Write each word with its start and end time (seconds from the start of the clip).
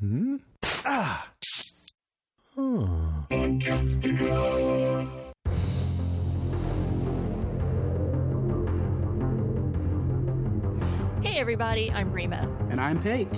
Hmm? 0.00 0.36
Ah! 0.84 1.28
Oh. 2.56 3.26
Hey 11.20 11.38
everybody, 11.38 11.90
I'm 11.90 12.12
Rima. 12.12 12.48
And 12.70 12.80
I'm 12.80 13.02
Peg. 13.02 13.28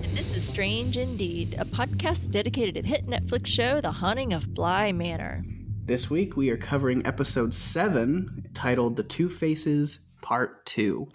And 0.00 0.16
this 0.16 0.28
is 0.28 0.46
Strange 0.46 0.96
Indeed, 0.96 1.56
a 1.58 1.64
podcast 1.64 2.30
dedicated 2.30 2.76
to 2.76 2.82
the 2.82 2.88
hit 2.88 3.08
Netflix 3.08 3.48
show 3.48 3.80
The 3.80 3.90
Haunting 3.90 4.32
of 4.32 4.54
Bly 4.54 4.92
Manor. 4.92 5.44
This 5.86 6.08
week 6.08 6.36
we 6.36 6.50
are 6.50 6.56
covering 6.56 7.04
episode 7.04 7.52
7, 7.52 8.50
titled 8.54 8.94
The 8.94 9.02
Two 9.02 9.28
Faces 9.28 9.98
Part 10.22 10.64
2. 10.66 11.08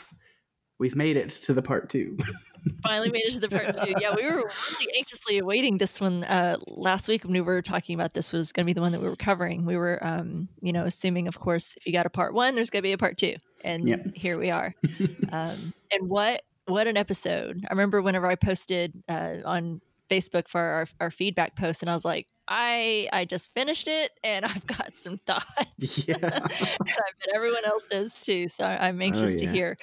We've 0.79 0.97
made 0.97 1.15
it 1.15 1.29
to 1.29 1.53
the 1.53 1.61
part 1.61 1.89
2. 1.89 2.17
Finally 2.83 3.11
made 3.11 3.23
it 3.25 3.33
to 3.33 3.39
the 3.39 3.49
part 3.49 3.75
2. 3.75 3.95
Yeah, 3.99 4.13
we 4.15 4.23
were 4.23 4.37
really 4.37 4.93
anxiously 4.97 5.37
awaiting 5.37 5.77
this 5.77 5.99
one 5.99 6.23
uh, 6.23 6.57
last 6.67 7.07
week 7.07 7.23
when 7.23 7.33
we 7.33 7.41
were 7.41 7.61
talking 7.61 7.95
about 7.95 8.13
this 8.13 8.31
was 8.31 8.51
going 8.51 8.63
to 8.63 8.67
be 8.67 8.73
the 8.73 8.81
one 8.81 8.91
that 8.91 9.01
we 9.01 9.07
were 9.07 9.15
covering. 9.15 9.65
We 9.65 9.77
were, 9.77 10.03
um, 10.05 10.49
you 10.61 10.73
know, 10.73 10.85
assuming, 10.85 11.27
of 11.27 11.39
course, 11.39 11.75
if 11.77 11.85
you 11.85 11.93
got 11.93 12.05
a 12.05 12.09
part 12.09 12.33
1, 12.33 12.55
there's 12.55 12.69
going 12.69 12.81
to 12.81 12.87
be 12.87 12.93
a 12.93 12.97
part 12.97 13.17
2. 13.17 13.35
And 13.63 13.87
Yep. 13.87 14.15
here 14.15 14.37
we 14.37 14.51
are. 14.51 14.73
um, 15.31 15.73
and 15.91 16.09
what 16.09 16.43
what 16.67 16.87
an 16.87 16.97
episode! 16.97 17.63
I 17.69 17.73
remember 17.73 18.01
whenever 18.01 18.25
I 18.25 18.35
posted 18.35 18.93
uh, 19.07 19.35
on 19.45 19.81
Facebook 20.09 20.47
for 20.47 20.59
our, 20.59 20.87
our 20.99 21.11
feedback 21.11 21.55
post, 21.55 21.83
and 21.83 21.89
I 21.89 21.93
was 21.93 22.05
like, 22.05 22.27
I 22.47 23.07
I 23.13 23.25
just 23.25 23.53
finished 23.53 23.87
it, 23.87 24.11
and 24.23 24.45
I've 24.45 24.65
got 24.65 24.95
some 24.95 25.17
thoughts. 25.17 26.07
yeah. 26.07 26.15
I 26.21 26.39
bet 26.39 27.35
everyone 27.35 27.65
else 27.65 27.87
does 27.89 28.23
too. 28.23 28.47
So 28.47 28.65
I'm 28.65 29.01
anxious 29.01 29.35
to 29.35 29.45
yeah. 29.45 29.51
hear 29.51 29.77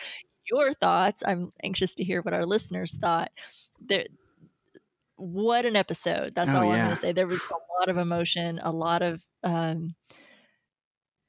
your 0.50 0.72
thoughts. 0.74 1.22
I'm 1.26 1.50
anxious 1.62 1.94
to 1.96 2.04
hear 2.04 2.22
what 2.22 2.34
our 2.34 2.44
listeners 2.46 2.96
thought. 2.98 3.30
There, 3.80 4.06
what 5.16 5.64
an 5.64 5.76
episode! 5.76 6.34
That's 6.34 6.50
Oh, 6.50 6.58
all 6.58 6.70
I'm 6.72 6.78
going 6.78 6.90
to 6.90 6.96
say. 6.96 7.12
There 7.12 7.26
was 7.26 7.40
a 7.50 7.80
lot 7.80 7.88
of 7.88 7.96
emotion, 7.96 8.60
a 8.62 8.72
lot 8.72 9.02
of 9.02 9.22
um, 9.44 9.94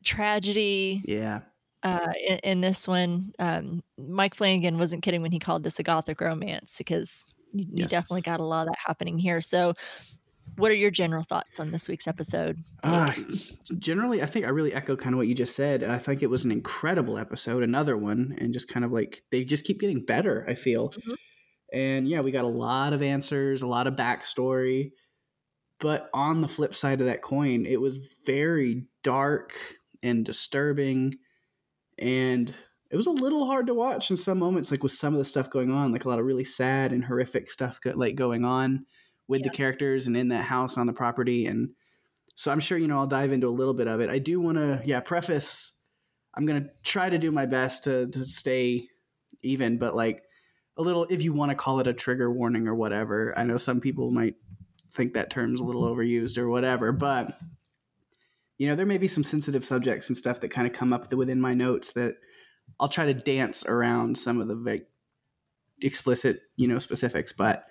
tragedy 0.03 1.01
Yeah. 1.05 1.41
uh, 1.83 2.13
in, 2.27 2.39
in 2.39 2.61
this 2.61 2.87
one. 2.87 3.33
Um, 3.39 3.83
Mike 3.97 4.35
Flanagan 4.35 4.77
wasn't 4.77 5.03
kidding 5.03 5.21
when 5.21 5.31
he 5.31 5.39
called 5.39 5.63
this 5.63 5.79
a 5.79 5.83
gothic 5.83 6.21
romance 6.21 6.77
because 6.77 7.33
you, 7.53 7.65
you 7.73 7.85
definitely 7.85 8.21
got 8.21 8.39
a 8.39 8.43
lot 8.43 8.61
of 8.67 8.67
that 8.73 8.79
happening 8.85 9.17
here. 9.17 9.41
So, 9.41 9.73
what 10.55 10.71
are 10.71 10.75
your 10.75 10.91
general 10.91 11.23
thoughts 11.23 11.59
on 11.59 11.69
this 11.69 11.87
week's 11.87 12.07
episode? 12.07 12.59
Uh, 12.83 13.11
generally, 13.79 14.21
I 14.21 14.25
think 14.25 14.45
I 14.45 14.49
really 14.49 14.73
echo 14.73 14.95
kind 14.95 15.13
of 15.13 15.17
what 15.17 15.27
you 15.27 15.35
just 15.35 15.55
said. 15.55 15.83
I 15.83 15.97
think 15.97 16.21
it 16.21 16.29
was 16.29 16.45
an 16.45 16.51
incredible 16.51 17.17
episode, 17.17 17.63
another 17.63 17.97
one, 17.97 18.35
and 18.39 18.53
just 18.53 18.67
kind 18.67 18.85
of 18.85 18.91
like 18.91 19.23
they 19.31 19.43
just 19.43 19.65
keep 19.65 19.79
getting 19.79 20.05
better, 20.05 20.45
I 20.47 20.55
feel. 20.55 20.89
Mhm. 20.89 21.15
And 21.73 22.07
yeah, 22.07 22.21
we 22.21 22.31
got 22.31 22.45
a 22.45 22.47
lot 22.47 22.93
of 22.93 23.01
answers, 23.01 23.61
a 23.61 23.67
lot 23.67 23.87
of 23.87 23.95
backstory. 23.95 24.91
But 25.79 26.09
on 26.13 26.41
the 26.41 26.47
flip 26.47 26.75
side 26.75 27.01
of 27.01 27.07
that 27.07 27.21
coin, 27.21 27.65
it 27.65 27.81
was 27.81 27.97
very 28.25 28.85
dark 29.03 29.53
and 30.03 30.23
disturbing. 30.23 31.15
And 31.97 32.53
it 32.91 32.95
was 32.95 33.07
a 33.07 33.11
little 33.11 33.47
hard 33.47 33.67
to 33.67 33.73
watch 33.73 34.11
in 34.11 34.17
some 34.17 34.37
moments, 34.37 34.69
like 34.69 34.83
with 34.83 34.91
some 34.91 35.13
of 35.13 35.19
the 35.19 35.25
stuff 35.25 35.49
going 35.49 35.71
on, 35.71 35.91
like 35.91 36.05
a 36.05 36.09
lot 36.09 36.19
of 36.19 36.25
really 36.25 36.45
sad 36.45 36.93
and 36.93 37.03
horrific 37.03 37.49
stuff 37.49 37.79
like 37.95 38.15
going 38.15 38.45
on 38.45 38.85
with 39.27 39.43
the 39.43 39.49
characters 39.49 40.07
and 40.07 40.17
in 40.17 40.29
that 40.29 40.43
house 40.43 40.77
on 40.77 40.87
the 40.87 40.93
property. 40.93 41.45
And 41.45 41.69
so 42.35 42.51
I'm 42.51 42.59
sure, 42.59 42.77
you 42.77 42.87
know, 42.87 42.99
I'll 42.99 43.07
dive 43.07 43.31
into 43.31 43.47
a 43.47 43.49
little 43.49 43.73
bit 43.73 43.87
of 43.87 43.99
it. 44.01 44.09
I 44.09 44.19
do 44.19 44.39
want 44.39 44.57
to, 44.57 44.81
yeah, 44.85 44.99
preface, 44.99 45.79
I'm 46.35 46.45
going 46.45 46.63
to 46.63 46.69
try 46.83 47.09
to 47.09 47.17
do 47.17 47.31
my 47.31 47.45
best 47.45 47.85
to, 47.85 48.07
to 48.07 48.25
stay 48.25 48.87
even, 49.41 49.77
but 49.77 49.95
like 49.95 50.23
a 50.77 50.81
little, 50.81 51.05
if 51.09 51.21
you 51.21 51.33
want 51.33 51.51
to 51.51 51.55
call 51.55 51.79
it 51.79 51.87
a 51.87 51.93
trigger 51.93 52.31
warning 52.31 52.67
or 52.67 52.75
whatever. 52.75 53.37
I 53.37 53.43
know 53.43 53.57
some 53.57 53.79
people 53.79 54.11
might 54.11 54.35
think 54.91 55.13
that 55.13 55.29
term's 55.29 55.61
a 55.61 55.63
little 55.63 55.83
overused 55.83 56.37
or 56.37 56.49
whatever, 56.49 56.91
but 56.91 57.37
you 58.57 58.67
know, 58.67 58.75
there 58.75 58.85
may 58.85 58.97
be 58.97 59.07
some 59.07 59.23
sensitive 59.23 59.65
subjects 59.65 60.09
and 60.09 60.17
stuff 60.17 60.39
that 60.39 60.49
kind 60.49 60.67
of 60.67 60.73
come 60.73 60.93
up 60.93 61.11
within 61.13 61.41
my 61.41 61.53
notes 61.53 61.91
that 61.93 62.15
I'll 62.79 62.89
try 62.89 63.05
to 63.05 63.13
dance 63.13 63.65
around 63.65 64.17
some 64.17 64.39
of 64.39 64.47
the 64.47 64.55
like 64.55 64.87
explicit, 65.81 66.41
you 66.55 66.67
know, 66.67 66.79
specifics, 66.79 67.31
but 67.31 67.65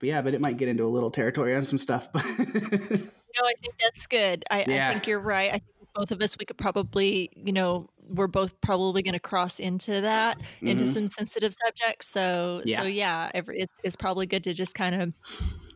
but 0.00 0.08
yeah, 0.08 0.22
but 0.22 0.34
it 0.34 0.40
might 0.40 0.56
get 0.56 0.68
into 0.68 0.84
a 0.84 0.88
little 0.88 1.10
territory 1.10 1.54
on 1.54 1.64
some 1.64 1.78
stuff. 1.78 2.08
But 2.12 2.24
No, 3.40 3.46
I 3.46 3.54
think 3.60 3.74
that's 3.82 4.06
good. 4.06 4.44
I, 4.50 4.64
Yeah. 4.68 4.88
I 4.88 4.92
think 4.92 5.06
you're 5.06 5.20
right. 5.20 5.48
I 5.50 5.58
think 5.58 5.64
both 5.94 6.10
of 6.12 6.20
us, 6.22 6.36
we 6.38 6.44
could 6.44 6.58
probably, 6.58 7.30
you 7.36 7.52
know, 7.52 7.88
we're 8.14 8.26
both 8.28 8.60
probably 8.60 9.02
going 9.02 9.14
to 9.14 9.20
cross 9.20 9.58
into 9.60 10.00
that, 10.02 10.40
into 10.64 10.84
Mhm. 10.84 10.88
some 10.92 11.08
sensitive 11.08 11.52
subjects. 11.64 12.08
So, 12.08 12.62
Yeah. 12.64 12.80
so 12.80 12.86
yeah, 12.86 13.30
every, 13.34 13.58
it's, 13.60 13.76
it's 13.82 13.96
probably 13.96 14.26
good 14.26 14.44
to 14.44 14.54
just 14.54 14.74
kind 14.74 14.94
of 15.00 15.14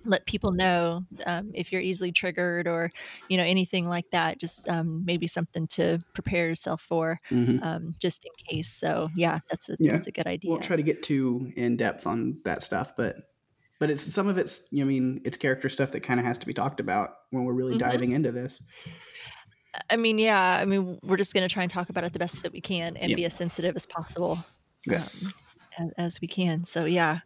let 0.05 0.25
people 0.27 0.53
know 0.53 1.03
um, 1.27 1.51
if 1.55 1.73
you're 1.73 1.81
easily 1.83 2.13
triggered 2.13 2.69
or, 2.69 2.91
you 3.29 3.37
know, 3.37 3.45
anything 3.45 3.89
like 3.89 4.07
that. 4.13 4.39
Just 4.41 4.69
um, 4.69 5.05
maybe 5.05 5.27
something 5.27 5.67
to 5.69 5.99
prepare 6.15 6.47
yourself 6.49 6.81
for, 6.83 7.19
Mhm. 7.31 7.63
um, 7.65 7.95
just 8.01 8.25
in 8.25 8.31
case. 8.49 8.73
So, 8.73 9.09
yeah, 9.17 9.39
that's 9.51 9.69
a 9.69 9.77
Yeah. 9.81 9.93
that's 9.93 10.07
a 10.07 10.13
good 10.13 10.27
idea. 10.29 10.51
won't 10.53 10.63
try 10.63 10.77
to 10.77 10.83
get 10.83 11.03
too 11.03 11.53
in 11.57 11.77
depth 11.77 12.07
on 12.07 12.41
that 12.45 12.63
stuff, 12.63 12.95
but 12.97 13.17
but 13.79 13.91
it's 13.91 14.03
some 14.13 14.29
of 14.29 14.39
it's 14.39 14.67
you 14.73 14.85
know, 14.85 14.89
I 14.89 14.93
mean 14.93 15.21
it's 15.25 15.37
character 15.37 15.69
stuff 15.69 15.93
that 15.93 16.01
kind 16.01 16.19
of 16.21 16.27
has 16.27 16.39
to 16.39 16.47
be 16.47 16.55
talked 16.55 16.81
about 16.81 17.15
when 17.31 17.45
we're 17.45 17.53
really 17.53 17.75
Mhm. 17.75 17.79
diving 17.79 18.13
into 18.13 18.33
this. 18.33 18.61
I 19.91 19.97
mean, 19.97 20.19
yeah, 20.19 20.59
I 20.61 20.65
mean, 20.65 20.99
we're 21.03 21.17
just 21.19 21.35
going 21.35 21.47
to 21.47 21.53
try 21.53 21.63
and 21.63 21.71
talk 21.71 21.89
about 21.89 22.03
it 22.03 22.13
the 22.13 22.19
best 22.19 22.43
that 22.43 22.53
we 22.53 22.61
can 22.61 22.97
and 22.97 23.11
Yep. 23.11 23.17
be 23.17 23.25
as 23.27 23.35
sensitive 23.35 23.77
as 23.77 23.87
possible. 23.87 24.39
Yes. 24.87 25.33
as, 25.79 25.91
as 25.99 26.21
we 26.21 26.27
can. 26.27 26.65
So 26.65 26.85
yeah, 26.87 27.21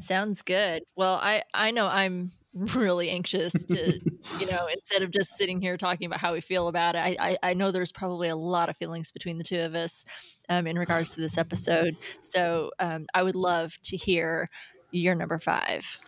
sounds 0.00 0.42
good. 0.42 0.82
Well, 0.96 1.16
I 1.16 1.42
I 1.52 1.70
know 1.72 1.86
I'm 1.86 2.32
really 2.54 3.10
anxious 3.10 3.52
to 3.66 4.00
you 4.40 4.46
know 4.50 4.66
instead 4.72 5.02
of 5.02 5.10
just 5.10 5.36
sitting 5.36 5.60
here 5.60 5.76
talking 5.76 6.06
about 6.06 6.20
how 6.20 6.32
we 6.32 6.40
feel 6.40 6.68
about 6.68 6.94
it, 6.94 7.00
I 7.00 7.16
I, 7.20 7.38
I 7.50 7.54
know 7.54 7.70
there's 7.70 7.92
probably 7.92 8.28
a 8.28 8.36
lot 8.36 8.68
of 8.70 8.76
feelings 8.76 9.10
between 9.10 9.36
the 9.36 9.44
two 9.44 9.58
of 9.60 9.74
us 9.74 10.04
um, 10.48 10.66
in 10.66 10.78
regards 10.78 11.10
to 11.14 11.20
this 11.20 11.36
episode. 11.36 11.96
So 12.22 12.70
um, 12.78 13.06
I 13.12 13.22
would 13.22 13.36
love 13.36 13.76
to 13.84 13.96
hear 13.96 14.48
your 14.90 15.14
number 15.14 15.38
five. 15.38 15.98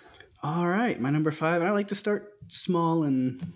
All 0.43 0.67
right, 0.67 0.99
my 1.01 1.11
number 1.11 1.31
five. 1.31 1.61
And 1.61 1.69
I 1.69 1.73
like 1.73 1.89
to 1.89 1.95
start 1.95 2.33
small 2.49 3.05
and 3.05 3.53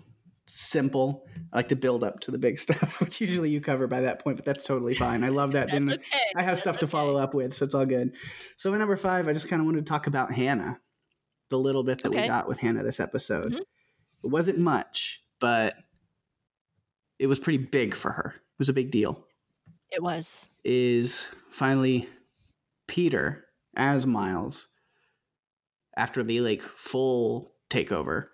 simple. 0.47 1.25
I 1.51 1.57
like 1.57 1.69
to 1.69 1.75
build 1.75 2.03
up 2.03 2.19
to 2.21 2.31
the 2.31 2.37
big 2.37 2.59
stuff, 2.65 2.99
which 3.01 3.19
usually 3.21 3.49
you 3.49 3.61
cover 3.61 3.87
by 3.87 4.01
that 4.01 4.19
point, 4.19 4.37
but 4.37 4.45
that's 4.45 4.65
totally 4.65 4.93
fine. 4.93 5.23
I 5.23 5.29
love 5.29 5.53
that. 5.53 5.69
Then 5.75 5.91
okay. 5.91 6.03
I 6.35 6.41
have 6.41 6.51
That's 6.51 6.61
stuff 6.61 6.79
to 6.79 6.87
follow 6.87 7.17
up 7.17 7.33
with, 7.33 7.55
so 7.55 7.65
it's 7.65 7.73
all 7.75 7.85
good. 7.85 8.15
So 8.57 8.71
my 8.71 8.77
number 8.77 8.97
five, 8.97 9.27
I 9.27 9.33
just 9.33 9.49
kind 9.49 9.61
of 9.61 9.65
wanted 9.65 9.85
to 9.85 9.89
talk 9.89 10.07
about 10.07 10.31
Hannah, 10.31 10.79
the 11.49 11.57
little 11.57 11.83
bit 11.83 12.03
that 12.03 12.11
we 12.11 12.27
got 12.27 12.47
with 12.47 12.59
Hannah 12.59 12.83
this 12.83 12.99
episode. 12.99 13.53
Mhm. 13.53 13.59
It 14.23 14.29
wasn't 14.31 14.57
much, 14.57 15.23
but 15.39 15.75
it 17.19 17.27
was 17.27 17.39
pretty 17.39 17.57
big 17.57 17.93
for 17.95 18.11
her. 18.11 18.33
It 18.35 18.59
was 18.59 18.69
a 18.69 18.73
big 18.73 18.91
deal. 18.91 19.25
It 19.91 20.01
was. 20.01 20.49
Is 20.63 21.25
finally 21.51 22.09
Peter 22.87 23.45
as 23.75 24.05
Miles 24.05 24.67
after 25.97 26.23
the 26.23 26.41
like 26.41 26.61
full 26.61 27.53
takeover. 27.69 28.27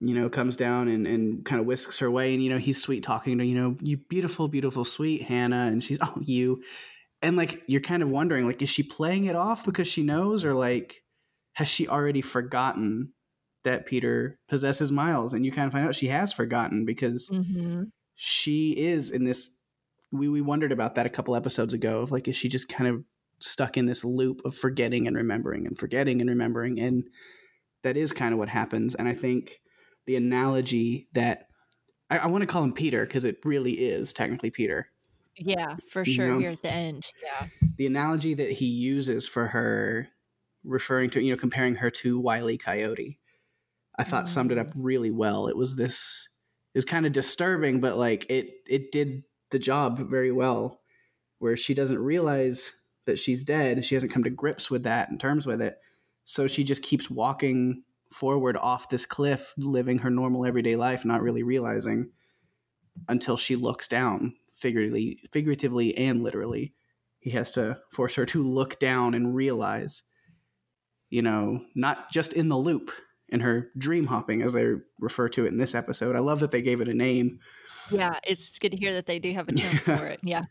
You 0.00 0.14
know, 0.14 0.28
comes 0.28 0.56
down 0.56 0.86
and, 0.86 1.08
and 1.08 1.44
kind 1.44 1.60
of 1.60 1.66
whisks 1.66 1.98
her 1.98 2.10
way, 2.10 2.32
and 2.32 2.42
you 2.42 2.50
know, 2.50 2.58
he's 2.58 2.80
sweet 2.80 3.02
talking 3.02 3.38
to, 3.38 3.44
you 3.44 3.60
know, 3.60 3.76
you 3.82 3.96
beautiful, 3.96 4.46
beautiful, 4.46 4.84
sweet 4.84 5.22
Hannah, 5.22 5.66
and 5.66 5.82
she's 5.82 5.98
oh 6.00 6.14
you. 6.20 6.62
And 7.20 7.36
like 7.36 7.62
you're 7.66 7.80
kind 7.80 8.02
of 8.02 8.08
wondering, 8.08 8.46
like, 8.46 8.62
is 8.62 8.68
she 8.68 8.84
playing 8.84 9.24
it 9.24 9.34
off 9.34 9.64
because 9.64 9.88
she 9.88 10.04
knows, 10.04 10.44
or 10.44 10.54
like 10.54 11.02
has 11.54 11.66
she 11.68 11.88
already 11.88 12.22
forgotten 12.22 13.12
that 13.64 13.86
Peter 13.86 14.38
possesses 14.48 14.92
Miles? 14.92 15.32
And 15.32 15.44
you 15.44 15.50
kind 15.50 15.66
of 15.66 15.72
find 15.72 15.86
out 15.86 15.96
she 15.96 16.08
has 16.08 16.32
forgotten 16.32 16.84
because 16.84 17.26
hmm 17.28 17.84
she 18.20 18.76
is 18.76 19.12
in 19.12 19.24
this 19.24 19.56
we, 20.10 20.28
we 20.28 20.40
wondered 20.40 20.72
about 20.72 20.96
that 20.96 21.06
a 21.06 21.10
couple 21.10 21.36
episodes 21.36 21.72
ago 21.72 22.00
of 22.00 22.10
like 22.10 22.26
is 22.26 22.34
she 22.34 22.48
just 22.48 22.68
kind 22.68 22.90
of 22.90 23.04
stuck 23.40 23.76
in 23.76 23.86
this 23.86 24.04
loop 24.04 24.40
of 24.44 24.54
forgetting 24.56 25.06
and 25.06 25.16
remembering 25.16 25.66
and 25.66 25.78
forgetting 25.78 26.20
and 26.20 26.28
remembering 26.30 26.78
and 26.80 27.04
that 27.84 27.96
is 27.96 28.12
kind 28.12 28.32
of 28.32 28.38
what 28.38 28.48
happens 28.48 28.94
and 28.94 29.08
i 29.08 29.12
think 29.14 29.60
the 30.06 30.16
analogy 30.16 31.08
that 31.12 31.46
i, 32.10 32.18
I 32.18 32.26
want 32.26 32.42
to 32.42 32.46
call 32.46 32.62
him 32.64 32.72
peter 32.72 33.04
because 33.06 33.24
it 33.24 33.38
really 33.44 33.72
is 33.72 34.12
technically 34.12 34.50
peter 34.50 34.88
Yeah, 35.36 35.76
for 35.90 36.02
You 36.04 36.12
sure. 36.12 36.28
know? 36.28 36.38
Here 36.38 36.50
at 36.50 36.62
the 36.62 36.72
end. 36.72 37.06
Yeah. 37.22 37.46
the 37.76 37.86
analogy 37.86 38.34
that 38.34 38.50
he 38.52 38.66
uses 38.66 39.28
for 39.28 39.46
her 39.48 40.08
referring 40.64 41.10
to 41.10 41.22
you 41.22 41.30
know 41.30 41.38
comparing 41.38 41.76
her 41.76 41.90
to 41.90 42.18
wiley 42.18 42.58
coyote 42.58 43.18
i 43.98 44.02
thought 44.04 44.28
summed 44.28 44.50
it 44.50 44.58
up 44.58 44.68
mm. 44.68 44.72
really 44.76 45.10
well 45.12 45.46
it 45.46 45.56
was 45.56 45.76
this 45.76 46.28
it 46.74 46.78
was 46.78 46.84
kind 46.84 47.06
of 47.06 47.12
disturbing 47.12 47.80
but 47.80 47.96
like 47.96 48.26
it 48.28 48.50
it 48.66 48.90
did 48.90 49.22
the 49.50 49.58
job 49.58 49.98
very 50.10 50.32
well 50.32 50.80
where 51.38 51.56
she 51.56 51.72
doesn't 51.72 52.00
realize 52.00 52.72
that 53.08 53.18
she's 53.18 53.42
dead 53.42 53.84
she 53.84 53.96
hasn't 53.96 54.12
come 54.12 54.22
to 54.22 54.30
grips 54.30 54.70
with 54.70 54.84
that 54.84 55.10
and 55.10 55.18
terms 55.18 55.46
with 55.46 55.60
it 55.60 55.78
so 56.24 56.46
she 56.46 56.62
just 56.62 56.82
keeps 56.82 57.10
walking 57.10 57.82
forward 58.12 58.56
off 58.56 58.88
this 58.88 59.04
cliff 59.04 59.52
living 59.58 59.98
her 59.98 60.10
normal 60.10 60.46
everyday 60.46 60.76
life 60.76 61.04
not 61.04 61.20
really 61.20 61.42
realizing 61.42 62.10
until 63.08 63.36
she 63.36 63.56
looks 63.56 63.88
down 63.88 64.34
figuratively 64.52 65.20
figuratively 65.30 65.96
and 65.96 66.22
literally 66.22 66.72
he 67.18 67.30
has 67.30 67.50
to 67.50 67.78
force 67.90 68.14
her 68.14 68.24
to 68.24 68.42
look 68.42 68.78
down 68.78 69.12
and 69.12 69.34
realize 69.34 70.04
you 71.10 71.22
know, 71.22 71.62
not 71.74 72.10
just 72.10 72.32
in 72.32 72.48
the 72.48 72.56
loop, 72.56 72.90
in 73.28 73.40
her 73.40 73.68
dream 73.76 74.06
hopping, 74.06 74.42
as 74.42 74.54
they 74.54 74.74
refer 75.00 75.28
to 75.30 75.44
it 75.44 75.48
in 75.48 75.58
this 75.58 75.74
episode. 75.74 76.16
I 76.16 76.20
love 76.20 76.40
that 76.40 76.50
they 76.50 76.62
gave 76.62 76.80
it 76.80 76.88
a 76.88 76.94
name. 76.94 77.40
Yeah, 77.90 78.18
it's 78.24 78.58
good 78.58 78.72
to 78.72 78.76
hear 78.76 78.92
that 78.94 79.06
they 79.06 79.18
do 79.18 79.32
have 79.32 79.48
a 79.48 79.52
term 79.52 79.76
for 79.98 80.06
it. 80.06 80.20
Yeah. 80.22 80.44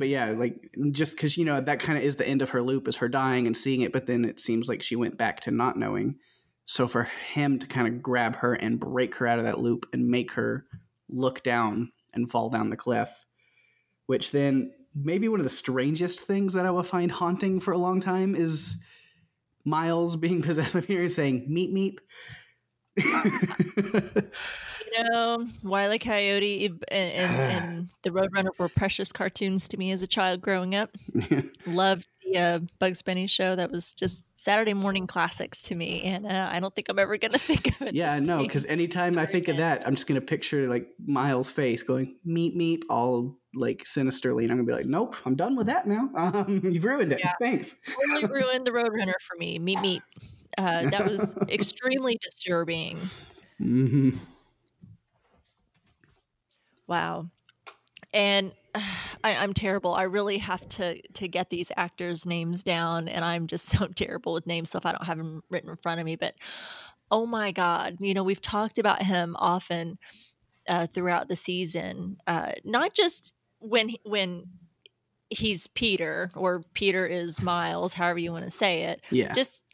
But 0.00 0.08
yeah, 0.08 0.30
like 0.30 0.74
just 0.92 1.14
because, 1.14 1.36
you 1.36 1.44
know, 1.44 1.60
that 1.60 1.78
kind 1.78 1.98
of 1.98 2.02
is 2.02 2.16
the 2.16 2.26
end 2.26 2.40
of 2.40 2.48
her 2.50 2.62
loop 2.62 2.88
is 2.88 2.96
her 2.96 3.08
dying 3.08 3.46
and 3.46 3.54
seeing 3.54 3.82
it, 3.82 3.92
but 3.92 4.06
then 4.06 4.24
it 4.24 4.40
seems 4.40 4.66
like 4.66 4.82
she 4.82 4.96
went 4.96 5.18
back 5.18 5.40
to 5.40 5.50
not 5.50 5.78
knowing. 5.78 6.16
So 6.64 6.88
for 6.88 7.02
him 7.34 7.58
to 7.58 7.66
kind 7.66 7.86
of 7.86 8.02
grab 8.02 8.36
her 8.36 8.54
and 8.54 8.80
break 8.80 9.16
her 9.16 9.26
out 9.26 9.38
of 9.38 9.44
that 9.44 9.58
loop 9.58 9.84
and 9.92 10.08
make 10.08 10.32
her 10.32 10.64
look 11.10 11.42
down 11.42 11.92
and 12.14 12.30
fall 12.30 12.48
down 12.48 12.70
the 12.70 12.78
cliff, 12.78 13.26
which 14.06 14.32
then 14.32 14.72
maybe 14.94 15.28
one 15.28 15.38
of 15.38 15.44
the 15.44 15.50
strangest 15.50 16.20
things 16.22 16.54
that 16.54 16.64
I 16.64 16.70
will 16.70 16.82
find 16.82 17.12
haunting 17.12 17.60
for 17.60 17.72
a 17.72 17.78
long 17.78 18.00
time 18.00 18.34
is 18.34 18.82
Miles 19.66 20.16
being 20.16 20.40
possessed 20.46 20.72
by 20.72 20.80
Peter 20.80 21.08
saying 21.08 21.46
meep 21.46 21.74
meep. 21.74 21.98
Know, 24.98 25.46
Wile 25.62 25.92
E. 25.94 25.98
Coyote 25.98 26.66
and, 26.66 26.84
and, 26.90 27.30
and 27.64 27.88
the 28.02 28.10
Roadrunner 28.10 28.50
were 28.58 28.68
precious 28.68 29.12
cartoons 29.12 29.68
to 29.68 29.76
me 29.76 29.90
as 29.90 30.02
a 30.02 30.06
child 30.06 30.40
growing 30.40 30.74
up. 30.74 30.96
Loved 31.66 32.06
the 32.24 32.38
uh, 32.38 32.58
Bugs 32.78 33.02
Bunny 33.02 33.26
show. 33.26 33.56
That 33.56 33.70
was 33.70 33.94
just 33.94 34.30
Saturday 34.38 34.74
morning 34.74 35.06
classics 35.06 35.62
to 35.62 35.74
me, 35.74 36.02
and 36.02 36.26
uh, 36.26 36.48
I 36.50 36.60
don't 36.60 36.74
think 36.74 36.88
I'm 36.88 36.98
ever 36.98 37.16
going 37.16 37.32
to 37.32 37.38
think 37.38 37.68
of 37.68 37.88
it. 37.88 37.94
yeah, 37.94 38.18
no, 38.18 38.42
because 38.42 38.64
anytime 38.66 39.18
I 39.18 39.26
think 39.26 39.48
of 39.48 39.56
that, 39.58 39.86
I'm 39.86 39.94
just 39.94 40.06
gonna 40.06 40.20
picture 40.20 40.68
like 40.68 40.88
Miles' 41.04 41.52
face 41.52 41.82
going 41.82 42.16
meep 42.26 42.56
meep 42.56 42.82
all 42.88 43.36
like 43.54 43.86
sinisterly, 43.86 44.44
and 44.44 44.52
I'm 44.52 44.58
gonna 44.58 44.66
be 44.66 44.72
like, 44.72 44.86
nope, 44.86 45.16
I'm 45.24 45.34
done 45.36 45.56
with 45.56 45.66
that 45.66 45.86
now. 45.86 46.08
Um, 46.20 46.60
you've 46.64 46.84
ruined 46.84 47.12
it. 47.12 47.18
Yeah. 47.18 47.32
Thanks. 47.40 47.80
totally 47.86 48.26
ruined 48.26 48.66
the 48.66 48.70
Roadrunner 48.70 49.14
for 49.20 49.36
me. 49.38 49.58
Meet 49.58 49.80
meet. 49.80 50.02
Uh, 50.58 50.90
that 50.90 51.08
was 51.08 51.34
extremely 51.48 52.18
disturbing. 52.22 52.98
hmm 53.58 54.10
Wow. 56.90 57.30
And 58.12 58.52
I, 58.74 59.36
I'm 59.36 59.54
terrible. 59.54 59.94
I 59.94 60.02
really 60.02 60.38
have 60.38 60.68
to 60.70 61.00
to 61.12 61.28
get 61.28 61.48
these 61.48 61.72
actors' 61.76 62.26
names 62.26 62.62
down, 62.62 63.08
and 63.08 63.24
I'm 63.24 63.46
just 63.46 63.66
so 63.78 63.86
terrible 63.86 64.34
with 64.34 64.46
names. 64.46 64.70
So 64.70 64.78
if 64.78 64.84
I 64.84 64.92
don't 64.92 65.06
have 65.06 65.16
them 65.16 65.42
written 65.48 65.70
in 65.70 65.76
front 65.76 66.00
of 66.00 66.04
me, 66.04 66.16
but 66.16 66.34
oh 67.10 67.24
my 67.24 67.52
god, 67.52 67.96
you 68.00 68.12
know 68.12 68.24
we've 68.24 68.42
talked 68.42 68.78
about 68.78 69.02
him 69.02 69.36
often 69.38 69.98
uh, 70.68 70.86
throughout 70.88 71.28
the 71.28 71.36
season. 71.36 72.18
Uh, 72.26 72.52
not 72.64 72.92
just 72.94 73.32
when 73.60 73.94
when 74.04 74.44
he's 75.30 75.68
Peter 75.68 76.32
or 76.34 76.64
Peter 76.74 77.06
is 77.06 77.40
Miles, 77.40 77.94
however 77.94 78.18
you 78.18 78.32
want 78.32 78.44
to 78.44 78.50
say 78.50 78.84
it. 78.84 79.00
Yeah. 79.10 79.30
Just 79.32 79.64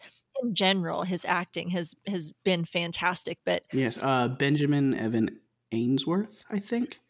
in 0.42 0.54
general, 0.54 1.02
his 1.02 1.24
acting 1.24 1.70
has 1.70 1.94
has 2.06 2.32
been 2.44 2.64
fantastic. 2.64 3.38
But 3.44 3.62
yes. 3.72 3.98
Uh, 4.00 4.28
Benjamin 4.28 4.94
Evan 4.94 5.40
Ainsworth, 5.72 6.44
I 6.50 6.58
think. 6.58 7.00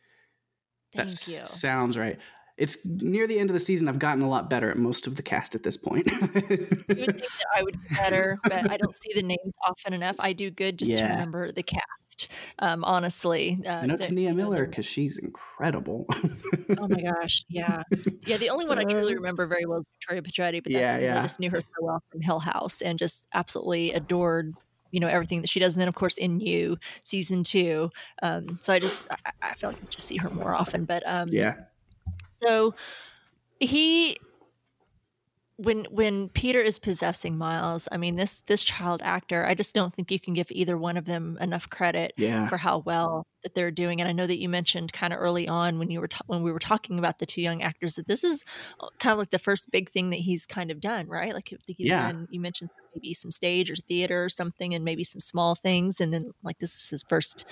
Thank 0.96 1.10
that 1.10 1.28
you. 1.28 1.46
sounds 1.46 1.96
right. 1.98 2.18
It's 2.56 2.86
near 2.86 3.26
the 3.26 3.38
end 3.38 3.50
of 3.50 3.54
the 3.54 3.60
season. 3.60 3.86
I've 3.86 3.98
gotten 3.98 4.22
a 4.22 4.28
lot 4.30 4.48
better 4.48 4.70
at 4.70 4.78
most 4.78 5.06
of 5.06 5.16
the 5.16 5.22
cast 5.22 5.54
at 5.54 5.62
this 5.62 5.76
point. 5.76 6.10
You 6.10 6.20
would 6.22 6.38
think 6.88 6.88
that 6.88 7.46
I 7.54 7.62
would 7.62 7.74
be 7.74 7.94
better, 7.94 8.38
but 8.42 8.70
I 8.70 8.78
don't 8.78 8.96
see 8.96 9.12
the 9.14 9.22
names 9.22 9.52
often 9.68 9.92
enough. 9.92 10.16
I 10.18 10.32
do 10.32 10.50
good 10.50 10.78
just 10.78 10.96
to 10.96 11.02
remember 11.02 11.52
the 11.52 11.62
cast. 11.62 12.30
Um, 12.58 12.82
honestly, 12.82 13.58
uh, 13.66 13.72
I 13.74 13.86
know 13.86 13.98
the- 13.98 14.06
T'Nia 14.06 14.34
Miller 14.34 14.64
because 14.64 14.86
she's 14.86 15.18
incredible. 15.18 16.06
oh 16.78 16.88
my 16.88 17.02
gosh, 17.02 17.44
yeah, 17.50 17.82
yeah. 18.26 18.38
The 18.38 18.48
only 18.48 18.64
one 18.64 18.78
I 18.78 18.84
truly 18.84 19.14
remember 19.20 19.46
very 19.46 19.66
well 19.66 19.80
is 19.80 19.88
Victoria 20.00 20.22
Pedretti, 20.22 20.62
but 20.62 20.72
that's 20.72 20.80
Yeah, 20.80 20.92
because 20.96 21.02
yeah. 21.04 21.18
I 21.18 21.22
just 21.22 21.40
knew 21.40 21.50
her 21.50 21.60
so 21.60 21.66
well 21.82 22.02
from 22.10 22.22
Hill 22.22 22.38
House 22.40 22.80
and 22.80 22.98
just 22.98 23.28
absolutely 23.34 23.92
adored. 23.92 24.54
You 24.96 25.00
know 25.00 25.08
everything 25.08 25.42
that 25.42 25.50
she 25.50 25.60
does, 25.60 25.76
and 25.76 25.82
then 25.82 25.88
of 25.88 25.94
course 25.94 26.16
in 26.16 26.40
You 26.40 26.78
season 27.02 27.44
two. 27.44 27.90
Um, 28.22 28.56
so 28.62 28.72
I 28.72 28.78
just 28.78 29.06
I, 29.10 29.32
I 29.42 29.52
feel 29.52 29.68
like 29.68 29.78
I 29.82 29.84
just 29.84 30.08
see 30.08 30.16
her 30.16 30.30
more 30.30 30.54
often. 30.54 30.86
But 30.86 31.02
um, 31.06 31.28
yeah. 31.30 31.56
so 32.42 32.74
he 33.60 34.16
when 35.58 35.84
when 35.90 36.28
Peter 36.28 36.60
is 36.60 36.78
possessing 36.78 37.38
Miles, 37.38 37.88
I 37.90 37.96
mean 37.96 38.16
this 38.16 38.42
this 38.42 38.62
child 38.62 39.00
actor, 39.02 39.46
I 39.46 39.54
just 39.54 39.74
don't 39.74 39.94
think 39.94 40.10
you 40.10 40.20
can 40.20 40.34
give 40.34 40.48
either 40.50 40.76
one 40.76 40.96
of 40.98 41.06
them 41.06 41.38
enough 41.40 41.68
credit 41.70 42.12
Yeah. 42.18 42.46
for 42.48 42.58
how 42.58 42.78
well 42.80 43.26
that 43.42 43.54
they're 43.54 43.70
doing. 43.70 44.00
And 44.00 44.08
I 44.08 44.12
know 44.12 44.26
that 44.26 44.38
you 44.38 44.48
mentioned 44.50 44.92
kind 44.92 45.14
of 45.14 45.18
early 45.18 45.48
on 45.48 45.78
when 45.78 45.90
you 45.90 46.00
were 46.00 46.08
ta- 46.08 46.24
when 46.26 46.42
we 46.42 46.52
were 46.52 46.58
talking 46.58 46.98
about 46.98 47.18
the 47.18 47.26
two 47.26 47.40
young 47.40 47.62
actors 47.62 47.94
that 47.94 48.06
this 48.06 48.22
is 48.22 48.44
uh, 48.80 48.88
kind 48.98 49.12
of 49.12 49.18
like 49.18 49.30
the 49.30 49.38
first 49.38 49.70
big 49.70 49.88
thing 49.88 50.10
that 50.10 50.20
he's 50.20 50.44
kind 50.44 50.70
of 50.70 50.78
done, 50.80 51.06
right? 51.08 51.32
Like 51.32 51.48
I 51.52 51.56
think 51.66 51.78
he's 51.78 51.88
Yeah. 51.88 52.12
done. 52.12 52.28
You 52.30 52.40
mentioned 52.40 52.70
maybe 52.94 53.14
some 53.14 53.32
stage 53.32 53.70
or 53.70 53.76
theater 53.76 54.24
or 54.24 54.28
something, 54.28 54.74
and 54.74 54.84
maybe 54.84 55.04
some 55.04 55.20
small 55.20 55.54
things, 55.54 56.00
and 56.02 56.12
then 56.12 56.32
like 56.42 56.58
this 56.58 56.74
is 56.74 56.88
his 56.90 57.02
first 57.02 57.46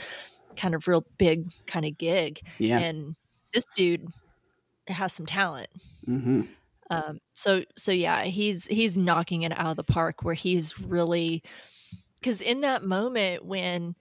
kind 0.59 0.75
of 0.75 0.87
real 0.87 1.07
big 1.17 1.51
kind 1.67 1.87
of 1.87 1.97
gig. 1.97 2.41
Yeah. 2.59 2.79
And 2.81 3.17
this 3.55 3.65
dude 3.75 4.09
has 4.89 5.15
some 5.15 5.25
talent. 5.27 5.69
hmm 6.05 6.43
Um, 6.91 7.19
so 7.35 7.65
so 7.77 7.93
yeah, 7.93 8.25
he's 8.25 8.67
he's 8.67 8.97
knocking 8.99 9.43
it 9.43 9.53
out 9.59 9.71
of 9.71 9.77
the 9.77 9.85
park 9.85 10.23
where 10.23 10.35
he's 10.35 10.79
really 10.79 11.43
because 12.21 12.41
in 12.41 12.61
that 12.61 12.85
moment 12.85 13.45
when 13.45 13.95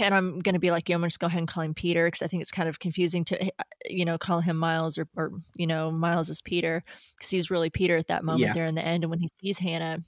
and 0.00 0.14
I'm 0.14 0.38
gonna 0.38 0.58
be 0.58 0.70
like 0.70 0.88
yo, 0.88 0.94
I'm 0.94 1.00
gonna 1.00 1.08
just 1.08 1.20
go 1.20 1.26
ahead 1.26 1.38
and 1.40 1.48
call 1.48 1.62
him 1.62 1.74
Peter 1.74 2.06
because 2.06 2.22
I 2.22 2.28
think 2.28 2.40
it's 2.40 2.50
kind 2.50 2.68
of 2.68 2.78
confusing 2.78 3.24
to 3.26 3.50
you 3.86 4.04
know 4.04 4.16
call 4.16 4.40
him 4.40 4.56
Miles 4.56 4.96
or 4.96 5.06
or 5.16 5.32
you 5.54 5.66
know 5.66 5.90
Miles 5.90 6.30
is 6.30 6.40
Peter 6.40 6.82
because 7.16 7.30
he's 7.30 7.50
really 7.50 7.68
Peter 7.68 7.96
at 7.96 8.06
that 8.08 8.24
moment 8.24 8.40
Yeah. 8.46 8.52
there 8.54 8.66
in 8.66 8.74
the 8.74 8.84
end 8.84 9.04
and 9.04 9.10
when 9.10 9.20
he 9.20 9.28
sees 9.40 9.58
Hannah, 9.58 9.98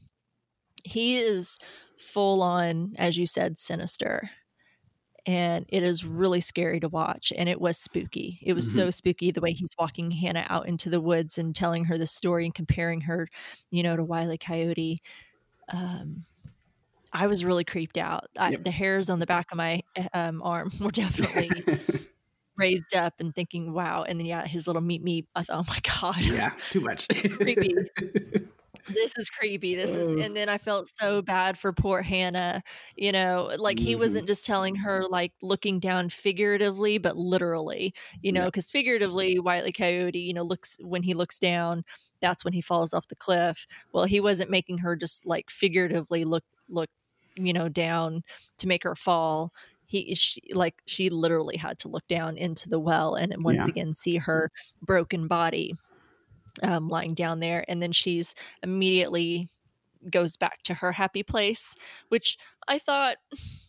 he 0.84 1.18
is 1.18 1.58
full 1.98 2.42
on 2.42 2.94
as 2.96 3.18
you 3.18 3.26
said 3.26 3.58
sinister. 3.58 4.30
And 5.28 5.66
it 5.68 5.82
is 5.82 6.06
really 6.06 6.40
scary 6.40 6.80
to 6.80 6.88
watch. 6.88 7.34
And 7.36 7.50
it 7.50 7.60
was 7.60 7.76
spooky. 7.76 8.38
It 8.42 8.54
was 8.54 8.72
so 8.72 8.88
spooky 8.88 9.30
the 9.30 9.42
way 9.42 9.52
he's 9.52 9.74
walking 9.78 10.10
Hannah 10.10 10.46
out 10.48 10.66
into 10.66 10.88
the 10.88 11.02
woods 11.02 11.36
and 11.36 11.54
telling 11.54 11.84
her 11.84 11.98
the 11.98 12.06
story 12.06 12.46
and 12.46 12.54
comparing 12.54 13.02
her, 13.02 13.28
you 13.70 13.82
know, 13.82 13.94
to 13.94 14.02
Wile 14.02 14.32
E. 14.32 14.38
Coyote. 14.38 15.02
Um, 15.70 16.24
I 17.12 17.26
was 17.26 17.44
really 17.44 17.64
creeped 17.64 17.98
out. 17.98 18.24
I, 18.38 18.52
Yep. 18.52 18.64
The 18.64 18.70
hairs 18.70 19.10
on 19.10 19.18
the 19.18 19.26
back 19.26 19.52
of 19.52 19.58
my 19.58 19.82
um, 20.14 20.40
arm 20.42 20.72
were 20.80 20.90
definitely 20.92 21.50
raised 22.56 22.94
up 22.94 23.12
and 23.18 23.34
thinking, 23.34 23.74
wow. 23.74 24.04
And 24.04 24.18
then, 24.18 24.26
yeah, 24.26 24.46
his 24.46 24.66
little 24.66 24.80
meet 24.80 25.04
me. 25.04 25.26
I 25.36 25.42
thought, 25.42 25.58
oh 25.58 25.64
my 25.68 25.78
God, 26.00 26.22
yeah. 26.22 26.52
Too 26.70 26.80
much. 26.80 27.06
creepy. 27.36 27.74
This 28.88 29.12
is 29.16 29.28
creepy. 29.30 29.74
This 29.74 29.96
is, 29.96 30.12
and 30.20 30.36
then 30.36 30.48
I 30.48 30.58
felt 30.58 30.90
so 31.00 31.22
bad 31.22 31.58
for 31.58 31.72
poor 31.72 32.02
Hannah. 32.02 32.62
You 32.96 33.12
know, 33.12 33.50
like 33.58 33.78
he 33.78 33.94
Mhm. 33.94 33.96
wasn't 33.96 34.26
just 34.26 34.44
telling 34.46 34.76
her 34.76 35.04
like 35.08 35.32
looking 35.42 35.78
down 35.80 36.08
figuratively, 36.08 36.98
but 36.98 37.16
literally. 37.16 37.92
You 38.22 38.32
know, 38.32 38.44
Yeah. 38.44 38.48
because 38.48 38.70
figuratively, 38.70 39.38
Wiley 39.38 39.72
Coyote, 39.72 40.18
you 40.18 40.32
know, 40.34 40.42
looks 40.42 40.76
when 40.80 41.02
he 41.02 41.14
looks 41.14 41.38
down, 41.38 41.84
that's 42.20 42.44
when 42.44 42.52
he 42.54 42.60
falls 42.62 42.92
off 42.94 43.08
the 43.08 43.16
cliff. 43.16 43.66
Well, 43.92 44.04
he 44.04 44.20
wasn't 44.20 44.50
making 44.50 44.78
her 44.78 44.96
just 44.96 45.26
like 45.26 45.50
figuratively 45.50 46.24
look 46.24 46.44
look, 46.68 46.90
you 47.36 47.52
know, 47.52 47.68
down 47.68 48.22
to 48.58 48.66
make 48.68 48.84
her 48.84 48.96
fall. 48.96 49.52
He 49.86 50.14
she, 50.14 50.42
like 50.52 50.74
she 50.86 51.08
literally 51.10 51.56
had 51.56 51.78
to 51.78 51.88
look 51.88 52.06
down 52.08 52.36
into 52.36 52.68
the 52.68 52.78
well 52.80 53.14
and 53.14 53.34
once 53.44 53.66
Yeah. 53.66 53.68
again 53.68 53.94
see 53.94 54.16
her 54.18 54.50
broken 54.82 55.26
body 55.28 55.74
um, 56.62 56.88
lying 56.88 57.14
down 57.14 57.40
there, 57.40 57.64
and 57.68 57.82
then 57.82 57.92
she's 57.92 58.34
immediately 58.62 59.48
goes 60.10 60.36
back 60.36 60.62
to 60.62 60.74
her 60.74 60.92
happy 60.92 61.22
place, 61.22 61.76
which 62.08 62.38
I 62.68 62.78
thought, 62.78 63.16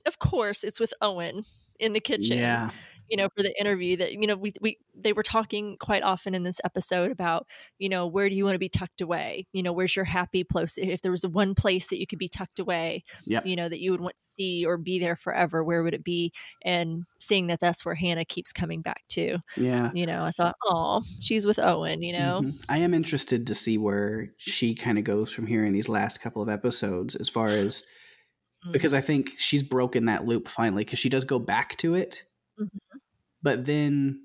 of 0.05 0.19
course, 0.19 0.63
it's 0.63 0.79
with 0.79 0.93
Owen 1.01 1.45
in 1.79 1.93
the 1.93 1.99
kitchen. 1.99 2.37
yeah. 2.37 2.69
You 3.09 3.17
know, 3.17 3.29
for 3.35 3.43
the 3.43 3.57
interview 3.59 3.97
that 3.97 4.13
you 4.13 4.27
know 4.27 4.35
we 4.35 4.51
we 4.61 4.77
they 4.95 5.13
were 5.13 5.23
talking 5.23 5.77
quite 5.79 6.03
often 6.03 6.35
in 6.35 6.43
this 6.43 6.59
episode 6.63 7.11
about 7.11 7.47
you 7.79 7.89
know 7.89 8.05
where 8.07 8.29
do 8.29 8.35
you 8.35 8.43
want 8.45 8.55
to 8.55 8.59
be 8.59 8.69
tucked 8.69 9.01
away? 9.01 9.47
You 9.53 9.63
know, 9.63 9.71
where's 9.73 9.95
your 9.95 10.05
happy 10.05 10.43
place? 10.43 10.77
If 10.77 11.01
there 11.01 11.11
was 11.11 11.25
one 11.25 11.55
place 11.55 11.89
that 11.89 11.99
you 11.99 12.07
could 12.07 12.19
be 12.19 12.29
tucked 12.29 12.59
away, 12.59 13.03
Yep. 13.25 13.45
you 13.45 13.55
know 13.55 13.67
that 13.69 13.79
you 13.79 13.91
would 13.91 14.01
want 14.01 14.13
to 14.13 14.35
see 14.35 14.65
or 14.65 14.77
be 14.77 14.99
there 14.99 15.15
forever, 15.15 15.63
where 15.63 15.83
would 15.83 15.93
it 15.93 16.03
be? 16.03 16.31
And 16.63 17.03
seeing 17.19 17.47
that 17.47 17.59
that's 17.59 17.83
where 17.83 17.95
Hannah 17.95 18.25
keeps 18.25 18.53
coming 18.53 18.81
back 18.81 19.01
to. 19.09 19.39
Yeah. 19.57 19.91
You 19.93 20.05
know, 20.05 20.23
I 20.23 20.31
thought, 20.31 20.55
oh, 20.65 21.01
she's 21.19 21.45
with 21.45 21.59
Owen. 21.59 22.01
You 22.03 22.13
know, 22.13 22.41
Mhm. 22.43 22.63
I 22.69 22.77
am 22.77 22.93
interested 22.93 23.45
to 23.47 23.55
see 23.55 23.77
where 23.77 24.33
she 24.37 24.75
kind 24.75 24.97
of 24.97 25.03
goes 25.03 25.31
from 25.31 25.47
here 25.47 25.65
in 25.65 25.73
these 25.73 25.89
last 25.89 26.21
couple 26.21 26.41
of 26.41 26.47
episodes, 26.49 27.15
as 27.15 27.27
far 27.27 27.47
as 27.47 27.83
Mhm. 28.65 28.71
because 28.73 28.93
I 28.93 29.01
think 29.01 29.31
she's 29.37 29.63
broken 29.63 30.05
that 30.05 30.25
loop 30.25 30.47
finally 30.47 30.83
because 30.85 30.99
she 30.99 31.09
does 31.09 31.25
go 31.25 31.39
back 31.39 31.77
to 31.79 31.95
it, 31.95 32.23
Mhm. 32.59 32.69
But 33.41 33.65
then 33.65 34.21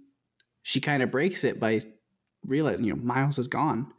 she 0.63 0.81
kind 0.81 1.03
of 1.03 1.11
breaks 1.11 1.45
it 1.45 1.61
by 1.61 1.81
realizing, 2.45 2.85
you 2.85 2.95
know, 2.95 3.03
Miles 3.03 3.39
is 3.39 3.49
gone 3.49 3.93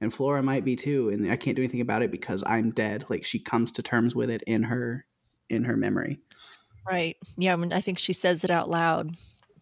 and 0.00 0.12
Flora 0.12 0.42
might 0.42 0.64
be 0.64 0.76
too, 0.76 1.10
and 1.10 1.30
I 1.30 1.36
can't 1.36 1.56
do 1.56 1.62
anything 1.62 1.80
about 1.80 2.02
it 2.02 2.10
because 2.10 2.42
I'm 2.46 2.70
dead. 2.70 3.04
Like 3.08 3.24
she 3.24 3.38
comes 3.38 3.70
to 3.72 3.82
terms 3.82 4.14
with 4.14 4.30
it 4.30 4.42
in 4.46 4.64
her 4.64 5.06
in 5.48 5.64
her 5.64 5.76
memory. 5.76 6.18
Right. 6.86 7.16
Yeah. 7.36 7.52
I, 7.52 7.56
mean, 7.56 7.72
I 7.72 7.80
think 7.80 7.98
she 7.98 8.12
says 8.12 8.42
it 8.42 8.50
out 8.50 8.68
loud. 8.68 9.16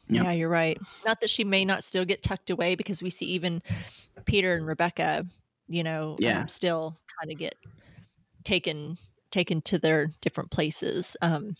Yeah. 0.09 0.25
Yeah, 0.25 0.33
you're 0.33 0.49
right. 0.49 0.79
Not 1.05 1.21
that 1.21 1.31
she 1.31 1.45
may 1.45 1.65
not 1.65 1.85
still 1.85 2.05
get 2.05 2.23
tucked 2.23 2.51
away 2.51 2.75
because 2.75 3.03
we 3.03 3.11
see 3.11 3.27
even 3.27 3.63
Peter 4.25 4.55
and 4.55 4.67
Rebecca, 4.67 5.27
you 5.69 5.83
know, 5.83 6.17
Yeah. 6.19 6.41
um, 6.41 6.49
still 6.49 6.99
kind 7.21 7.31
of 7.31 7.39
get 7.39 7.55
taken 8.45 8.97
taken 9.31 9.61
to 9.63 9.79
their 9.79 10.11
different 10.21 10.51
places 10.51 11.17
um, 11.23 11.55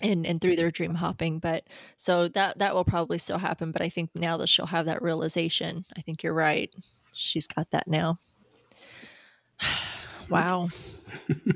and 0.00 0.26
and 0.26 0.40
through 0.40 0.56
their 0.56 0.70
dream 0.70 0.94
hopping. 0.94 1.38
But 1.38 1.64
so 1.96 2.28
that 2.28 2.58
that 2.58 2.74
will 2.74 2.84
probably 2.84 3.18
still 3.18 3.38
happen. 3.38 3.72
But 3.72 3.82
I 3.82 3.88
think 3.88 4.10
now 4.14 4.36
that 4.38 4.48
she'll 4.48 4.66
have 4.66 4.86
that 4.86 5.02
realization, 5.02 5.84
I 5.96 6.02
think 6.02 6.22
you're 6.22 6.34
right. 6.34 6.72
She's 7.12 7.46
got 7.46 7.70
that 7.70 7.86
now. 7.88 8.18
wow, 10.30 10.68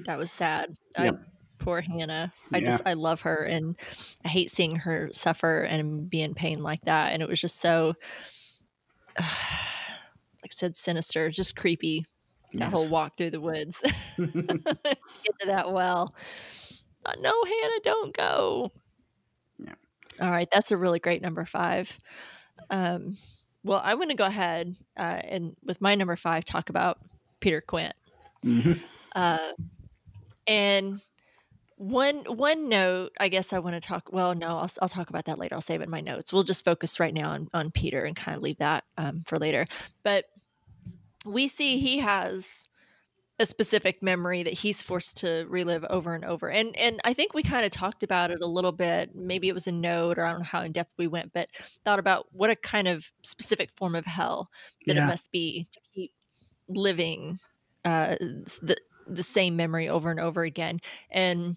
that 0.04 0.18
was 0.18 0.30
sad. 0.30 0.76
Yep. 0.98 1.14
I, 1.14 1.18
poor 1.58 1.80
Hannah. 1.80 2.32
I 2.52 2.58
Yeah. 2.58 2.66
just 2.70 2.82
I 2.86 2.92
love 2.92 3.22
her 3.22 3.44
and 3.44 3.76
I 4.24 4.28
hate 4.28 4.50
seeing 4.50 4.76
her 4.76 5.08
suffer 5.12 5.62
and 5.62 6.08
be 6.08 6.22
in 6.22 6.34
pain 6.34 6.62
like 6.62 6.82
that. 6.82 7.12
And 7.12 7.22
it 7.22 7.28
was 7.28 7.40
just 7.40 7.60
so 7.60 7.94
like 9.18 9.24
I 10.50 10.54
said, 10.54 10.76
sinister, 10.76 11.30
just 11.30 11.56
creepy. 11.56 12.06
That 12.54 12.72
whole 12.72 12.88
walk 12.88 13.16
through 13.16 13.30
the 13.30 13.40
woods. 13.40 13.82
Get 14.16 15.38
to 15.40 15.46
that 15.46 15.72
well. 15.72 16.14
Uh, 17.04 17.12
no, 17.20 17.32
Hannah, 17.44 17.80
don't 17.82 18.16
go. 18.16 18.73
Yeah. 19.58 19.75
All 20.20 20.30
right, 20.30 20.49
that's 20.52 20.73
a 20.73 20.76
really 20.76 20.99
great 20.99 21.23
number 21.23 21.44
five. 21.44 21.99
Um, 22.70 23.18
well, 23.62 23.80
I'm 23.82 23.96
going 23.96 24.08
to 24.08 24.14
go 24.14 24.26
ahead 24.26 24.76
uh, 24.96 25.20
and 25.25 25.56
with 25.64 25.80
my 25.80 25.94
number 25.94 26.16
five 26.16 26.44
talk 26.44 26.70
about 26.70 26.99
Peter 27.40 27.61
Quint. 27.61 27.94
Mhm. 28.44 28.80
Uh, 29.14 29.52
and 30.46 31.00
one 31.76 32.18
one 32.26 32.68
note, 32.68 33.12
I 33.18 33.28
guess 33.28 33.52
I 33.52 33.58
want 33.58 33.75
to 33.75 33.80
talk. 33.80 34.11
Well, 34.12 34.34
no, 34.34 34.58
I'll, 34.58 34.70
I'll 34.82 34.88
talk 34.88 35.11
about 35.11 35.25
that 35.25 35.38
later. 35.38 35.54
I'll 35.54 35.61
save 35.61 35.80
it 35.80 35.84
in 35.84 35.90
my 35.90 36.00
notes. 36.00 36.32
We'll 36.32 36.42
just 36.42 36.64
focus 36.64 37.00
right 37.00 37.14
now 37.14 37.30
on 37.30 37.49
on 37.54 37.70
Peter 37.70 38.04
and 38.04 38.14
kind 38.14 38.37
of 38.37 38.42
leave 38.42 38.58
that 38.58 38.84
um, 38.99 39.23
for 39.26 39.38
later. 39.38 39.66
But 40.02 40.26
we 41.25 41.49
see 41.49 41.78
he 41.78 41.99
has 41.99 42.68
a 43.44 43.46
specific 43.46 44.02
memory 44.02 44.42
that 44.42 44.54
he's 44.54 44.82
forced 44.82 45.18
to 45.18 45.44
relive 45.48 45.84
over 45.90 46.14
and 46.14 46.24
over. 46.24 46.50
And 46.50 46.76
and 46.76 47.00
I 47.04 47.14
think 47.14 47.34
we 47.34 47.42
kind 47.44 47.64
of 47.64 47.70
talked 47.70 48.02
about 48.02 48.30
it 48.32 48.40
a 48.42 48.46
little 48.46 48.72
bit. 48.72 49.14
Maybe 49.14 49.48
it 49.48 49.54
was 49.54 49.66
a 49.68 49.72
note 49.72 50.18
or 50.18 50.24
I 50.24 50.30
don't 50.30 50.40
know 50.40 50.44
how 50.46 50.62
in 50.62 50.72
depth 50.72 50.92
we 50.98 51.06
went, 51.06 51.32
but 51.32 51.48
thought 51.84 51.98
about 52.00 52.26
what 52.32 52.50
a 52.50 52.56
kind 52.56 52.88
of 52.88 53.12
specific 53.22 53.70
form 53.76 53.94
of 53.94 54.06
hell 54.06 54.48
that 54.86 54.96
Yeah. 54.96 55.04
it 55.04 55.06
must 55.06 55.30
be 55.30 55.68
to 55.72 55.80
keep 55.94 56.12
living 56.68 57.38
uh, 57.84 58.16
the 58.20 58.76
the 59.06 59.22
same 59.22 59.56
memory 59.56 59.88
over 59.88 60.10
and 60.10 60.18
over 60.20 60.42
again. 60.44 60.80
And 61.10 61.56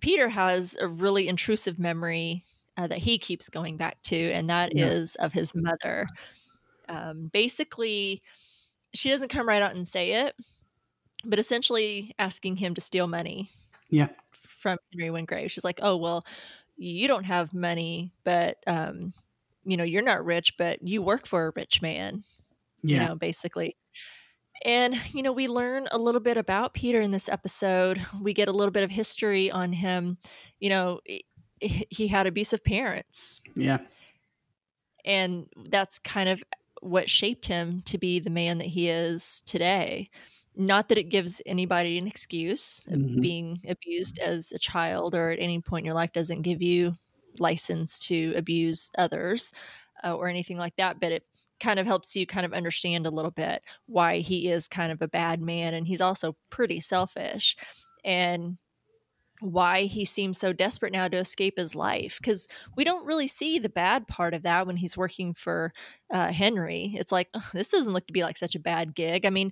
Peter 0.00 0.28
has 0.30 0.76
a 0.80 0.88
really 0.88 1.28
intrusive 1.28 1.78
memory 1.78 2.44
uh, 2.78 2.86
that 2.88 2.98
he 2.98 3.18
keeps 3.18 3.48
going 3.50 3.76
back 3.76 4.00
to, 4.04 4.32
and 4.32 4.48
that 4.50 4.72
is 4.76 5.16
Yeah. 5.18 5.26
of 5.26 5.32
his 5.34 5.52
mother. 5.54 6.08
Um, 6.88 7.28
basically, 7.32 8.22
she 8.94 9.10
doesn't 9.10 9.28
come 9.28 9.46
right 9.48 9.62
out 9.62 9.74
and 9.74 9.86
say 9.86 10.12
it, 10.26 10.34
but 11.24 11.38
essentially 11.38 12.14
asking 12.18 12.56
him 12.56 12.74
to 12.74 12.80
steal 12.80 13.06
money 13.06 13.50
Yeah. 13.90 14.08
from 14.32 14.78
Henry 14.92 15.10
Wingrave. 15.10 15.50
She's 15.50 15.64
like, 15.64 15.80
"Oh 15.82 15.96
well, 15.96 16.24
you 16.76 17.08
don't 17.08 17.24
have 17.24 17.52
money, 17.54 18.12
but 18.24 18.58
um, 18.66 19.12
you 19.64 19.76
know 19.76 19.84
you're 19.84 20.02
not 20.02 20.24
rich, 20.24 20.54
but 20.58 20.86
you 20.86 21.02
work 21.02 21.26
for 21.26 21.46
a 21.46 21.52
rich 21.54 21.82
man." 21.82 22.24
Yeah. 22.82 23.02
You 23.02 23.08
know, 23.08 23.14
basically. 23.16 23.76
And 24.64 24.94
you 25.14 25.22
know, 25.22 25.32
we 25.32 25.48
learn 25.48 25.88
a 25.90 25.98
little 25.98 26.20
bit 26.20 26.36
about 26.36 26.74
Peter 26.74 27.00
in 27.00 27.10
this 27.10 27.28
episode. 27.28 28.00
We 28.20 28.32
get 28.34 28.48
a 28.48 28.52
little 28.52 28.72
bit 28.72 28.82
of 28.84 28.90
history 28.90 29.50
on 29.50 29.72
him. 29.72 30.18
You 30.60 30.70
know, 30.70 31.00
he- 31.60 31.86
he 31.90 32.08
had 32.08 32.26
abusive 32.26 32.64
parents, 32.64 33.40
Yeah. 33.54 33.78
and 35.04 35.46
that's 35.66 35.98
kind 35.98 36.28
of 36.28 36.42
what 36.80 37.10
shaped 37.10 37.46
him 37.46 37.82
to 37.82 37.98
be 37.98 38.18
the 38.20 38.30
man 38.30 38.58
that 38.58 38.66
he 38.68 38.88
is 38.88 39.42
today. 39.46 40.08
Not 40.56 40.88
that 40.88 40.98
it 40.98 41.04
gives 41.10 41.40
anybody 41.46 41.96
an 41.98 42.06
excuse 42.06 42.86
of 42.88 43.00
Mhm. 43.00 43.20
being 43.20 43.60
abused 43.68 44.18
as 44.18 44.52
a 44.52 44.58
child 44.58 45.14
or 45.14 45.30
at 45.30 45.38
any 45.38 45.60
point 45.60 45.82
in 45.82 45.86
your 45.86 45.94
life 45.94 46.12
doesn't 46.12 46.42
give 46.42 46.60
you 46.60 46.94
license 47.38 48.00
to 48.06 48.34
abuse 48.36 48.90
others 48.98 49.52
uh, 50.04 50.14
or 50.14 50.28
anything 50.28 50.58
like 50.58 50.74
that, 50.76 50.98
but 51.00 51.12
it 51.12 51.24
kind 51.60 51.78
of 51.78 51.86
helps 51.86 52.16
you 52.16 52.26
kind 52.26 52.44
of 52.44 52.52
understand 52.52 53.06
a 53.06 53.10
little 53.10 53.30
bit 53.30 53.62
why 53.86 54.18
he 54.20 54.48
is 54.50 54.66
kind 54.66 54.90
of 54.90 55.00
a 55.02 55.08
bad 55.08 55.40
man 55.40 55.74
and 55.74 55.86
he's 55.86 56.00
also 56.00 56.36
pretty 56.50 56.80
selfish 56.80 57.56
and 58.04 58.58
why 59.40 59.84
he 59.84 60.04
seems 60.04 60.36
so 60.38 60.52
desperate 60.52 60.92
now 60.92 61.08
to 61.08 61.16
escape 61.16 61.56
his 61.56 61.74
life 61.74 62.18
because 62.20 62.46
we 62.76 62.84
don't 62.84 63.06
really 63.06 63.26
see 63.26 63.58
the 63.58 63.70
bad 63.70 64.06
part 64.06 64.34
of 64.34 64.42
that 64.42 64.66
when 64.66 64.76
he's 64.76 64.98
working 64.98 65.32
for 65.32 65.72
uh, 66.12 66.30
Henry. 66.30 66.94
It's 66.98 67.10
like 67.12 67.28
"Ugh, 67.34 67.42
this 67.54 67.68
doesn't 67.70 67.94
look 67.94 68.06
to 68.06 68.12
be 68.12 68.22
like 68.22 68.36
such 68.36 68.54
a 68.54 68.58
bad 68.60 68.94
gig. 68.94 69.24
I 69.24 69.30
mean, 69.30 69.50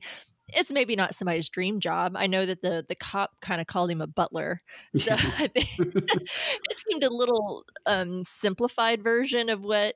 it's 0.49 0.73
maybe 0.73 0.97
not 0.97 1.15
somebody's 1.15 1.49
dream 1.49 1.81
job. 1.81 2.15
I 2.17 2.27
know 2.27 2.47
that 2.47 2.63
the 2.63 2.85
the 2.87 2.95
cop 2.95 3.33
kind 3.41 3.61
of 3.61 3.67
called 3.67 3.91
him 3.91 4.01
a 4.01 4.07
butler, 4.07 4.61
so 4.97 5.13
I 5.13 5.49
think 5.49 5.69
it 5.79 6.79
seemed 6.89 7.05
a 7.05 7.11
little 7.15 7.65
um, 7.87 8.25
simplified 8.25 9.03
version 9.03 9.49
of 9.49 9.63
what 9.63 9.95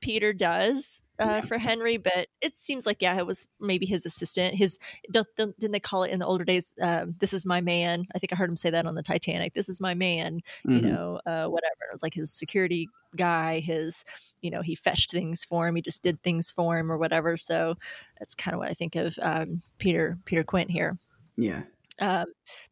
Peter 0.00 0.32
does 0.32 1.02
uh, 1.20 1.24
Yeah. 1.24 1.40
for 1.42 1.58
Henry, 1.58 1.96
but 1.96 2.28
it 2.40 2.54
seems 2.56 2.86
like 2.86 3.02
yeah, 3.02 3.16
it 3.18 3.26
was 3.26 3.48
maybe 3.60 3.84
his 3.86 4.06
assistant. 4.06 4.54
His 4.54 4.78
don't, 5.10 5.26
don't, 5.36 5.58
didn't 5.58 5.72
they 5.72 5.80
call 5.80 6.04
it 6.04 6.10
in 6.10 6.18
the 6.20 6.26
older 6.26 6.44
days? 6.44 6.72
Um, 6.80 7.16
this 7.18 7.32
is 7.32 7.44
my 7.44 7.60
man. 7.60 8.06
I 8.14 8.18
think 8.18 8.32
I 8.32 8.36
heard 8.36 8.48
him 8.50 8.56
say 8.56 8.70
that 8.70 8.86
on 8.86 8.94
the 8.94 9.02
Titanic. 9.02 9.54
This 9.54 9.68
is 9.68 9.80
my 9.80 9.94
man. 9.94 10.40
You 10.64 10.78
Mhm. 10.80 10.82
know, 10.84 11.20
uh, 11.26 11.46
whatever. 11.48 11.74
It 11.90 11.94
was 11.94 12.02
like 12.02 12.14
his 12.14 12.30
security 12.32 12.88
guy. 13.16 13.58
His, 13.60 14.04
you 14.42 14.50
know, 14.50 14.62
he 14.62 14.74
fetched 14.74 15.10
things 15.10 15.44
for 15.44 15.66
him. 15.66 15.74
He 15.74 15.82
just 15.82 16.02
did 16.02 16.22
things 16.22 16.50
for 16.52 16.78
him 16.78 16.92
or 16.92 16.98
whatever. 16.98 17.36
So 17.36 17.74
that's 18.18 18.34
kind 18.34 18.54
of 18.54 18.60
what 18.60 18.68
I 18.70 18.74
think 18.74 18.94
of 18.94 19.18
um, 19.22 19.62
Peter 19.78 20.18
Peter 20.24 20.44
Quint 20.44 20.70
here 20.70 20.92
Yeah. 21.36 21.62
um, 22.00 22.26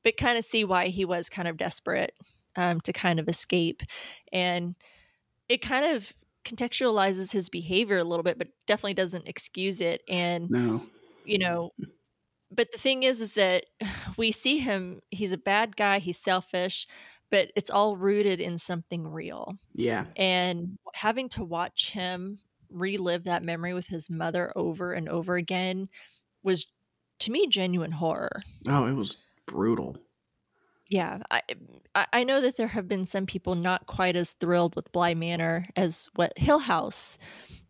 but 0.05 0.17
kind 0.17 0.39
of 0.39 0.45
see 0.45 0.65
why 0.65 0.87
he 0.89 1.05
was 1.05 1.29
kind 1.29 1.49
of 1.49 1.57
desperate 1.57 2.13
um, 2.55 2.81
to 2.83 2.93
kind 2.93 3.19
of 3.19 3.29
escape. 3.29 3.83
And 4.33 4.77
it 5.49 5.63
kind 5.63 5.85
of 5.97 6.13
contextualizes 6.47 7.33
his 7.33 7.49
behavior 7.51 7.99
a 7.99 8.05
little 8.05 8.23
bit, 8.23 8.39
but 8.39 8.49
definitely 8.67 8.95
doesn't 8.95 9.29
excuse 9.29 9.81
it. 9.83 10.03
And, 10.09 10.49
No. 10.51 10.87
you 11.25 11.39
know, 11.39 11.73
but 12.51 12.73
the 12.73 12.79
thing 12.79 13.03
is, 13.03 13.21
is 13.21 13.35
that 13.35 13.67
we 14.17 14.33
see 14.33 14.59
him, 14.59 15.01
he's 15.11 15.33
a 15.33 15.39
bad 15.39 15.77
guy, 15.77 15.99
he's 15.99 16.19
selfish, 16.19 16.87
but 17.31 17.51
it's 17.57 17.71
all 17.71 17.97
rooted 17.97 18.41
in 18.41 18.57
something 18.59 19.07
real. 19.07 19.57
Yeah. 19.75 20.07
And 20.17 20.79
having 20.95 21.29
to 21.31 21.45
watch 21.45 21.91
him 21.93 22.39
relive 22.71 23.25
that 23.25 23.43
memory 23.43 23.75
with 23.75 23.87
his 23.89 24.09
mother 24.11 24.53
over 24.57 24.93
and 24.93 25.09
over 25.09 25.37
again 25.37 25.89
was, 26.43 26.67
to 27.21 27.33
me, 27.33 27.47
genuine 27.49 27.93
horror. 27.93 28.43
Oh, 28.69 28.87
it 28.87 28.93
was 28.93 29.17
brutal. 29.47 29.97
Yeah, 30.89 31.19
I, 31.31 31.43
I 31.95 32.07
I 32.13 32.25
know 32.25 32.41
that 32.41 32.57
there 32.57 32.69
have 32.69 32.87
been 32.89 33.07
some 33.07 33.27
people 33.27 33.55
not 33.57 33.87
quite 33.87 34.15
as 34.17 34.35
thrilled 34.35 34.77
with 34.77 34.91
Bly 34.93 35.15
Manor 35.15 35.67
as 35.77 36.09
what 36.15 36.37
Hill 36.39 36.61
House, 36.61 37.19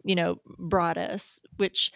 you 0.04 0.14
know, 0.14 0.36
brought 0.58 0.98
us. 0.98 1.40
Which 1.56 1.92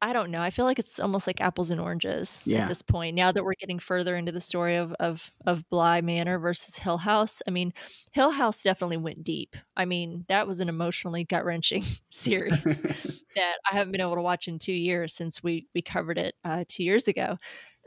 I 0.00 0.12
don't 0.12 0.32
know. 0.32 0.40
I 0.42 0.50
feel 0.50 0.64
like 0.64 0.80
it's 0.80 0.98
almost 1.00 1.28
like 1.28 1.40
apples 1.40 1.70
and 1.70 1.80
oranges 1.80 2.42
Yeah. 2.46 2.62
at 2.62 2.68
this 2.68 2.82
point. 2.82 3.14
Now 3.16 3.30
that 3.32 3.44
we're 3.44 3.54
getting 3.54 3.78
further 3.78 4.16
into 4.16 4.32
the 4.32 4.40
story 4.40 4.76
of 4.76 4.92
of 5.00 5.32
of 5.46 5.68
Bly 5.70 6.00
Manor 6.00 6.38
versus 6.38 6.76
Hill 6.78 6.98
House, 6.98 7.42
I 7.48 7.50
mean, 7.50 7.72
Hill 8.12 8.30
House 8.30 8.62
definitely 8.62 8.98
went 8.98 9.24
deep. 9.24 9.56
I 9.76 9.84
mean, 9.84 10.24
that 10.28 10.46
was 10.46 10.60
an 10.60 10.68
emotionally 10.68 11.24
gut 11.24 11.44
wrenching 11.44 11.84
series 12.10 12.62
that 13.34 13.54
I 13.70 13.74
haven't 13.76 13.92
been 13.92 14.00
able 14.00 14.14
to 14.16 14.22
watch 14.22 14.46
in 14.48 14.58
two 14.60 14.72
years 14.72 15.12
since 15.14 15.42
we 15.42 15.66
we 15.74 15.82
covered 15.82 16.18
it 16.18 16.36
uh, 16.44 16.64
two 16.68 16.84
years 16.84 17.08
ago. 17.08 17.36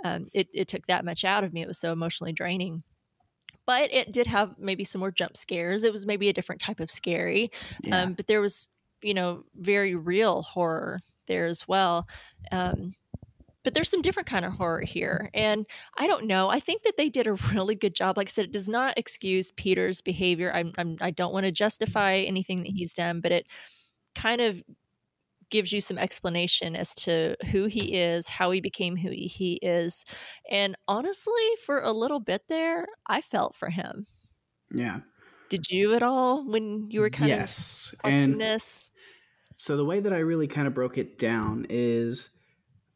Um, 0.06 0.28
it 0.36 0.48
it 0.54 0.68
took 0.68 0.86
that 0.86 1.04
much 1.04 1.26
out 1.26 1.44
of 1.44 1.52
me. 1.52 1.64
It 1.64 1.68
was 1.68 1.80
so 1.80 1.92
emotionally 1.92 2.32
draining. 2.32 2.84
But 3.66 3.92
it 3.92 4.12
did 4.12 4.28
have 4.28 4.54
maybe 4.60 4.84
some 4.84 5.00
more 5.00 5.10
jump 5.10 5.36
scares. 5.36 5.84
It 5.84 5.92
was 5.92 6.06
maybe 6.06 6.30
a 6.30 6.34
different 6.34 6.62
type 6.62 6.80
of 6.80 6.92
scary. 6.92 7.50
yeah. 7.82 8.04
Um, 8.04 8.14
but 8.14 8.28
there 8.28 8.40
was, 8.40 8.70
you 9.02 9.16
know, 9.16 9.44
very 9.56 9.96
real 9.96 10.44
horror 10.44 11.00
there 11.26 11.48
as 11.48 11.68
well. 11.68 12.06
Um, 12.52 12.94
but 13.64 13.74
there's 13.74 13.90
some 13.90 14.04
different 14.04 14.30
kind 14.30 14.46
of 14.46 14.54
horror 14.54 14.82
here, 14.82 15.32
and 15.34 15.66
I 15.98 16.06
don't 16.06 16.28
know. 16.28 16.50
I 16.50 16.60
think 16.60 16.84
that 16.84 16.98
they 16.98 17.10
did 17.10 17.26
a 17.26 17.34
really 17.54 17.74
good 17.74 17.96
job. 17.96 18.16
Like 18.16 18.28
I 18.28 18.32
said, 18.32 18.46
it 18.46 18.52
does 18.52 18.70
not 18.70 19.00
excuse 19.00 19.52
Peter's 19.54 20.02
behavior. 20.02 20.54
I'm, 20.54 20.72
I'm 20.78 20.98
I 21.02 21.10
don't 21.10 21.34
want 21.34 21.48
to 21.48 21.52
justify 21.52 22.18
anything 22.18 22.62
that 22.62 22.70
he's 22.70 22.94
done, 22.94 23.22
but 23.22 23.32
it 23.32 23.48
kind 24.14 24.42
of 24.42 24.62
gives 25.50 25.72
you 25.72 25.82
some 25.82 25.98
explanation 25.98 26.76
as 26.76 26.94
to 26.96 27.36
who 27.52 27.66
he 27.66 27.96
is, 27.96 28.28
how 28.28 28.52
he 28.52 28.62
became 28.62 28.96
who 28.98 29.10
he- 29.12 29.60
is. 29.62 30.06
And 30.50 30.76
honestly, 30.88 31.34
for 31.66 31.80
a 31.82 31.92
little 31.92 32.20
bit 32.20 32.44
there, 32.50 32.88
I 33.08 33.22
felt 33.22 33.56
for 33.56 33.70
him. 33.70 34.08
yeah. 34.74 35.00
Did 35.50 35.70
you 35.70 35.94
at 35.94 36.02
all 36.02 36.44
when 36.50 36.88
you 36.90 37.02
were 37.02 37.12
kind 37.12 37.30
yes. 37.30 37.94
of 38.04 38.12
And 38.12 38.42
this? 38.42 38.92
so 39.56 39.78
the 39.78 39.86
way 39.86 40.00
that 40.00 40.12
I 40.12 40.18
really 40.20 40.48
kind 40.48 40.68
of 40.68 40.74
broke 40.74 40.98
it 40.98 41.20
down 41.20 41.68
is 41.70 42.30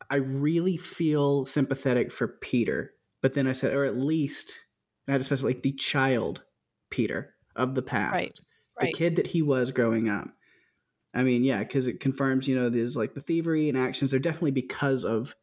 I 0.09 0.15
really 0.15 0.75
feel 0.75 1.45
sympathetic 1.45 2.11
for 2.11 2.27
Peter, 2.27 2.91
but 3.21 3.33
then 3.33 3.45
I 3.45 3.53
said, 3.53 3.73
or 3.75 3.85
at 3.85 3.95
least, 3.97 4.55
I 5.07 5.11
had 5.11 5.19
to 5.19 5.23
specify, 5.23 5.47
like 5.49 5.61
the 5.61 5.73
child 5.73 6.41
Peter 6.89 7.35
of 7.55 7.75
the 7.75 7.83
past, 7.83 8.13
Right, 8.13 8.39
the 8.79 8.85
right. 8.87 8.95
kid 8.95 9.15
that 9.17 9.27
he 9.27 9.43
was 9.43 9.71
growing 9.71 10.09
up. 10.09 10.29
I 11.13 11.23
mean, 11.23 11.43
yeah, 11.43 11.59
because 11.59 11.87
it 11.87 11.99
confirms, 11.99 12.47
you 12.47 12.55
know, 12.55 12.69
there's 12.69 12.95
like 12.95 13.15
the 13.15 13.21
thievery 13.21 13.67
and 13.67 13.77
actions 13.77 14.13
are 14.13 14.19
definitely 14.19 14.51
because 14.51 15.03
of 15.03 15.35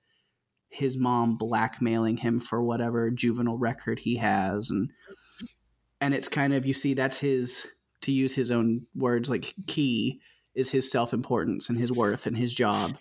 his 0.69 0.97
mom 0.97 1.37
blackmailing 1.37 2.19
him 2.19 2.41
for 2.41 2.63
whatever 2.63 3.11
juvenile 3.11 3.57
record 3.57 4.01
he 4.01 4.17
has 4.17 4.71
and 4.71 4.91
and 6.01 6.13
it's 6.13 6.29
kind 6.29 6.53
of 6.53 6.67
you 6.67 6.75
see 6.75 6.93
that's 6.95 7.21
his 7.21 7.67
to 8.03 8.13
use 8.13 8.35
his 8.35 8.51
own 8.51 8.87
words 8.95 9.31
like 9.31 9.55
key 9.67 10.21
is 10.55 10.71
his 10.71 10.91
self-importance 10.91 11.69
and 11.69 11.79
his 11.79 11.93
worth 11.93 12.27
and 12.27 12.37
his 12.37 12.53
job. 12.53 12.99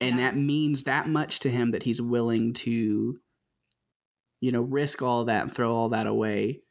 And 0.00 0.18
Yeah. 0.18 0.30
that 0.30 0.36
means 0.36 0.84
that 0.84 1.08
much 1.08 1.40
to 1.40 1.50
him 1.50 1.70
that 1.70 1.84
he's 1.84 2.02
willing 2.02 2.52
to 2.54 3.18
you 4.40 4.52
know 4.52 4.62
risk 4.62 5.02
all 5.02 5.24
that 5.26 5.42
and 5.42 5.54
throw 5.54 5.74
all 5.74 5.90
that 5.90 6.06
away 6.06 6.62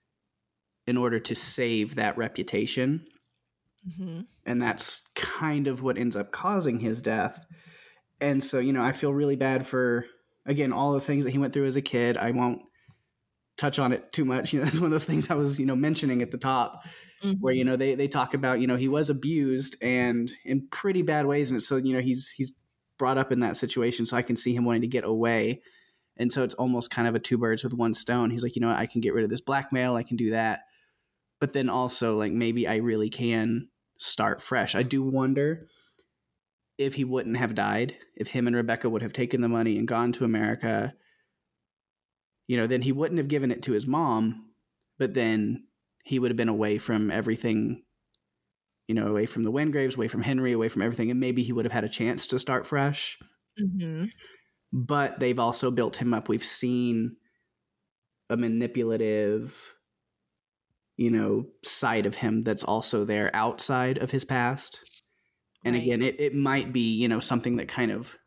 in 0.85 0.97
order 0.97 1.19
to 1.19 1.35
save 1.35 1.95
that 1.95 2.17
reputation. 2.17 3.05
Hmm 3.97 4.21
and 4.45 4.61
that's 4.61 5.07
kind 5.15 5.67
of 5.67 5.81
what 5.81 5.97
ends 5.97 6.15
up 6.15 6.31
causing 6.31 6.79
his 6.79 7.01
death. 7.01 7.45
And 8.19 8.43
so, 8.43 8.59
you 8.59 8.73
know, 8.73 8.83
I 8.83 8.91
feel 8.91 9.13
really 9.13 9.35
bad 9.35 9.65
for 9.65 10.05
again 10.45 10.73
all 10.73 10.93
the 10.93 11.01
things 11.01 11.25
that 11.25 11.31
he 11.31 11.37
went 11.37 11.53
through 11.53 11.65
as 11.65 11.75
a 11.75 11.81
kid. 11.81 12.17
I 12.17 12.31
won't 12.31 12.61
touch 13.57 13.79
on 13.79 13.93
it 13.93 14.11
too 14.11 14.25
much. 14.25 14.53
You 14.53 14.59
know, 14.59 14.65
that's 14.65 14.79
one 14.79 14.85
of 14.85 14.91
those 14.91 15.05
things 15.05 15.29
I 15.29 15.35
was, 15.35 15.59
you 15.59 15.65
know, 15.65 15.75
mentioning 15.75 16.21
at 16.21 16.31
the 16.31 16.37
top 16.37 16.83
mm-hmm. 17.23 17.39
where 17.39 17.53
you 17.53 17.63
know 17.63 17.75
they 17.75 17.95
they 17.95 18.07
talk 18.07 18.33
about, 18.33 18.59
you 18.59 18.67
know, 18.67 18.77
he 18.77 18.87
was 18.87 19.09
abused 19.09 19.75
and 19.81 20.31
in 20.45 20.67
pretty 20.69 21.01
bad 21.01 21.25
ways 21.25 21.51
and 21.51 21.61
so, 21.61 21.77
you 21.77 21.93
know, 21.93 22.01
he's 22.01 22.29
he's 22.29 22.51
brought 22.97 23.17
up 23.17 23.31
in 23.31 23.39
that 23.39 23.57
situation 23.57 24.05
so 24.05 24.15
I 24.15 24.21
can 24.21 24.35
see 24.35 24.55
him 24.55 24.65
wanting 24.65 24.81
to 24.81 24.87
get 24.87 25.03
away. 25.03 25.61
And 26.15 26.31
so 26.31 26.43
it's 26.43 26.53
almost 26.55 26.91
kind 26.91 27.07
of 27.07 27.15
a 27.15 27.19
two 27.19 27.39
birds 27.39 27.63
with 27.63 27.73
one 27.73 27.95
stone. 27.95 28.29
He's 28.29 28.43
like, 28.43 28.55
you 28.55 28.61
know, 28.61 28.67
what, 28.67 28.77
I 28.77 28.85
can 28.85 29.01
get 29.01 29.15
rid 29.15 29.23
of 29.23 29.31
this 29.31 29.41
blackmail, 29.41 29.95
I 29.95 30.03
can 30.03 30.17
do 30.17 30.29
that. 30.31 30.61
But 31.39 31.53
then 31.53 31.69
also 31.69 32.17
like 32.17 32.31
maybe 32.31 32.67
I 32.67 32.77
really 32.77 33.09
can 33.09 33.67
start 34.03 34.41
fresh. 34.41 34.75
I 34.75 34.83
do 34.83 35.01
wonder 35.01 35.67
if 36.77 36.95
he 36.95 37.05
wouldn't 37.05 37.37
have 37.37 37.55
died, 37.55 37.95
if 38.15 38.27
him 38.27 38.47
and 38.47 38.55
Rebecca 38.55 38.89
would 38.89 39.01
have 39.01 39.13
taken 39.13 39.41
the 39.41 39.47
money 39.47 39.77
and 39.77 39.87
gone 39.87 40.11
to 40.13 40.25
America, 40.25 40.93
you 42.47 42.57
know, 42.57 42.67
then 42.67 42.81
he 42.81 42.91
wouldn't 42.91 43.19
have 43.19 43.29
given 43.29 43.51
it 43.51 43.63
to 43.63 43.71
his 43.71 43.87
mom, 43.87 44.49
but 44.97 45.13
then 45.13 45.67
he 46.03 46.19
would 46.19 46.31
have 46.31 46.37
been 46.37 46.49
away 46.49 46.77
from 46.77 47.09
everything, 47.09 47.83
you 48.87 48.95
know, 48.95 49.07
away 49.07 49.25
from 49.25 49.43
the 49.43 49.51
Wingraves, 49.51 49.95
away 49.95 50.09
from 50.09 50.21
Henry, 50.21 50.51
away 50.51 50.67
from 50.67 50.81
everything, 50.81 51.09
and 51.09 51.19
maybe 51.19 51.41
he 51.43 51.53
would 51.53 51.65
have 51.65 51.71
had 51.71 51.85
a 51.85 51.89
chance 51.89 52.27
to 52.27 52.39
start 52.39 52.67
fresh. 52.67 53.17
hmm 53.57 54.05
But 54.73 55.19
they've 55.19 55.39
also 55.39 55.71
built 55.71 55.95
him 55.95 56.13
up. 56.13 56.27
We've 56.27 56.43
seen 56.43 57.15
a 58.29 58.35
manipulative, 58.35 59.75
you 60.97 61.09
know, 61.09 61.45
side 61.63 62.05
of 62.05 62.15
him 62.15 62.43
that's 62.43 62.63
also 62.63 63.05
there 63.05 63.31
outside 63.33 63.97
of 63.97 64.11
his 64.11 64.25
past. 64.25 64.79
And 65.65 65.75
Right. 65.75 65.83
again, 65.83 66.01
it, 66.01 66.19
it 66.19 66.35
might 66.35 66.73
be, 66.73 66.95
you 66.95 67.07
know, 67.07 67.19
something 67.19 67.55
that 67.57 67.67
kind 67.67 67.91
of 67.91 68.17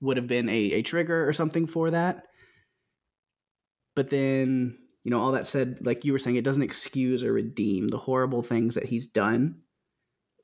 would 0.00 0.16
have 0.16 0.26
been 0.26 0.48
a, 0.48 0.72
a 0.72 0.82
trigger 0.82 1.28
or 1.28 1.32
something 1.32 1.66
for 1.66 1.90
that. 1.90 2.24
But 3.96 4.10
then, 4.10 4.78
you 5.02 5.10
know, 5.10 5.18
all 5.18 5.32
that 5.32 5.46
said, 5.46 5.78
like 5.84 6.04
you 6.04 6.12
were 6.12 6.18
saying, 6.20 6.36
it 6.36 6.44
doesn't 6.44 6.62
excuse 6.62 7.24
or 7.24 7.32
redeem 7.32 7.88
the 7.88 7.98
horrible 7.98 8.42
things 8.42 8.76
that 8.76 8.86
he's 8.86 9.06
done 9.06 9.62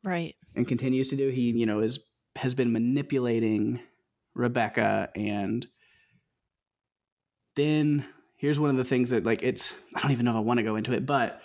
Right. 0.03 0.35
and 0.57 0.67
continues 0.67 1.09
to 1.11 1.17
do. 1.17 1.29
He, 1.29 1.53
you 1.53 1.67
know, 1.67 1.81
is 1.81 2.01
has 2.37 2.55
been 2.55 2.73
manipulating 2.73 3.79
Rebecca 4.35 5.09
and 5.15 5.67
then 7.55 8.05
here's 8.37 8.59
one 8.59 8.71
of 8.71 8.77
the 8.77 8.85
things 8.85 9.11
that 9.11 9.25
like 9.25 9.43
it's 9.43 9.75
I 9.95 10.01
don't 10.01 10.11
even 10.11 10.25
know 10.25 10.33
if 10.33 10.37
I 10.37 10.41
want 10.41 10.59
to 10.59 10.65
go 10.65 10.77
into 10.77 10.93
it, 10.93 11.07
but 11.07 11.41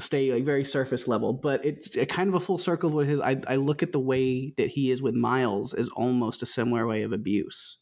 stay 0.00 0.32
like 0.32 0.44
very 0.44 0.64
surface 0.64 1.06
level. 1.08 1.32
But 1.32 1.64
it's 1.64 1.96
a 1.96 2.06
kind 2.06 2.28
of 2.28 2.34
a 2.34 2.40
full 2.40 2.58
circle 2.58 2.88
of 2.88 2.94
what 2.94 3.06
his 3.06 3.20
I, 3.20 3.40
I 3.46 3.56
look 3.56 3.82
at 3.82 3.92
the 3.92 4.00
way 4.00 4.52
that 4.56 4.70
he 4.70 4.90
is 4.90 5.02
with 5.02 5.14
Miles 5.14 5.74
as 5.74 5.88
almost 5.90 6.42
a 6.42 6.46
similar 6.46 6.86
way 6.86 7.02
of 7.02 7.12
abuse. 7.12 7.78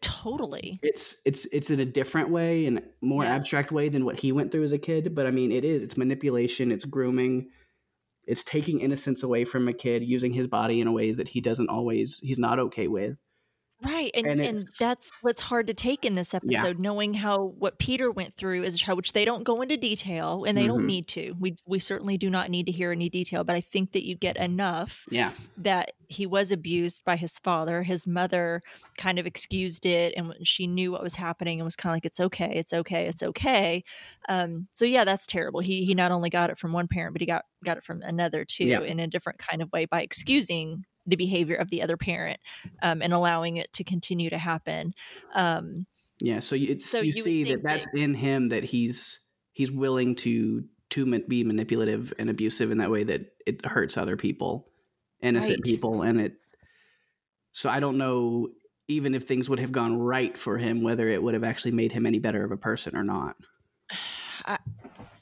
Totally. 0.00 0.80
It's 0.82 1.20
it's 1.26 1.44
it's 1.52 1.70
in 1.70 1.78
a 1.78 1.84
different 1.84 2.30
way 2.30 2.64
and 2.64 2.82
more 3.02 3.24
Yes. 3.24 3.34
abstract 3.34 3.70
way 3.70 3.90
than 3.90 4.06
what 4.06 4.18
he 4.20 4.32
went 4.32 4.50
through 4.50 4.64
as 4.64 4.72
a 4.72 4.78
kid. 4.78 5.14
But 5.14 5.26
I 5.26 5.30
mean 5.30 5.52
it 5.52 5.64
is, 5.64 5.82
it's 5.82 5.98
manipulation, 5.98 6.72
it's 6.72 6.86
grooming, 6.86 7.50
it's 8.24 8.42
taking 8.42 8.80
innocence 8.80 9.22
away 9.22 9.44
from 9.44 9.68
a 9.68 9.72
kid, 9.74 10.02
using 10.02 10.32
his 10.32 10.46
body 10.46 10.80
in 10.80 10.86
a 10.88 10.92
way 10.92 11.12
that 11.12 11.28
he 11.28 11.42
doesn't 11.42 11.68
always 11.68 12.20
he's 12.20 12.38
not 12.38 12.58
okay 12.58 12.88
with. 12.88 13.18
Right. 13.84 14.10
And 14.14 14.26
And 14.26 14.40
and, 14.40 14.58
that's 14.78 15.10
what's 15.22 15.40
hard 15.40 15.66
to 15.66 15.74
take 15.74 16.04
in 16.04 16.14
this 16.14 16.32
Yeah. 16.32 16.58
episode, 16.60 16.78
knowing 16.78 17.14
how 17.14 17.46
what 17.58 17.78
Peter 17.78 18.10
went 18.12 18.34
through 18.36 18.62
as 18.64 18.74
a 18.74 18.78
child, 18.78 18.96
which 18.96 19.12
they 19.12 19.24
don't 19.24 19.42
go 19.44 19.60
into 19.60 19.76
detail 19.76 20.44
and 20.44 20.56
they 20.56 20.64
Mhm. 20.64 20.68
don't 20.68 20.86
need 20.86 21.08
to. 21.08 21.34
We 21.40 21.56
we 21.66 21.78
certainly 21.78 22.16
do 22.16 22.30
not 22.30 22.48
need 22.50 22.66
to 22.66 22.72
hear 22.72 22.92
any 22.92 23.08
detail, 23.08 23.42
but 23.44 23.56
I 23.56 23.60
think 23.60 23.92
that 23.92 24.04
you 24.06 24.14
get 24.14 24.36
enough 24.36 25.06
Yeah. 25.10 25.32
that 25.56 25.92
he 26.08 26.26
was 26.26 26.52
abused 26.52 27.04
by 27.04 27.16
his 27.16 27.38
father. 27.38 27.82
His 27.82 28.06
mother 28.06 28.60
kind 28.98 29.18
of 29.18 29.26
excused 29.26 29.86
it 29.86 30.12
and 30.16 30.34
she 30.46 30.66
knew 30.66 30.92
what 30.92 31.02
was 31.02 31.14
happening 31.14 31.58
and 31.58 31.64
was 31.64 31.74
kind 31.74 31.92
of 31.92 31.96
like, 31.96 32.04
it's 32.06 32.20
okay, 32.20 32.52
it's 32.54 32.72
okay, 32.74 33.06
it's 33.06 33.22
okay. 33.22 33.82
Um, 34.28 34.68
so 34.72 34.84
yeah, 34.84 35.04
that's 35.04 35.26
terrible. 35.26 35.60
He 35.60 35.84
he 35.84 35.94
not 35.94 36.12
only 36.12 36.30
got 36.30 36.50
it 36.50 36.58
from 36.58 36.72
one 36.72 36.86
parent, 36.88 37.14
but 37.14 37.20
he 37.22 37.26
got 37.26 37.46
got 37.64 37.78
it 37.78 37.84
from 37.84 38.02
another 38.02 38.44
too 38.44 38.66
Yeah. 38.66 38.80
in 38.82 39.00
a 39.00 39.06
different 39.08 39.38
kind 39.38 39.60
of 39.62 39.72
way 39.72 39.86
by 39.86 40.02
excusing 40.02 40.84
the 41.06 41.16
behavior 41.16 41.56
of 41.56 41.68
the 41.70 41.82
other 41.82 41.96
parent 41.96 42.38
um, 42.82 43.02
and 43.02 43.12
allowing 43.12 43.56
it 43.56 43.72
to 43.74 43.84
continue 43.84 44.30
to 44.30 44.38
happen. 44.38 44.94
Um, 45.34 45.86
Yeah, 46.20 46.40
so 46.40 46.54
you- 46.54 46.70
it's 46.72 46.88
So 46.88 46.98
you, 47.00 47.06
you 47.06 47.12
see 47.12 47.44
that 47.44 47.62
that's 47.62 47.86
that- 47.86 47.98
in 48.00 48.14
him 48.14 48.48
that 48.48 48.64
he's 48.64 49.18
he's 49.52 49.70
willing 49.72 50.14
to 50.16 50.64
to 50.90 51.20
be 51.26 51.42
manipulative 51.42 52.12
and 52.18 52.28
abusive 52.30 52.70
in 52.70 52.78
that 52.78 52.90
way 52.90 53.02
that 53.02 53.22
it 53.46 53.64
hurts 53.64 53.96
other 53.96 54.16
people, 54.16 54.68
innocent 55.22 55.58
Right. 55.58 55.64
people, 55.64 56.02
and 56.02 56.20
it. 56.20 56.34
So 57.52 57.68
I 57.70 57.80
don't 57.80 57.98
know 57.98 58.48
even 58.88 59.14
if 59.14 59.24
things 59.24 59.48
would 59.48 59.60
have 59.60 59.72
gone 59.72 59.96
right 59.96 60.36
for 60.36 60.58
him, 60.58 60.82
whether 60.82 61.08
it 61.08 61.22
would 61.22 61.34
have 61.34 61.44
actually 61.44 61.70
made 61.70 61.92
him 61.92 62.04
any 62.04 62.18
better 62.18 62.44
of 62.44 62.50
a 62.52 62.56
person 62.56 62.94
or 62.96 63.04
not. 63.04 63.36
I, 64.44 64.58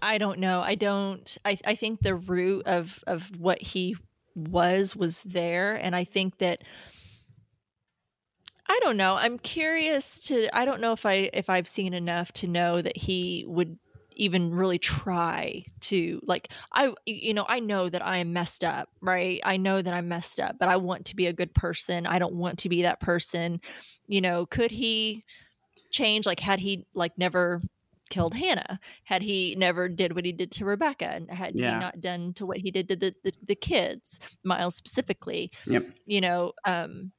I 0.02 0.18
don't 0.18 0.38
know. 0.38 0.60
I 0.60 0.74
don't. 0.74 1.38
I, 1.44 1.56
I 1.64 1.74
think 1.74 2.00
the 2.00 2.14
root 2.14 2.66
of 2.66 3.02
of 3.06 3.30
what 3.38 3.60
he 3.62 3.96
was 4.34 4.94
was 4.96 5.22
there, 5.22 5.74
and 5.74 5.94
I 5.94 6.04
think 6.04 6.38
that 6.38 6.62
I 8.68 8.78
don't 8.82 8.96
know. 8.96 9.16
I'm 9.16 9.38
curious 9.38 10.20
to. 10.28 10.48
I 10.56 10.64
don't 10.64 10.80
know 10.80 10.92
if 10.92 11.04
I 11.04 11.30
if 11.32 11.50
I've 11.50 11.68
seen 11.68 11.94
enough 11.94 12.32
to 12.34 12.46
know 12.46 12.80
that 12.80 12.96
he 12.96 13.44
would 13.48 13.78
even 14.16 14.52
really 14.54 14.78
try 14.78 15.64
to 15.80 16.20
like 16.24 16.52
i 16.72 16.92
you 17.06 17.32
know 17.32 17.46
i 17.48 17.58
know 17.58 17.88
that 17.88 18.04
i 18.04 18.18
am 18.18 18.32
messed 18.32 18.64
up 18.64 18.90
right 19.00 19.40
i 19.44 19.56
know 19.56 19.80
that 19.80 19.94
i'm 19.94 20.08
messed 20.08 20.38
up 20.38 20.56
but 20.58 20.68
i 20.68 20.76
want 20.76 21.06
to 21.06 21.16
be 21.16 21.26
a 21.26 21.32
good 21.32 21.54
person 21.54 22.06
i 22.06 22.18
don't 22.18 22.34
want 22.34 22.58
to 22.58 22.68
be 22.68 22.82
that 22.82 23.00
person 23.00 23.60
you 24.08 24.20
know 24.20 24.44
could 24.46 24.70
he 24.70 25.24
change 25.90 26.26
like 26.26 26.40
had 26.40 26.58
he 26.58 26.84
like 26.92 27.16
never 27.16 27.62
killed 28.10 28.34
hannah 28.34 28.78
had 29.04 29.22
he 29.22 29.54
never 29.56 29.88
did 29.88 30.14
what 30.14 30.24
he 30.24 30.32
did 30.32 30.50
to 30.50 30.64
rebecca 30.64 31.06
and 31.08 31.30
had 31.30 31.54
Yeah. 31.54 31.74
he 31.74 31.80
not 31.80 32.00
done 32.00 32.34
to 32.34 32.44
what 32.44 32.58
he 32.58 32.70
did 32.70 32.88
to 32.90 32.96
the, 32.96 33.14
the, 33.24 33.32
the 33.46 33.54
kids 33.54 34.20
miles 34.44 34.74
specifically 34.76 35.50
Yep. 35.66 35.86
you 36.06 36.20
know 36.20 36.52
um 36.66 37.12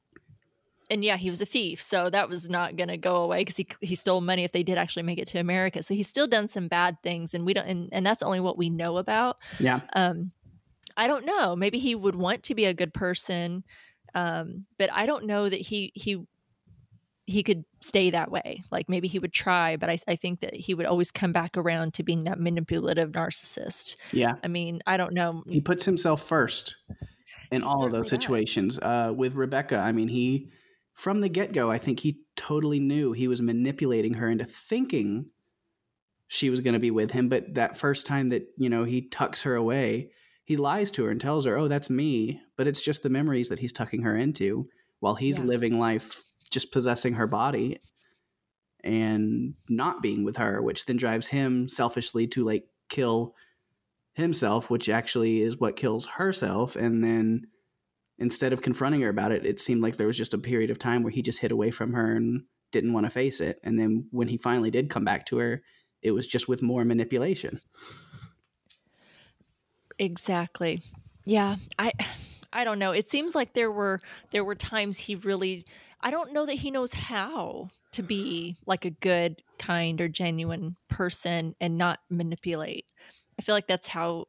and 0.90 1.04
yeah 1.04 1.16
he 1.16 1.30
was 1.30 1.40
a 1.40 1.46
thief 1.46 1.80
so 1.82 2.10
that 2.10 2.28
was 2.28 2.48
not 2.48 2.76
going 2.76 2.88
to 2.88 2.96
go 2.98 3.16
away 3.22 3.38
because 3.38 3.56
he, 3.56 3.66
he 3.80 3.94
stole 3.94 4.20
money 4.20 4.44
if 4.44 4.52
they 4.52 4.62
did 4.62 4.76
actually 4.78 5.02
make 5.04 5.18
it 5.18 5.26
to 5.28 5.38
america 5.38 5.82
so 5.82 5.94
he's 5.94 6.08
still 6.08 6.26
done 6.26 6.48
some 6.48 6.68
bad 6.68 6.96
things 7.02 7.34
and 7.34 7.44
we 7.46 7.54
don't 7.54 7.66
and, 7.66 7.88
and 7.92 8.04
that's 8.04 8.22
only 8.22 8.40
what 8.40 8.58
we 8.58 8.68
know 8.68 8.98
about 8.98 9.36
Yeah, 9.58 9.80
um 9.94 10.32
i 10.96 11.06
don't 11.06 11.24
know 11.24 11.56
maybe 11.56 11.78
he 11.78 11.94
would 11.94 12.16
want 12.16 12.42
to 12.44 12.54
be 12.54 12.66
a 12.66 12.74
good 12.74 12.92
person 12.92 13.64
um 14.14 14.66
but 14.78 14.92
i 14.92 15.06
don't 15.06 15.24
know 15.24 15.48
that 15.48 15.60
he 15.60 15.92
he 15.94 16.18
he 17.26 17.42
could 17.42 17.64
stay 17.80 18.10
that 18.10 18.30
way 18.30 18.62
like 18.70 18.88
maybe 18.88 19.06
he 19.08 19.18
would 19.18 19.32
try 19.32 19.76
but 19.76 19.88
i, 19.88 19.98
I 20.08 20.16
think 20.16 20.40
that 20.40 20.54
he 20.54 20.74
would 20.74 20.86
always 20.86 21.10
come 21.10 21.32
back 21.32 21.56
around 21.56 21.94
to 21.94 22.02
being 22.02 22.24
that 22.24 22.40
manipulative 22.40 23.12
narcissist 23.12 23.96
yeah. 24.12 24.34
i 24.42 24.48
mean 24.48 24.80
i 24.86 24.96
don't 24.96 25.14
know 25.14 25.42
He 25.48 25.60
puts 25.60 25.84
himself 25.84 26.22
first 26.22 26.76
in 27.52 27.60
He 27.60 27.66
all 27.66 27.84
of 27.84 27.92
those 27.92 28.08
situations. 28.08 28.78
Uh, 28.78 29.12
with 29.14 29.34
Rebecca, 29.34 29.78
I 29.78 29.92
mean, 29.92 30.08
he 30.08 30.48
from 30.94 31.20
the 31.20 31.28
get 31.28 31.52
go, 31.52 31.70
I 31.70 31.78
think 31.78 32.00
he 32.00 32.20
totally 32.34 32.80
knew 32.80 33.12
he 33.12 33.28
was 33.28 33.40
manipulating 33.42 34.14
her 34.14 34.28
into 34.28 34.44
thinking 34.44 35.26
she 36.26 36.48
was 36.50 36.60
going 36.60 36.74
to 36.74 36.80
be 36.80 36.90
with 36.90 37.10
him. 37.12 37.28
But 37.28 37.54
that 37.54 37.76
first 37.76 38.06
time 38.06 38.30
that 38.30 38.44
you 38.56 38.68
know 38.70 38.84
he 38.84 39.08
tucks 39.08 39.42
her 39.42 39.54
away, 39.54 40.10
he 40.44 40.56
lies 40.56 40.90
to 40.92 41.04
her 41.04 41.10
and 41.10 41.20
tells 41.20 41.44
her, 41.44 41.56
"Oh, 41.56 41.68
that's 41.68 41.90
me," 41.90 42.40
but 42.56 42.66
it's 42.66 42.80
just 42.80 43.02
the 43.02 43.10
memories 43.10 43.48
that 43.50 43.58
he's 43.58 43.72
tucking 43.72 44.02
her 44.02 44.16
into 44.16 44.68
while 45.00 45.16
he's 45.16 45.38
Yeah. 45.38 45.44
living 45.44 45.78
life 45.78 46.24
just 46.52 46.72
possessing 46.72 47.14
her 47.14 47.26
body 47.26 47.80
and 48.84 49.54
not 49.68 50.02
being 50.02 50.24
with 50.24 50.36
her, 50.36 50.60
which 50.60 50.86
then 50.86 50.96
drives 50.96 51.28
him 51.28 51.68
selfishly 51.68 52.26
to 52.28 52.44
like 52.44 52.64
kill 52.88 53.34
himself, 54.14 54.68
which 54.70 54.88
actually 54.88 55.42
is 55.42 55.58
what 55.58 55.76
kills 55.76 56.06
herself. 56.06 56.76
And 56.76 57.02
then 57.02 57.46
instead 58.18 58.52
of 58.52 58.62
confronting 58.62 59.00
her 59.02 59.08
about 59.08 59.32
it, 59.32 59.46
it 59.46 59.60
seemed 59.60 59.82
like 59.82 59.96
there 59.96 60.06
was 60.06 60.18
just 60.18 60.34
a 60.34 60.38
period 60.38 60.70
of 60.70 60.78
time 60.78 61.02
where 61.02 61.12
he 61.12 61.22
just 61.22 61.40
hid 61.40 61.52
away 61.52 61.70
from 61.70 61.92
her 61.92 62.14
and 62.14 62.42
didn't 62.70 62.92
want 62.92 63.06
to 63.06 63.10
face 63.10 63.40
it. 63.40 63.58
And 63.62 63.78
then 63.78 64.08
when 64.10 64.28
he 64.28 64.36
finally 64.36 64.70
did 64.70 64.90
come 64.90 65.04
back 65.04 65.26
to 65.26 65.38
her, 65.38 65.62
it 66.02 66.12
was 66.12 66.26
just 66.26 66.48
with 66.48 66.62
more 66.62 66.84
manipulation. 66.84 67.60
Exactly. 69.98 70.82
Yeah, 71.24 71.56
I 71.78 71.92
I 72.52 72.64
don't 72.64 72.78
know. 72.78 72.92
It 72.92 73.08
seems 73.08 73.34
like 73.34 73.54
there 73.54 73.70
were 73.70 74.00
there 74.30 74.44
were 74.44 74.54
times 74.54 74.98
he 74.98 75.14
really 75.14 75.64
I 76.02 76.10
don't 76.10 76.32
know 76.32 76.46
that 76.46 76.54
he 76.54 76.70
knows 76.70 76.92
how 76.92 77.70
to 77.92 78.02
be 78.02 78.56
like 78.66 78.84
a 78.84 78.90
good, 78.90 79.42
kind, 79.58 80.00
or 80.00 80.08
genuine 80.08 80.76
person 80.88 81.54
and 81.60 81.78
not 81.78 82.00
manipulate. 82.10 82.86
I 83.38 83.42
feel 83.42 83.54
like 83.54 83.66
that's 83.66 83.88
how 83.88 84.26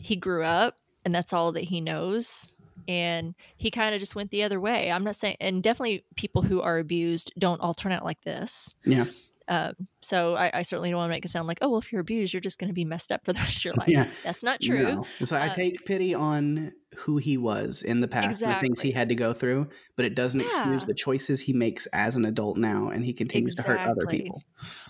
he 0.00 0.16
grew 0.16 0.44
up 0.44 0.76
and 1.04 1.14
that's 1.14 1.32
all 1.32 1.52
that 1.52 1.64
he 1.64 1.80
knows. 1.80 2.56
And 2.88 3.34
he 3.56 3.70
kind 3.70 3.94
of 3.94 4.00
just 4.00 4.14
went 4.14 4.30
the 4.30 4.42
other 4.42 4.60
way. 4.60 4.90
I'm 4.90 5.04
not 5.04 5.16
saying, 5.16 5.36
and 5.40 5.62
definitely 5.62 6.04
people 6.16 6.42
who 6.42 6.62
are 6.62 6.78
abused 6.78 7.32
don't 7.38 7.60
all 7.60 7.74
turn 7.74 7.92
out 7.92 8.04
like 8.04 8.22
this. 8.22 8.74
Yeah. 8.84 9.04
Um, 9.48 9.74
so 10.02 10.34
I, 10.34 10.50
I, 10.54 10.62
certainly 10.62 10.90
don't 10.90 10.98
want 10.98 11.10
to 11.10 11.14
make 11.14 11.24
it 11.24 11.28
sound 11.28 11.46
like, 11.46 11.58
oh, 11.62 11.68
well, 11.68 11.78
if 11.78 11.92
you're 11.92 12.00
abused, 12.00 12.32
you're 12.32 12.40
just 12.40 12.58
going 12.58 12.68
to 12.68 12.74
be 12.74 12.84
messed 12.84 13.12
up 13.12 13.24
for 13.24 13.32
the 13.32 13.38
rest 13.40 13.58
of 13.58 13.64
your 13.64 13.74
life. 13.78 13.88
Yeah. 13.88 14.08
That's 14.24 14.42
not 14.42 14.60
true. 14.60 14.94
No. 14.94 15.06
So 15.24 15.36
I 15.36 15.48
Uh, 15.48 15.54
take 15.54 15.84
pity 15.84 16.14
on 16.14 16.72
who 16.96 17.18
he 17.18 17.36
was 17.36 17.82
in 17.82 18.00
the 18.00 18.08
past, 18.08 18.42
and 18.42 18.52
the 18.52 18.58
things 18.58 18.80
he 18.80 18.90
had 18.90 19.08
to 19.08 19.14
go 19.14 19.32
through, 19.32 19.68
but 19.94 20.04
it 20.04 20.14
doesn't 20.16 20.40
excuse 20.40 20.84
the 20.84 20.94
choices 20.94 21.40
he 21.40 21.52
makes 21.52 21.86
as 21.86 22.16
an 22.16 22.24
adult 22.24 22.56
now, 22.56 22.88
and 22.88 23.04
he 23.04 23.12
continues 23.12 23.54
to 23.54 23.62
hurt 23.62 23.78
other 23.80 24.06
people. 24.06 24.42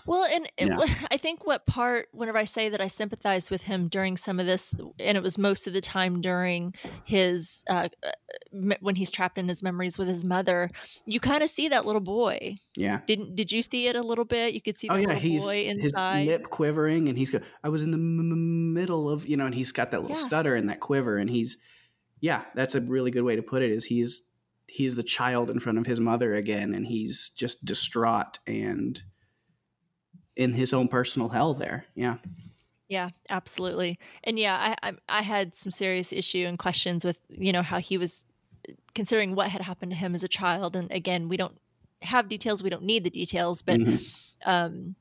Well, 0.07 0.25
and 0.25 0.49
it, 0.57 0.71
I 1.11 1.17
think 1.17 1.45
what 1.45 1.67
part, 1.67 2.07
whenever 2.11 2.39
I 2.39 2.45
say 2.45 2.69
that 2.69 2.81
I 2.81 2.87
sympathize 2.87 3.51
with 3.51 3.63
him 3.63 3.87
during 3.87 4.17
some 4.17 4.39
of 4.39 4.47
this, 4.47 4.73
and 4.99 5.15
it 5.15 5.21
was 5.21 5.37
most 5.37 5.67
of 5.67 5.73
the 5.73 5.81
time 5.81 6.21
during 6.21 6.73
his, 7.03 7.63
uh, 7.69 7.89
uh, 8.03 8.75
when 8.79 8.95
he's 8.95 9.11
trapped 9.11 9.37
in 9.37 9.47
his 9.47 9.61
memories 9.61 9.99
with 9.99 10.07
his 10.07 10.25
mother, 10.25 10.71
you 11.05 11.19
kind 11.19 11.43
of 11.43 11.51
see 11.51 11.67
that 11.67 11.85
little 11.85 12.01
boy. 12.01 12.57
Yeah. 12.75 13.01
Didn't, 13.05 13.35
did 13.35 13.51
you 13.51 13.61
see 13.61 13.87
it 13.87 13.95
a 13.95 14.01
little 14.01 14.25
bit? 14.25 14.53
You 14.53 14.61
could 14.61 14.75
see 14.75 14.89
Oh 14.89 14.95
yeah, 15.01 15.15
he's 15.15 15.43
his 15.81 15.93
lip 16.27 16.49
quivering, 16.49 17.09
and 17.09 17.17
he's 17.17 17.29
go. 17.29 17.39
I 17.63 17.69
was 17.69 17.81
in 17.81 17.91
the 17.91 17.97
m- 17.97 18.73
middle 18.73 19.09
of 19.09 19.27
you 19.27 19.37
know, 19.37 19.45
and 19.45 19.55
he's 19.55 19.71
got 19.71 19.91
that 19.91 20.01
little 20.01 20.15
Yeah. 20.17 20.23
stutter 20.23 20.55
and 20.55 20.69
that 20.69 20.79
quiver, 20.79 21.17
and 21.17 21.29
he's 21.29 21.57
yeah, 22.19 22.43
that's 22.55 22.75
a 22.75 22.81
really 22.81 23.11
good 23.11 23.23
way 23.23 23.35
to 23.35 23.41
put 23.41 23.61
it. 23.63 23.71
Is 23.71 23.85
he's 23.85 24.21
he's 24.67 24.95
the 24.95 25.03
child 25.03 25.49
in 25.49 25.59
front 25.59 25.77
of 25.77 25.85
his 25.85 25.99
mother 25.99 26.33
again, 26.35 26.73
and 26.73 26.85
he's 26.87 27.29
just 27.29 27.65
distraught 27.65 28.39
and 28.47 29.01
in 30.35 30.53
his 30.53 30.73
own 30.73 30.87
personal 30.87 31.29
hell 31.29 31.53
there. 31.53 31.85
Yeah, 31.95 32.17
Yeah, 32.87 33.09
absolutely. 33.29 33.99
And 34.23 34.39
yeah, 34.39 34.75
I, 34.83 34.89
I 34.89 34.93
I 35.09 35.21
had 35.21 35.55
some 35.55 35.71
serious 35.71 36.13
issue 36.13 36.45
and 36.47 36.57
questions 36.57 37.03
with 37.05 37.17
you 37.29 37.51
know 37.51 37.61
how 37.63 37.79
he 37.79 37.97
was 37.97 38.25
considering 38.95 39.35
what 39.35 39.49
had 39.49 39.61
happened 39.61 39.91
to 39.91 39.97
him 39.97 40.13
as 40.15 40.23
a 40.23 40.27
child. 40.27 40.75
And 40.75 40.91
again, 40.91 41.27
we 41.29 41.37
don't 41.37 41.57
have 42.01 42.29
details. 42.29 42.63
We 42.63 42.69
don't 42.69 42.83
need 42.83 43.03
the 43.03 43.09
details, 43.09 43.61
but 43.61 43.79
Mhm. 43.79 43.99
Um, 44.45 44.95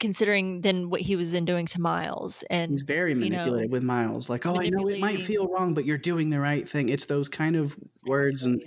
considering 0.00 0.60
then 0.62 0.90
what 0.90 1.00
he 1.00 1.16
was 1.16 1.32
then 1.32 1.44
doing 1.44 1.66
to 1.66 1.80
Miles 1.80 2.42
and 2.50 2.72
he's 2.72 2.82
very 2.82 3.10
you 3.10 3.30
know, 3.30 3.36
manipulative 3.36 3.70
with 3.70 3.82
Miles. 3.82 4.28
Like, 4.28 4.46
oh, 4.46 4.60
I 4.60 4.68
know 4.68 4.88
it 4.88 5.00
might 5.00 5.22
feel 5.22 5.48
wrong, 5.48 5.74
but 5.74 5.84
you're 5.84 5.98
doing 5.98 6.30
the 6.30 6.40
right 6.40 6.68
thing. 6.68 6.88
It's 6.88 7.06
those 7.06 7.28
kind 7.28 7.56
of 7.56 7.76
words, 8.06 8.44
and 8.44 8.60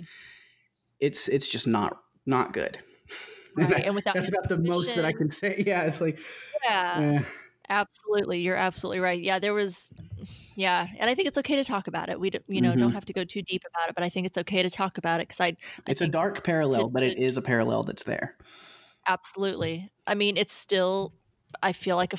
it's 1.00 1.28
it's 1.28 1.46
just 1.46 1.66
not 1.66 2.00
not 2.26 2.52
good. 2.52 2.78
Right, 3.56 3.86
and 3.86 3.94
without 3.96 4.14
That's 4.14 4.28
about 4.28 4.48
the 4.48 4.58
most 4.58 4.94
that 4.94 5.04
I 5.04 5.10
can 5.12 5.30
say. 5.30 5.62
Yeah, 5.66 5.82
it's 5.82 6.00
like, 6.00 6.20
Yeah, 6.64 7.18
eh. 7.18 7.22
absolutely. 7.68 8.40
You're 8.40 8.54
absolutely 8.56 9.00
right. 9.00 9.20
Yeah, 9.20 9.40
there 9.40 9.52
was. 9.52 9.92
Yeah, 10.54 10.86
and 10.96 11.10
I 11.10 11.16
think 11.16 11.26
it's 11.26 11.38
okay 11.38 11.56
to 11.56 11.64
talk 11.64 11.88
about 11.88 12.08
it. 12.08 12.20
We, 12.20 12.30
d- 12.30 12.38
you 12.46 12.60
know, 12.60 12.76
don't 12.76 12.90
Mhm. 12.90 12.94
have 12.94 13.04
to 13.06 13.12
go 13.12 13.24
too 13.24 13.42
deep 13.42 13.62
about 13.68 13.88
it, 13.88 13.96
but 13.96 14.04
I 14.04 14.10
think 14.10 14.26
it's 14.28 14.38
okay 14.38 14.62
to 14.62 14.70
talk 14.70 14.96
about 14.98 15.20
it 15.20 15.26
because 15.28 15.40
I, 15.40 15.46
I 15.46 15.56
it's 15.88 16.00
a 16.00 16.08
dark 16.08 16.44
parallel, 16.44 16.88
but 16.88 17.00
to- 17.00 17.06
it 17.06 17.18
is 17.18 17.36
a 17.36 17.42
parallel 17.42 17.82
that's 17.82 18.04
there. 18.04 18.36
Absolutely. 19.08 19.90
I 20.06 20.14
mean, 20.14 20.36
it's 20.36 20.54
still. 20.54 21.14
I 21.62 21.72
feel 21.72 21.96
like 21.96 22.12
a, 22.12 22.18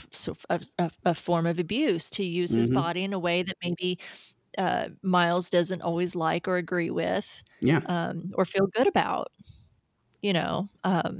a, 0.80 0.92
a, 1.06 1.14
form 1.16 1.46
of 1.46 1.60
abuse 1.60 2.10
to 2.12 2.24
use 2.24 2.52
his 2.52 2.72
Mhm. 2.72 2.74
body 2.74 3.04
in 3.04 3.14
a 3.14 3.20
way 3.20 3.44
that 3.44 3.56
maybe 3.64 4.00
uh, 4.58 4.90
Miles 5.04 5.52
doesn't 5.52 5.84
always 5.84 6.16
like 6.16 6.48
or 6.48 6.58
agree 6.58 6.90
with, 6.90 7.44
Yeah. 7.62 7.82
um, 7.86 8.32
or 8.34 8.44
feel 8.44 8.66
good 8.76 8.88
about. 8.88 9.32
You 10.22 10.34
know, 10.34 10.68
um, 10.84 11.20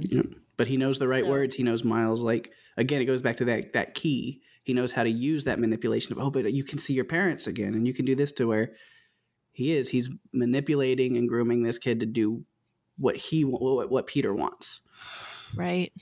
but 0.56 0.66
he 0.66 0.76
knows 0.76 0.98
the 0.98 1.08
right 1.08 1.22
So- 1.24 1.30
words. 1.30 1.54
He 1.54 1.62
knows 1.62 1.84
Miles. 1.84 2.20
Like 2.20 2.52
again, 2.76 3.00
it 3.00 3.06
goes 3.06 3.22
back 3.22 3.36
to 3.36 3.44
that 3.46 3.72
that 3.72 3.94
key. 3.94 4.42
He 4.64 4.74
knows 4.74 4.92
how 4.92 5.04
to 5.04 5.10
use 5.10 5.44
that 5.44 5.58
manipulation 5.58 6.12
of 6.12 6.18
oh, 6.18 6.30
but 6.30 6.52
you 6.52 6.64
can 6.64 6.78
see 6.78 6.92
your 6.92 7.06
parents 7.06 7.46
again, 7.46 7.74
and 7.74 7.86
you 7.86 7.94
can 7.94 8.04
do 8.04 8.14
this 8.14 8.32
to 8.32 8.46
where 8.48 8.74
he 9.52 9.70
is. 9.72 9.88
He's 9.90 10.10
manipulating 10.32 11.16
and 11.16 11.28
grooming 11.28 11.62
this 11.62 11.78
kid 11.78 12.00
to 12.00 12.06
do 12.06 12.44
what 12.98 13.16
he 13.16 13.44
what, 13.44 13.88
what 13.90 14.06
Peter 14.06 14.34
wants. 14.34 14.80
Right? 15.54 15.92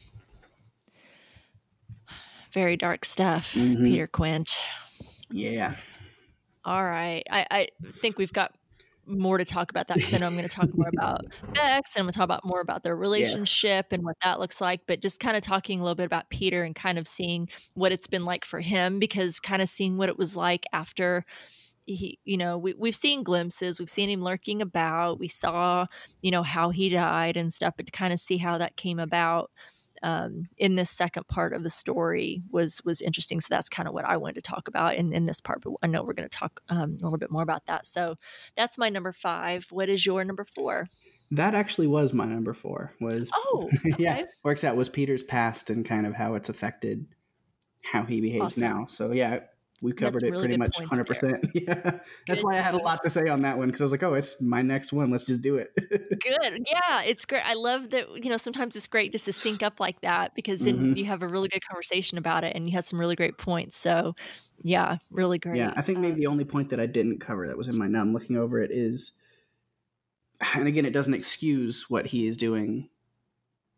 Very 2.52 2.76
dark 2.76 3.04
stuff, 3.04 3.54
Mhm. 3.54 3.84
Peter 3.84 4.06
Quint. 4.06 4.56
Yeah, 5.30 5.74
All 6.64 6.84
right. 6.84 7.22
I, 7.30 7.46
I 7.50 7.68
think 8.00 8.18
we've 8.18 8.32
got 8.32 8.54
more 9.06 9.38
to 9.38 9.44
talk 9.44 9.70
about 9.70 9.88
that 9.88 9.96
because 9.96 10.12
I 10.12 10.18
know 10.18 10.26
I'm 10.26 10.34
going 10.36 10.46
to 10.48 10.54
talk 10.54 10.68
more 10.76 10.88
about 10.88 11.20
Bex 11.54 11.94
and 11.94 12.00
I'm 12.00 12.04
going 12.04 12.12
to 12.12 12.16
talk 12.18 12.24
about 12.24 12.44
more 12.44 12.60
about 12.60 12.82
their 12.82 12.94
relationship 12.96 13.86
and 13.92 14.02
what 14.04 14.16
that 14.22 14.38
looks 14.38 14.60
like. 14.60 14.82
But 14.86 15.00
just 15.00 15.18
kind 15.20 15.36
of 15.36 15.42
talking 15.42 15.80
a 15.80 15.82
little 15.82 15.94
bit 15.94 16.04
about 16.04 16.28
Peter 16.30 16.64
and 16.64 16.74
kind 16.74 16.98
of 16.98 17.08
seeing 17.08 17.48
what 17.74 17.92
it's 17.92 18.06
been 18.06 18.24
like 18.24 18.44
for 18.44 18.60
him 18.60 18.98
because 18.98 19.40
kind 19.40 19.62
of 19.62 19.68
seeing 19.68 19.96
what 19.96 20.08
it 20.10 20.18
was 20.18 20.36
like 20.36 20.66
after 20.72 21.24
he, 21.94 22.18
you 22.24 22.36
know, 22.36 22.58
we, 22.58 22.74
we've 22.74 22.94
seen 22.94 23.22
glimpses, 23.22 23.78
we've 23.78 23.90
seen 23.90 24.10
him 24.10 24.22
lurking 24.22 24.62
about, 24.62 25.18
we 25.18 25.28
saw, 25.28 25.86
you 26.22 26.30
know, 26.30 26.42
how 26.42 26.70
he 26.70 26.88
died 26.88 27.36
and 27.36 27.52
stuff, 27.52 27.74
but 27.76 27.86
to 27.86 27.92
kind 27.92 28.12
of 28.12 28.20
see 28.20 28.36
how 28.36 28.58
that 28.58 28.76
came 28.76 28.98
about 28.98 29.50
um, 30.02 30.48
in 30.58 30.74
this 30.74 30.90
second 30.90 31.26
part 31.26 31.52
of 31.52 31.64
the 31.64 31.70
story 31.70 32.42
was 32.52 32.80
was 32.84 33.00
interesting. 33.00 33.40
So 33.40 33.48
that's 33.50 33.68
kind 33.68 33.88
of 33.88 33.94
what 33.94 34.04
I 34.04 34.16
wanted 34.16 34.36
to 34.36 34.42
talk 34.42 34.68
about 34.68 34.94
in, 34.94 35.12
in 35.12 35.24
this 35.24 35.40
part. 35.40 35.62
But 35.62 35.72
I 35.82 35.88
know 35.88 36.04
we're 36.04 36.12
going 36.12 36.28
to 36.28 36.38
talk 36.38 36.60
um, 36.68 36.98
a 37.00 37.04
little 37.04 37.18
bit 37.18 37.32
more 37.32 37.42
about 37.42 37.66
that. 37.66 37.84
So 37.84 38.14
that's 38.56 38.78
my 38.78 38.90
number 38.90 39.12
five. 39.12 39.66
What 39.70 39.88
is 39.88 40.06
your 40.06 40.24
number 40.24 40.44
four? 40.44 40.86
that 41.30 41.54
actually 41.54 41.86
was 41.86 42.14
my 42.14 42.24
number 42.24 42.54
four. 42.54 42.92
Was 43.00 43.30
Oh, 43.34 43.68
yeah, 43.98 44.22
works 44.42 44.64
out 44.64 44.76
was 44.76 44.88
Peter's 44.88 45.22
past 45.22 45.70
and 45.70 45.84
kind 45.84 46.06
of 46.06 46.14
how 46.14 46.34
it's 46.34 46.48
affected 46.48 47.06
how 47.82 48.04
he 48.04 48.20
behaves 48.20 48.56
Awesome. 48.56 48.62
now. 48.62 48.86
So 48.88 49.12
yeah, 49.12 49.40
we 49.80 49.92
covered 49.92 50.24
it 50.24 50.30
really 50.30 50.40
pretty 50.40 50.56
much 50.56 50.80
hundred 50.82 51.06
percent. 51.06 51.44
Yeah, 51.54 52.00
that's 52.26 52.42
Good 52.42 52.42
why 52.42 52.58
I 52.58 52.60
had 52.62 52.74
a 52.74 52.78
lot 52.78 53.02
to 53.04 53.10
say 53.10 53.28
on 53.28 53.42
that 53.42 53.58
one 53.58 53.68
because 53.68 53.80
I 53.80 53.84
was 53.84 53.92
like, 53.92 54.02
oh, 54.02 54.14
it's 54.14 54.40
my 54.40 54.62
next 54.62 54.92
one. 54.92 55.10
Let's 55.10 55.24
just 55.24 55.40
do 55.42 55.56
it. 55.56 55.72
Good. 56.20 56.66
Yeah, 56.70 57.02
it's 57.02 57.24
great. 57.24 57.42
I 57.44 57.54
love 57.54 57.90
that, 57.90 58.24
you 58.24 58.28
know, 58.30 58.36
sometimes 58.36 58.74
it's 58.74 58.88
great 58.88 59.12
just 59.12 59.26
to 59.26 59.32
sync 59.32 59.62
up 59.62 59.78
like 59.78 60.00
that 60.00 60.34
because 60.34 60.64
then 60.64 60.94
Mhm. 60.94 60.96
you 60.96 61.04
have 61.04 61.22
a 61.22 61.28
really 61.28 61.48
good 61.48 61.62
conversation 61.64 62.18
about 62.18 62.42
it 62.44 62.56
and 62.56 62.68
you 62.68 62.74
had 62.74 62.84
some 62.84 62.98
really 62.98 63.14
great 63.14 63.38
points. 63.38 63.76
So, 63.76 64.14
yeah, 64.62 64.98
really 65.10 65.38
great. 65.38 65.56
Yeah, 65.58 65.72
I 65.76 65.82
think 65.82 65.98
maybe 66.00 66.14
Um, 66.14 66.20
the 66.20 66.26
only 66.26 66.44
point 66.44 66.70
that 66.70 66.80
I 66.80 66.86
didn't 66.86 67.20
cover 67.20 67.46
that 67.46 67.56
was 67.58 67.68
in 67.68 67.76
my 67.78 67.86
now 67.86 68.00
I'm 68.00 68.12
looking 68.12 68.36
over 68.36 68.60
it 68.60 68.70
is, 68.72 69.12
and 70.54 70.68
again, 70.68 70.84
it 70.84 70.92
doesn't 70.92 71.14
excuse 71.14 71.90
what 71.90 72.06
he 72.06 72.26
is 72.26 72.36
doing 72.36 72.88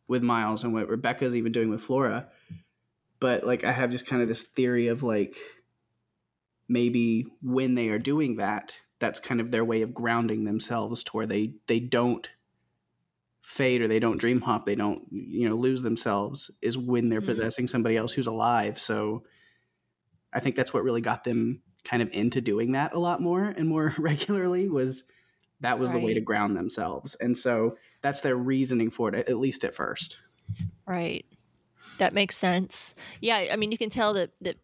with 0.09 0.23
Miles 0.23 0.65
and 0.65 0.73
what 0.75 0.89
Rebecca's 0.89 1.35
even 1.35 1.53
doing 1.53 1.71
with 1.71 1.83
Flora, 1.83 2.29
but 3.21 3.45
like 3.45 3.65
I 3.65 3.73
have 3.73 3.91
just 3.91 4.07
kind 4.07 4.23
of 4.23 4.29
this 4.29 4.43
theory 4.43 4.89
of 4.89 5.03
like 5.03 5.37
maybe 6.71 7.27
when 7.43 7.75
they 7.75 7.91
are 7.91 7.99
doing 7.99 8.37
that, 8.37 8.77
that's 9.01 9.21
kind 9.21 9.41
of 9.41 9.51
their 9.51 9.65
way 9.65 9.83
of 9.83 9.93
grounding 9.95 10.45
themselves 10.45 11.03
to 11.05 11.13
where 11.13 11.27
they 11.27 11.55
they 11.67 11.81
don't 11.81 12.31
fade 13.43 13.81
or 13.83 13.89
they 13.89 13.99
don't 13.99 14.19
dream 14.19 14.43
hop, 14.43 14.67
they 14.67 14.75
don't 14.75 15.03
you 15.11 15.49
know 15.49 15.57
lose 15.57 15.83
themselves 15.83 16.51
is 16.63 16.79
when 16.79 17.09
they're 17.09 17.21
Mhm. 17.21 17.27
possessing 17.27 17.69
somebody 17.69 17.97
else 17.97 18.13
who's 18.13 18.27
alive. 18.27 18.79
So 18.79 19.25
I 20.33 20.41
think 20.41 20.57
that's 20.57 20.73
what 20.73 20.85
really 20.85 21.01
got 21.01 21.25
them 21.25 21.63
kind 21.85 22.03
of 22.03 22.11
into 22.13 22.41
doing 22.41 22.73
that 22.73 22.93
a 22.93 22.99
lot 22.99 23.21
more 23.23 23.45
and 23.45 23.69
more 23.69 23.95
regularly 23.99 24.69
was 24.69 25.05
that 25.61 25.79
was 25.79 25.93
the 25.93 25.99
way 25.99 26.15
to 26.15 26.21
ground 26.21 26.57
themselves. 26.57 27.15
And 27.17 27.37
so 27.37 27.77
that's 28.03 28.21
their 28.23 28.37
reasoning 28.37 28.91
for 28.91 29.15
it, 29.15 29.29
at 29.29 29.37
least 29.37 29.65
at 29.65 29.75
first. 29.75 30.19
Right. 30.87 31.27
That 31.99 32.15
makes 32.15 32.37
sense. 32.37 32.95
Yeah, 33.21 33.47
I 33.53 33.57
mean, 33.57 33.73
you 33.73 33.79
can 33.79 33.91
tell 33.91 34.15
that 34.15 34.31
that 34.41 34.57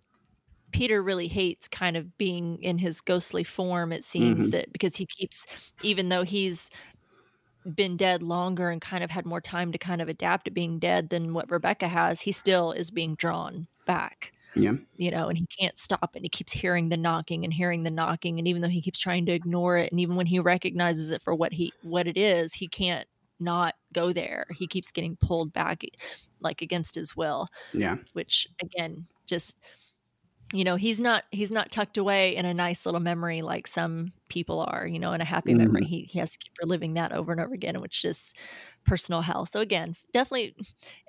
Peter 0.76 1.02
really 1.02 1.26
hates 1.28 1.68
kind 1.68 1.96
of 1.96 2.18
being 2.18 2.62
in 2.62 2.76
his 2.76 3.00
ghostly 3.00 3.42
form. 3.44 3.94
It 3.94 4.04
seems 4.04 4.48
Mhm. 4.48 4.50
that 4.50 4.70
because 4.72 4.94
he 4.96 5.06
keeps, 5.06 5.46
even 5.80 6.10
though 6.10 6.22
he's 6.22 6.68
been 7.74 7.96
dead 7.96 8.22
longer 8.22 8.70
and 8.70 8.80
kind 8.80 9.02
of 9.04 9.10
had 9.10 9.26
more 9.26 9.40
time 9.40 9.72
to 9.72 9.78
kind 9.78 10.02
of 10.02 10.08
adapt 10.08 10.44
to 10.46 10.50
being 10.52 10.78
dead 10.78 11.10
than 11.10 11.34
what 11.34 11.50
Rebecca 11.50 11.88
has, 11.88 12.20
he 12.20 12.32
still 12.32 12.72
is 12.72 12.90
being 12.90 13.16
drawn 13.16 13.68
back. 13.86 14.32
Yeah. 14.54 14.76
You 14.96 15.10
know, 15.10 15.28
and 15.28 15.38
he 15.38 15.46
can't 15.60 15.78
stop 15.78 16.12
and 16.16 16.24
he 16.24 16.30
keeps 16.30 16.52
hearing 16.52 16.90
the 16.90 16.96
knocking 16.98 17.44
and 17.44 17.52
hearing 17.54 17.82
the 17.84 17.90
knocking. 17.90 18.38
And 18.38 18.48
even 18.48 18.62
though 18.62 18.68
he 18.68 18.82
keeps 18.82 19.00
trying 19.00 19.26
to 19.26 19.32
ignore 19.32 19.78
it, 19.78 19.92
and 19.92 20.00
even 20.00 20.16
when 20.16 20.26
he 20.26 20.40
recognizes 20.40 21.10
it 21.10 21.22
for 21.22 21.34
what 21.34 21.52
he 21.52 21.74
what 21.82 22.06
it 22.08 22.18
is, 22.18 22.54
he 22.54 22.68
can't 22.68 23.08
not 23.40 23.74
go 23.94 24.12
there. 24.12 24.46
He 24.56 24.68
keeps 24.68 24.92
getting 24.92 25.16
pulled 25.16 25.52
back 25.52 25.82
like 26.40 26.62
against 26.62 26.94
his 26.96 27.16
will, 27.16 27.48
Yeah. 27.72 27.96
which 28.14 28.46
again, 28.62 29.08
just 29.26 29.58
you 30.52 30.64
know, 30.64 30.76
he's 30.76 31.00
not 31.00 31.24
he's 31.30 31.50
not 31.50 31.70
tucked 31.70 31.98
away 31.98 32.36
in 32.36 32.46
a 32.46 32.54
nice 32.54 32.86
little 32.86 33.00
memory 33.00 33.42
like 33.42 33.66
some 33.66 34.12
people 34.28 34.60
are, 34.60 34.86
you 34.86 34.98
know, 34.98 35.12
in 35.12 35.20
a 35.20 35.24
happy 35.24 35.50
mm-hmm. 35.50 35.58
memory. 35.58 35.84
He 35.84 36.02
he 36.02 36.18
has 36.20 36.32
to 36.32 36.38
keep 36.38 36.52
reliving 36.62 36.94
that 36.94 37.12
over 37.12 37.32
and 37.32 37.40
over 37.40 37.52
again, 37.52 37.80
which 37.80 38.04
is 38.04 38.32
personal 38.84 39.22
hell. 39.22 39.44
So 39.44 39.60
again, 39.60 39.96
definitely 40.12 40.54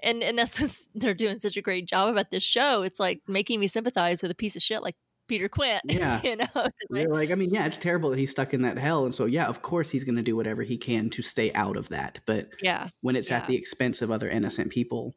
and 0.01 0.23
and 0.23 0.37
that's 0.37 0.59
what 0.59 0.75
they're 0.95 1.13
doing 1.13 1.39
such 1.39 1.57
a 1.57 1.61
great 1.61 1.87
job 1.87 2.09
about 2.09 2.31
this 2.31 2.43
show. 2.43 2.81
It's 2.81 2.99
like 2.99 3.21
making 3.27 3.59
me 3.59 3.67
sympathize 3.67 4.21
with 4.21 4.31
a 4.31 4.35
piece 4.35 4.55
of 4.55 4.63
shit 4.63 4.81
like 4.81 4.95
Peter 5.27 5.49
Quint. 5.49 5.81
Yeah. 5.97 6.21
you 6.23 6.35
know, 6.35 6.45
like, 6.89 7.09
like, 7.09 7.31
I 7.31 7.35
mean, 7.35 7.49
yeah, 7.49 7.65
it's 7.65 7.77
terrible 7.77 8.09
that 8.11 8.19
he's 8.19 8.31
stuck 8.31 8.53
in 8.53 8.61
that 8.63 8.77
hell. 8.77 9.03
And 9.05 9.13
so, 9.13 9.25
yeah, 9.25 9.45
of 9.45 9.61
course 9.61 9.89
he's 9.91 10.03
going 10.03 10.15
to 10.15 10.21
do 10.21 10.35
whatever 10.35 10.63
he 10.63 10.77
can 10.77 11.09
to 11.11 11.21
stay 11.21 11.51
out 11.53 11.77
of 11.77 11.89
that. 11.89 12.19
But 12.25 12.49
yeah, 12.61 12.89
when 13.01 13.15
it's 13.15 13.29
yeah. 13.29 13.37
at 13.37 13.47
the 13.47 13.55
expense 13.55 14.01
of 14.01 14.11
other 14.11 14.29
innocent 14.29 14.71
people, 14.71 15.15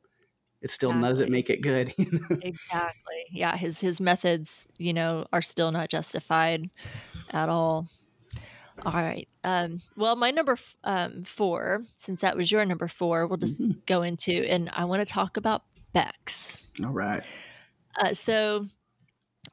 it 0.63 0.71
still 0.71 0.91
Exactly. 0.91 1.09
doesn't 1.09 1.31
make 1.31 1.51
it 1.51 1.61
good. 1.63 1.93
You 1.99 2.11
know? 2.13 2.37
exactly. 2.43 3.25
Yeah, 3.31 3.57
his 3.57 3.81
his 3.81 4.01
methods, 4.01 4.67
you 4.79 4.93
know, 4.93 5.27
are 5.33 5.43
still 5.43 5.71
not 5.71 5.89
justified 5.91 6.69
at 7.31 7.49
all. 7.49 7.89
All 8.85 8.93
right. 8.93 9.29
Um, 9.45 9.81
well, 9.97 10.17
my 10.17 10.31
number 10.31 10.53
f- 10.53 10.75
um, 10.85 11.25
four, 11.25 11.81
since 11.95 12.23
that 12.23 12.37
was 12.37 12.51
your 12.51 12.65
number 12.65 12.89
four, 12.89 13.27
we'll 13.27 13.37
just 13.37 13.61
Mhm. 13.61 13.85
go 13.87 14.03
into, 14.03 14.33
and 14.49 14.71
I 14.73 14.85
want 14.87 15.07
to 15.07 15.13
talk 15.13 15.37
about 15.37 15.65
Bex. 15.93 16.71
All 16.83 16.91
right. 16.91 17.23
Uh, 17.97 18.15
so 18.15 18.67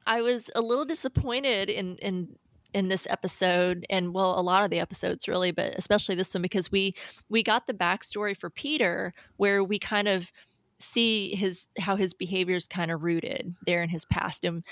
I 0.06 0.22
was 0.22 0.50
a 0.54 0.60
little 0.62 0.84
disappointed 0.86 1.68
in 1.68 1.96
in 1.98 2.36
in 2.74 2.88
this 2.88 3.06
episode, 3.10 3.84
and 3.90 4.12
well, 4.14 4.38
a 4.38 4.42
lot 4.42 4.62
of 4.62 4.70
the 4.70 4.78
episodes 4.78 5.26
really, 5.26 5.50
but 5.50 5.74
especially 5.76 6.14
this 6.14 6.34
one 6.34 6.42
because 6.42 6.70
we 6.70 6.94
we 7.28 7.42
got 7.42 7.66
the 7.66 7.74
backstory 7.74 8.36
for 8.36 8.48
Peter, 8.50 9.12
where 9.36 9.62
we 9.64 9.78
kind 9.78 10.06
of 10.08 10.30
see 10.80 11.34
his 11.34 11.68
how 11.78 11.96
his 11.96 12.14
behavior 12.14 12.56
is 12.56 12.66
kind 12.68 12.90
of 12.90 13.02
rooted 13.02 13.54
there 13.66 13.82
in 13.82 13.88
his 13.88 14.04
past. 14.04 14.44
And 14.44 14.64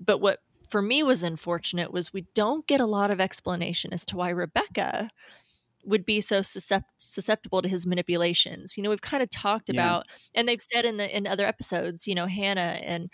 but 0.00 0.18
what 0.18 0.40
for 0.70 0.82
me 0.82 1.02
was 1.02 1.22
unfortunate 1.22 1.92
was 1.92 2.12
we 2.12 2.26
don't 2.34 2.66
get 2.66 2.80
a 2.80 2.86
lot 2.86 3.10
of 3.10 3.20
explanation 3.20 3.92
as 3.92 4.04
to 4.06 4.16
why 4.16 4.30
Rebecca 4.30 5.10
would 5.84 6.04
be 6.04 6.20
so 6.20 6.42
susceptible 6.42 7.62
to 7.62 7.68
his 7.68 7.86
manipulations. 7.86 8.76
You 8.76 8.82
know, 8.82 8.90
we've 8.90 9.00
kind 9.00 9.22
of 9.22 9.30
talked 9.30 9.68
Yeah. 9.68 9.70
about, 9.70 10.06
and 10.34 10.48
they've 10.48 10.60
said 10.60 10.84
in 10.84 10.96
the 10.96 11.16
in 11.16 11.26
other 11.26 11.46
episodes, 11.46 12.06
you 12.06 12.14
know, 12.14 12.26
Hannah 12.26 12.78
and 12.82 13.10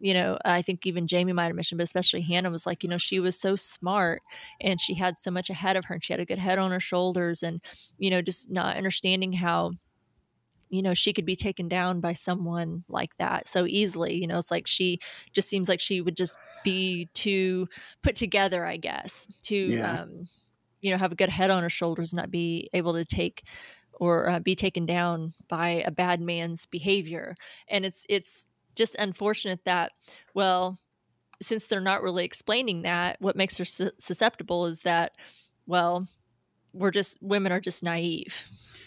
you 0.00 0.14
know, 0.14 0.38
I 0.44 0.62
think 0.62 0.86
even 0.86 1.08
Jamie 1.08 1.32
might 1.32 1.46
have 1.46 1.56
mentioned, 1.56 1.78
but 1.78 1.82
especially 1.84 2.22
Hannah 2.22 2.50
was 2.50 2.66
like, 2.66 2.84
you 2.84 2.88
know, 2.88 2.98
she 2.98 3.18
was 3.18 3.36
so 3.40 3.56
smart 3.56 4.22
and 4.60 4.80
she 4.80 4.94
had 4.94 5.18
so 5.18 5.30
much 5.32 5.50
ahead 5.50 5.76
of 5.76 5.86
her 5.86 5.94
and 5.94 6.04
she 6.04 6.12
had 6.12 6.20
a 6.20 6.24
good 6.26 6.38
head 6.38 6.56
on 6.58 6.70
her 6.70 6.78
shoulders 6.78 7.42
and, 7.42 7.60
you 7.98 8.08
know, 8.08 8.22
just 8.22 8.48
not 8.48 8.76
understanding 8.76 9.32
how, 9.32 9.72
you 10.70 10.82
know, 10.82 10.94
she 10.94 11.12
could 11.12 11.24
be 11.24 11.36
taken 11.36 11.68
down 11.68 12.00
by 12.00 12.12
someone 12.12 12.84
like 12.88 13.16
that 13.16 13.46
so 13.48 13.66
easily. 13.66 14.14
You 14.14 14.26
know, 14.26 14.38
it's 14.38 14.50
like 14.50 14.66
she 14.66 14.98
just 15.32 15.48
seems 15.48 15.68
like 15.68 15.80
she 15.80 16.00
would 16.00 16.16
just 16.16 16.38
be 16.64 17.08
too 17.14 17.68
put 18.02 18.16
together, 18.16 18.64
I 18.64 18.76
guess, 18.76 19.28
to, 19.44 19.56
Yeah. 19.56 20.02
um, 20.02 20.28
you 20.80 20.90
know, 20.90 20.98
have 20.98 21.12
a 21.12 21.16
good 21.16 21.28
head 21.30 21.50
on 21.50 21.62
her 21.62 21.70
shoulders, 21.70 22.12
and 22.12 22.18
not 22.18 22.30
be 22.30 22.68
able 22.72 22.94
to 22.94 23.04
take 23.04 23.44
or 23.94 24.30
uh, 24.30 24.38
be 24.38 24.54
taken 24.54 24.86
down 24.86 25.34
by 25.48 25.82
a 25.84 25.90
bad 25.90 26.20
man's 26.20 26.66
behavior. 26.66 27.34
And 27.68 27.84
it's, 27.84 28.06
it's, 28.08 28.48
just 28.78 28.94
unfortunate 28.94 29.60
that 29.64 29.90
well 30.34 30.78
since 31.42 31.66
they're 31.66 31.80
not 31.80 32.00
really 32.00 32.24
explaining 32.24 32.82
that 32.82 33.20
what 33.20 33.34
makes 33.36 33.58
her 33.58 33.64
su- 33.64 33.90
susceptible 33.98 34.66
is 34.66 34.82
that 34.82 35.12
well 35.66 36.06
we're 36.72 36.92
just 36.92 37.18
women 37.20 37.50
are 37.50 37.60
just 37.60 37.82
naive 37.82 38.44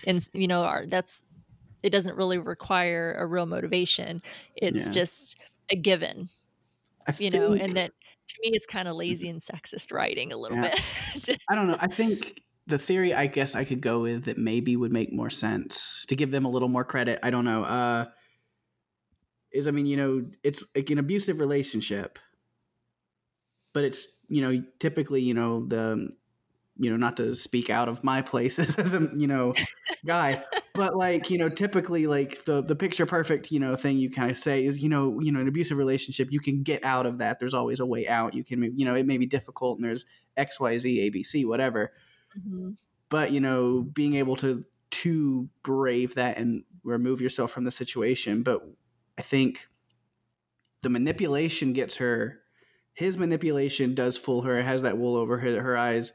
and 0.08 0.28
you 0.34 0.48
know 0.48 0.63
are 0.63 0.86
that's 0.88 1.26
it 1.84 1.89
doesn't 1.91 2.17
really 2.17 2.38
require 2.38 3.15
a 3.20 3.26
real 3.26 3.46
motivation 3.46 4.22
it's 4.56 4.88
Yeah. 4.88 4.89
just 4.89 5.38
a 5.72 5.76
given 5.76 6.30
I 7.08 7.12
you 7.17 7.30
think, 7.30 7.32
know 7.32 7.54
and 7.54 7.78
that 7.78 7.91
to 8.28 8.36
me 8.44 8.52
it's 8.54 8.65
kind 8.67 8.88
of 8.88 8.96
lazy 8.96 9.30
and 9.30 9.41
sexist 9.41 9.91
writing 9.94 10.32
a 10.34 10.38
little 10.38 10.58
Yeah. 10.58 10.60
bit 10.60 10.80
I 11.50 11.56
don't 11.56 11.67
know. 11.67 11.78
I 11.80 11.88
think 11.88 12.41
the 12.67 12.80
theory 12.80 13.13
I 13.13 13.28
guess 13.28 13.56
I 13.56 13.65
could 13.65 13.82
go 13.82 14.02
with 14.02 14.26
that 14.26 14.38
maybe 14.38 14.76
would 14.76 14.91
make 14.91 15.12
more 15.13 15.30
sense 15.30 16.06
to 16.08 16.15
give 16.15 16.32
them 16.32 16.46
a 16.46 16.50
little 16.50 16.70
more 16.70 16.86
credit. 16.86 17.20
I 17.24 17.30
don't 17.30 17.46
know. 17.46 17.63
Uh 17.63 18.06
is 19.52 19.67
I 19.67 19.72
mean, 19.72 19.86
you 19.86 19.98
know, 19.98 20.26
it's 20.44 20.63
like 20.76 20.89
an 20.89 20.98
abusive 20.98 21.39
relationship. 21.39 22.20
But 23.74 23.86
it's, 23.86 24.20
you 24.28 24.41
know, 24.41 24.63
typically, 24.80 25.22
you 25.22 25.34
know, 25.34 25.65
the 25.65 26.12
you 26.82 26.89
know, 26.89 26.98
not 26.98 27.17
to 27.17 27.36
speak 27.36 27.70
out 27.70 27.88
of 27.88 28.04
my 28.04 28.22
place 28.32 28.60
as 28.60 28.94
a, 28.94 29.10
you 29.15 29.28
know, 29.28 29.54
guy, 30.06 30.44
but 30.74 30.96
like, 30.96 31.30
you 31.30 31.38
know, 31.38 31.50
typically 31.50 32.08
like 32.08 32.44
the 32.46 32.62
the 32.62 32.76
picture 32.76 33.06
perfect, 33.06 33.52
you 33.52 33.60
know, 33.60 33.76
thing 33.76 33.98
you 33.98 34.10
kind 34.10 34.32
of 34.32 34.38
say 34.38 34.65
is, 34.65 34.82
you 34.82 34.89
know, 34.89 35.20
you 35.22 35.32
know, 35.32 35.39
an 35.41 35.48
abusive 35.48 35.78
relationship, 35.78 36.30
you 36.32 36.39
can 36.39 36.63
get 36.63 36.84
out 36.84 37.06
of 37.06 37.20
that. 37.20 37.39
There's 37.39 37.54
always 37.54 37.80
a 37.80 37.86
way 37.86 38.08
out. 38.08 38.34
You 38.34 38.44
can, 38.44 38.78
you 38.78 38.86
know, 38.86 38.96
it 38.96 39.06
may 39.06 39.17
be 39.17 39.26
difficult 39.26 39.78
and 39.78 39.86
there's 39.86 40.06
X, 40.38 40.60
Y, 40.60 40.78
Z, 40.78 41.10
ABC, 41.12 41.46
whatever 41.46 41.94
Mhm. 42.38 42.78
but 43.10 43.32
you 43.32 43.39
know 43.39 43.82
being 43.82 44.15
able 44.15 44.36
to 44.38 44.65
to 44.89 45.50
brave 45.63 46.15
that 46.15 46.38
and 46.38 46.63
remove 46.84 47.22
yourself 47.22 47.52
from 47.52 47.63
the 47.65 47.72
situation 47.72 48.44
but 48.44 48.62
i 49.17 49.22
think 49.22 49.67
the 50.82 50.89
manipulation 50.89 51.74
gets 51.74 51.98
her 51.98 52.39
his 52.94 53.17
manipulation 53.17 53.96
does 53.96 54.17
fool 54.17 54.41
her 54.41 54.58
it 54.60 54.65
has 54.65 54.82
that 54.82 54.98
wool 54.98 55.15
over 55.15 55.38
her, 55.39 55.62
her 55.62 55.78
eyes 55.78 56.12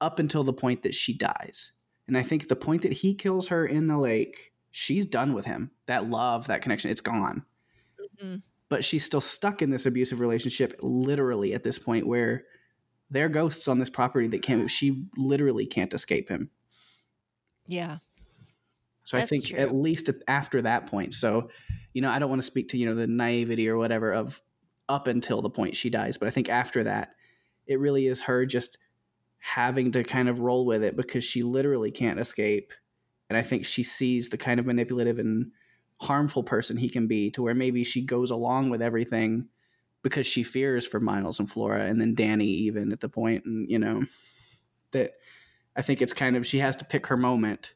up 0.00 0.18
until 0.18 0.44
the 0.44 0.52
point 0.52 0.82
that 0.82 0.94
she 0.94 1.16
dies. 1.16 1.72
And 2.08 2.16
i 2.16 2.22
think 2.22 2.48
the 2.48 2.56
point 2.56 2.82
that 2.82 2.92
he 2.94 3.14
kills 3.14 3.48
her 3.48 3.66
in 3.66 3.86
the 3.88 3.98
lake 3.98 4.52
she's 4.70 5.06
done 5.06 5.32
with 5.32 5.46
him. 5.46 5.70
That 5.86 6.08
love 6.10 6.46
that 6.48 6.62
connection 6.62 6.90
it's 6.90 7.00
gone. 7.00 7.44
Mhm. 8.22 8.42
but 8.68 8.84
she's 8.84 9.04
still 9.04 9.20
stuck 9.20 9.60
in 9.62 9.70
this 9.70 9.86
abusive 9.86 10.20
relationship 10.20 10.78
literally 10.82 11.52
at 11.54 11.62
this 11.62 11.78
point 11.78 12.06
where 12.06 12.44
there 13.10 13.26
are 13.26 13.28
ghosts 13.28 13.68
on 13.68 13.78
this 13.78 13.90
property 13.90 14.26
that 14.28 14.42
can't 14.42 14.70
she 14.70 15.06
literally 15.16 15.66
can't 15.66 15.94
escape 15.94 16.28
him. 16.28 16.50
Yeah. 17.66 17.98
So 19.02 19.18
i 19.18 19.24
think 19.24 19.46
true. 19.46 19.58
at 19.58 19.74
least 19.74 20.10
after 20.26 20.62
that 20.62 20.86
point. 20.86 21.14
So 21.14 21.50
you 21.92 22.02
know 22.02 22.10
i 22.10 22.18
don't 22.18 22.28
want 22.28 22.42
to 22.42 22.46
speak 22.46 22.68
to 22.68 22.76
you 22.78 22.86
know 22.86 22.94
the 22.94 23.06
naivety 23.06 23.68
or 23.68 23.76
whatever 23.78 24.12
of 24.12 24.42
up 24.88 25.06
until 25.06 25.40
the 25.40 25.50
point 25.50 25.74
she 25.74 25.88
dies 25.88 26.18
but 26.18 26.28
i 26.28 26.30
think 26.30 26.48
after 26.50 26.84
that 26.84 27.14
it 27.66 27.80
really 27.80 28.06
is 28.06 28.22
her 28.22 28.44
just 28.44 28.76
having 29.46 29.92
to 29.92 30.02
kind 30.02 30.28
of 30.28 30.40
roll 30.40 30.66
with 30.66 30.82
it 30.82 30.96
because 30.96 31.22
she 31.22 31.42
literally 31.42 31.92
can't 31.92 32.18
escape 32.18 32.72
and 33.30 33.36
i 33.36 33.42
think 33.42 33.64
she 33.64 33.84
sees 33.84 34.28
the 34.28 34.36
kind 34.36 34.58
of 34.58 34.66
manipulative 34.66 35.20
and 35.20 35.52
harmful 36.00 36.42
person 36.42 36.76
he 36.76 36.88
can 36.88 37.06
be 37.06 37.30
to 37.30 37.42
where 37.42 37.54
maybe 37.54 37.84
she 37.84 38.04
goes 38.04 38.30
along 38.30 38.70
with 38.70 38.82
everything 38.82 39.46
because 40.02 40.26
she 40.26 40.42
fears 40.42 40.86
for 40.86 41.00
Miles 41.00 41.40
and 41.40 41.50
Flora 41.50 41.84
and 41.86 42.00
then 42.00 42.14
Danny 42.14 42.46
even 42.46 42.92
at 42.92 43.00
the 43.00 43.08
point 43.08 43.44
and 43.44 43.70
you 43.70 43.78
know 43.78 44.04
that 44.90 45.12
I 45.74 45.82
think 45.82 46.02
it's 46.02 46.12
kind 46.12 46.36
of 46.36 46.46
she 46.46 46.58
has 46.58 46.76
to 46.76 46.84
pick 46.84 47.06
her 47.06 47.16
moment 47.16 47.72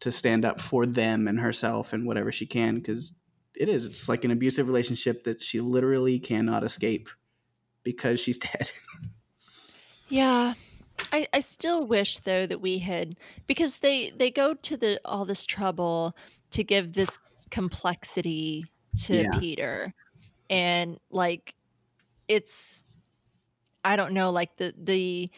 to 0.00 0.12
stand 0.12 0.44
up 0.44 0.60
for 0.60 0.84
them 0.84 1.26
and 1.26 1.40
herself 1.40 1.92
and 1.92 2.06
whatever 2.06 2.30
she 2.30 2.44
can 2.44 2.76
because 2.76 3.12
it 3.54 3.68
is 3.68 3.86
it's 3.86 4.08
like 4.08 4.24
an 4.24 4.30
abusive 4.30 4.66
relationship 4.66 5.24
that 5.24 5.42
she 5.42 5.60
literally 5.60 6.18
cannot 6.18 6.64
escape 6.64 7.08
because 7.82 8.20
she's 8.20 8.38
dead. 8.52 8.70
Yeah. 10.08 10.54
I, 11.12 11.26
I 11.32 11.40
still 11.40 11.86
wish 11.86 12.18
though 12.18 12.46
that 12.46 12.60
we 12.60 12.78
had 12.78 13.16
because 13.46 13.78
they 13.78 14.10
they 14.10 14.30
go 14.30 14.54
to 14.54 14.76
the 14.76 15.00
all 15.04 15.24
this 15.24 15.44
trouble 15.44 16.16
to 16.52 16.64
give 16.64 16.94
this 16.94 17.18
complexity 17.50 18.64
to 19.04 19.22
Yeah. 19.22 19.38
Peter 19.38 19.94
and 20.48 20.98
like 21.10 21.54
it's 22.28 22.86
I 23.84 23.96
don't 23.96 24.12
know 24.12 24.30
like 24.30 24.56
the 24.56 24.74
the 24.76 25.30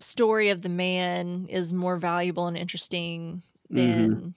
story 0.00 0.50
of 0.50 0.62
the 0.62 0.68
man 0.68 1.46
is 1.48 1.72
more 1.72 1.96
valuable 1.96 2.48
and 2.48 2.56
interesting 2.56 3.42
than 3.70 4.10
mm-hmm. 4.10 4.28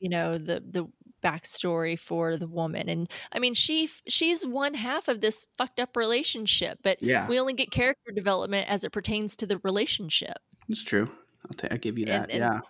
you 0.00 0.08
know 0.08 0.38
the 0.38 0.62
the 0.66 0.86
backstory 1.22 1.98
for 1.98 2.36
the 2.36 2.46
woman 2.48 2.88
and 2.88 3.08
I 3.32 3.38
mean 3.38 3.54
she 3.54 3.88
she's 4.08 4.44
one 4.44 4.74
half 4.74 5.08
of 5.08 5.20
this 5.20 5.46
fucked 5.56 5.78
up 5.80 5.96
relationship 5.96 6.78
but 6.82 7.02
Yeah. 7.02 7.26
we 7.28 7.38
only 7.38 7.52
get 7.54 7.70
character 7.70 8.10
development 8.12 8.68
as 8.68 8.84
it 8.84 8.90
pertains 8.90 9.36
to 9.36 9.46
the 9.46 9.58
relationship 9.58 10.38
It's 10.68 10.82
true. 10.84 11.08
I'll, 11.48 11.56
ta- 11.56 11.68
I'll 11.70 11.78
give 11.78 11.98
you 11.98 12.06
that. 12.06 12.30
And- 12.30 12.30
and- 12.32 12.40
yeah. 12.40 12.60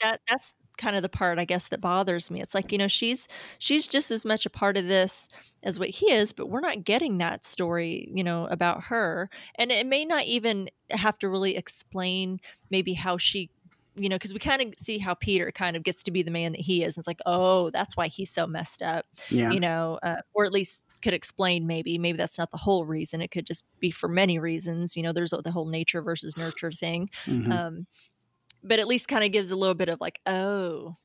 that 0.00 0.20
that's 0.28 0.54
kind 0.78 0.96
of 0.96 1.02
the 1.02 1.08
part 1.08 1.38
i 1.38 1.44
guess 1.44 1.68
that 1.68 1.82
bothers 1.82 2.30
me 2.30 2.40
it's 2.40 2.54
like 2.54 2.72
you 2.72 2.78
know 2.78 2.88
she's 2.88 3.28
she's 3.58 3.86
just 3.86 4.10
as 4.10 4.24
much 4.24 4.46
a 4.46 4.50
part 4.50 4.78
of 4.78 4.86
this 4.88 5.28
as 5.62 5.78
what 5.78 5.90
he 5.90 6.10
is 6.10 6.32
but 6.32 6.48
we're 6.48 6.60
not 6.62 6.82
getting 6.82 7.18
that 7.18 7.44
story 7.44 8.08
you 8.12 8.24
know 8.24 8.46
about 8.46 8.84
her 8.84 9.28
and 9.56 9.70
it 9.70 9.86
may 9.86 10.02
not 10.04 10.24
even 10.24 10.68
have 10.90 11.18
to 11.18 11.28
really 11.28 11.56
explain 11.56 12.40
maybe 12.70 12.94
how 12.94 13.18
she 13.18 13.50
you 13.94 14.08
know 14.08 14.16
because 14.16 14.32
we 14.32 14.38
kind 14.38 14.62
of 14.62 14.72
see 14.78 14.98
how 14.98 15.12
peter 15.14 15.52
kind 15.52 15.76
of 15.76 15.82
gets 15.82 16.02
to 16.02 16.10
be 16.10 16.22
the 16.22 16.30
man 16.30 16.52
that 16.52 16.60
he 16.62 16.82
is 16.82 16.96
and 16.96 17.02
it's 17.02 17.06
like 17.06 17.20
oh 17.26 17.68
that's 17.70 17.96
why 17.96 18.08
he's 18.08 18.30
so 18.30 18.46
messed 18.46 18.82
up 18.82 19.04
Yeah. 19.28 19.50
you 19.50 19.60
know, 19.60 19.98
uh, 20.02 20.22
or 20.34 20.44
at 20.46 20.52
least 20.52 20.84
could 21.02 21.12
explain 21.14 21.66
maybe. 21.66 21.98
Maybe 21.98 22.16
that's 22.16 22.38
not 22.38 22.50
the 22.52 22.56
whole 22.56 22.84
reason. 22.86 23.20
It 23.20 23.30
could 23.32 23.44
just 23.46 23.64
be 23.80 23.90
for 23.90 24.08
many 24.08 24.38
reasons. 24.38 24.96
You 24.96 25.02
know, 25.02 25.12
there's 25.12 25.32
the 25.44 25.50
whole 25.50 25.66
nature 25.66 26.00
versus 26.00 26.36
nurture 26.36 26.70
thing. 26.70 27.10
Mhm. 27.26 27.52
Um, 27.52 27.86
but 28.62 28.78
at 28.78 28.86
least 28.86 29.08
kind 29.08 29.24
of 29.24 29.32
gives 29.32 29.50
a 29.50 29.56
little 29.56 29.74
bit 29.74 29.88
of 29.88 30.00
like, 30.00 30.20
oh, 30.26 30.96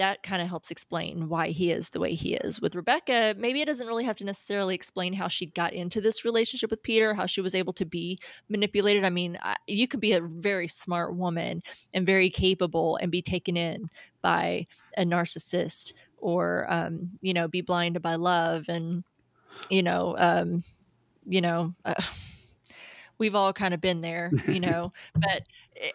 that 0.00 0.22
kind 0.22 0.40
of 0.40 0.48
helps 0.48 0.70
explain 0.70 1.28
why 1.28 1.48
he 1.48 1.70
is 1.70 1.90
the 1.90 2.00
way 2.00 2.14
he 2.14 2.32
is. 2.32 2.58
With 2.58 2.74
Rebecca, 2.74 3.34
maybe 3.36 3.60
it 3.60 3.66
doesn't 3.66 3.86
really 3.86 4.04
have 4.04 4.16
to 4.16 4.24
necessarily 4.24 4.74
explain 4.74 5.12
how 5.12 5.28
she 5.28 5.44
got 5.44 5.74
into 5.74 6.00
this 6.00 6.24
relationship 6.24 6.70
with 6.70 6.82
Peter, 6.82 7.12
how 7.12 7.26
she 7.26 7.42
was 7.42 7.54
able 7.54 7.74
to 7.74 7.84
be 7.84 8.18
manipulated. 8.48 9.04
I 9.04 9.10
mean, 9.10 9.38
I, 9.42 9.56
you 9.66 9.86
could 9.86 10.00
be 10.00 10.12
a 10.12 10.22
very 10.22 10.68
smart 10.68 11.14
woman 11.14 11.62
and 11.92 12.06
very 12.06 12.30
capable 12.30 12.96
and 12.96 13.12
be 13.12 13.20
taken 13.20 13.58
in 13.58 13.90
by 14.22 14.66
a 14.96 15.04
narcissist 15.04 15.92
or, 16.16 16.66
um, 16.72 17.10
you 17.20 17.34
know, 17.34 17.46
be 17.46 17.60
blinded 17.60 18.00
by 18.00 18.14
love 18.14 18.70
and, 18.70 19.04
you 19.68 19.82
know, 19.82 20.16
um, 20.16 20.64
you 21.26 21.42
know, 21.42 21.74
uh, 21.84 21.92
we've 23.18 23.34
all 23.34 23.52
kind 23.52 23.74
of 23.74 23.82
been 23.82 24.00
there, 24.00 24.30
you 24.48 24.60
know. 24.66 24.92
but 25.14 25.42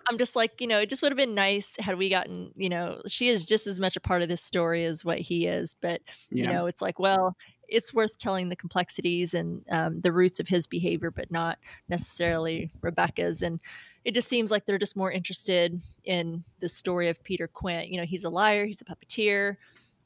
I'm 0.09 0.17
just 0.17 0.35
like, 0.35 0.61
you 0.61 0.67
know, 0.67 0.79
it 0.79 0.89
just 0.89 1.01
would 1.01 1.11
have 1.11 1.17
been 1.17 1.35
nice 1.35 1.75
had 1.79 1.97
we 1.97 2.09
gotten, 2.09 2.51
you 2.55 2.69
know, 2.69 3.01
she 3.07 3.29
is 3.29 3.43
just 3.43 3.67
as 3.67 3.79
much 3.79 3.95
a 3.95 3.99
part 3.99 4.21
of 4.21 4.29
this 4.29 4.41
story 4.41 4.85
as 4.85 5.05
what 5.05 5.19
he 5.19 5.47
is. 5.47 5.75
But, 5.79 6.01
yeah. 6.31 6.43
you 6.45 6.51
know, 6.51 6.65
it's 6.65 6.81
like, 6.81 6.99
well, 6.99 7.35
it's 7.67 7.93
worth 7.93 8.17
telling 8.17 8.49
the 8.49 8.55
complexities 8.55 9.33
and 9.33 9.63
um, 9.71 10.01
the 10.01 10.11
roots 10.11 10.39
of 10.39 10.47
his 10.47 10.67
behavior, 10.67 11.11
but 11.11 11.31
not 11.31 11.57
necessarily 11.89 12.69
Rebecca's. 12.81 13.41
And 13.41 13.61
it 14.03 14.13
just 14.13 14.27
seems 14.27 14.51
like 14.51 14.65
they're 14.65 14.77
just 14.77 14.95
more 14.95 15.11
interested 15.11 15.81
in 16.03 16.43
the 16.59 16.69
story 16.69 17.09
of 17.09 17.23
Peter 17.23 17.47
Quint. 17.47 17.89
You 17.89 17.97
know, 17.97 18.05
he's 18.05 18.23
a 18.23 18.29
liar, 18.29 18.65
he's 18.65 18.81
a 18.81 18.85
puppeteer. 18.85 19.57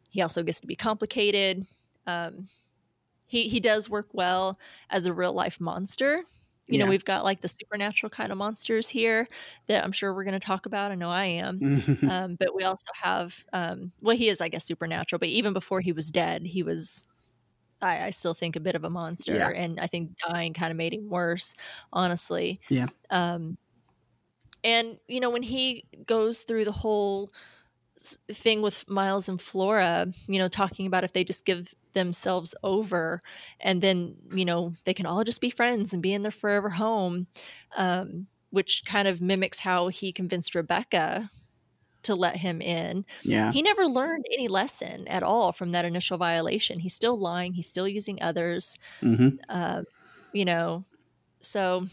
He 0.09 0.21
also 0.21 0.43
gets 0.43 0.59
to 0.61 0.67
be 0.67 0.75
complicated. 0.75 1.67
Um, 2.07 2.47
he 3.25 3.47
he 3.47 3.59
does 3.59 3.89
work 3.89 4.07
well 4.11 4.57
as 4.89 5.05
a 5.05 5.13
real 5.13 5.33
life 5.33 5.59
monster 5.59 6.23
you 6.69 6.77
yeah. 6.77 6.85
know 6.85 6.89
we've 6.89 7.05
got 7.05 7.23
like 7.23 7.41
the 7.41 7.47
supernatural 7.47 8.09
kind 8.09 8.31
of 8.31 8.37
monsters 8.37 8.87
here 8.87 9.27
that 9.67 9.83
i'm 9.83 9.91
sure 9.91 10.13
we're 10.13 10.23
going 10.23 10.33
to 10.33 10.39
talk 10.39 10.65
about 10.65 10.91
i 10.91 10.95
know 10.95 11.09
i 11.09 11.25
am 11.25 11.59
um, 12.09 12.35
but 12.39 12.55
we 12.55 12.63
also 12.63 12.91
have 12.93 13.43
um, 13.53 13.91
well 14.01 14.15
he 14.15 14.29
is 14.29 14.41
i 14.41 14.47
guess 14.47 14.65
supernatural 14.65 15.19
but 15.19 15.29
even 15.29 15.53
before 15.53 15.81
he 15.81 15.91
was 15.91 16.09
dead 16.11 16.45
he 16.45 16.63
was 16.63 17.07
I, 17.81 18.07
I 18.07 18.09
still 18.09 18.33
think 18.33 18.55
a 18.55 18.59
bit 18.59 18.75
of 18.75 18.83
a 18.83 18.89
monster 18.89 19.35
yeah. 19.35 19.49
and 19.49 19.79
i 19.79 19.87
think 19.87 20.11
dying 20.27 20.53
kind 20.53 20.71
of 20.71 20.77
made 20.77 20.93
him 20.93 21.09
worse 21.09 21.55
honestly 21.91 22.59
yeah 22.69 22.87
um 23.09 23.57
and 24.63 24.97
you 25.07 25.19
know 25.19 25.29
when 25.29 25.43
he 25.43 25.85
goes 26.05 26.41
through 26.41 26.65
the 26.65 26.71
whole 26.71 27.31
thing 28.31 28.61
with 28.61 28.89
Miles 28.89 29.29
and 29.29 29.41
Flora, 29.41 30.07
you 30.27 30.39
know, 30.39 30.47
talking 30.47 30.85
about 30.85 31.03
if 31.03 31.13
they 31.13 31.23
just 31.23 31.45
give 31.45 31.73
themselves 31.93 32.55
over 32.63 33.21
and 33.59 33.81
then, 33.81 34.15
you 34.33 34.45
know, 34.45 34.73
they 34.85 34.93
can 34.93 35.05
all 35.05 35.23
just 35.23 35.41
be 35.41 35.49
friends 35.49 35.93
and 35.93 36.01
be 36.01 36.13
in 36.13 36.21
their 36.21 36.31
forever 36.31 36.69
home, 36.69 37.27
um, 37.77 38.27
which 38.51 38.83
kind 38.85 39.07
of 39.07 39.21
mimics 39.21 39.59
how 39.59 39.87
he 39.87 40.11
convinced 40.11 40.55
Rebecca 40.55 41.29
to 42.03 42.15
let 42.15 42.37
him 42.37 42.61
in. 42.61 43.05
Yeah. 43.23 43.51
He 43.51 43.61
never 43.61 43.85
learned 43.85 44.25
any 44.33 44.47
lesson 44.47 45.07
at 45.07 45.23
all 45.23 45.51
from 45.51 45.71
that 45.71 45.85
initial 45.85 46.17
violation. 46.17 46.79
He's 46.79 46.93
still 46.93 47.19
lying, 47.19 47.53
he's 47.53 47.67
still 47.67 47.87
using 47.87 48.21
others. 48.21 48.77
Mm-hmm. 49.01 49.37
Uh, 49.49 49.83
you 50.33 50.45
know, 50.45 50.85
so 51.41 51.87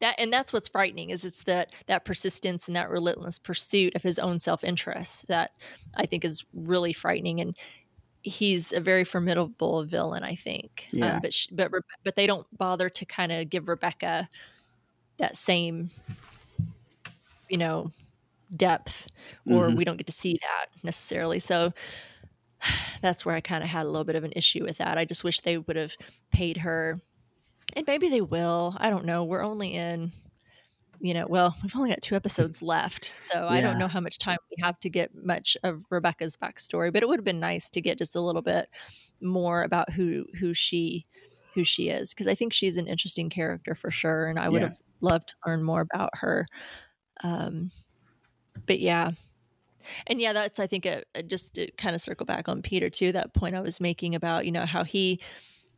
that 0.00 0.16
and 0.18 0.32
that's 0.32 0.52
what's 0.52 0.68
frightening 0.68 1.10
is 1.10 1.24
it's 1.24 1.44
that 1.44 1.72
that 1.86 2.04
persistence 2.04 2.66
and 2.66 2.76
that 2.76 2.90
relentless 2.90 3.38
pursuit 3.38 3.94
of 3.94 4.02
his 4.02 4.18
own 4.18 4.38
self-interest 4.38 5.28
that 5.28 5.50
i 5.94 6.06
think 6.06 6.24
is 6.24 6.44
really 6.52 6.92
frightening 6.92 7.40
and 7.40 7.56
he's 8.24 8.72
a 8.72 8.80
very 8.80 9.04
formidable 9.04 9.84
villain 9.84 10.22
i 10.22 10.34
think 10.34 10.88
um, 10.94 10.98
yeah. 10.98 11.14
Um, 11.14 11.20
but 11.22 11.34
she, 11.34 11.54
but 11.54 11.70
but 12.04 12.16
they 12.16 12.26
don't 12.26 12.46
bother 12.56 12.88
to 12.88 13.04
kind 13.04 13.30
of 13.32 13.48
give 13.50 13.68
rebecca 13.68 14.28
that 15.18 15.36
same 15.36 15.90
you 17.48 17.58
know 17.58 17.90
depth 18.56 19.08
or 19.48 19.66
mm-hmm. 19.66 19.76
we 19.76 19.84
don't 19.84 19.96
get 19.96 20.06
to 20.06 20.12
see 20.12 20.34
that 20.34 20.66
necessarily 20.82 21.38
so 21.38 21.72
that's 23.02 23.24
where 23.24 23.34
i 23.34 23.40
kind 23.40 23.62
of 23.62 23.70
had 23.70 23.84
a 23.84 23.88
little 23.88 24.04
bit 24.04 24.16
of 24.16 24.24
an 24.24 24.32
issue 24.34 24.64
with 24.64 24.78
that 24.78 24.98
i 24.98 25.04
just 25.04 25.22
wish 25.22 25.40
they 25.40 25.58
would 25.58 25.76
have 25.76 25.94
paid 26.32 26.58
her 26.58 26.96
and 27.74 27.86
maybe 27.86 28.08
they 28.08 28.20
will. 28.20 28.76
I 28.78 28.90
don't 28.90 29.04
know. 29.04 29.24
We're 29.24 29.42
only 29.42 29.74
in, 29.74 30.12
you 31.04 31.12
know, 31.12 31.26
well, 31.28 31.54
we've 31.62 31.76
only 31.76 31.90
got 31.90 32.00
two 32.00 32.16
episodes 32.16 32.62
left, 32.62 33.04
so 33.04 33.40
yeah. 33.40 33.48
I 33.48 33.60
don't 33.60 33.78
know 33.78 33.88
how 33.88 34.00
much 34.00 34.18
time 34.18 34.38
we 34.50 34.62
have 34.62 34.80
to 34.80 34.88
get 34.88 35.10
much 35.14 35.54
of 35.62 35.82
Rebecca's 35.90 36.36
backstory. 36.36 36.90
But 36.90 37.02
it 37.02 37.08
would 37.08 37.18
have 37.18 37.24
been 37.24 37.40
nice 37.40 37.68
to 37.70 37.82
get 37.82 37.98
just 37.98 38.16
a 38.16 38.20
little 38.20 38.42
bit 38.42 38.70
more 39.20 39.62
about 39.62 39.92
who 39.92 40.24
who 40.40 40.54
she 40.54 41.06
who 41.54 41.62
she 41.62 41.90
is 41.90 42.14
because 42.14 42.26
I 42.26 42.34
think 42.34 42.52
she's 42.52 42.78
an 42.78 42.88
interesting 42.88 43.28
character 43.28 43.74
for 43.74 43.90
sure, 43.90 44.28
and 44.28 44.38
I 44.38 44.48
would 44.48 44.62
yeah. 44.62 44.68
have 44.68 44.78
loved 45.02 45.28
to 45.28 45.34
learn 45.46 45.62
more 45.62 45.82
about 45.82 46.10
her. 46.14 46.46
Um, 47.22 47.70
but 48.66 48.80
yeah, 48.80 49.10
and 50.06 50.22
yeah, 50.22 50.32
that's 50.32 50.58
I 50.58 50.66
think 50.66 50.86
a, 50.86 51.02
a 51.14 51.22
just 51.22 51.54
to 51.56 51.70
kind 51.72 51.94
of 51.94 52.00
circle 52.00 52.24
back 52.24 52.48
on 52.48 52.62
Peter 52.62 52.88
too. 52.88 53.12
That 53.12 53.34
point 53.34 53.54
I 53.54 53.60
was 53.60 53.78
making 53.78 54.14
about 54.14 54.46
you 54.46 54.52
know 54.52 54.64
how 54.64 54.84
he 54.84 55.20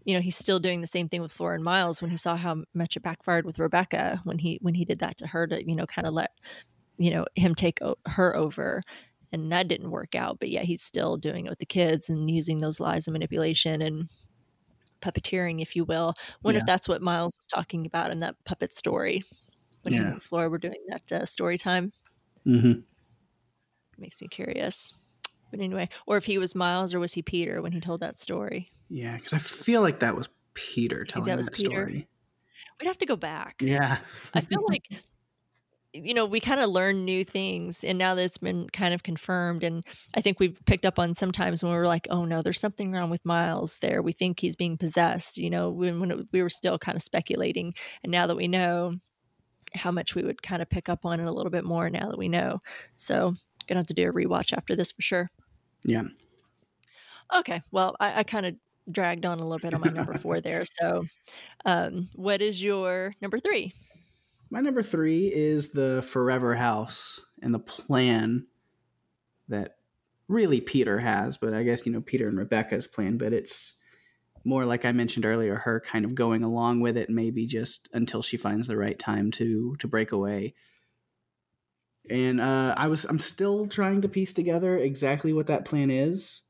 you 0.07 0.15
know 0.15 0.21
he's 0.21 0.37
still 0.37 0.61
doing 0.61 0.81
the 0.81 0.87
same 0.87 1.09
thing 1.09 1.21
with 1.21 1.33
Flora 1.33 1.57
and 1.57 1.65
Miles 1.65 2.01
when 2.01 2.11
he 2.11 2.17
saw 2.17 2.37
how 2.37 2.63
much 2.73 2.97
it 2.97 3.03
backfired 3.03 3.45
with 3.45 3.59
Rebecca 3.59 4.21
when 4.25 4.39
he 4.39 4.59
when 4.63 4.73
he 4.73 4.85
did 4.85 5.01
that 5.01 5.19
to 5.19 5.27
her 5.27 5.47
to 5.49 5.69
you 5.69 5.77
know 5.77 5.85
kind 5.85 6.07
of 6.07 6.15
let 6.15 6.31
you 6.97 7.11
know 7.11 7.27
him 7.35 7.55
take 7.55 7.83
o- 7.83 7.99
her 8.07 8.35
over 8.35 8.83
and 9.33 9.51
that 9.51 9.69
didn't 9.69 9.91
work 9.91 10.15
out 10.15 10.39
but 10.39 10.49
yeah 10.49 10.63
he's 10.63 10.81
still 10.81 11.17
doing 11.17 11.45
it 11.45 11.51
with 11.51 11.59
the 11.59 11.67
kids 11.67 12.09
and 12.09 12.31
using 12.31 12.59
those 12.59 12.81
lies 12.81 13.07
and 13.07 13.13
manipulation 13.13 13.83
and 13.83 14.09
puppeteering 15.03 15.61
if 15.61 15.77
you 15.77 15.85
will 15.85 16.15
wonder 16.43 16.59
yeah. 16.59 16.63
if 16.63 16.67
that's 16.67 16.89
what 16.89 17.03
Miles 17.03 17.37
was 17.37 17.49
talking 17.49 17.85
about 17.85 18.11
in 18.11 18.21
that 18.21 18.37
puppet 18.45 18.73
story 18.73 19.23
when 19.83 19.93
yeah. 19.93 20.01
he 20.01 20.07
and 20.07 20.23
Flora 20.23 20.49
were 20.49 20.57
doing 20.57 20.83
that 20.89 21.13
uh, 21.13 21.27
story 21.27 21.59
time 21.59 21.93
mm-hmm. 22.47 22.81
makes 23.99 24.23
me 24.23 24.29
curious 24.29 24.93
but 25.51 25.59
anyway 25.59 25.89
or 26.07 26.17
if 26.17 26.25
he 26.25 26.39
was 26.39 26.55
Miles 26.55 26.95
or 26.95 27.01
was 27.01 27.13
he 27.13 27.23
Peter 27.23 27.61
when 27.61 27.73
he 27.73 27.81
told 27.81 28.01
that 28.01 28.19
story 28.19 28.71
yeah, 28.89 29.17
because 29.17 29.33
I 29.33 29.39
feel 29.39 29.83
like 29.83 30.01
that 30.01 30.17
was 30.17 30.29
Peter 30.55 31.05
telling 31.05 31.29
that, 31.29 31.45
that 31.45 31.55
Peter? 31.55 31.71
story. 31.71 32.09
We'd 32.81 32.87
have 32.87 32.99
to 32.99 33.07
go 33.07 33.17
back. 33.17 33.57
Yeah. 33.61 33.99
I 34.35 34.41
feel 34.41 34.65
like 34.69 34.89
you 35.93 36.13
know, 36.13 36.27
we 36.27 36.41
kind 36.41 36.61
of 36.61 36.69
learn 36.69 37.05
new 37.05 37.25
things 37.25 37.83
and 37.83 37.99
now 37.99 38.15
that 38.15 38.23
it's 38.23 38.37
been 38.39 38.69
kind 38.69 38.93
of 38.93 39.03
confirmed 39.03 39.65
and 39.65 39.83
I 40.15 40.21
think 40.21 40.39
we've 40.39 40.61
picked 40.67 40.85
up 40.85 40.99
on 40.99 41.15
sometimes 41.15 41.63
when 41.63 41.73
we 41.73 41.79
were 41.79 41.87
like, 41.87 42.07
oh 42.11 42.25
no, 42.25 42.43
there's 42.43 42.61
something 42.61 42.93
wrong 42.93 43.09
with 43.09 43.25
Miles 43.25 43.79
there. 43.79 44.03
We 44.03 44.13
think 44.13 44.41
he's 44.41 44.57
being 44.57 44.77
possessed, 44.77 45.39
you 45.39 45.49
know, 45.49 45.71
when, 45.71 46.01
when 46.01 46.11
it, 46.11 46.19
we 46.33 46.43
were 46.43 46.51
still 46.51 46.79
kind 46.79 46.97
of 46.97 47.03
speculating 47.03 47.73
and 48.03 48.13
now 48.13 48.27
that 48.27 48.37
we 48.37 48.49
know 48.49 48.97
how 49.75 49.91
much 49.91 50.15
we 50.15 50.23
would 50.23 50.43
kind 50.43 50.63
of 50.63 50.69
pick 50.69 50.89
up 50.89 51.05
on 51.05 51.21
it 51.21 51.27
a 51.27 51.33
little 51.33 51.51
bit 51.51 51.65
more 51.65 51.89
now 51.89 52.09
that 52.11 52.19
we 52.19 52.29
know. 52.29 52.61
So, 52.95 53.33
gonna 53.67 53.81
have 53.81 53.87
to 53.89 53.95
do 53.95 54.09
a 54.09 54.13
rewatch 54.13 54.57
after 54.57 54.77
this 54.77 54.93
for 54.93 55.03
sure. 55.03 55.31
Yeah. 55.85 56.05
Okay. 57.35 57.63
Well, 57.73 57.97
I, 57.99 58.21
I 58.21 58.23
kind 58.23 58.47
of 58.47 58.55
dragged 58.91 59.27
on 59.27 59.39
a 59.39 59.43
little 59.43 59.59
bit 59.59 59.75
on 59.75 59.81
my 59.81 59.91
number 59.91 60.19
four 60.19 60.41
there. 60.43 60.65
So, 60.65 61.05
um, 61.65 62.09
what 62.15 62.43
is 62.43 62.63
your 62.63 63.15
number 63.21 63.39
three? 63.39 63.73
My 64.51 64.61
number 64.61 64.83
three 64.83 65.27
is 65.27 65.73
the 65.73 66.05
Forever 66.07 66.55
House 66.55 67.21
and 67.43 67.53
the 67.53 67.59
plan 67.59 68.47
that 69.49 69.77
really 70.29 70.61
Peter 70.61 71.01
has, 71.01 71.37
but 71.37 71.55
I 71.55 71.63
guess, 71.63 71.85
you 71.87 71.93
know, 71.93 72.01
Peter 72.01 72.29
and 72.29 72.39
Rebecca's 72.39 72.87
plan, 72.87 73.17
but 73.17 73.33
it's 73.33 73.75
more 74.45 74.65
like 74.65 74.85
I 74.85 74.93
mentioned 74.93 75.25
earlier, 75.25 75.57
her 75.57 75.81
kind 75.81 76.05
of 76.05 76.15
going 76.15 76.45
along 76.45 76.81
with 76.81 76.97
it, 76.97 77.11
maybe 77.11 77.47
just 77.47 77.89
until 77.93 78.23
she 78.23 78.37
finds 78.37 78.69
the 78.69 78.77
right 78.77 78.99
time 78.99 79.31
to 79.33 79.77
to 79.81 79.89
break 79.89 80.13
away. 80.13 80.55
And 82.09 82.41
uh, 82.41 82.75
I 82.77 82.87
was 82.87 83.05
I'm 83.05 83.19
still 83.19 83.67
trying 83.67 84.03
to 84.03 84.09
piece 84.09 84.33
together 84.33 84.77
exactly 84.77 85.33
what 85.33 85.49
that 85.49 85.65
plan 85.65 85.91
is. 85.91 86.43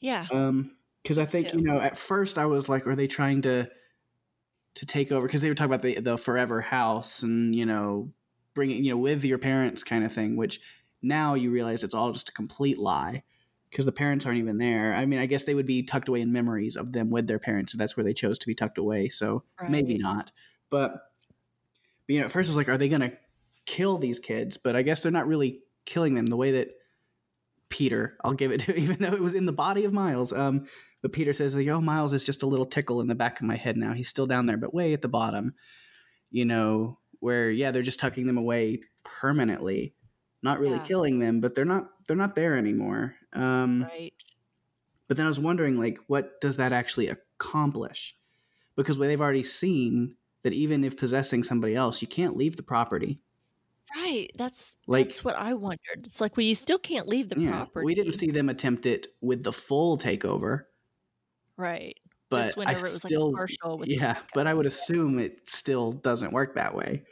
Yeah. 0.00 0.26
Um, 0.32 0.72
because 1.02 1.18
I 1.18 1.24
think 1.24 1.52
you 1.52 1.62
know 1.62 1.80
at 1.80 1.96
first 1.96 2.38
I 2.38 2.46
was 2.46 2.68
like, 2.68 2.86
are 2.86 2.96
they 2.96 3.06
trying 3.06 3.42
to 3.42 3.68
to 4.74 4.86
take 4.86 5.10
over? 5.12 5.26
Because 5.26 5.40
they 5.40 5.48
were 5.48 5.54
talking 5.54 5.72
about 5.72 5.82
the 5.82 6.00
the 6.00 6.18
forever 6.18 6.60
house 6.60 7.22
and 7.22 7.54
you 7.54 7.66
know 7.66 8.12
bringing 8.54 8.84
you 8.84 8.92
know 8.92 8.98
with 8.98 9.24
your 9.24 9.38
parents 9.38 9.82
kind 9.82 10.04
of 10.04 10.12
thing, 10.12 10.36
which 10.36 10.60
now 11.02 11.34
you 11.34 11.50
realize 11.50 11.84
it's 11.84 11.94
all 11.94 12.12
just 12.12 12.28
a 12.28 12.32
complete 12.32 12.78
lie 12.78 13.22
because 13.70 13.84
the 13.84 13.92
parents 13.92 14.26
aren't 14.26 14.38
even 14.38 14.58
there. 14.58 14.94
I 14.94 15.06
mean, 15.06 15.18
I 15.18 15.26
guess 15.26 15.44
they 15.44 15.54
would 15.54 15.66
be 15.66 15.82
tucked 15.82 16.08
away 16.08 16.20
in 16.20 16.32
memories 16.32 16.76
of 16.76 16.92
them 16.92 17.10
with 17.10 17.26
their 17.26 17.38
parents, 17.38 17.72
so 17.72 17.78
that's 17.78 17.96
where 17.96 18.04
they 18.04 18.14
chose 18.14 18.38
to 18.38 18.46
be 18.46 18.54
tucked 18.54 18.78
away. 18.78 19.08
So 19.08 19.44
right. 19.60 19.70
maybe 19.70 19.98
not, 19.98 20.32
but, 20.70 20.92
but 22.06 22.12
you 22.12 22.18
know, 22.18 22.26
at 22.26 22.32
first 22.32 22.48
I 22.48 22.50
was 22.50 22.56
like, 22.56 22.68
are 22.68 22.78
they 22.78 22.88
going 22.88 23.02
to 23.02 23.12
kill 23.66 23.98
these 23.98 24.18
kids? 24.18 24.56
But 24.56 24.74
I 24.74 24.82
guess 24.82 25.02
they're 25.02 25.12
not 25.12 25.28
really 25.28 25.60
killing 25.84 26.14
them 26.14 26.26
the 26.26 26.36
way 26.36 26.52
that 26.52 26.70
Peter, 27.68 28.16
I'll 28.24 28.32
give 28.32 28.52
it 28.52 28.60
to, 28.62 28.76
even 28.78 28.96
though 28.98 29.12
it 29.12 29.20
was 29.20 29.34
in 29.34 29.46
the 29.46 29.52
body 29.52 29.84
of 29.84 29.92
Miles. 29.92 30.32
Um, 30.32 30.66
but 31.02 31.12
Peter 31.12 31.32
says, 31.32 31.54
like, 31.54 31.68
oh, 31.68 31.80
Miles 31.80 32.12
is 32.12 32.24
just 32.24 32.42
a 32.42 32.46
little 32.46 32.66
tickle 32.66 33.00
in 33.00 33.06
the 33.06 33.14
back 33.14 33.40
of 33.40 33.46
my 33.46 33.56
head 33.56 33.76
now. 33.76 33.92
He's 33.92 34.08
still 34.08 34.26
down 34.26 34.46
there, 34.46 34.56
but 34.56 34.74
way 34.74 34.92
at 34.92 35.02
the 35.02 35.08
bottom, 35.08 35.54
you 36.30 36.44
know, 36.44 36.98
where 37.20 37.50
yeah, 37.50 37.70
they're 37.70 37.82
just 37.82 38.00
tucking 38.00 38.26
them 38.26 38.38
away 38.38 38.80
permanently, 39.04 39.94
not 40.42 40.60
really 40.60 40.76
yeah. 40.76 40.84
killing 40.84 41.18
them, 41.18 41.40
but 41.40 41.54
they're 41.54 41.64
not 41.64 41.90
they're 42.06 42.16
not 42.16 42.36
there 42.36 42.56
anymore. 42.56 43.14
Um, 43.32 43.86
right. 43.88 44.12
But 45.06 45.16
then 45.16 45.26
I 45.26 45.28
was 45.28 45.40
wondering, 45.40 45.78
like, 45.78 45.98
what 46.06 46.40
does 46.40 46.58
that 46.58 46.72
actually 46.72 47.08
accomplish? 47.08 48.14
Because 48.76 48.98
they've 48.98 49.20
already 49.20 49.42
seen 49.42 50.16
that 50.42 50.52
even 50.52 50.84
if 50.84 50.96
possessing 50.96 51.42
somebody 51.42 51.74
else, 51.74 52.02
you 52.02 52.08
can't 52.08 52.36
leave 52.36 52.56
the 52.56 52.62
property. 52.62 53.20
Right. 53.96 54.30
That's 54.36 54.76
like 54.86 55.06
that's 55.06 55.24
what 55.24 55.36
I 55.36 55.54
wondered. 55.54 56.04
It's 56.04 56.20
like 56.20 56.36
well, 56.36 56.44
you 56.44 56.54
still 56.54 56.78
can't 56.78 57.08
leave 57.08 57.30
the 57.30 57.40
yeah, 57.40 57.50
property. 57.50 57.86
We 57.86 57.94
didn't 57.94 58.12
see 58.12 58.30
them 58.30 58.48
attempt 58.48 58.84
it 58.86 59.06
with 59.20 59.44
the 59.44 59.52
full 59.52 59.96
takeover. 59.96 60.64
Right. 61.58 61.98
But 62.30 62.56
I 62.58 62.72
still, 62.74 63.32
like 63.32 63.88
yeah, 63.88 64.18
but 64.34 64.46
I 64.46 64.54
would 64.54 64.64
assume 64.66 65.18
it 65.18 65.48
still 65.48 65.92
doesn't 65.92 66.32
work 66.32 66.54
that 66.54 66.74
way. 66.74 67.02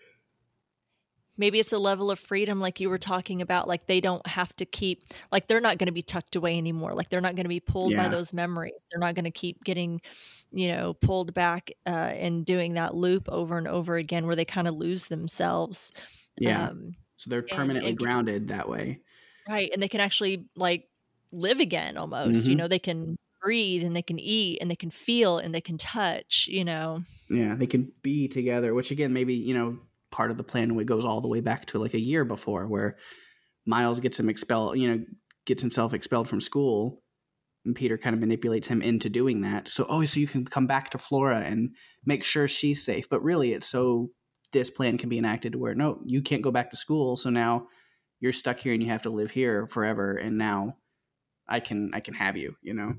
maybe 1.39 1.59
it's 1.61 1.73
a 1.73 1.79
level 1.79 2.11
of 2.11 2.19
freedom 2.19 2.61
like 2.61 2.81
you 2.81 2.89
were 2.89 2.97
talking 2.99 3.43
about 3.43 3.69
like 3.69 3.87
they 3.87 4.01
don't 4.01 4.27
have 4.27 4.57
to 4.57 4.65
keep 4.65 5.03
like 5.31 5.47
they're 5.49 5.61
not 5.61 5.77
going 5.77 5.87
to 5.87 5.93
be 5.93 6.01
tucked 6.03 6.35
away 6.37 6.57
anymore 6.57 6.95
like 6.95 7.11
they're 7.11 7.21
not 7.21 7.35
going 7.37 7.45
to 7.45 7.49
be 7.51 7.61
pulled 7.61 7.93
Yeah. 7.93 8.05
by 8.05 8.09
those 8.09 8.33
memories 8.33 8.73
they're 8.91 9.01
not 9.01 9.15
going 9.15 9.25
to 9.27 9.31
keep 9.31 9.63
getting 9.65 10.01
you 10.51 10.69
know 10.73 10.95
pulled 10.95 11.35
back 11.35 11.71
uh, 11.87 11.91
and 11.91 12.47
doing 12.47 12.75
that 12.75 12.95
loop 12.95 13.29
over 13.29 13.59
and 13.59 13.69
over 13.69 13.97
again 13.97 14.27
where 14.27 14.37
they 14.37 14.47
kind 14.47 14.67
of 14.69 14.75
lose 14.77 15.09
themselves 15.09 15.93
Yeah. 16.39 16.69
um, 16.69 16.95
so 17.17 17.29
they're 17.31 17.43
permanently 17.43 17.91
and- 17.91 17.99
grounded 17.99 18.49
that 18.49 18.67
way. 18.69 19.01
right 19.49 19.71
and 19.75 19.83
they 19.83 19.89
can 19.89 20.01
actually 20.01 20.47
like 20.57 20.89
live 21.33 21.61
again 21.61 21.97
almost 21.99 22.47
you 22.47 22.55
Mhm. 22.55 22.59
know 22.61 22.69
they 22.69 22.79
can 22.79 23.17
breathe 23.47 23.85
and 23.85 23.95
they 23.95 24.03
can 24.03 24.19
eat 24.19 24.59
and 24.61 24.71
they 24.71 24.77
can 24.77 24.91
feel 24.91 25.39
and 25.39 25.55
they 25.55 25.61
can 25.61 25.79
touch 25.79 26.49
you 26.51 26.65
know 26.65 27.03
Yeah, 27.29 27.55
they 27.57 27.67
can 27.67 27.93
be 28.03 28.29
together, 28.29 28.75
which 28.75 28.91
again, 28.91 29.13
maybe, 29.13 29.35
you 29.35 29.55
know, 29.55 29.79
part 30.11 30.31
of 30.31 30.37
the 30.37 30.45
plan 30.45 30.77
goes 30.85 31.05
all 31.05 31.21
the 31.21 31.29
way 31.29 31.41
back 31.41 31.67
to 31.67 31.79
like 31.79 31.95
a 31.95 32.01
year 32.01 32.25
before 32.25 32.67
where 32.67 32.97
Miles 33.67 34.01
gets 34.01 34.21
him 34.21 34.29
expelled, 34.29 34.79
you 34.79 34.89
know, 34.89 35.05
gets 35.45 35.63
himself 35.63 35.93
expelled 35.93 36.29
from 36.29 36.41
school. 36.41 37.03
And 37.65 37.75
Peter 37.75 37.99
kind 37.99 38.15
of 38.15 38.21
manipulates 38.21 38.69
him 38.69 38.81
into 38.81 39.09
doing 39.09 39.41
that. 39.41 39.69
So, 39.69 39.87
oh, 39.89 40.05
so 40.05 40.21
you 40.21 40.29
can 40.29 40.45
come 40.45 40.69
back 40.69 40.91
to 40.91 40.99
Flora 40.99 41.41
and 41.41 41.71
make 42.05 42.23
sure 42.23 42.47
she's 42.47 42.85
safe. 42.85 43.09
But 43.09 43.25
really, 43.25 43.53
it's 43.53 43.67
so 43.67 44.11
this 44.53 44.71
plan 44.71 44.99
can 44.99 45.09
be 45.09 45.19
enacted 45.19 45.53
to 45.53 45.59
where, 45.59 45.75
no, 45.75 45.99
you 46.07 46.23
can't 46.23 46.43
go 46.43 46.53
back 46.53 46.71
to 46.71 46.77
school. 46.77 47.17
So 47.17 47.29
now 47.29 47.67
you're 48.21 48.33
stuck 48.33 48.61
here 48.61 48.73
and 48.73 48.83
you 48.83 48.91
have 48.91 49.03
to 49.03 49.11
live 49.11 49.33
here 49.33 49.67
forever. 49.67 50.17
And 50.17 50.39
now 50.39 50.77
I 51.49 51.61
can, 51.61 51.91
I 51.95 52.01
can 52.01 52.15
have 52.15 52.37
you, 52.37 52.57
you 52.63 52.75
know? 52.75 52.95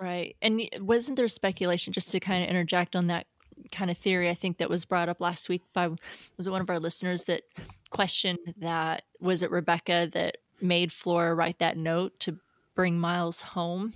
Right. 0.00 0.36
And 0.42 0.62
wasn't 0.80 1.16
there 1.16 1.28
speculation, 1.28 1.92
just 1.92 2.10
to 2.12 2.20
kind 2.20 2.44
of 2.44 2.50
interject 2.50 2.94
on 2.94 3.08
that 3.08 3.26
kind 3.72 3.90
of 3.90 3.98
theory, 3.98 4.30
I 4.30 4.34
think 4.34 4.58
that 4.58 4.70
was 4.70 4.84
brought 4.84 5.08
up 5.08 5.20
last 5.20 5.48
week 5.48 5.62
by, 5.72 5.88
was 6.36 6.46
it 6.46 6.50
one 6.50 6.60
of 6.60 6.70
our 6.70 6.78
listeners 6.78 7.24
that 7.24 7.42
questioned 7.90 8.38
that, 8.58 9.02
was 9.20 9.42
it 9.42 9.50
Rebecca 9.50 10.08
that 10.12 10.38
made 10.60 10.92
Flora 10.92 11.34
write 11.34 11.58
that 11.58 11.76
note 11.76 12.18
to 12.20 12.38
bring 12.76 12.98
Miles 12.98 13.40
home 13.40 13.92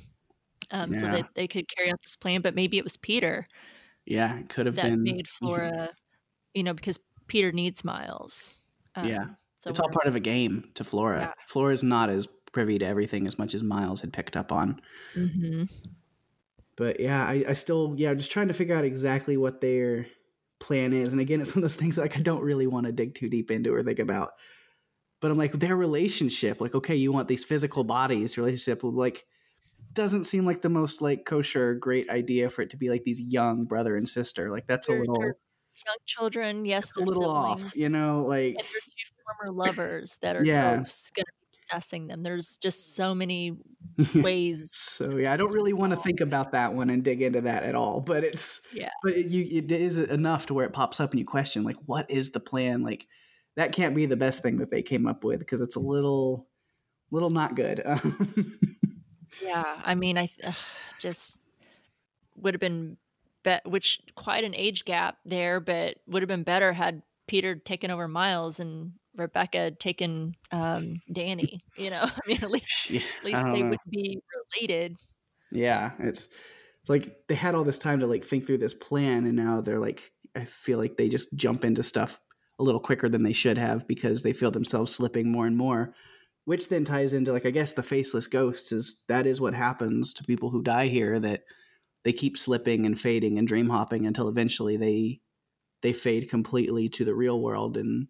um, 0.72 0.92
so 0.94 1.06
that 1.06 1.28
they 1.34 1.46
could 1.46 1.68
carry 1.68 1.90
out 1.90 2.00
this 2.02 2.16
plan? 2.16 2.40
But 2.40 2.56
maybe 2.56 2.78
it 2.78 2.84
was 2.84 2.96
Peter 2.96 3.46
Yeah, 4.04 4.38
it 4.38 4.48
could 4.48 4.66
have 4.66 4.74
that 4.74 4.90
been. 4.90 5.02
made 5.04 5.28
Flora, 5.28 5.90
you 6.54 6.64
know, 6.64 6.74
because 6.74 6.98
Peter 7.28 7.52
needs 7.52 7.84
Miles. 7.84 8.60
Um, 8.96 9.06
Yeah. 9.06 9.24
So 9.54 9.70
it's 9.70 9.78
all 9.78 9.88
part 9.90 10.08
of 10.08 10.16
a 10.16 10.20
game 10.20 10.70
to 10.74 10.82
Flora. 10.82 11.20
Yeah. 11.20 11.32
Flora's 11.46 11.84
not 11.84 12.10
as 12.10 12.26
privy 12.52 12.78
to 12.78 12.86
everything 12.86 13.26
as 13.26 13.38
much 13.38 13.54
as 13.54 13.62
Miles 13.62 14.00
had 14.00 14.12
picked 14.12 14.36
up 14.36 14.52
on. 14.52 14.80
Mhm. 15.14 15.68
But 16.76 17.00
yeah, 17.00 17.24
I, 17.24 17.44
I 17.48 17.52
still 17.52 17.94
yeah, 17.96 18.14
just 18.14 18.32
trying 18.32 18.48
to 18.48 18.54
figure 18.54 18.76
out 18.76 18.84
exactly 18.84 19.36
what 19.36 19.60
their 19.60 20.06
plan 20.58 20.92
is. 20.92 21.12
And 21.12 21.20
again, 21.20 21.40
it's 21.42 21.50
one 21.54 21.58
of 21.58 21.70
those 21.70 21.76
things 21.76 21.98
like 21.98 22.16
I 22.16 22.20
don't 22.20 22.42
really 22.42 22.66
want 22.66 22.86
to 22.86 22.92
dig 22.92 23.14
too 23.14 23.28
deep 23.28 23.50
into 23.50 23.74
or 23.74 23.82
think 23.82 23.98
about. 23.98 24.32
But 25.20 25.30
I'm 25.30 25.38
like 25.38 25.52
their 25.52 25.76
relationship, 25.76 26.60
like 26.60 26.74
okay, 26.74 26.96
you 26.96 27.12
want 27.12 27.28
these 27.28 27.44
physical 27.44 27.84
bodies, 27.84 28.36
relationship 28.36 28.82
like 28.82 29.24
doesn't 29.92 30.24
seem 30.24 30.46
like 30.46 30.62
the 30.62 30.68
most 30.70 31.02
like 31.02 31.24
kosher 31.26 31.74
great 31.74 32.08
idea 32.08 32.48
for 32.48 32.62
it 32.62 32.70
to 32.70 32.76
be 32.78 32.88
like 32.88 33.04
these 33.04 33.20
young 33.20 33.64
brother 33.66 33.96
and 33.96 34.08
sister. 34.08 34.50
Like 34.50 34.66
that's 34.66 34.88
a 34.88 34.92
They're- 34.92 35.00
little 35.00 35.22
young 35.22 35.96
children, 36.06 36.64
yes, 36.64 36.96
a 36.96 37.00
little 37.00 37.28
off, 37.30 37.76
you 37.76 37.88
know, 37.88 38.24
like 38.26 38.54
and 38.54 38.62
two 38.62 39.14
former 39.24 39.52
lovers 39.54 40.18
that 40.22 40.36
are 40.36 40.44
Yeah. 40.44 40.76
going 40.76 40.84
to 40.86 40.90
be 41.72 41.76
possessing 41.76 42.06
them. 42.06 42.22
There's 42.22 42.56
just 42.58 42.94
so 42.94 43.14
many 43.14 43.56
ways. 44.14 44.72
So 44.72 45.16
yeah, 45.16 45.32
I 45.32 45.36
don't 45.36 45.52
really 45.52 45.72
want 45.72 45.92
to 45.92 45.98
think 45.98 46.20
about 46.20 46.52
that 46.52 46.74
one 46.74 46.90
and 46.90 47.02
dig 47.02 47.22
into 47.22 47.40
that 47.42 47.62
at 47.64 47.74
all. 47.74 48.00
But 48.00 48.24
it's 48.24 48.62
Yeah. 48.72 48.90
but 49.02 49.12
it, 49.14 49.26
you 49.30 49.58
it 49.58 49.70
is 49.72 49.98
enough 49.98 50.46
to 50.46 50.54
where 50.54 50.66
it 50.66 50.72
pops 50.72 51.00
up 51.00 51.10
and 51.10 51.20
you 51.20 51.26
question 51.26 51.64
like, 51.64 51.76
what 51.86 52.10
is 52.10 52.30
the 52.30 52.40
plan? 52.40 52.82
Like 52.82 53.06
that 53.56 53.72
can't 53.72 53.94
be 53.94 54.06
the 54.06 54.16
best 54.16 54.42
thing 54.42 54.56
that 54.58 54.70
they 54.70 54.82
came 54.82 55.06
up 55.06 55.24
with 55.24 55.40
because 55.40 55.60
it's 55.60 55.76
a 55.76 55.80
little 55.80 56.48
little 57.10 57.30
not 57.30 57.54
good. 57.56 57.82
Yeah, 59.42 59.80
I 59.82 59.94
mean, 59.94 60.18
I 60.18 60.26
th- 60.26 60.54
just 60.98 61.38
would 62.36 62.52
have 62.52 62.60
been 62.60 62.98
bet 63.42 63.66
which 63.66 64.00
quite 64.14 64.44
an 64.44 64.54
age 64.54 64.84
gap 64.84 65.16
there, 65.24 65.58
but 65.58 65.96
would 66.06 66.22
have 66.22 66.28
been 66.28 66.42
better 66.42 66.74
had 66.74 67.00
Peter 67.26 67.54
taken 67.54 67.90
over 67.90 68.06
Miles 68.06 68.60
and 68.60 68.92
Rebecca 69.16 69.70
taken 69.72 70.34
um, 70.50 71.00
Dani. 71.12 71.60
You 71.76 71.90
know, 71.90 72.02
I 72.06 72.20
mean, 72.26 72.38
at 72.42 72.50
least 72.50 72.90
Yeah, 72.90 73.00
at 73.00 73.24
least 73.24 73.44
they 73.52 73.62
know. 73.62 73.70
would 73.70 73.78
be 73.90 74.20
related. 74.56 74.96
yeah, 75.50 75.92
it's 76.00 76.28
like 76.88 77.16
they 77.28 77.34
had 77.34 77.54
all 77.54 77.64
this 77.64 77.78
time 77.78 78.00
to 78.00 78.06
like 78.06 78.24
think 78.24 78.46
through 78.46 78.58
this 78.58 78.74
plan, 78.74 79.26
and 79.26 79.36
now 79.36 79.60
they're 79.60 79.78
like, 79.80 80.12
I 80.34 80.44
feel 80.44 80.78
like 80.78 80.96
they 80.96 81.08
just 81.08 81.34
jump 81.36 81.64
into 81.64 81.82
stuff 81.82 82.18
a 82.58 82.62
little 82.62 82.80
quicker 82.80 83.08
than 83.08 83.22
they 83.22 83.32
should 83.32 83.58
have 83.58 83.86
because 83.86 84.22
they 84.22 84.32
feel 84.32 84.50
themselves 84.50 84.94
slipping 84.94 85.30
more 85.30 85.46
and 85.46 85.56
more. 85.56 85.94
Which 86.44 86.68
then 86.68 86.84
ties 86.84 87.12
into 87.12 87.32
like 87.32 87.46
I 87.46 87.50
guess 87.50 87.72
the 87.72 87.82
faceless 87.84 88.26
ghosts 88.26 88.72
is 88.72 89.02
that 89.08 89.26
is 89.26 89.40
what 89.40 89.54
happens 89.54 90.12
to 90.14 90.24
people 90.24 90.50
who 90.50 90.62
die 90.62 90.88
here 90.88 91.20
that 91.20 91.42
they 92.04 92.12
keep 92.12 92.36
slipping 92.36 92.84
and 92.84 93.00
fading 93.00 93.38
and 93.38 93.46
dream 93.46 93.68
hopping 93.68 94.06
until 94.06 94.28
eventually 94.28 94.76
they 94.76 95.20
they 95.82 95.92
fade 95.92 96.28
completely 96.28 96.88
to 96.88 97.04
the 97.04 97.14
real 97.14 97.40
world 97.40 97.76
and 97.76 98.08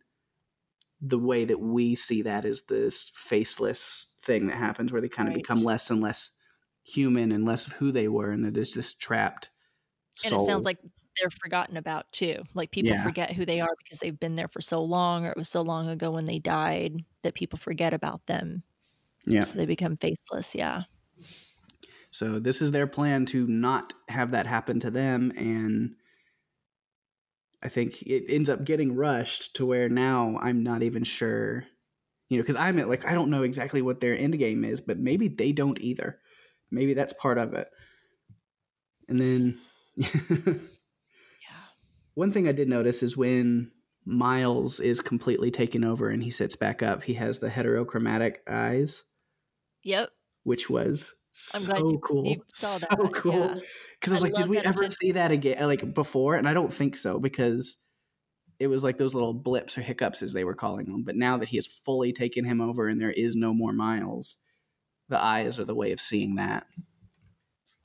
the 1.02 1.18
way 1.20 1.44
that 1.46 1.60
we 1.60 1.96
see 1.96 2.22
that 2.22 2.46
is 2.46 2.64
this 2.68 3.10
faceless 3.16 4.16
thing 4.22 4.46
that 4.48 4.56
happens 4.58 4.92
where 4.92 5.02
they 5.02 5.08
kind 5.10 5.28
of 5.28 5.34
Right. 5.34 5.34
become 5.34 5.64
less 5.64 5.90
and 5.90 6.00
less 6.02 6.30
human 6.84 7.32
and 7.32 7.44
less 7.46 7.66
of 7.66 7.74
who 7.74 7.92
they 7.92 8.08
were 8.08 8.30
and 8.32 8.56
there's 8.56 8.74
this 8.74 8.94
trapped 8.94 9.50
And 10.24 10.34
it 10.34 10.40
sounds 10.40 10.64
like 10.64 10.78
they're 11.18 11.30
forgotten 11.42 11.76
about 11.76 12.10
too. 12.12 12.42
Like 12.54 12.70
people 12.70 12.94
Yeah. 12.94 12.96
forget 12.96 13.32
who 13.32 13.44
they 13.44 13.60
are 13.60 13.74
because 13.78 13.98
they've 14.00 14.18
been 14.18 14.36
there 14.36 14.48
for 14.48 14.60
so 14.60 14.82
long, 14.82 15.26
or 15.26 15.30
it 15.30 15.36
was 15.36 15.48
so 15.48 15.62
long 15.62 15.88
ago 15.88 16.10
when 16.10 16.26
they 16.26 16.38
died 16.38 17.04
that 17.22 17.34
people 17.34 17.58
forget 17.58 17.92
about 17.92 18.24
them. 18.26 18.62
yeah 19.26 19.46
So 19.46 19.58
they 19.58 19.66
become 19.66 19.96
faceless. 19.98 20.54
Yeah. 20.54 20.84
So 22.10 22.38
this 22.38 22.60
is 22.62 22.72
their 22.72 22.86
plan 22.86 23.26
to 23.26 23.46
not 23.46 23.94
have 24.08 24.30
that 24.32 24.46
happen 24.46 24.78
to 24.80 24.90
them 24.90 25.32
and 25.36 25.96
I 27.62 27.68
think 27.68 28.02
it 28.02 28.24
ends 28.28 28.48
up 28.48 28.64
getting 28.64 28.96
rushed 28.96 29.54
to 29.56 29.66
where 29.66 29.88
now 29.88 30.38
I'm 30.40 30.62
not 30.62 30.82
even 30.82 31.04
sure 31.04 31.64
you 32.28 32.38
know 32.38 32.44
cuz 32.44 32.56
I'm 32.56 32.78
at 32.78 32.88
like 32.88 33.04
I 33.06 33.14
don't 33.14 33.30
know 33.30 33.42
exactly 33.42 33.82
what 33.82 34.00
their 34.00 34.16
end 34.16 34.38
game 34.38 34.64
is 34.64 34.80
but 34.80 34.98
maybe 34.98 35.28
they 35.28 35.52
don't 35.52 35.80
either. 35.80 36.18
Maybe 36.70 36.94
that's 36.94 37.12
part 37.12 37.38
of 37.38 37.54
it. 37.54 37.68
And 39.08 39.20
then 39.20 39.58
Yeah. 39.96 40.08
one 42.14 42.32
thing 42.32 42.48
I 42.48 42.52
did 42.52 42.68
notice 42.68 43.02
is 43.02 43.16
when 43.16 43.70
Miles 44.04 44.80
is 44.80 45.00
completely 45.00 45.50
taken 45.50 45.84
over 45.84 46.08
and 46.08 46.22
he 46.22 46.30
sits 46.30 46.56
back 46.56 46.82
up, 46.82 47.04
he 47.04 47.14
has 47.14 47.38
the 47.38 47.50
heterochromatic 47.50 48.36
eyes, 48.48 49.04
Yep. 49.84 50.10
which 50.42 50.68
was 50.68 51.14
so 51.32 51.66
glad 51.66 51.78
you- 51.80 51.98
cool. 52.02 52.26
you 52.26 52.42
so 52.52 52.78
that, 52.86 53.10
cool. 53.14 53.32
yeah. 53.34 53.54
Because 54.00 54.12
I 54.12 54.16
was 54.16 54.24
I 54.24 54.26
like, 54.28 54.34
did 54.34 54.48
we 54.48 54.58
ever 54.58 54.68
attention. 54.68 54.90
see 54.90 55.12
that 55.12 55.32
again, 55.32 55.66
like 55.66 55.94
before? 55.94 56.36
And 56.36 56.48
I 56.48 56.52
don't 56.54 56.72
think 56.72 56.96
so 56.96 57.18
because 57.18 57.76
it 58.58 58.66
was 58.68 58.84
like 58.84 58.98
those 58.98 59.14
little 59.14 59.34
blips 59.34 59.76
or 59.76 59.80
hiccups 59.80 60.22
as 60.22 60.32
they 60.32 60.44
were 60.44 60.54
calling 60.54 60.86
them. 60.86 61.02
But 61.04 61.16
now 61.16 61.36
that 61.38 61.48
he 61.48 61.56
has 61.56 61.66
fully 61.66 62.12
taken 62.12 62.44
him 62.44 62.60
over 62.60 62.86
and 62.86 63.00
there 63.00 63.10
is 63.10 63.34
no 63.34 63.52
more 63.54 63.72
Miles, 63.72 64.36
the 65.08 65.22
eyes 65.22 65.58
are 65.58 65.64
the 65.64 65.74
way 65.74 65.92
of 65.92 66.00
seeing 66.00 66.36
that. 66.36 66.66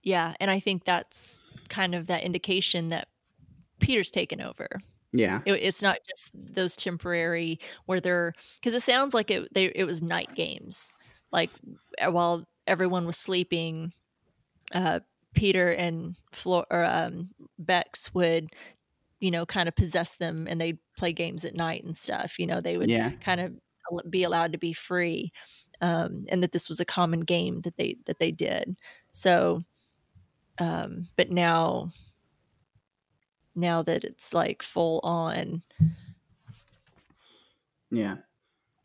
Yeah. 0.04 0.34
And 0.40 0.52
I 0.52 0.60
think 0.60 0.86
that's 0.86 1.42
kind 1.70 1.96
of 1.96 2.08
that 2.08 2.24
indication 2.24 2.90
that 2.90 3.08
Peter's 3.80 4.12
taken 4.12 4.42
over. 4.42 4.68
Yeah. 5.14 5.42
It, 5.46 5.54
it's 5.54 5.82
not 5.82 5.98
just 6.08 6.32
those 6.34 6.76
temporary 6.76 7.60
where 7.86 8.00
they're 8.00 8.34
because 8.56 8.74
it 8.74 8.84
sounds 8.84 9.14
like 9.14 9.32
it 9.32 9.54
they 9.54 9.66
it 9.74 9.86
was 9.86 10.02
night 10.02 10.36
games 10.36 10.94
like 11.32 11.50
while 12.10 12.46
everyone 12.68 13.06
was 13.06 13.18
sleeping 13.18 13.94
uh 14.74 15.00
peter 15.34 15.72
and 15.72 16.16
Flor 16.34 16.66
or 16.72 16.84
um 16.86 17.30
bex 17.60 18.14
would 18.14 18.50
you 19.20 19.32
know 19.32 19.46
kind 19.46 19.68
of 19.70 19.76
possess 19.76 20.16
them 20.16 20.48
and 20.50 20.60
they'd 20.60 20.80
play 20.98 21.14
games 21.14 21.46
at 21.46 21.56
night 21.56 21.84
and 21.84 21.98
stuff 21.98 22.38
you 22.40 22.46
know 22.48 22.62
they 22.62 22.78
would 22.78 22.90
Yeah. 22.90 23.12
kind 23.22 23.42
of 23.42 23.54
be 24.10 24.24
allowed 24.24 24.52
to 24.52 24.58
be 24.58 24.74
free 24.74 25.32
um 25.82 26.26
and 26.30 26.44
that 26.44 26.52
this 26.52 26.68
was 26.70 26.80
a 26.80 26.86
common 26.86 27.22
game 27.22 27.62
that 27.62 27.78
they 27.78 27.96
that 28.06 28.20
they 28.20 28.32
did 28.32 28.78
so 29.12 29.62
um 30.60 31.08
but 31.16 31.32
now 31.32 31.92
now 33.56 33.82
that 33.82 34.04
it's 34.04 34.34
like 34.34 34.62
full 34.62 35.00
on 35.04 35.62
Yeah. 37.90 38.18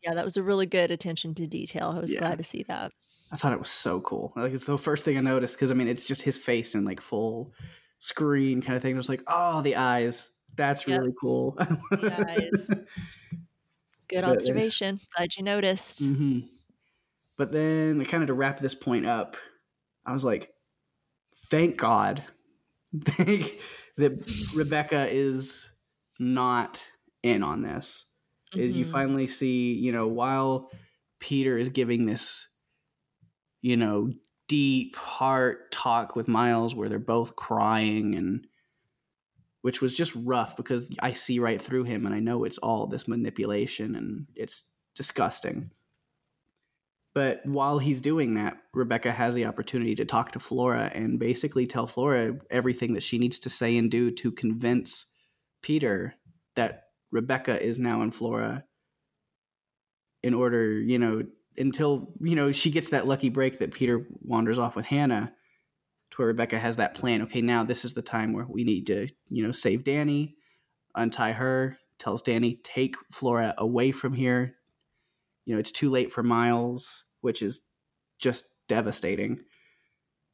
yeah 0.03 0.13
that 0.13 0.23
was 0.23 0.37
a 0.37 0.43
really 0.43 0.65
good 0.65 0.91
attention 0.91 1.35
to 1.35 1.47
detail 1.47 1.93
i 1.95 1.99
was 1.99 2.13
Yeah. 2.13 2.19
glad 2.19 2.37
to 2.37 2.43
see 2.43 2.63
that 2.63 2.91
I 3.33 3.37
thought 3.37 3.53
it 3.53 3.59
was 3.59 3.71
so 3.71 3.99
cool. 4.01 4.33
Like 4.37 4.53
it's 4.53 4.65
the 4.65 4.77
first 4.77 5.05
thing 5.05 5.17
I 5.17 5.21
noticed 5.21 5.57
because 5.57 5.71
I 5.71 5.75
mean 5.75 5.89
it's 5.89 6.05
just 6.05 6.21
his 6.21 6.37
face 6.37 6.75
in 6.75 6.85
like 6.85 7.01
full 7.01 7.53
screen 7.99 8.61
kind 8.61 8.77
of 8.77 8.83
thing. 8.83 8.95
I 8.95 8.97
was 8.97 9.09
like, 9.09 9.23
oh, 9.27 9.61
the 9.63 9.75
eyes. 9.77 10.31
That's 10.55 10.87
Yep. 10.87 10.99
really 10.99 11.13
cool. 11.19 11.57
Eyes. 12.11 12.69
good 14.07 14.23
But, 14.23 14.25
uh, 14.25 14.31
observation 14.35 14.99
glad 15.15 15.35
you 15.37 15.43
noticed 15.43 15.99
hmm 15.99 16.41
But 17.37 17.51
then, 17.51 18.03
kind 18.05 18.23
of 18.23 18.27
to 18.27 18.33
wrap 18.33 18.59
this 18.59 18.75
point 18.75 19.05
up, 19.05 19.37
I 20.05 20.13
was 20.13 20.23
like, 20.23 20.53
thank 21.49 21.77
God 21.77 22.23
thank 23.05 23.59
that 23.97 24.13
Rebecca 24.55 25.07
is 25.09 25.69
not 26.19 26.83
in 27.23 27.43
on 27.43 27.61
this. 27.63 28.05
is 28.55 28.73
you 28.73 28.85
finally 28.85 29.27
see, 29.27 29.73
you 29.73 29.91
know, 29.91 30.07
while 30.07 30.69
Peter 31.19 31.57
is 31.57 31.69
giving 31.69 32.05
this, 32.05 32.47
you 33.63 33.77
know, 33.77 34.11
deep 34.47 34.95
heart 34.95 35.71
talk 35.71 36.15
with 36.15 36.27
Miles 36.27 36.75
where 36.75 36.89
they're 36.89 36.99
both 36.99 37.35
crying 37.35 38.13
and 38.13 38.45
which 39.61 39.81
was 39.81 39.95
just 39.95 40.13
rough 40.15 40.57
because 40.57 40.93
I 40.99 41.13
see 41.13 41.39
right 41.39 41.59
through 41.59 41.85
him 41.85 42.05
and 42.05 42.13
I 42.13 42.19
know 42.19 42.43
it's 42.43 42.57
all 42.57 42.85
this 42.85 43.07
manipulation 43.07 43.95
and 43.95 44.27
it's 44.35 44.69
disgusting. 44.93 45.71
But 47.15 47.45
while 47.45 47.79
he's 47.79 48.01
doing 48.01 48.33
that, 48.33 48.57
Rebecca 48.73 49.11
has 49.13 49.35
the 49.35 49.45
opportunity 49.45 49.95
to 49.95 50.05
talk 50.05 50.33
to 50.33 50.39
Flora 50.39 50.91
and 50.93 51.17
basically 51.17 51.65
tell 51.65 51.87
Flora 51.87 52.35
everything 52.51 52.93
that 52.95 53.03
she 53.03 53.17
needs 53.17 53.39
to 53.39 53.49
say 53.49 53.77
and 53.77 53.89
do 53.89 54.11
to 54.11 54.31
convince 54.31 55.05
Peter 55.61 56.15
that 56.55 56.87
Rebecca 57.11 57.63
is 57.63 57.79
now 57.79 58.01
in 58.01 58.11
Flora 58.11 58.65
in 60.21 60.33
order, 60.33 60.77
you 60.79 60.99
know, 60.99 61.23
until, 61.57 62.13
you 62.19 62.35
know, 62.35 62.51
she 62.51 62.71
gets 62.71 62.89
that 62.89 63.07
lucky 63.07 63.29
break 63.29 63.59
that 63.59 63.73
Peter 63.73 64.05
wanders 64.21 64.59
off 64.59 64.75
with 64.75 64.85
Hannah 64.85 65.33
to 66.11 66.17
where 66.17 66.27
Rebecca 66.27 66.59
has 66.59 66.77
that 66.77 66.95
plan. 66.95 67.21
Okay, 67.23 67.41
now 67.41 67.63
this 67.63 67.85
is 67.85 67.93
the 67.93 68.01
time 68.01 68.33
where 68.33 68.45
we 68.47 68.63
need 68.63 68.87
to, 68.87 69.07
you 69.29 69.43
know, 69.43 69.51
save 69.51 69.83
Dani, 69.83 70.33
untie 70.95 71.33
her, 71.33 71.77
tells 71.97 72.21
Dani, 72.21 72.63
take 72.63 72.95
Flora 73.11 73.53
away 73.57 73.91
from 73.91 74.13
here. 74.13 74.55
You 75.45 75.53
know, 75.53 75.59
it's 75.59 75.71
too 75.71 75.89
late 75.89 76.11
for 76.11 76.23
Miles, 76.23 77.05
which 77.21 77.41
is 77.41 77.61
just 78.19 78.45
devastating. 78.67 79.39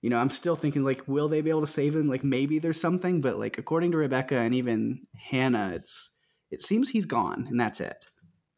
You 0.02 0.10
know, 0.10 0.18
I'm 0.18 0.30
still 0.30 0.56
thinking 0.56 0.84
like, 0.84 1.08
will 1.08 1.28
they 1.28 1.42
be 1.42 1.50
able 1.50 1.62
to 1.62 1.68
save 1.68 1.96
him? 1.96 2.08
Like 2.08 2.24
maybe 2.24 2.60
there's 2.60 2.80
something, 2.80 3.22
but 3.22 3.40
like 3.40 3.58
according 3.58 3.92
to 3.92 3.98
Rebecca 3.98 4.38
and 4.38 4.54
even 4.54 5.08
Hannah, 5.30 5.72
it's 5.76 6.12
it 6.52 6.62
seems 6.62 6.90
he's 6.90 7.06
gone 7.06 7.48
and 7.50 7.60
that's 7.60 7.82
it. 7.82 8.06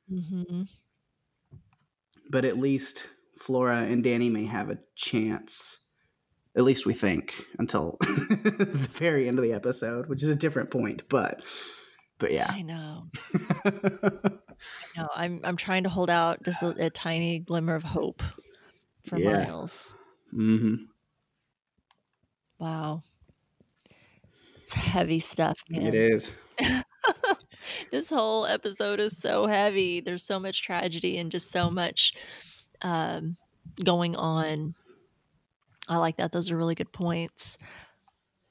hmm 0.10 0.64
But 2.32 2.46
at 2.46 2.58
least 2.58 3.06
Flora 3.38 3.82
and 3.82 4.04
Dani 4.04 4.32
may 4.32 4.46
have 4.46 4.70
a 4.70 4.78
chance. 4.96 5.80
At 6.56 6.64
least 6.64 6.86
we 6.86 6.94
think 6.94 7.34
until 7.60 7.98
the 8.02 8.68
very 8.92 9.28
end 9.28 9.38
of 9.38 9.44
the 9.44 9.54
episode, 9.54 10.08
which 10.08 10.24
is 10.24 10.30
a 10.30 10.36
different 10.36 10.72
point. 10.72 11.04
But 11.10 11.44
but 12.20 12.32
yeah. 12.32 12.50
I 12.50 12.62
know. 12.62 13.08
I 13.66 14.32
know. 14.96 15.08
I'm 15.16 15.42
I'm 15.44 15.58
trying 15.58 15.84
to 15.84 15.90
hold 15.90 16.10
out 16.10 16.44
just 16.44 16.62
a, 16.62 16.86
a 16.86 16.90
tiny 16.90 17.40
glimmer 17.40 17.76
of 17.76 17.84
hope 17.84 18.24
for 19.08 19.18
Yeah. 19.20 19.46
Miles. 19.46 19.96
hmm 20.32 20.76
Wow. 22.60 23.04
It's 24.62 24.74
heavy 24.74 25.20
stuff, 25.20 25.58
man. 25.70 25.88
It 25.88 25.96
is. 25.96 26.32
this 27.92 28.10
whole 28.10 28.46
episode 28.46 29.00
is 29.00 29.18
so 29.18 29.46
heavy. 29.48 30.02
There's 30.02 30.24
so 30.24 30.40
much 30.40 30.64
tragedy 30.64 31.18
and 31.18 31.32
just 31.32 31.52
so 31.52 31.70
much 31.70 32.14
um, 32.82 33.38
going 33.84 34.16
on. 34.16 34.76
I 35.88 35.98
like 35.98 36.18
that. 36.18 36.32
Those 36.32 36.52
are 36.52 36.58
really 36.58 36.76
good 36.76 36.92
points. 36.92 37.58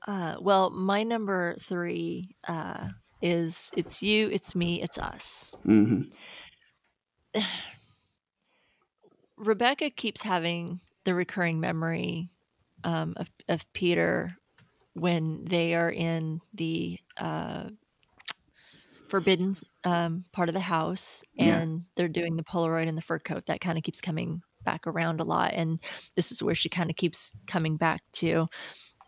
Uh, 0.06 0.36
well, 0.40 0.70
my 0.70 1.02
number 1.02 1.56
three 1.60 2.34
uh, 2.48 2.88
is 3.22 3.70
it's 3.76 4.02
you, 4.02 4.28
it's 4.28 4.54
me, 4.54 4.82
it's 4.82 4.98
us. 4.98 5.54
hmm 5.64 6.02
Rebecca 9.36 9.88
keeps 9.88 10.22
having 10.22 10.80
the 11.04 11.14
recurring 11.14 11.60
memory 11.60 12.28
um, 12.84 13.14
of, 13.16 13.30
of 13.48 13.72
Peter 13.72 14.36
when 14.94 15.44
they 15.44 15.74
are 15.74 15.90
in 15.90 16.40
the 16.52 16.98
uh, 17.16 17.70
forbidden 19.10 19.52
um, 19.84 20.24
part 20.32 20.48
of 20.48 20.54
the 20.54 20.60
house 20.60 21.22
Yeah. 21.34 21.58
and 21.58 21.84
they're 21.96 22.08
doing 22.08 22.36
the 22.36 22.44
Polaroid 22.44 22.88
and 22.88 22.96
the 22.96 23.02
fur 23.02 23.18
coat. 23.18 23.46
That 23.46 23.60
kind 23.60 23.76
of 23.76 23.84
keeps 23.84 24.00
coming 24.00 24.42
back 24.62 24.86
around 24.86 25.20
a 25.20 25.24
lot. 25.24 25.52
And 25.54 25.78
this 26.16 26.30
is 26.32 26.42
where 26.42 26.54
she 26.54 26.68
kind 26.68 26.90
of 26.90 26.96
keeps 26.96 27.32
coming 27.46 27.76
back 27.76 28.00
to. 28.14 28.46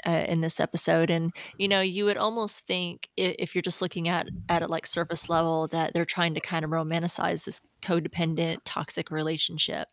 Uh, 0.05 0.25
in 0.27 0.41
this 0.41 0.59
episode, 0.59 1.11
and 1.11 1.31
you 1.59 1.69
know, 1.69 1.81
you 1.81 2.05
would 2.05 2.17
almost 2.17 2.67
think 2.67 3.09
if 3.17 3.55
you're 3.55 3.63
just 3.63 3.81
looking 3.81 4.09
at 4.09 4.27
at 4.49 4.61
it 4.61 4.69
like 4.69 4.85
surface 4.85 5.29
level 5.29 5.69
that 5.69 5.93
they're 5.95 6.05
trying 6.05 6.35
to 6.35 6.41
kind 6.41 6.65
of 6.65 6.73
romanticize 6.73 7.45
this 7.45 7.61
codependent, 7.83 8.57
toxic 8.65 9.13
relationship 9.13 9.87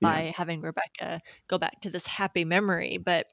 by 0.00 0.32
having 0.34 0.62
Rebecca 0.62 1.20
go 1.46 1.58
back 1.58 1.78
to 1.82 1.90
this 1.90 2.06
happy 2.06 2.42
memory. 2.42 2.96
But 2.96 3.26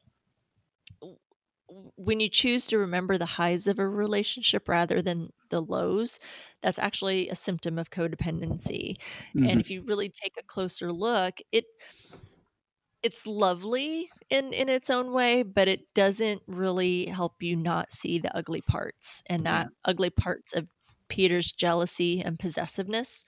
when 1.70 2.20
you 2.20 2.30
choose 2.30 2.66
to 2.68 2.78
remember 2.78 3.18
the 3.18 3.26
highs 3.26 3.68
of 3.68 3.80
a 3.80 3.88
relationship 3.88 4.70
rather 4.70 5.02
than 5.02 5.32
the 5.50 5.62
lows, 5.62 6.20
that's 6.62 6.80
actually 6.80 7.30
a 7.30 7.36
symptom 7.36 7.78
of 7.78 7.90
codependency. 7.90 8.96
Mhm. 9.36 9.50
And 9.50 9.62
if 9.62 9.70
you 9.70 9.82
really 9.82 10.10
take 10.10 10.36
a 10.38 10.44
closer 10.44 10.92
look, 10.92 11.40
it 11.52 11.66
it's 13.04 13.28
lovely 13.28 14.10
in 14.30 14.54
in 14.54 14.70
its 14.70 14.90
own 14.90 15.12
way, 15.12 15.44
but 15.44 15.68
it 15.68 15.94
doesn't 15.94 16.42
really 16.48 17.06
help 17.06 17.42
you 17.42 17.56
not 17.56 17.94
see 17.94 18.18
the 18.20 18.36
ugly 18.36 18.62
parts 18.62 19.22
and 19.28 19.46
that 19.46 19.68
ugly 19.86 20.10
parts 20.10 20.54
of 20.54 20.68
Peter's 21.10 21.52
jealousy 21.52 22.22
and 22.22 22.40
possessiveness, 22.40 23.24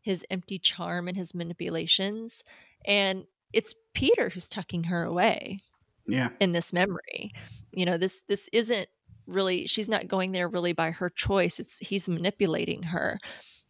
his 0.00 0.24
empty 0.30 0.58
charm 0.58 1.06
and 1.06 1.16
his 1.16 1.34
manipulations, 1.34 2.42
and 2.84 3.24
it's 3.52 3.74
Peter 3.94 4.30
who's 4.30 4.48
tucking 4.48 4.84
her 4.84 5.04
away 5.04 5.60
yeah. 6.06 6.30
in 6.40 6.52
this 6.52 6.72
memory. 6.72 7.32
You 7.72 7.86
know, 7.86 7.96
this 7.96 8.22
this 8.28 8.48
isn't 8.52 8.88
really 9.26 9.66
she's 9.66 9.88
not 9.88 10.08
going 10.08 10.32
there 10.32 10.48
really 10.48 10.72
by 10.72 10.90
her 10.90 11.10
choice. 11.10 11.60
It's 11.60 11.78
he's 11.78 12.08
manipulating 12.08 12.82
her 12.84 13.18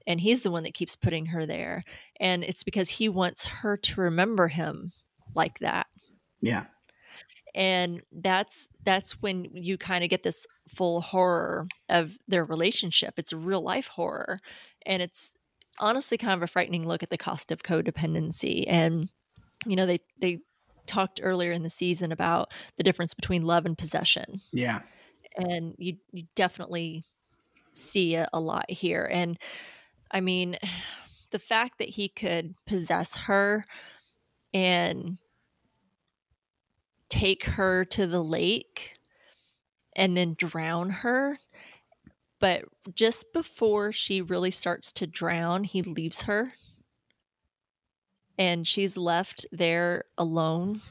and 0.07 0.21
he's 0.21 0.43
the 0.43 0.51
one 0.51 0.63
that 0.63 0.75
keeps 0.75 0.97
putting 0.97 1.27
her 1.27 1.47
there 1.47 1.85
and 2.19 2.43
it's 2.43 2.65
because 2.65 2.89
he 2.89 3.09
wants 3.09 3.47
her 3.47 3.77
to 3.77 4.01
remember 4.01 4.49
him 4.49 4.93
like 5.35 5.59
that. 5.61 5.87
Yeah. 6.41 6.65
And 7.55 8.03
that's 8.13 8.69
that's 8.85 9.21
when 9.21 9.45
you 9.53 9.77
kind 9.77 10.05
of 10.05 10.11
get 10.11 10.23
this 10.23 10.47
full 10.69 11.01
horror 11.01 11.67
of 11.89 12.17
their 12.29 12.45
relationship. 12.45 13.15
It's 13.19 13.33
real 13.33 13.63
life 13.63 13.89
horror 13.89 14.41
and 14.87 15.03
it's 15.03 15.35
honestly 15.79 16.19
kind 16.19 16.35
of 16.35 16.43
a 16.43 16.47
frightening 16.47 16.87
look 16.87 17.03
at 17.03 17.11
the 17.11 17.19
cost 17.19 17.51
of 17.51 17.63
codependency 17.63 18.65
and 18.67 19.09
you 19.67 19.77
know 19.77 19.87
they 19.87 19.99
they 20.21 20.39
talked 20.87 21.21
earlier 21.23 21.53
in 21.53 21.63
the 21.63 21.71
season 21.71 22.13
about 22.13 22.53
the 22.77 22.83
difference 22.83 23.15
between 23.15 23.43
love 23.45 23.67
and 23.67 23.77
possession. 23.77 24.41
Yeah. 24.53 24.81
and 25.37 25.75
you 25.79 25.97
you 26.13 26.25
definitely 26.35 27.05
see 27.73 28.15
it 28.17 28.29
a 28.33 28.41
lot 28.41 28.71
here. 28.71 29.09
And 29.11 29.39
i 30.11 30.21
mean 30.21 30.59
the 31.31 31.39
fact 31.39 31.79
that 31.79 31.91
he 31.91 32.09
could 32.09 32.55
possess 32.67 33.17
her 33.17 33.65
and 34.53 35.19
take 37.09 37.45
her 37.45 37.85
to 37.85 38.07
the 38.07 38.23
lake 38.23 38.95
and 39.97 40.17
then 40.17 40.35
drown 40.37 40.91
her 40.91 41.39
but 42.41 42.65
just 42.95 43.33
before 43.33 43.93
she 43.93 44.21
really 44.23 44.51
starts 44.51 44.93
to 44.93 45.07
drown 45.07 45.63
he 45.65 45.83
leaves 45.83 46.23
her 46.23 46.53
and 48.41 48.67
she's 48.69 48.99
left 48.99 49.47
there 49.53 50.07
alone 50.19 50.83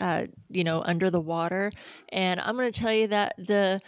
uh, 0.00 0.26
you 0.50 0.64
know 0.64 0.82
under 0.82 1.10
the 1.10 1.20
water 1.20 1.72
and 2.10 2.40
i'm 2.40 2.56
going 2.56 2.70
to 2.72 2.78
tell 2.80 2.92
you 2.94 3.08
that 3.08 3.34
the 3.38 3.80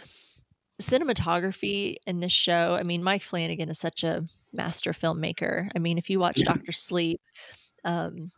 cinematography 0.80 1.96
in 2.06 2.20
this 2.20 2.32
show 2.32 2.76
i 2.78 2.82
mean 2.84 3.02
mike 3.02 3.22
flanagan 3.22 3.70
is 3.70 3.78
such 3.78 4.04
a 4.04 4.24
master 4.52 4.92
filmmaker 4.92 5.70
i 5.76 5.78
mean 5.80 5.98
if 5.98 6.10
you 6.10 6.20
watch 6.20 6.42
Yeah. 6.42 6.44
dr 6.44 6.72
sleep 6.72 7.20
um, 7.84 8.30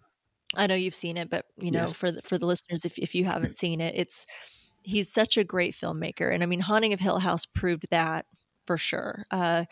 i 0.57 0.67
know 0.67 0.75
you've 0.75 0.95
seen 0.95 1.17
it 1.17 1.31
but 1.31 1.47
you 1.59 1.71
know 1.73 1.91
Yes. 1.91 1.93
for 1.93 2.13
the, 2.13 2.23
for 2.23 2.39
the 2.39 2.47
listeners 2.47 2.85
if, 2.85 2.99
if 2.99 3.15
you 3.15 3.25
haven't 3.25 3.57
seen 3.57 3.81
it 3.81 3.95
it's 3.97 4.27
he's 4.83 5.13
such 5.13 5.37
a 5.39 5.45
great 5.45 5.75
filmmaker 5.75 6.33
and 6.33 6.43
i 6.43 6.47
mean 6.47 6.61
haunting 6.61 6.93
of 6.93 7.01
hill 7.01 7.19
house 7.21 7.47
proved 7.47 7.87
that 7.91 8.27
for 8.67 8.79
sure 8.79 9.27
uh, 9.33 9.65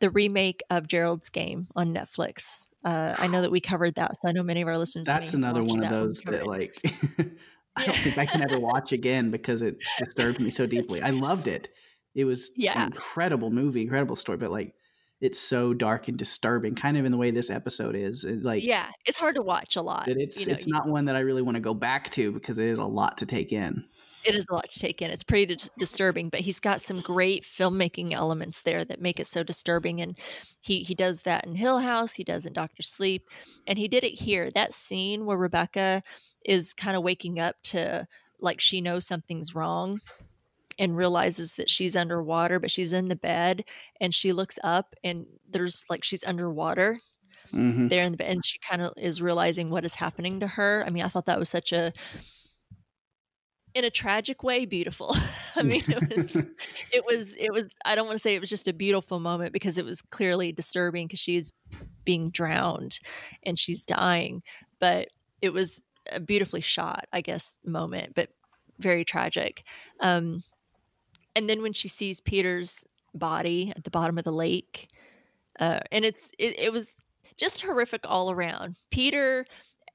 the 0.00 0.10
remake 0.10 0.62
of 0.70 0.88
gerald's 0.88 1.30
game 1.30 1.68
on 1.76 1.94
netflix 1.94 2.66
uh, 2.84 3.14
i 3.18 3.26
know 3.26 3.42
that 3.42 3.50
we 3.50 3.60
covered 3.60 3.94
that 3.94 4.16
so 4.20 4.28
i 4.28 4.32
know 4.32 4.42
many 4.42 4.62
of 4.62 4.68
our 4.68 4.78
listeners 4.78 5.06
That's 5.06 5.34
another 5.34 5.62
one 5.62 5.78
of 5.78 5.90
that 5.90 5.90
those 5.90 6.20
that 6.22 6.46
like 6.46 6.74
I 7.76 7.86
don't 7.86 7.96
think 7.96 8.18
I 8.18 8.26
can 8.26 8.42
ever 8.42 8.58
watch 8.58 8.92
again 8.92 9.30
because 9.30 9.62
it 9.62 9.78
disturbed 9.98 10.40
me 10.40 10.50
so 10.50 10.66
deeply. 10.66 11.02
I 11.02 11.10
loved 11.10 11.46
it. 11.46 11.70
It 12.14 12.24
was 12.24 12.50
Yeah. 12.56 12.78
an 12.78 12.92
incredible 12.92 13.50
movie, 13.50 13.82
incredible 13.82 14.16
story, 14.16 14.38
but 14.38 14.50
like 14.50 14.74
it's 15.20 15.38
so 15.38 15.74
dark 15.74 16.08
and 16.08 16.18
disturbing, 16.18 16.74
kind 16.74 16.96
of 16.96 17.04
in 17.04 17.12
the 17.12 17.18
way 17.18 17.30
this 17.30 17.50
episode 17.50 17.94
is. 17.94 18.24
It, 18.24 18.42
like 18.42 18.64
yeah 18.64 18.88
it's 19.06 19.18
hard 19.18 19.36
to 19.36 19.42
watch 19.42 19.76
a 19.76 19.82
lot 19.82 20.08
it's 20.08 20.40
you 20.40 20.46
know, 20.46 20.52
it's 20.54 20.66
not 20.66 20.88
one 20.88 21.04
that 21.06 21.16
I 21.16 21.20
really 21.20 21.42
want 21.42 21.56
to 21.56 21.60
go 21.60 21.74
back 21.74 22.10
to 22.10 22.32
because 22.32 22.58
it 22.58 22.66
is 22.66 22.78
a 22.78 22.84
lot 22.84 23.18
to 23.18 23.26
take 23.26 23.52
in. 23.52 23.84
It 24.24 24.34
is 24.34 24.46
a 24.50 24.54
lot 24.54 24.68
to 24.68 24.78
take 24.80 25.00
in. 25.02 25.10
It's 25.10 25.22
pretty 25.22 25.46
dis- 25.46 25.70
disturbing, 25.78 26.28
but 26.28 26.40
he's 26.40 26.60
got 26.60 26.80
some 26.80 27.00
great 27.00 27.44
filmmaking 27.44 28.12
elements 28.12 28.62
there 28.62 28.84
that 28.84 29.00
make 29.00 29.18
it 29.20 29.26
so 29.26 29.42
disturbing. 29.42 30.00
And 30.00 30.18
he 30.60 30.82
he 30.82 30.94
does 30.94 31.22
that 31.22 31.46
in 31.46 31.54
Hill 31.54 31.78
House. 31.80 32.14
He 32.14 32.24
does 32.24 32.46
in 32.46 32.52
Doctor 32.52 32.82
Sleep, 32.82 33.26
and 33.66 33.78
he 33.78 33.88
did 33.88 34.04
it 34.04 34.20
here. 34.20 34.50
That 34.50 34.74
scene 34.74 35.26
where 35.26 35.38
Rebecca 35.38 36.02
is 36.44 36.72
kind 36.74 36.96
of 36.96 37.02
waking 37.02 37.38
up 37.38 37.56
to 37.64 38.06
like 38.40 38.60
she 38.60 38.80
knows 38.80 39.06
something's 39.06 39.54
wrong, 39.54 40.00
and 40.78 40.96
realizes 40.96 41.56
that 41.56 41.68
she's 41.70 41.94
underwater, 41.96 42.58
but 42.58 42.70
she's 42.70 42.92
in 42.92 43.08
the 43.08 43.16
bed 43.16 43.64
and 44.00 44.14
she 44.14 44.32
looks 44.32 44.58
up 44.64 44.94
and 45.04 45.26
there's 45.50 45.84
like 45.90 46.04
she's 46.04 46.24
underwater 46.24 46.98
Mm-hmm. 47.52 47.88
there 47.88 48.04
in 48.04 48.12
the 48.12 48.16
bed 48.18 48.30
and 48.30 48.44
she 48.46 48.58
kind 48.60 48.80
of 48.80 48.92
is 48.96 49.20
realizing 49.20 49.70
what 49.70 49.84
is 49.84 49.94
happening 49.96 50.38
to 50.38 50.46
her. 50.46 50.84
I 50.86 50.90
mean, 50.90 51.02
I 51.02 51.08
thought 51.08 51.26
that 51.26 51.38
was 51.38 51.48
such 51.48 51.72
a 51.72 51.92
in 53.74 53.84
a 53.84 53.90
tragic 53.90 54.42
way 54.42 54.66
beautiful. 54.66 55.16
I 55.56 55.62
mean, 55.62 55.84
it 55.86 56.16
was 56.16 56.36
it 56.92 57.04
was 57.06 57.36
it 57.36 57.52
was 57.52 57.66
I 57.84 57.94
don't 57.94 58.06
want 58.06 58.16
to 58.16 58.22
say 58.22 58.34
it 58.34 58.40
was 58.40 58.50
just 58.50 58.68
a 58.68 58.72
beautiful 58.72 59.20
moment 59.20 59.52
because 59.52 59.78
it 59.78 59.84
was 59.84 60.02
clearly 60.02 60.52
disturbing 60.52 61.06
because 61.06 61.20
she's 61.20 61.52
being 62.04 62.30
drowned 62.30 63.00
and 63.42 63.58
she's 63.58 63.84
dying, 63.84 64.42
but 64.78 65.08
it 65.42 65.52
was 65.52 65.82
a 66.10 66.20
beautifully 66.20 66.60
shot, 66.60 67.06
I 67.12 67.20
guess, 67.20 67.58
moment, 67.64 68.14
but 68.14 68.30
very 68.78 69.04
tragic. 69.04 69.64
Um 70.00 70.42
and 71.36 71.48
then 71.48 71.62
when 71.62 71.72
she 71.72 71.88
sees 71.88 72.20
Peter's 72.20 72.84
body 73.14 73.72
at 73.76 73.84
the 73.84 73.90
bottom 73.90 74.18
of 74.18 74.24
the 74.24 74.32
lake, 74.32 74.88
uh, 75.58 75.80
and 75.92 76.04
it's 76.04 76.32
it, 76.38 76.58
it 76.58 76.72
was 76.72 77.00
just 77.36 77.62
horrific 77.62 78.02
all 78.04 78.30
around. 78.30 78.76
Peter, 78.90 79.46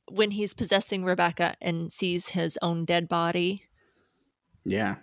when 0.09 0.31
he's 0.31 0.53
possessing 0.53 1.03
Rebecca 1.03 1.55
and 1.61 1.91
sees 1.91 2.29
his 2.29 2.57
own 2.61 2.85
dead 2.85 3.07
body, 3.07 3.63
yeah. 4.63 4.95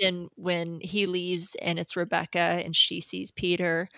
and 0.00 0.28
when 0.36 0.80
he 0.80 1.06
leaves 1.06 1.56
and 1.60 1.78
it's 1.78 1.96
Rebecca 1.96 2.38
and 2.38 2.74
she 2.74 3.00
sees 3.00 3.30
Peter, 3.30 3.88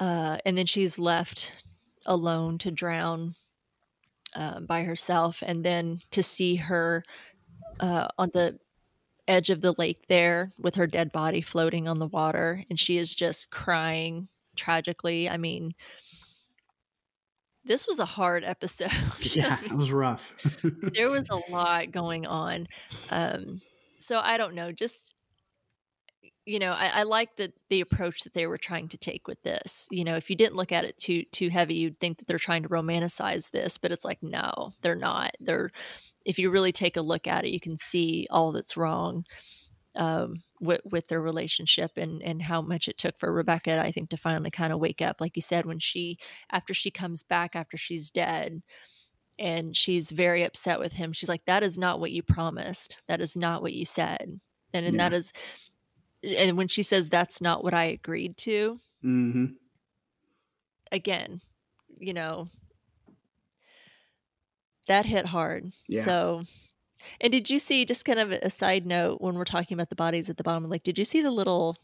uh, 0.00 0.38
and 0.44 0.56
then 0.58 0.66
she's 0.66 0.98
left 0.98 1.64
alone 2.06 2.58
to 2.58 2.70
drown 2.70 3.34
um, 4.34 4.66
by 4.66 4.82
herself, 4.82 5.42
and 5.46 5.64
then 5.64 6.00
to 6.10 6.22
see 6.22 6.56
her 6.56 7.02
uh, 7.80 8.08
on 8.18 8.30
the 8.34 8.58
edge 9.26 9.50
of 9.50 9.60
the 9.60 9.74
lake 9.78 10.06
there 10.08 10.52
with 10.58 10.74
her 10.74 10.86
dead 10.86 11.12
body 11.12 11.40
floating 11.40 11.86
on 11.86 11.98
the 11.98 12.06
water, 12.06 12.64
and 12.70 12.78
she 12.78 12.98
is 12.98 13.14
just 13.14 13.50
crying 13.50 14.28
tragically. 14.56 15.28
I 15.28 15.36
mean, 15.36 15.74
this 17.68 17.86
was 17.86 18.00
a 18.00 18.04
hard 18.04 18.44
episode. 18.44 18.90
Yeah, 19.20 19.58
it 19.62 19.72
was 19.72 19.92
rough. 19.92 20.32
there 20.94 21.10
was 21.10 21.28
a 21.28 21.36
lot 21.50 21.92
going 21.92 22.26
on. 22.26 22.66
Um, 23.10 23.60
so 23.98 24.18
I 24.18 24.36
don't 24.36 24.54
know. 24.54 24.72
Just 24.72 25.14
you 26.46 26.58
know, 26.58 26.72
I, 26.72 26.86
I 26.86 27.02
like 27.02 27.36
the 27.36 27.52
the 27.68 27.80
approach 27.82 28.22
that 28.22 28.32
they 28.32 28.46
were 28.46 28.58
trying 28.58 28.88
to 28.88 28.98
take 28.98 29.28
with 29.28 29.42
this. 29.42 29.86
You 29.90 30.04
know, 30.04 30.16
if 30.16 30.30
you 30.30 30.36
didn't 30.36 30.56
look 30.56 30.72
at 30.72 30.84
it 30.84 30.96
too 30.98 31.24
too 31.30 31.50
heavy, 31.50 31.74
you'd 31.74 32.00
think 32.00 32.18
that 32.18 32.26
they're 32.26 32.38
trying 32.38 32.62
to 32.62 32.68
romanticize 32.68 33.50
this, 33.50 33.76
but 33.76 33.92
it's 33.92 34.04
like 34.04 34.22
no, 34.22 34.72
they're 34.80 34.94
not. 34.94 35.32
They're 35.40 35.70
if 36.24 36.38
you 36.38 36.50
really 36.50 36.72
take 36.72 36.96
a 36.96 37.02
look 37.02 37.26
at 37.26 37.44
it, 37.44 37.50
you 37.50 37.60
can 37.60 37.76
see 37.76 38.26
all 38.30 38.52
that's 38.52 38.76
wrong 38.76 39.24
um, 39.98 40.42
with 40.60 40.80
with 40.84 41.08
their 41.08 41.20
relationship 41.20 41.90
and 41.96 42.22
and 42.22 42.40
how 42.40 42.62
much 42.62 42.88
it 42.88 42.96
took 42.96 43.18
for 43.18 43.32
Rebecca, 43.32 43.82
I 43.84 43.90
think, 43.92 44.10
to 44.10 44.16
finally 44.16 44.50
kind 44.50 44.72
of 44.72 44.78
wake 44.78 45.02
up. 45.02 45.20
Like 45.20 45.36
you 45.36 45.42
said, 45.42 45.66
when 45.66 45.80
she 45.80 46.18
after 46.50 46.72
she 46.72 46.90
comes 46.90 47.24
back 47.24 47.54
after 47.54 47.76
she's 47.76 48.10
dead, 48.10 48.60
and 49.38 49.76
she's 49.76 50.10
very 50.10 50.44
upset 50.44 50.78
with 50.78 50.92
him. 50.92 51.12
She's 51.12 51.28
like, 51.28 51.44
"That 51.46 51.62
is 51.62 51.76
not 51.76 52.00
what 52.00 52.12
you 52.12 52.22
promised. 52.22 53.02
That 53.08 53.20
is 53.20 53.36
not 53.36 53.60
what 53.60 53.74
you 53.74 53.84
said." 53.84 54.40
And, 54.72 54.86
and 54.86 55.00
that 55.00 55.12
is, 55.12 55.32
and 56.22 56.56
when 56.56 56.68
she 56.68 56.84
says, 56.84 57.08
"That's 57.08 57.40
not 57.40 57.64
what 57.64 57.74
I 57.74 57.84
agreed 57.84 58.36
to," 58.38 58.78
mm-hmm. 59.04 59.46
again, 60.92 61.40
you 61.98 62.14
know, 62.14 62.48
that 64.86 65.06
hit 65.06 65.26
hard. 65.26 65.72
Yeah. 65.88 66.04
So, 66.04 66.44
and 67.20 67.32
did 67.32 67.50
you 67.50 67.58
see 67.58 67.84
just 67.84 68.04
kind 68.04 68.18
of 68.18 68.30
a 68.32 68.50
side 68.50 68.86
note 68.86 69.20
when 69.20 69.34
we're 69.36 69.44
talking 69.44 69.74
about 69.76 69.88
the 69.88 69.94
bodies 69.96 70.28
at 70.28 70.36
the 70.36 70.42
bottom? 70.44 70.68
Like, 70.68 70.82
did 70.82 70.98
you 70.98 71.04
see 71.04 71.22
the 71.22 71.30
little 71.30 71.76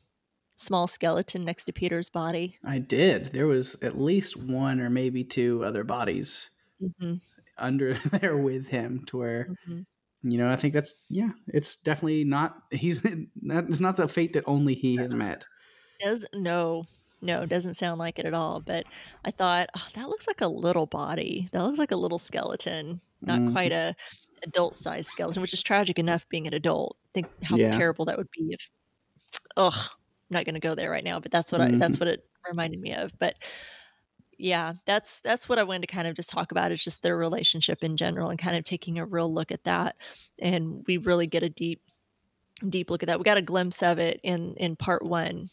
small 0.56 0.86
skeleton 0.86 1.44
next 1.44 1.64
to 1.64 1.72
Peter's 1.72 2.10
body? 2.10 2.56
I 2.64 2.78
did. 2.78 3.26
There 3.26 3.46
was 3.46 3.74
at 3.82 3.98
least 3.98 4.36
one 4.36 4.80
or 4.80 4.90
maybe 4.90 5.24
two 5.24 5.64
other 5.64 5.84
bodies 5.84 6.50
Mm-hmm. 6.82 7.14
under 7.56 7.94
there 8.20 8.36
with 8.36 8.68
him 8.68 9.04
to 9.06 9.16
where 9.18 9.44
Mm-hmm. 9.68 9.80
you 10.30 10.38
know 10.38 10.50
i 10.50 10.56
think 10.56 10.74
that's 10.74 10.92
yeah 11.08 11.30
it's 11.46 11.76
definitely 11.76 12.24
not 12.24 12.56
he's 12.72 13.00
that 13.02 13.66
it's 13.68 13.80
not 13.80 13.96
the 13.96 14.08
fate 14.08 14.32
that 14.32 14.42
only 14.46 14.74
he 14.74 14.96
has 14.96 15.10
met 15.12 15.44
Does 16.00 16.24
no, 16.34 16.82
no, 17.22 17.46
doesn't 17.46 17.74
sound 17.74 17.98
like 18.00 18.18
it 18.18 18.26
at 18.26 18.34
all. 18.34 18.60
But 18.60 18.84
I 19.24 19.30
thought 19.30 19.68
oh, 19.76 19.86
that 19.94 20.08
looks 20.08 20.26
like 20.26 20.40
a 20.40 20.48
little 20.48 20.86
body. 20.86 21.48
That 21.52 21.62
looks 21.62 21.78
like 21.78 21.92
a 21.92 21.96
little 21.96 22.18
skeleton, 22.18 23.00
not 23.22 23.38
Mhm. 23.38 23.52
quite 23.52 23.72
a 23.72 23.94
adult 24.44 24.76
sized 24.76 25.10
skeleton, 25.10 25.42
which 25.42 25.54
is 25.54 25.62
tragic 25.62 25.98
enough 25.98 26.28
being 26.28 26.46
an 26.46 26.54
adult. 26.54 26.96
Think 27.12 27.26
how 27.42 27.56
Yeah. 27.56 27.72
terrible 27.72 28.04
that 28.06 28.16
would 28.16 28.30
be 28.30 28.52
if. 28.52 28.70
Ugh, 29.56 29.72
I'm 29.74 29.90
not 30.30 30.44
going 30.44 30.54
to 30.54 30.60
go 30.60 30.74
there 30.74 30.90
right 30.90 31.04
now. 31.04 31.20
But 31.20 31.32
that's 31.32 31.50
what 31.50 31.60
I. 31.60 31.70
That's 31.70 31.96
mm-hmm. 31.96 32.04
what 32.04 32.08
it 32.08 32.24
reminded 32.48 32.80
me 32.80 32.94
of. 32.94 33.12
But 33.18 33.34
yeah, 34.38 34.74
that's 34.84 35.20
that's 35.20 35.48
what 35.48 35.58
I 35.58 35.64
wanted 35.64 35.82
to 35.82 35.94
kind 35.94 36.06
of 36.06 36.14
just 36.14 36.30
talk 36.30 36.52
about 36.52 36.72
is 36.72 36.82
just 36.82 37.02
their 37.02 37.16
relationship 37.16 37.82
in 37.82 37.96
general 37.96 38.30
and 38.30 38.38
kind 38.38 38.56
of 38.56 38.64
taking 38.64 38.98
a 38.98 39.06
real 39.06 39.32
look 39.32 39.50
at 39.50 39.64
that. 39.64 39.96
And 40.38 40.84
we 40.86 40.98
really 40.98 41.26
get 41.26 41.42
a 41.42 41.48
deep 41.48 41.82
deep 42.68 42.90
look 42.90 43.02
at 43.02 43.08
that. 43.08 43.18
We 43.18 43.24
got 43.24 43.36
a 43.36 43.42
glimpse 43.42 43.82
of 43.82 43.98
it 43.98 44.20
in 44.22 44.54
in 44.54 44.76
part 44.76 45.04
one 45.04 45.50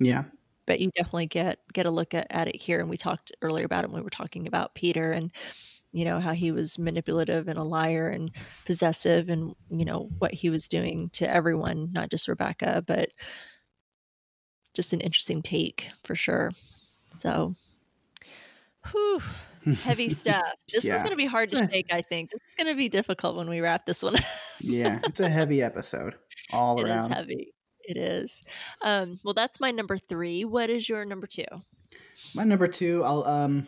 yeah 0.00 0.24
but 0.66 0.80
you 0.80 0.90
definitely 0.96 1.26
get 1.26 1.58
get 1.72 1.86
a 1.86 1.90
look 1.90 2.14
at, 2.14 2.26
at 2.30 2.48
it 2.48 2.56
here 2.56 2.80
and 2.80 2.88
we 2.88 2.96
talked 2.96 3.32
earlier 3.42 3.64
about 3.64 3.84
it 3.84 3.90
when 3.90 4.00
we 4.00 4.04
were 4.04 4.10
talking 4.10 4.46
about 4.46 4.74
peter 4.74 5.12
and 5.12 5.30
you 5.94 6.04
know 6.04 6.18
how 6.20 6.32
he 6.32 6.50
was 6.52 6.78
manipulative 6.78 7.46
and 7.48 7.56
a 7.56 7.62
liar 7.62 8.08
and 8.08 8.30
possessive 8.66 9.28
and 9.28 9.54
you 9.70 9.84
know 9.84 10.10
what 10.18 10.34
he 10.34 10.50
was 10.50 10.66
doing 10.68 11.08
to 11.10 11.28
everyone 11.30 11.90
not 11.92 12.10
just 12.10 12.26
rebecca 12.28 12.82
but 12.86 13.08
just 14.74 14.92
an 14.92 15.00
interesting 15.00 15.40
take 15.40 15.88
for 16.02 16.16
sure. 16.16 16.50
So 17.12 17.54
whew, 18.90 19.22
heavy 19.82 20.08
stuff. 20.22 20.42
This 20.72 20.84
Yeah. 20.84 20.94
was 20.94 21.02
going 21.02 21.12
to 21.12 21.16
be 21.16 21.26
hard 21.26 21.48
to 21.50 21.56
shake 21.70 21.86
i 21.92 22.02
think. 22.02 22.30
This 22.32 22.40
is 22.48 22.54
going 22.56 22.74
to 22.74 22.76
be 22.76 22.88
difficult 22.88 23.36
when 23.36 23.48
we 23.48 23.60
wrap 23.60 23.86
this 23.86 24.02
one 24.02 24.16
up 24.16 24.24
yeah 24.60 24.98
it's 25.04 25.20
a 25.20 25.28
heavy 25.28 25.62
episode 25.62 26.16
all 26.52 26.80
around. 26.80 26.86
It 26.86 26.90
is 26.90 26.96
around. 26.96 27.10
heavy. 27.12 27.54
It 27.86 27.96
is. 27.96 28.42
Um 28.82 29.20
well 29.24 29.34
that's 29.34 29.60
my 29.60 29.70
number 29.70 29.96
three. 29.98 30.44
What 30.44 30.70
is 30.70 30.88
your 30.88 31.04
number 31.04 31.26
two? 31.28 31.44
My 32.34 32.42
number 32.44 32.66
two 32.66 33.04
i'll 33.04 33.24
um 33.24 33.66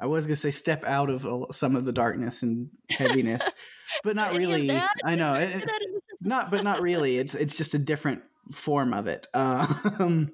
i 0.00 0.06
was 0.06 0.26
gonna 0.26 0.36
say 0.36 0.50
step 0.50 0.84
out 0.84 1.10
of 1.10 1.26
some 1.54 1.76
of 1.76 1.84
the 1.84 1.92
darkness 1.92 2.42
and 2.42 2.70
heaviness 2.90 3.52
but 4.04 4.16
not 4.16 4.32
really 4.34 4.70
i 5.04 5.14
know 5.14 5.34
it- 5.34 5.68
not 6.20 6.50
but 6.50 6.64
not 6.64 6.80
really 6.80 7.18
it's 7.18 7.34
it's 7.34 7.56
just 7.56 7.74
a 7.74 7.78
different 7.78 8.22
form 8.52 8.92
of 8.94 9.06
it 9.06 9.26
um 9.34 10.30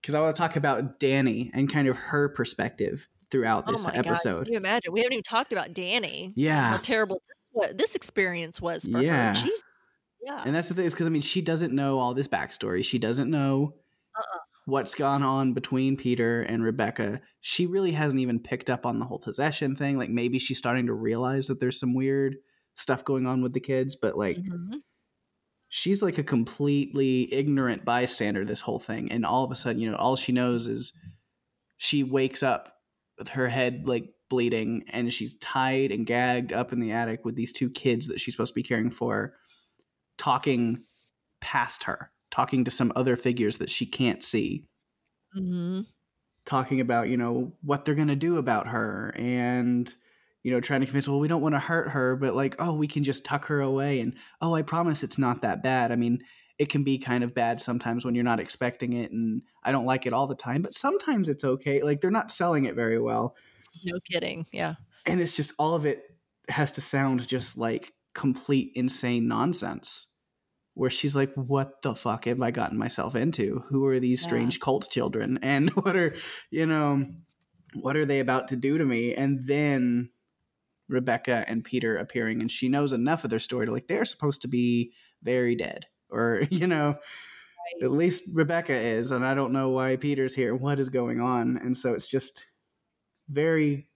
because 0.00 0.14
i 0.14 0.20
want 0.20 0.34
to 0.34 0.38
talk 0.40 0.56
about 0.56 0.98
dani 1.00 1.50
and 1.52 1.70
kind 1.72 1.88
of 1.88 1.96
her 1.96 2.28
perspective 2.28 3.06
throughout 3.30 3.66
this 3.66 3.80
oh 3.80 3.84
my 3.84 3.92
episode 3.94 4.38
God, 4.38 4.44
can 4.46 4.52
you 4.54 4.58
imagine? 4.58 4.92
We 4.92 5.00
haven't 5.00 5.12
even 5.12 5.22
talked 5.22 5.52
about 5.52 5.72
Dani. 5.72 6.26
How 6.28 6.32
yeah 6.34 6.78
terrible 6.82 7.22
this, 7.28 7.48
what 7.52 7.78
this 7.78 7.94
experience 7.94 8.60
was 8.60 8.88
for 8.90 9.00
Yeah. 9.00 9.36
her. 9.36 9.48
Yeah. 10.22 10.42
and 10.44 10.52
that's 10.54 10.68
the 10.68 10.74
thing 10.74 10.84
is 10.86 10.94
because 10.94 11.06
i 11.06 11.10
mean 11.10 11.22
she 11.22 11.40
doesn't 11.40 11.72
know 11.72 11.98
all 12.00 12.12
this 12.12 12.26
backstory 12.28 12.84
she 12.84 12.98
doesn't 12.98 13.30
know. 13.30 13.74
What's 14.70 14.94
gone 14.94 15.22
on 15.22 15.52
between 15.52 15.96
peter 15.96 16.42
and 16.42 16.62
rebecca 16.64 17.20
she 17.40 17.66
really 17.66 17.92
hasn't 17.92 18.20
even 18.20 18.38
picked 18.38 18.70
up 18.70 18.84
on 18.86 18.98
the 18.98 19.06
whole 19.06 19.18
possession 19.18 19.74
thing. 19.74 19.96
Like 19.96 20.10
maybe 20.10 20.38
she's 20.38 20.58
starting 20.58 20.86
to 20.86 20.92
realize 20.92 21.46
that 21.46 21.58
there's 21.58 21.80
some 21.80 21.94
weird 21.94 22.36
stuff 22.74 23.02
going 23.02 23.26
on 23.26 23.40
with 23.42 23.54
the 23.54 23.60
kids 23.60 23.96
but 23.96 24.16
like 24.18 24.36
Mhm. 24.36 24.82
she's 25.68 26.02
like 26.02 26.18
a 26.18 26.22
completely 26.22 27.32
ignorant 27.32 27.84
bystander 27.84 28.44
this 28.44 28.60
whole 28.60 28.78
thing. 28.78 29.10
And 29.10 29.24
all 29.24 29.42
of 29.44 29.50
a 29.50 29.56
sudden 29.56 29.80
you 29.80 29.90
know 29.90 29.96
all 29.96 30.16
she 30.16 30.32
knows 30.32 30.66
is 30.66 30.92
she 31.78 32.02
wakes 32.02 32.42
up 32.42 32.76
with 33.18 33.28
her 33.30 33.48
head 33.48 33.88
like 33.88 34.12
bleeding 34.28 34.84
and 34.90 35.12
she's 35.12 35.38
tied 35.38 35.90
and 35.92 36.06
gagged 36.06 36.52
up 36.52 36.72
in 36.74 36.80
the 36.80 36.92
attic 36.92 37.24
with 37.24 37.36
these 37.36 37.52
two 37.54 37.70
kids 37.70 38.06
that 38.08 38.20
she's 38.20 38.34
supposed 38.34 38.52
to 38.52 38.54
be 38.54 38.62
caring 38.62 38.90
for 38.90 39.34
talking 40.18 40.84
past 41.40 41.84
her 41.84 42.12
talking 42.30 42.64
to 42.64 42.70
some 42.70 42.92
other 42.96 43.16
figures 43.16 43.58
that 43.58 43.70
she 43.70 43.86
can't 43.86 44.22
see 44.24 44.64
Mhm. 45.36 45.86
talking 46.44 46.80
about 46.80 47.08
you 47.08 47.16
know 47.16 47.52
what 47.62 47.84
they're 47.84 47.94
going 47.94 48.08
to 48.08 48.16
do 48.16 48.36
about 48.38 48.68
her 48.68 49.12
and 49.16 49.94
you 50.42 50.50
know 50.50 50.60
trying 50.60 50.80
to 50.80 50.86
convince 50.86 51.06
well 51.06 51.20
we 51.20 51.28
don't 51.28 51.42
want 51.42 51.54
to 51.54 51.58
hurt 51.60 51.90
her 51.90 52.16
but 52.16 52.34
like 52.34 52.56
oh 52.58 52.72
we 52.72 52.86
can 52.88 53.04
just 53.04 53.24
tuck 53.24 53.44
her 53.46 53.60
away 53.60 54.00
and 54.00 54.14
oh 54.40 54.54
i 54.54 54.62
promise 54.62 55.02
it's 55.02 55.18
not 55.18 55.42
that 55.42 55.62
bad 55.62 55.92
i 55.92 55.96
mean 55.96 56.18
it 56.58 56.68
can 56.68 56.82
be 56.82 56.98
kind 56.98 57.22
of 57.24 57.34
bad 57.34 57.60
sometimes 57.60 58.04
when 58.04 58.14
you're 58.14 58.24
not 58.24 58.40
expecting 58.40 58.92
it 58.94 59.12
and 59.12 59.42
i 59.62 59.70
don't 59.70 59.84
like 59.86 60.06
it 60.06 60.12
all 60.12 60.26
the 60.26 60.34
time 60.34 60.62
but 60.62 60.74
sometimes 60.74 61.28
it's 61.28 61.44
okay 61.44 61.82
like 61.82 62.00
they're 62.00 62.10
not 62.10 62.30
selling 62.30 62.64
it 62.64 62.74
very 62.74 62.98
well 63.00 63.36
No 63.84 63.98
kidding. 64.10 64.46
Yeah. 64.52 64.74
and 65.06 65.20
it's 65.20 65.36
just 65.36 65.54
all 65.58 65.74
of 65.74 65.86
it 65.86 66.02
has 66.48 66.72
to 66.72 66.80
sound 66.80 67.28
just 67.28 67.56
like 67.58 67.92
complete 68.14 68.72
insane 68.74 69.28
nonsense 69.28 70.06
where 70.80 70.90
she's 70.90 71.14
like 71.14 71.32
what 71.34 71.82
the 71.82 71.94
fuck 71.94 72.24
have 72.24 72.40
i 72.40 72.50
gotten 72.50 72.78
myself 72.78 73.14
into 73.14 73.64
who 73.68 73.84
are 73.84 74.00
these 74.00 74.22
Yeah. 74.22 74.28
strange 74.28 74.60
cult 74.60 74.90
children 74.90 75.38
and 75.42 75.70
what 75.70 75.94
are 75.96 76.14
you 76.50 76.66
know 76.66 77.04
what 77.74 77.96
are 77.96 78.04
they 78.06 78.20
about 78.20 78.48
to 78.48 78.56
do 78.56 78.78
to 78.78 78.84
me 78.84 79.14
and 79.14 79.46
then 79.46 80.10
Rebecca 80.88 81.44
and 81.46 81.62
Peter 81.64 81.96
appearing, 81.96 82.40
and 82.40 82.50
she 82.50 82.68
knows 82.68 82.92
enough 82.92 83.22
of 83.22 83.30
their 83.30 83.38
story 83.38 83.66
to 83.66 83.72
like 83.72 83.86
they're 83.86 84.04
supposed 84.04 84.42
to 84.42 84.48
be 84.48 84.92
very 85.22 85.54
dead, 85.54 85.86
or 86.10 86.42
you 86.50 86.66
know, 86.66 86.88
right. 86.88 87.84
at 87.84 87.92
least 87.92 88.30
Rebecca 88.34 88.74
is, 88.74 89.12
and 89.12 89.24
I 89.24 89.34
don't 89.34 89.52
know 89.52 89.68
why 89.68 89.94
Peter's 89.96 90.34
here. 90.34 90.52
What 90.54 90.80
is 90.80 90.88
going 90.88 91.20
on? 91.20 91.56
And 91.58 91.76
so 91.76 91.94
it's 91.94 92.10
just 92.10 92.46
very, 93.28 93.86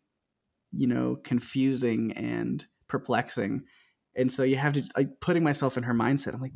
you 0.70 0.87
know, 0.87 1.16
confusing 1.24 2.12
and 2.12 2.64
perplexing. 2.87 3.64
And 4.14 4.30
so 4.30 4.45
you 4.45 4.55
have 4.57 4.74
to 4.74 4.85
like 4.97 5.18
putting 5.20 5.43
myself 5.43 5.76
in 5.76 5.82
her 5.82 5.95
mindset. 5.95 6.35
I'm 6.35 6.41
like, 6.41 6.53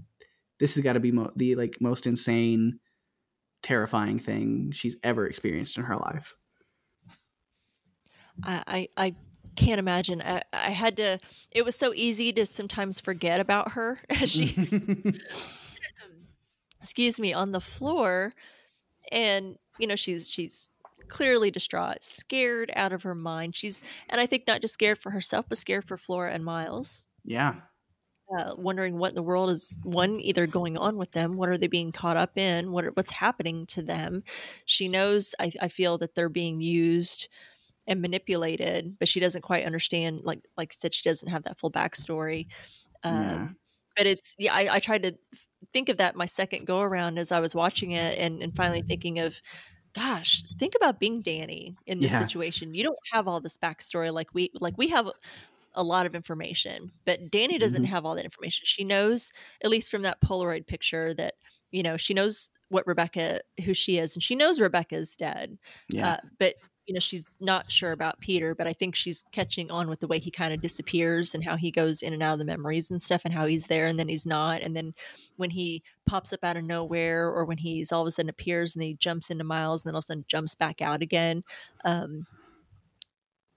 this 0.58 0.74
has 0.74 0.84
got 0.84 0.94
to 0.94 1.00
be 1.00 1.12
mo- 1.12 1.32
the 1.36 1.54
like 1.54 1.80
most 1.80 2.06
insane, 2.06 2.80
terrifying 3.62 4.18
thing 4.18 4.70
she's 4.72 4.96
ever 5.02 5.26
experienced 5.26 5.76
in 5.76 5.84
her 5.84 5.96
life. 5.96 6.34
I, 8.42 8.62
I, 8.66 8.88
I 8.96 9.14
can't 9.56 9.78
imagine. 9.78 10.22
I, 10.22 10.42
I, 10.52 10.70
had 10.70 10.96
to. 10.98 11.18
It 11.50 11.64
was 11.64 11.74
so 11.74 11.92
easy 11.94 12.32
to 12.32 12.46
sometimes 12.46 13.00
forget 13.00 13.40
about 13.40 13.72
her 13.72 14.00
as 14.10 14.30
she's, 14.30 14.72
excuse 16.80 17.18
me, 17.18 17.32
on 17.32 17.52
the 17.52 17.60
floor, 17.60 18.34
and 19.10 19.56
you 19.78 19.86
know 19.86 19.96
she's 19.96 20.28
she's 20.28 20.68
clearly 21.08 21.50
distraught, 21.50 22.02
scared 22.02 22.70
out 22.76 22.92
of 22.92 23.02
her 23.02 23.14
mind. 23.14 23.56
She's 23.56 23.82
and 24.08 24.20
I 24.20 24.26
think 24.26 24.44
not 24.46 24.60
just 24.60 24.74
scared 24.74 24.98
for 24.98 25.10
herself, 25.10 25.46
but 25.48 25.58
scared 25.58 25.84
for 25.84 25.96
Flora 25.96 26.32
and 26.32 26.44
Miles. 26.44 27.06
Yeah. 27.24 27.54
Uh, 28.36 28.52
wondering 28.58 28.98
what 28.98 29.08
in 29.08 29.14
the 29.14 29.22
world 29.22 29.48
is 29.48 29.78
one 29.84 30.20
either 30.20 30.46
going 30.46 30.76
on 30.76 30.98
with 30.98 31.10
them 31.12 31.38
what 31.38 31.48
are 31.48 31.56
they 31.56 31.66
being 31.66 31.90
caught 31.90 32.18
up 32.18 32.36
in 32.36 32.72
what 32.72 32.84
are, 32.84 32.90
what's 32.90 33.10
happening 33.10 33.64
to 33.64 33.80
them 33.80 34.22
she 34.66 34.86
knows 34.86 35.34
I, 35.40 35.50
I 35.62 35.68
feel 35.68 35.96
that 35.96 36.14
they're 36.14 36.28
being 36.28 36.60
used 36.60 37.28
and 37.88 38.02
manipulated, 38.02 38.96
but 38.98 39.08
she 39.08 39.18
doesn't 39.18 39.42
quite 39.42 39.64
understand. 39.64 40.20
Like 40.22 40.40
like 40.56 40.70
I 40.72 40.76
said, 40.76 40.94
she 40.94 41.08
doesn't 41.08 41.30
have 41.30 41.44
that 41.44 41.58
full 41.58 41.72
backstory. 41.72 42.46
Um, 43.02 43.14
yeah. 43.14 43.48
But 43.96 44.06
it's 44.06 44.36
yeah, 44.38 44.54
I, 44.54 44.74
I 44.74 44.78
tried 44.78 45.02
to 45.04 45.14
think 45.72 45.88
of 45.88 45.96
that 45.96 46.14
my 46.14 46.26
second 46.26 46.66
go 46.66 46.80
around 46.80 47.18
as 47.18 47.32
I 47.32 47.40
was 47.40 47.54
watching 47.54 47.92
it, 47.92 48.18
and 48.18 48.42
and 48.42 48.54
finally 48.54 48.82
thinking 48.82 49.18
of 49.18 49.40
gosh, 49.94 50.44
think 50.58 50.74
about 50.76 51.00
being 51.00 51.22
Dani 51.22 51.74
in 51.86 51.98
this 51.98 52.12
yeah. 52.12 52.20
situation. 52.20 52.74
You 52.74 52.84
don't 52.84 52.98
have 53.10 53.26
all 53.26 53.40
this 53.40 53.56
backstory 53.56 54.12
like 54.12 54.32
we 54.34 54.50
like 54.60 54.76
we 54.76 54.88
have 54.88 55.08
a 55.78 55.82
lot 55.82 56.06
of 56.06 56.14
information, 56.14 56.90
but 57.06 57.30
Dani 57.30 57.58
doesn't 57.58 57.84
mm-hmm. 57.84 57.92
have 57.92 58.04
all 58.04 58.16
that 58.16 58.24
information. 58.24 58.64
She 58.66 58.82
knows, 58.82 59.32
at 59.62 59.70
least 59.70 59.90
from 59.92 60.02
that 60.02 60.20
Polaroid 60.20 60.66
picture, 60.66 61.14
that 61.14 61.34
you 61.70 61.84
know 61.84 61.96
she 61.96 62.12
knows 62.12 62.50
what 62.68 62.86
Rebecca, 62.86 63.40
who 63.64 63.72
she 63.72 63.96
is, 63.96 64.14
and 64.14 64.22
she 64.22 64.34
knows 64.34 64.60
Rebecca's 64.60 65.14
dead. 65.14 65.56
Yeah. 65.88 66.14
Uh, 66.14 66.16
but 66.38 66.56
you 66.88 66.94
know 66.94 67.00
she's 67.00 67.36
not 67.38 67.70
sure 67.70 67.92
about 67.92 68.18
peter 68.18 68.54
but 68.54 68.66
i 68.66 68.72
think 68.72 68.94
she's 68.94 69.22
catching 69.30 69.70
on 69.70 69.90
with 69.90 70.00
the 70.00 70.06
way 70.06 70.18
he 70.18 70.30
kind 70.30 70.54
of 70.54 70.62
disappears 70.62 71.34
and 71.34 71.44
how 71.44 71.54
he 71.54 71.70
goes 71.70 72.00
in 72.00 72.14
and 72.14 72.22
out 72.22 72.32
of 72.32 72.38
the 72.38 72.46
memories 72.46 72.90
and 72.90 73.02
stuff 73.02 73.20
and 73.26 73.34
how 73.34 73.44
he's 73.44 73.66
there 73.66 73.86
and 73.86 73.98
then 73.98 74.08
he's 74.08 74.26
not 74.26 74.62
and 74.62 74.74
then 74.74 74.94
when 75.36 75.50
he 75.50 75.82
pops 76.06 76.32
up 76.32 76.42
out 76.42 76.56
of 76.56 76.64
nowhere 76.64 77.28
or 77.28 77.44
when 77.44 77.58
he's 77.58 77.92
all 77.92 78.00
of 78.00 78.06
a 78.06 78.10
sudden 78.10 78.30
appears 78.30 78.74
and 78.74 78.82
he 78.82 78.94
jumps 78.94 79.28
into 79.28 79.44
miles 79.44 79.84
and 79.84 79.90
then 79.90 79.96
all 79.96 79.98
of 79.98 80.04
a 80.04 80.06
sudden 80.06 80.24
jumps 80.28 80.54
back 80.54 80.80
out 80.80 81.02
again 81.02 81.44
um, 81.84 82.26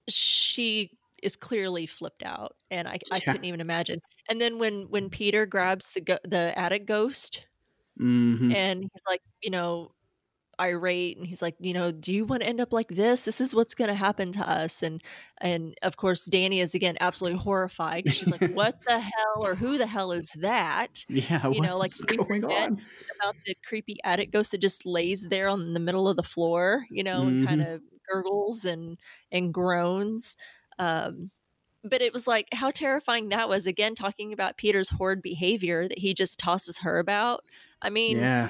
she 0.09 0.91
is 1.21 1.35
clearly 1.35 1.85
flipped 1.85 2.23
out 2.23 2.55
and 2.69 2.87
I, 2.87 2.99
I 3.11 3.19
couldn't 3.19 3.45
even 3.45 3.61
imagine 3.61 4.01
and 4.29 4.39
then 4.41 4.59
when 4.59 4.83
when 4.89 5.09
peter 5.09 5.45
grabs 5.45 5.91
the 5.91 6.19
the 6.23 6.57
attic 6.57 6.85
ghost 6.85 7.45
mm-hmm. 7.99 8.51
and 8.51 8.81
he's 8.81 9.03
like 9.07 9.21
you 9.41 9.51
know 9.51 9.91
irate 10.61 11.17
and 11.17 11.25
he's 11.25 11.41
like 11.41 11.55
you 11.59 11.73
know 11.73 11.91
do 11.91 12.13
you 12.13 12.23
want 12.23 12.43
to 12.43 12.47
end 12.47 12.61
up 12.61 12.71
like 12.71 12.89
this 12.89 13.25
this 13.25 13.41
is 13.41 13.55
what's 13.55 13.73
going 13.73 13.87
to 13.87 13.95
happen 13.95 14.31
to 14.31 14.47
us 14.47 14.83
and 14.83 15.01
and 15.39 15.73
of 15.81 15.97
course 15.97 16.27
dani 16.27 16.61
is 16.61 16.75
again 16.75 16.95
absolutely 17.01 17.39
horrified 17.39 18.03
she's 18.13 18.29
like 18.29 18.51
what 18.53 18.79
the 18.87 18.99
hell 18.99 19.37
or 19.39 19.55
who 19.55 19.79
the 19.79 19.87
hell 19.87 20.11
is 20.11 20.31
that 20.39 21.03
yeah 21.09 21.47
you 21.47 21.61
know 21.61 21.77
like 21.77 21.91
we 22.07 22.17
forget 22.17 22.69
on? 22.69 22.81
about 23.19 23.35
the 23.45 23.55
creepy 23.67 23.97
attic 24.03 24.31
ghost 24.31 24.51
that 24.51 24.61
just 24.61 24.85
lays 24.85 25.29
there 25.29 25.49
on 25.49 25.73
the 25.73 25.79
middle 25.79 26.07
of 26.07 26.15
the 26.15 26.23
floor 26.23 26.85
you 26.91 27.03
know 27.03 27.21
mm-hmm. 27.21 27.39
and 27.39 27.47
kind 27.47 27.61
of 27.61 27.81
gurgles 28.07 28.65
and 28.65 28.97
and 29.31 29.53
groans 29.53 30.37
um 30.81 31.31
but 31.83 32.01
it 32.01 32.13
was 32.13 32.27
like 32.27 32.47
how 32.51 32.69
terrifying 32.69 33.29
that 33.29 33.47
was 33.47 33.65
again 33.65 33.95
talking 33.95 34.33
about 34.33 34.57
peter's 34.57 34.89
horrid 34.89 35.21
behavior 35.21 35.87
that 35.87 35.99
he 35.99 36.13
just 36.13 36.37
tosses 36.37 36.79
her 36.79 36.99
about 36.99 37.43
i 37.81 37.89
mean 37.89 38.17
yeah 38.17 38.49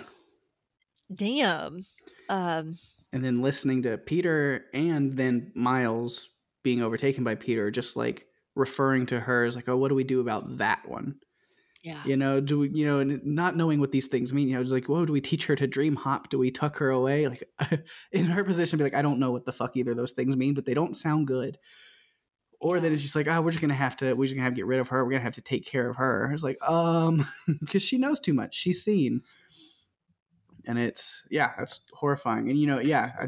damn 1.14 1.86
um, 2.30 2.78
and 3.14 3.24
then 3.24 3.42
listening 3.42 3.82
to 3.84 3.98
Peter 3.98 4.66
and 4.74 5.18
then 5.18 5.52
Miles 5.54 6.30
being 6.64 6.82
overtaken 6.82 7.24
by 7.24 7.36
Peter, 7.36 7.70
just 7.70 7.98
like 7.98 8.26
referring 8.56 9.06
to 9.08 9.20
her 9.20 9.44
as 9.44 9.56
like, 9.56 9.68
oh, 9.68 9.76
what 9.76 9.90
do 9.90 9.96
we 9.96 10.06
do 10.06 10.22
about 10.22 10.58
that 10.58 10.88
one? 10.88 11.16
Yeah. 11.84 12.02
You 12.06 12.16
know, 12.16 12.40
do 12.40 12.60
we, 12.60 12.70
you 12.70 12.86
know, 12.86 13.04
not 13.24 13.58
knowing 13.58 13.80
what 13.80 13.92
these 13.92 14.08
things 14.08 14.32
mean, 14.32 14.48
you 14.48 14.56
know, 14.56 14.62
like, 14.62 14.88
whoa, 14.88 15.06
do 15.06 15.12
we 15.12 15.20
teach 15.20 15.48
her 15.48 15.56
to 15.56 15.68
dream 15.68 15.96
hop? 15.96 16.30
Do 16.30 16.38
we 16.38 16.52
tuck 16.52 16.78
her 16.78 16.90
away? 16.90 17.28
Like, 17.28 17.44
in 18.12 18.28
her 18.28 18.44
position, 18.44 18.78
be 18.78 18.84
like, 18.84 18.94
I 18.94 19.02
don't 19.02 19.20
know 19.20 19.32
what 19.32 19.46
the 19.46 19.52
fuck 19.52 19.76
either 19.76 19.92
of 19.92 19.98
those 19.98 20.12
things 20.12 20.38
mean, 20.38 20.54
but 20.54 20.66
they 20.66 20.76
don't 20.76 20.96
sound 20.96 21.28
good. 21.28 21.58
Or 22.62 22.80
then 22.80 22.94
it's 22.94 23.02
just 23.02 23.16
like, 23.16 23.28
oh, 23.28 23.42
we're 23.42 23.52
just 23.52 23.62
gonna 23.62 23.74
have 23.74 23.98
to, 23.98 24.14
we're 24.14 24.26
just 24.26 24.36
gonna 24.36 24.46
have 24.46 24.54
to 24.54 24.58
get 24.58 24.68
rid 24.68 24.80
of 24.80 24.90
her. 24.90 25.04
We're 25.04 25.12
gonna 25.12 25.24
have 25.24 25.34
to 25.34 25.42
take 25.42 25.66
care 25.66 25.90
of 25.90 25.98
her. 25.98 26.32
It's 26.32 26.44
like, 26.44 26.62
um, 26.62 27.28
because 27.60 27.82
she 27.82 27.98
knows 27.98 28.20
too 28.20 28.34
much. 28.34 28.56
She's 28.56 28.84
seen 28.84 29.22
and 30.66 30.78
it's 30.78 31.28
yeah, 31.30 31.52
that's 31.58 31.82
horrifying. 31.94 32.50
And 32.50 32.58
you 32.58 32.68
know, 32.68 32.80
yeah, 32.80 33.12
I, 33.20 33.28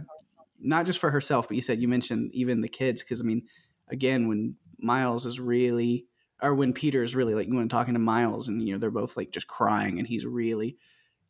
not 0.59 0.86
just 0.86 0.99
for 0.99 1.11
herself, 1.11 1.47
but 1.47 1.55
you 1.55 1.61
said 1.61 1.81
you 1.81 1.88
mentioned 1.88 2.31
even 2.34 2.61
the 2.61 2.69
kids 2.69 3.03
because 3.03 3.21
I 3.21 3.23
mean, 3.23 3.43
again, 3.89 4.27
when 4.27 4.55
Miles 4.79 5.25
is 5.25 5.39
really 5.39 6.05
or 6.41 6.53
when 6.53 6.73
Peter 6.73 7.03
is 7.03 7.15
really 7.15 7.36
like 7.36 7.47
when 7.47 7.69
talking 7.69 7.93
to 7.93 7.99
Miles 7.99 8.47
and 8.47 8.61
you 8.61 8.73
know 8.73 8.79
they're 8.79 8.91
both 8.91 9.17
like 9.17 9.31
just 9.31 9.47
crying 9.47 9.99
and 9.99 10.07
he's 10.07 10.25
really 10.25 10.77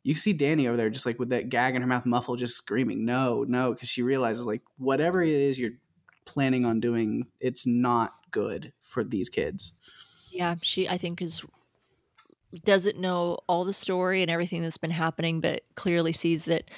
you 0.03 0.15
see 0.15 0.33
Dani 0.33 0.67
over 0.67 0.75
there 0.75 0.89
just 0.89 1.05
like 1.05 1.19
with 1.19 1.29
that 1.29 1.49
gag 1.49 1.75
in 1.75 1.81
her 1.81 1.87
mouth 1.87 2.05
muffled 2.05 2.39
just 2.39 2.57
screaming 2.57 3.05
no 3.05 3.45
no 3.47 3.73
because 3.73 3.89
she 3.89 4.01
realizes 4.01 4.45
like 4.45 4.61
whatever 4.77 5.21
it 5.21 5.29
is 5.29 5.59
you're 5.59 5.71
planning 6.26 6.65
on 6.65 6.80
doing 6.80 7.28
it's 7.39 7.65
not 7.65 8.13
good 8.32 8.74
for 8.82 9.03
these 9.03 9.30
kids 9.30 9.74
yeah 10.32 10.55
she 10.61 10.88
I 10.88 10.97
think 10.97 11.21
is 11.21 11.43
doesn't 12.63 12.99
know 12.99 13.39
all 13.47 13.65
the 13.65 13.74
story 13.74 14.21
and 14.21 14.30
everything 14.30 14.61
that's 14.61 14.78
been 14.78 14.91
happening, 14.91 15.41
but 15.41 15.63
clearly 15.76 16.11
sees 16.11 16.45
that 16.45 16.69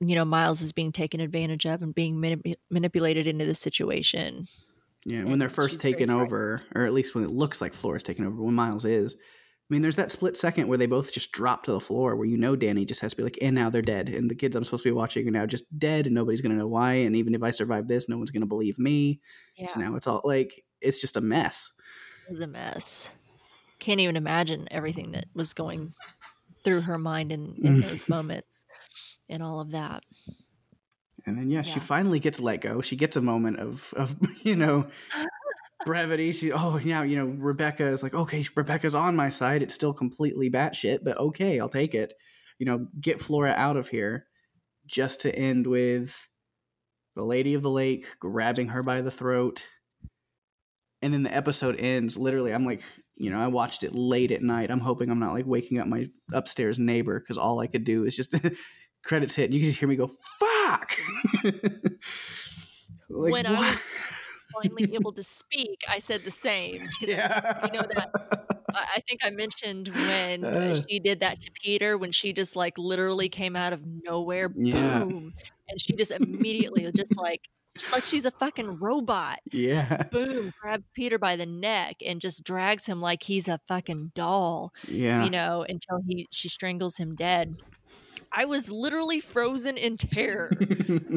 you 0.00 0.14
know 0.14 0.24
Miles 0.24 0.62
is 0.62 0.72
being 0.72 0.92
taken 0.92 1.20
advantage 1.20 1.66
of 1.66 1.82
and 1.82 1.94
being 1.94 2.16
manip- 2.16 2.54
manipulated 2.70 3.26
into 3.26 3.44
the 3.44 3.54
situation. 3.54 4.48
Yeah, 5.04 5.18
and 5.18 5.30
when 5.30 5.38
they're 5.38 5.48
first 5.48 5.80
taken 5.80 6.10
over, 6.10 6.62
or 6.74 6.86
at 6.86 6.92
least 6.92 7.14
when 7.14 7.24
it 7.24 7.30
looks 7.30 7.60
like 7.60 7.74
Flora's 7.74 8.04
taken 8.04 8.24
over, 8.24 8.40
when 8.40 8.54
Miles 8.54 8.84
is. 8.84 9.16
I 9.72 9.74
mean, 9.74 9.82
there's 9.82 9.96
that 9.96 10.10
split 10.10 10.36
second 10.36 10.68
where 10.68 10.76
they 10.76 10.86
both 10.86 11.12
just 11.12 11.32
drop 11.32 11.62
to 11.64 11.72
the 11.72 11.80
floor, 11.80 12.14
where 12.14 12.26
you 12.26 12.36
know 12.36 12.56
Dani 12.56 12.86
just 12.86 13.00
has 13.00 13.12
to 13.12 13.16
be 13.16 13.22
like, 13.22 13.38
and 13.40 13.54
now 13.54 13.70
they're 13.70 13.80
dead, 13.80 14.08
and 14.08 14.30
the 14.30 14.34
kids 14.34 14.54
I'm 14.54 14.64
supposed 14.64 14.82
to 14.82 14.90
be 14.90 14.94
watching 14.94 15.26
are 15.26 15.30
now 15.30 15.46
just 15.46 15.78
dead, 15.78 16.06
and 16.06 16.14
nobody's 16.14 16.42
gonna 16.42 16.56
know 16.56 16.68
why, 16.68 16.92
and 16.94 17.16
even 17.16 17.34
if 17.34 17.42
I 17.42 17.52
survive 17.52 17.88
this, 17.88 18.08
no 18.08 18.18
one's 18.18 18.30
gonna 18.30 18.46
believe 18.46 18.78
me. 18.78 19.20
Yeah. 19.56 19.68
So 19.68 19.80
now 19.80 19.96
it's 19.96 20.06
all 20.06 20.20
like 20.24 20.62
it's 20.80 21.00
just 21.00 21.16
a 21.16 21.20
mess. 21.22 21.72
It's 22.28 22.40
a 22.40 22.46
mess 22.46 23.10
can't 23.82 24.00
even 24.00 24.16
imagine 24.16 24.68
everything 24.70 25.10
that 25.10 25.26
was 25.34 25.52
going 25.52 25.92
through 26.62 26.82
her 26.82 26.98
mind 26.98 27.32
in, 27.32 27.56
in 27.62 27.82
mm. 27.82 27.88
those 27.88 28.08
moments 28.08 28.64
and 29.28 29.42
all 29.42 29.58
of 29.58 29.72
that. 29.72 30.04
And 31.26 31.36
then 31.36 31.50
yeah, 31.50 31.58
yeah, 31.58 31.62
she 31.62 31.80
finally 31.80 32.20
gets 32.20 32.38
let 32.38 32.60
go. 32.60 32.80
She 32.80 32.96
gets 32.96 33.16
a 33.16 33.20
moment 33.20 33.58
of 33.58 33.92
of 33.96 34.16
you 34.42 34.56
know 34.56 34.86
brevity. 35.84 36.32
She 36.32 36.52
oh 36.52 36.78
yeah, 36.82 37.02
you 37.02 37.16
know 37.16 37.26
Rebecca 37.26 37.86
is 37.86 38.02
like 38.02 38.14
okay, 38.14 38.44
Rebecca's 38.54 38.94
on 38.94 39.16
my 39.16 39.28
side. 39.28 39.62
It's 39.62 39.74
still 39.74 39.92
completely 39.92 40.50
batshit, 40.50 41.00
but 41.02 41.18
okay, 41.18 41.60
I'll 41.60 41.68
take 41.68 41.94
it. 41.94 42.14
You 42.58 42.66
know, 42.66 42.86
get 43.00 43.20
Flora 43.20 43.54
out 43.56 43.76
of 43.76 43.88
here. 43.88 44.26
Just 44.86 45.20
to 45.20 45.34
end 45.34 45.66
with 45.66 46.28
the 47.14 47.22
Lady 47.22 47.54
of 47.54 47.62
the 47.62 47.70
Lake 47.70 48.06
grabbing 48.18 48.68
her 48.68 48.82
by 48.82 49.00
the 49.00 49.10
throat, 49.10 49.64
and 51.00 51.14
then 51.14 51.22
the 51.22 51.34
episode 51.34 51.78
ends. 51.78 52.16
Literally, 52.16 52.52
I'm 52.52 52.66
like 52.66 52.82
you 53.16 53.30
know, 53.30 53.38
I 53.38 53.46
watched 53.46 53.84
it 53.84 53.94
late 53.94 54.32
at 54.32 54.42
night. 54.42 54.70
I'm 54.70 54.80
hoping 54.80 55.10
I'm 55.10 55.20
not 55.20 55.34
like 55.34 55.46
waking 55.46 55.78
up 55.78 55.86
my 55.86 56.08
upstairs 56.32 56.78
neighbor 56.78 57.20
because 57.20 57.38
all 57.38 57.60
I 57.60 57.66
could 57.66 57.84
do 57.84 58.04
is 58.04 58.16
just 58.16 58.34
credits 59.04 59.36
hit. 59.36 59.46
And 59.46 59.54
you 59.54 59.60
can 59.60 59.70
hear 59.70 59.88
me 59.88 59.96
go, 59.96 60.10
fuck. 60.40 60.96
like, 61.44 61.54
when 63.08 63.30
what? 63.30 63.46
I 63.46 63.72
was 63.72 63.90
finally 64.54 64.94
able 64.94 65.12
to 65.12 65.22
speak, 65.22 65.82
I 65.88 65.98
said 65.98 66.20
the 66.20 66.30
same. 66.30 66.88
Yeah. 67.00 67.58
I, 67.62 67.66
you 67.66 67.72
know 67.72 67.86
that. 67.94 68.10
I 68.74 69.00
think 69.08 69.20
I 69.22 69.30
mentioned 69.30 69.88
when 69.88 70.44
uh, 70.44 70.74
she 70.88 70.98
did 70.98 71.20
that 71.20 71.40
to 71.40 71.50
Peter, 71.50 71.98
when 71.98 72.12
she 72.12 72.32
just 72.32 72.56
like 72.56 72.78
literally 72.78 73.28
came 73.28 73.54
out 73.54 73.72
of 73.72 73.82
nowhere, 74.04 74.48
boom, 74.48 75.34
and 75.68 75.80
she 75.80 75.94
just 75.94 76.10
immediately 76.10 76.90
just 76.94 77.18
like 77.18 77.42
like 77.90 78.04
she's 78.04 78.24
a 78.24 78.30
fucking 78.30 78.78
robot. 78.78 79.40
Yeah. 79.50 80.04
Boom, 80.10 80.52
grabs 80.60 80.90
Peter 80.94 81.18
by 81.18 81.36
the 81.36 81.46
neck 81.46 81.96
and 82.04 82.20
just 82.20 82.44
drags 82.44 82.86
him 82.86 83.00
like 83.00 83.22
he's 83.22 83.48
a 83.48 83.60
fucking 83.68 84.12
doll. 84.14 84.72
Yeah. 84.86 85.24
You 85.24 85.30
know, 85.30 85.64
until 85.68 86.02
he 86.06 86.28
she 86.30 86.48
strangles 86.48 86.96
him 86.96 87.14
dead. 87.14 87.56
I 88.32 88.44
was 88.46 88.70
literally 88.70 89.20
frozen 89.20 89.76
in 89.76 89.96
terror. 89.96 90.50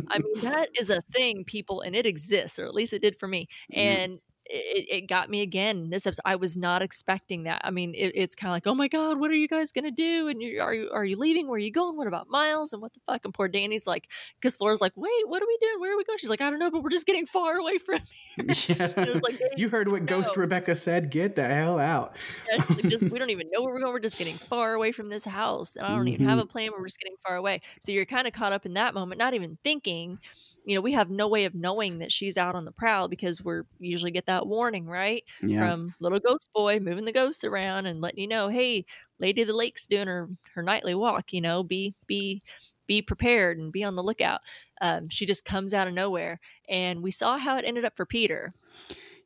I 0.09 0.19
mean, 0.19 0.41
that 0.41 0.69
is 0.79 0.89
a 0.89 1.01
thing, 1.01 1.43
people, 1.45 1.81
and 1.81 1.95
it 1.95 2.05
exists, 2.05 2.59
or 2.59 2.65
at 2.65 2.73
least 2.73 2.93
it 2.93 3.01
did 3.01 3.17
for 3.17 3.27
me. 3.27 3.47
And 3.71 4.19
it, 4.47 4.85
it 4.89 5.01
got 5.07 5.29
me 5.29 5.41
again. 5.41 5.89
This 5.89 6.05
episode, 6.05 6.21
I 6.25 6.35
was 6.35 6.55
not 6.55 6.81
expecting 6.81 7.43
that. 7.43 7.61
I 7.63 7.71
mean, 7.71 7.93
it, 7.95 8.11
it's 8.15 8.35
kind 8.35 8.49
of 8.49 8.55
like, 8.55 8.67
oh 8.67 8.75
my 8.75 8.87
god, 8.87 9.19
what 9.19 9.31
are 9.31 9.35
you 9.35 9.47
guys 9.47 9.71
gonna 9.71 9.91
do? 9.91 10.27
And 10.27 10.41
you 10.41 10.61
are 10.61 10.73
you 10.73 10.89
are 10.93 11.03
you 11.05 11.17
leaving? 11.17 11.47
Where 11.47 11.55
are 11.55 11.59
you 11.59 11.71
going? 11.71 11.97
What 11.97 12.07
about 12.07 12.27
Miles? 12.29 12.73
And 12.73 12.81
what 12.81 12.93
the 12.93 12.99
fuck? 13.07 13.25
And 13.25 13.33
poor 13.33 13.47
Dani's 13.47 13.87
like, 13.87 14.07
because 14.39 14.55
Flora's 14.55 14.81
like, 14.81 14.93
wait, 14.95 15.27
what 15.27 15.41
are 15.41 15.47
we 15.47 15.57
doing? 15.61 15.79
Where 15.79 15.93
are 15.93 15.97
we 15.97 16.03
going? 16.03 16.19
She's 16.19 16.29
like, 16.29 16.41
I 16.41 16.49
don't 16.49 16.59
know, 16.59 16.69
but 16.71 16.83
we're 16.83 16.89
just 16.89 17.05
getting 17.07 17.25
far 17.25 17.55
away 17.55 17.77
from 17.77 17.99
here. 18.37 18.75
Yeah. 18.77 18.91
And 18.97 19.07
it 19.07 19.13
was 19.13 19.21
like, 19.23 19.39
you 19.57 19.69
heard 19.69 19.89
what 19.89 20.05
Ghost. 20.05 20.35
Rebecca 20.37 20.75
said. 20.75 21.09
Get 21.11 21.35
the 21.35 21.45
hell 21.45 21.79
out. 21.79 22.15
Yeah, 22.51 22.63
like, 22.69 22.83
just, 22.89 23.03
we 23.03 23.17
don't 23.19 23.29
even 23.29 23.47
know 23.51 23.61
where 23.61 23.73
we're 23.73 23.79
going. 23.79 23.93
We're 23.93 23.99
just 23.99 24.17
getting 24.17 24.35
far 24.35 24.73
away 24.73 24.91
from 24.91 25.09
this 25.09 25.23
house. 25.25 25.75
And 25.75 25.85
I 25.85 25.95
don't 25.95 26.07
even 26.07 26.27
have 26.27 26.39
Mhm. 26.39 26.43
a 26.43 26.45
plan. 26.45 26.69
We're 26.77 26.85
just 26.85 26.99
getting 26.99 27.15
far 27.25 27.35
away. 27.37 27.61
So 27.79 27.91
you're 27.91 28.05
kind 28.05 28.27
of 28.27 28.33
caught 28.33 28.51
up 28.53 28.65
in 28.65 28.73
that 28.73 28.93
moment, 28.93 29.19
not 29.19 29.33
even 29.33 29.57
thinking. 29.63 30.19
You 30.65 30.75
know, 30.75 30.81
we 30.81 30.93
have 30.93 31.09
no 31.09 31.27
way 31.27 31.45
of 31.45 31.53
knowing 31.53 31.99
that 31.99 32.11
she's 32.11 32.37
out 32.37 32.55
on 32.55 32.65
the 32.65 32.71
prowl 32.71 33.07
because 33.07 33.43
we're 33.43 33.65
usually 33.79 34.11
get 34.11 34.25
that 34.25 34.47
warning, 34.47 34.87
right? 34.87 35.23
Yeah. 35.41 35.59
From 35.59 35.93
little 35.99 36.19
ghost 36.19 36.49
boy 36.53 36.79
moving 36.79 37.05
the 37.05 37.11
ghosts 37.11 37.43
around 37.43 37.85
and 37.85 38.01
letting 38.01 38.19
you 38.19 38.27
know, 38.27 38.49
hey, 38.49 38.85
Lady 39.19 39.43
of 39.43 39.47
the 39.47 39.53
Lake's 39.53 39.87
doing 39.87 40.07
her 40.07 40.29
her 40.55 40.63
nightly 40.63 40.95
walk. 40.95 41.33
You 41.33 41.41
know, 41.41 41.63
be 41.63 41.93
be 42.07 42.41
be 42.87 43.01
prepared 43.01 43.57
and 43.57 43.71
be 43.71 43.83
on 43.83 43.95
the 43.95 44.03
lookout. 44.03 44.41
Um, 44.81 45.07
she 45.09 45.25
just 45.25 45.45
comes 45.45 45.73
out 45.73 45.87
of 45.87 45.93
nowhere, 45.93 46.39
and 46.67 47.01
we 47.01 47.11
saw 47.11 47.37
how 47.37 47.57
it 47.57 47.65
ended 47.65 47.85
up 47.85 47.95
for 47.95 48.05
Peter. 48.05 48.51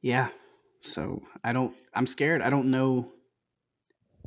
Yeah. 0.01 0.29
So 0.81 1.23
I 1.43 1.53
don't. 1.53 1.75
I'm 1.93 2.07
scared. 2.07 2.41
I 2.41 2.49
don't 2.49 2.71
know. 2.71 3.11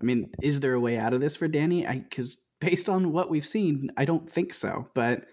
I 0.00 0.04
mean, 0.04 0.30
is 0.42 0.60
there 0.60 0.74
a 0.74 0.80
way 0.80 0.98
out 0.98 1.14
of 1.14 1.20
this 1.20 1.36
for 1.36 1.48
Dani? 1.48 1.88
I 1.88 1.98
because 1.98 2.38
based 2.60 2.88
on 2.88 3.12
what 3.12 3.30
we've 3.30 3.46
seen, 3.46 3.90
I 3.96 4.04
don't 4.04 4.30
think 4.30 4.54
so. 4.54 4.88
But 4.94 5.24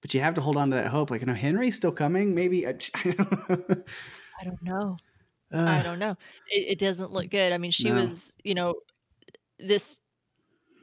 but 0.00 0.14
you 0.14 0.20
have 0.20 0.34
to 0.34 0.40
hold 0.40 0.56
on 0.56 0.70
to 0.70 0.76
that 0.76 0.88
hope. 0.88 1.10
Like, 1.10 1.20
you 1.20 1.26
know, 1.26 1.34
Henry's 1.34 1.76
still 1.76 1.92
coming. 1.92 2.34
Maybe 2.34 2.66
I, 2.66 2.70
I 3.04 3.12
don't 3.12 3.50
know. 3.50 3.76
I 4.40 4.44
don't 4.44 4.62
know. 4.62 4.98
I 5.52 5.80
Uh, 5.80 5.82
don't 5.82 5.98
know. 5.98 6.16
It, 6.48 6.72
it 6.72 6.78
doesn't 6.78 7.12
look 7.12 7.30
good. 7.30 7.52
I 7.52 7.58
mean, 7.58 7.70
she 7.72 7.90
No. 7.90 7.96
was, 7.96 8.34
you 8.44 8.54
know, 8.54 8.74
this 9.58 10.00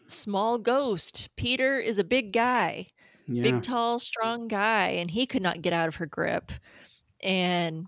small 0.08 0.58
ghost. 0.58 1.30
Peter 1.38 1.80
is 1.80 1.98
a 1.98 2.04
big 2.04 2.34
guy, 2.34 2.88
yeah. 3.28 3.44
big, 3.44 3.62
tall, 3.64 4.00
strong 4.00 4.48
guy, 4.48 4.88
and 4.90 5.10
he 5.12 5.26
could 5.26 5.42
not 5.42 5.62
get 5.62 5.74
out 5.74 5.88
of 5.88 5.96
her 5.96 6.06
grip. 6.06 6.52
And, 7.22 7.88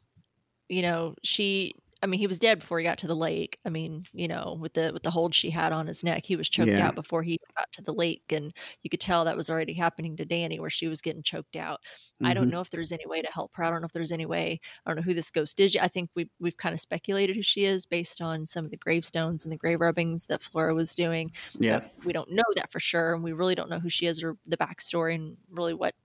you 0.70 0.82
know, 0.82 1.16
she. 1.24 1.76
I 2.02 2.08
mean, 2.08 2.20
he 2.20 2.28
was 2.28 2.39
dead 2.39 2.60
before 2.60 2.80
he 2.80 2.86
got 2.86 2.97
to 3.00 3.08
the 3.08 3.16
lake. 3.16 3.60
I 3.66 3.70
mean, 3.70 4.06
you 4.14 4.28
know, 4.28 4.58
with 4.60 4.74
the 4.74 4.91
with 4.93 5.04
the 5.04 5.12
hold 5.12 5.36
she 5.36 5.50
had 5.50 5.74
on 5.74 5.86
his 5.88 6.02
neck, 6.04 6.26
he 6.26 6.38
was 6.38 6.47
choked 6.47 6.80
Yeah. 6.80 6.80
out 6.80 6.95
before 6.95 7.24
he 7.24 7.38
got 7.58 7.70
to 7.74 7.82
the 7.82 7.93
lake, 7.93 8.24
and 8.30 8.54
you 8.84 8.89
could 8.89 9.02
tell 9.02 9.26
that 9.26 9.36
was 9.36 9.50
already 9.50 9.74
happening 9.74 10.16
to 10.18 10.26
Dani, 10.26 10.60
where 10.60 10.70
she 10.70 10.88
was 10.88 11.02
getting 11.02 11.24
choked 11.24 11.58
out. 11.58 11.82
I 12.24 12.34
don't 12.34 12.50
Mhm. 12.50 12.52
know 12.52 12.62
if 12.62 12.70
there's 12.70 12.93
any 12.93 13.06
way 13.06 13.22
to 13.22 13.32
help 13.32 13.52
her. 13.56 13.64
I 13.66 13.70
don't 13.70 13.82
know 13.82 13.86
if 13.88 13.91
there's 13.93 14.12
any 14.14 14.26
way. 14.26 14.60
I 14.86 14.89
don't 14.89 14.95
know 14.97 15.02
who 15.04 15.14
this 15.14 15.30
ghost 15.32 15.60
is. 15.60 15.76
I 15.76 15.89
think 15.89 16.10
we 16.16 16.30
we've 16.39 16.58
kind 16.58 16.74
of 16.74 16.80
speculated 16.80 17.36
who 17.36 17.41
she 17.43 17.66
is 17.66 17.86
based 17.86 18.22
on 18.22 18.45
some 18.45 18.64
of 18.66 18.72
the 18.72 18.78
gravestones 18.78 19.43
and 19.43 19.52
the 19.52 19.58
grave 19.58 19.82
rubbings 19.82 20.28
that 20.28 20.41
Flora 20.43 20.74
was 20.76 20.95
doing. 20.95 21.32
Yeah. 21.60 21.82
But 21.97 22.06
we 22.06 22.14
don't 22.14 22.32
know 22.32 22.43
that 22.56 22.72
for 22.72 22.80
sure, 22.80 23.14
and 23.14 23.24
we 23.24 23.34
really 23.34 23.56
don't 23.56 23.70
know 23.70 23.80
who 23.80 23.89
she 23.89 24.06
is 24.06 24.24
or 24.24 24.38
the 24.45 24.58
backstory 24.58 25.16
and 25.16 25.38
really 25.50 25.74
what 25.74 25.95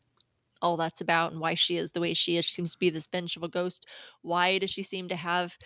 all 0.64 0.76
that's 0.78 1.02
about 1.02 1.30
and 1.30 1.40
why 1.40 1.54
she 1.54 1.76
is 1.76 1.92
the 1.92 2.00
way 2.00 2.14
she 2.14 2.38
is. 2.38 2.44
She 2.44 2.54
seems 2.54 2.72
to 2.72 2.78
be 2.78 2.90
this 2.90 3.06
vengeful 3.06 3.48
ghost. 3.48 3.86
Why 4.22 4.58
does 4.58 4.70
she 4.70 4.82
seem 4.82 5.08
to 5.08 5.16
have? 5.16 5.56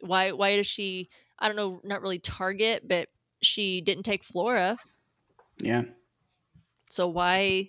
Why 0.00 0.32
why 0.32 0.56
does 0.56 0.66
she? 0.66 1.10
I 1.38 1.46
don't 1.46 1.56
know. 1.56 1.80
Not 1.84 2.00
really 2.00 2.18
target, 2.18 2.88
but 2.88 3.08
she 3.42 3.82
didn't 3.82 4.04
take 4.04 4.24
Flora. 4.24 4.78
Yeah. 5.62 5.82
So 6.88 7.06
why 7.06 7.68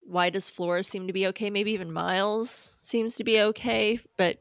why 0.00 0.30
does 0.30 0.50
Flora 0.50 0.82
seem 0.82 1.06
to 1.06 1.12
be 1.12 1.28
okay? 1.28 1.48
Maybe 1.48 1.72
even 1.72 1.92
Miles 1.92 2.74
seems 2.82 3.16
to 3.16 3.24
be 3.24 3.40
okay, 3.40 4.00
but 4.16 4.38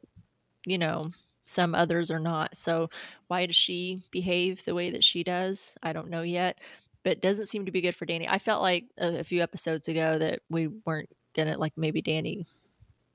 you 0.66 0.78
know, 0.80 1.12
some 1.46 1.76
others 1.76 2.10
are 2.10 2.20
not. 2.20 2.58
So 2.58 2.90
why 3.28 3.46
does 3.46 3.56
she 3.56 4.02
behave 4.12 4.66
the 4.66 4.76
way 4.76 4.90
that 4.90 5.04
she 5.04 5.24
does? 5.24 5.78
I 5.84 5.94
don't 5.94 6.10
know 6.10 6.22
yet, 6.24 6.60
but 7.04 7.14
it 7.14 7.22
doesn't 7.22 7.48
seem 7.48 7.66
to 7.66 7.72
be 7.72 7.82
good 7.82 7.96
for 7.96 8.06
Dani. 8.06 8.28
I 8.28 8.40
felt 8.40 8.62
like 8.62 8.86
a, 8.98 9.20
a 9.20 9.24
few 9.24 9.42
episodes 9.42 9.88
ago 9.88 10.18
that 10.18 10.40
we 10.50 10.68
weren't 10.68 11.10
gonna 11.36 11.58
like 11.58 11.74
maybe 11.78 12.02
Dani 12.02 12.46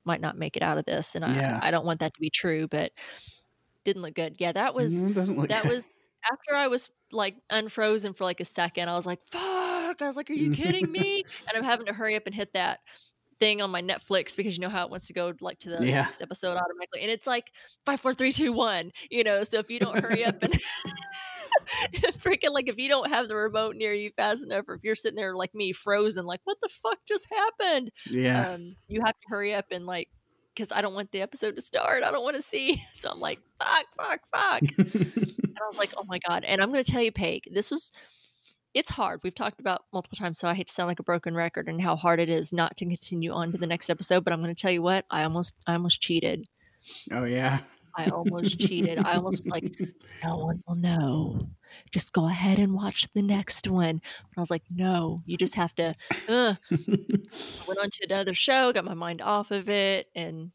might 0.05 0.21
not 0.21 0.37
make 0.37 0.57
it 0.57 0.63
out 0.63 0.77
of 0.79 0.85
this, 0.85 1.15
and 1.15 1.25
Yeah. 1.25 1.61
I 1.61 1.69
I 1.69 1.71
don't 1.71 1.85
want 1.85 1.99
that 2.01 2.13
to 2.15 2.21
be 2.21 2.29
true, 2.31 2.67
but 2.69 2.91
didn't 3.85 4.01
look 4.01 4.15
good. 4.15 4.35
Yeah, 4.39 4.51
that 4.51 4.75
was 4.75 5.03
Mm, 5.03 5.47
that 5.49 5.65
good. 5.65 5.67
was 5.67 5.85
after 6.31 6.55
I 6.55 6.67
was 6.67 6.89
like 7.11 7.37
unfrozen 7.49 8.13
for 8.13 8.23
like 8.25 8.39
a 8.39 8.45
second. 8.45 8.89
I 8.89 8.95
was 8.95 9.05
like, 9.05 9.19
"Fuck!" 9.31 10.01
I 10.01 10.07
was 10.07 10.17
like, 10.17 10.29
"Are 10.29 10.33
you 10.33 10.49
kidding 10.49 10.91
me?" 10.91 11.23
and 11.49 11.57
I'm 11.57 11.63
having 11.63 11.85
to 11.87 11.93
hurry 11.93 12.15
up 12.15 12.23
and 12.25 12.35
hit 12.35 12.53
that 12.53 12.79
thing 13.39 13.61
on 13.61 13.71
my 13.71 13.81
Netflix 13.81 14.35
because 14.37 14.57
you 14.57 14.61
know 14.61 14.69
how 14.69 14.85
it 14.85 14.91
wants 14.91 15.07
to 15.07 15.13
go 15.13 15.33
like 15.41 15.59
to 15.59 15.69
the 15.69 15.77
Yeah. 15.79 16.01
next 16.01 16.21
episode 16.21 16.57
automatically, 16.57 17.01
and 17.01 17.11
it's 17.11 17.27
like 17.27 17.51
five, 17.85 18.01
four, 18.01 18.13
three, 18.13 18.31
two, 18.33 18.53
one. 18.53 18.91
You 19.11 19.23
know, 19.23 19.43
so 19.43 19.59
if 19.59 19.69
you 19.71 19.79
don't 19.79 19.99
hurry 19.99 20.25
up 20.25 20.43
and 20.43 20.53
freaking 22.19 22.51
like 22.51 22.69
if 22.69 22.77
you 22.77 22.89
don't 22.89 23.09
have 23.09 23.27
the 23.27 23.35
remote 23.35 23.75
near 23.75 23.93
you 23.93 24.11
fast 24.15 24.43
enough, 24.43 24.65
or 24.67 24.75
if 24.75 24.83
you're 24.83 24.95
sitting 24.95 25.15
there 25.17 25.35
like 25.35 25.53
me 25.53 25.71
frozen, 25.71 26.25
like 26.25 26.41
what 26.43 26.57
the 26.61 26.69
fuck 26.69 26.99
just 27.07 27.27
happened? 27.31 27.91
yeah. 28.09 28.51
um, 28.51 28.75
you 28.87 29.01
have 29.01 29.13
to 29.13 29.27
hurry 29.29 29.53
up 29.53 29.65
and 29.71 29.85
like 29.85 30.09
because 30.59 30.71
I 30.73 30.81
don't 30.81 30.93
want 30.93 31.11
the 31.11 31.21
episode 31.21 31.55
to 31.55 31.61
start. 31.61 32.03
I 32.03 32.11
don't 32.11 32.23
want 32.23 32.35
to 32.35 32.41
see. 32.41 32.83
So 32.93 33.09
I'm 33.09 33.21
like, 33.21 33.39
fuck, 33.59 33.85
fuck, 33.95 34.19
fuck. 34.35 34.61
and 34.77 35.57
I 35.57 35.67
was 35.69 35.77
like, 35.77 35.93
oh 35.95 36.03
my 36.05 36.19
god. 36.27 36.43
And 36.43 36.61
I'm 36.61 36.69
going 36.69 36.83
to 36.83 36.91
tell 36.91 37.01
you, 37.01 37.11
Paige, 37.11 37.43
this 37.51 37.71
was. 37.71 37.91
It's 38.75 38.91
hard. 38.91 39.21
We've 39.23 39.33
talked 39.33 39.59
about 39.59 39.85
multiple 39.91 40.17
times, 40.17 40.37
so 40.37 40.47
I 40.47 40.53
hate 40.53 40.67
to 40.67 40.73
sound 40.73 40.89
like 40.89 40.99
a 40.99 41.03
broken 41.03 41.33
record 41.33 41.67
and 41.67 41.81
how 41.81 41.95
hard 41.95 42.19
it 42.19 42.29
is 42.29 42.53
not 42.53 42.77
to 42.77 42.85
continue 42.85 43.31
on 43.31 43.51
to 43.51 43.57
the 43.57 43.65
next 43.65 43.89
episode. 43.89 44.23
But 44.23 44.31
I'm 44.31 44.43
going 44.43 44.53
to 44.53 44.61
tell 44.61 44.69
you 44.69 44.83
what, 44.83 45.05
I 45.09 45.23
almost, 45.23 45.55
I 45.65 45.73
almost 45.73 46.01
cheated. 46.01 46.45
oh 47.11 47.23
yeah. 47.23 47.61
I 47.97 48.09
almost 48.09 48.59
cheated. 48.59 48.99
I 48.99 49.13
almost 49.13 49.45
was 49.45 49.51
like, 49.51 49.75
no 50.23 50.37
one 50.37 50.61
will 50.67 50.75
know. 50.75 51.39
Just 51.91 52.13
go 52.13 52.27
ahead 52.27 52.59
and 52.59 52.73
watch 52.73 53.05
the 53.13 53.21
next 53.21 53.67
one. 53.67 54.01
But 54.29 54.37
I 54.37 54.41
was 54.41 54.51
like, 54.51 54.63
no, 54.69 55.21
you 55.25 55.37
just 55.37 55.55
have 55.55 55.73
to. 55.75 55.95
Uh. 56.27 56.55
I 56.71 56.77
went 57.67 57.79
on 57.79 57.89
to 57.89 58.07
another 58.09 58.33
show, 58.33 58.71
got 58.73 58.85
my 58.85 58.93
mind 58.93 59.21
off 59.21 59.51
of 59.51 59.69
it, 59.69 60.07
and 60.15 60.51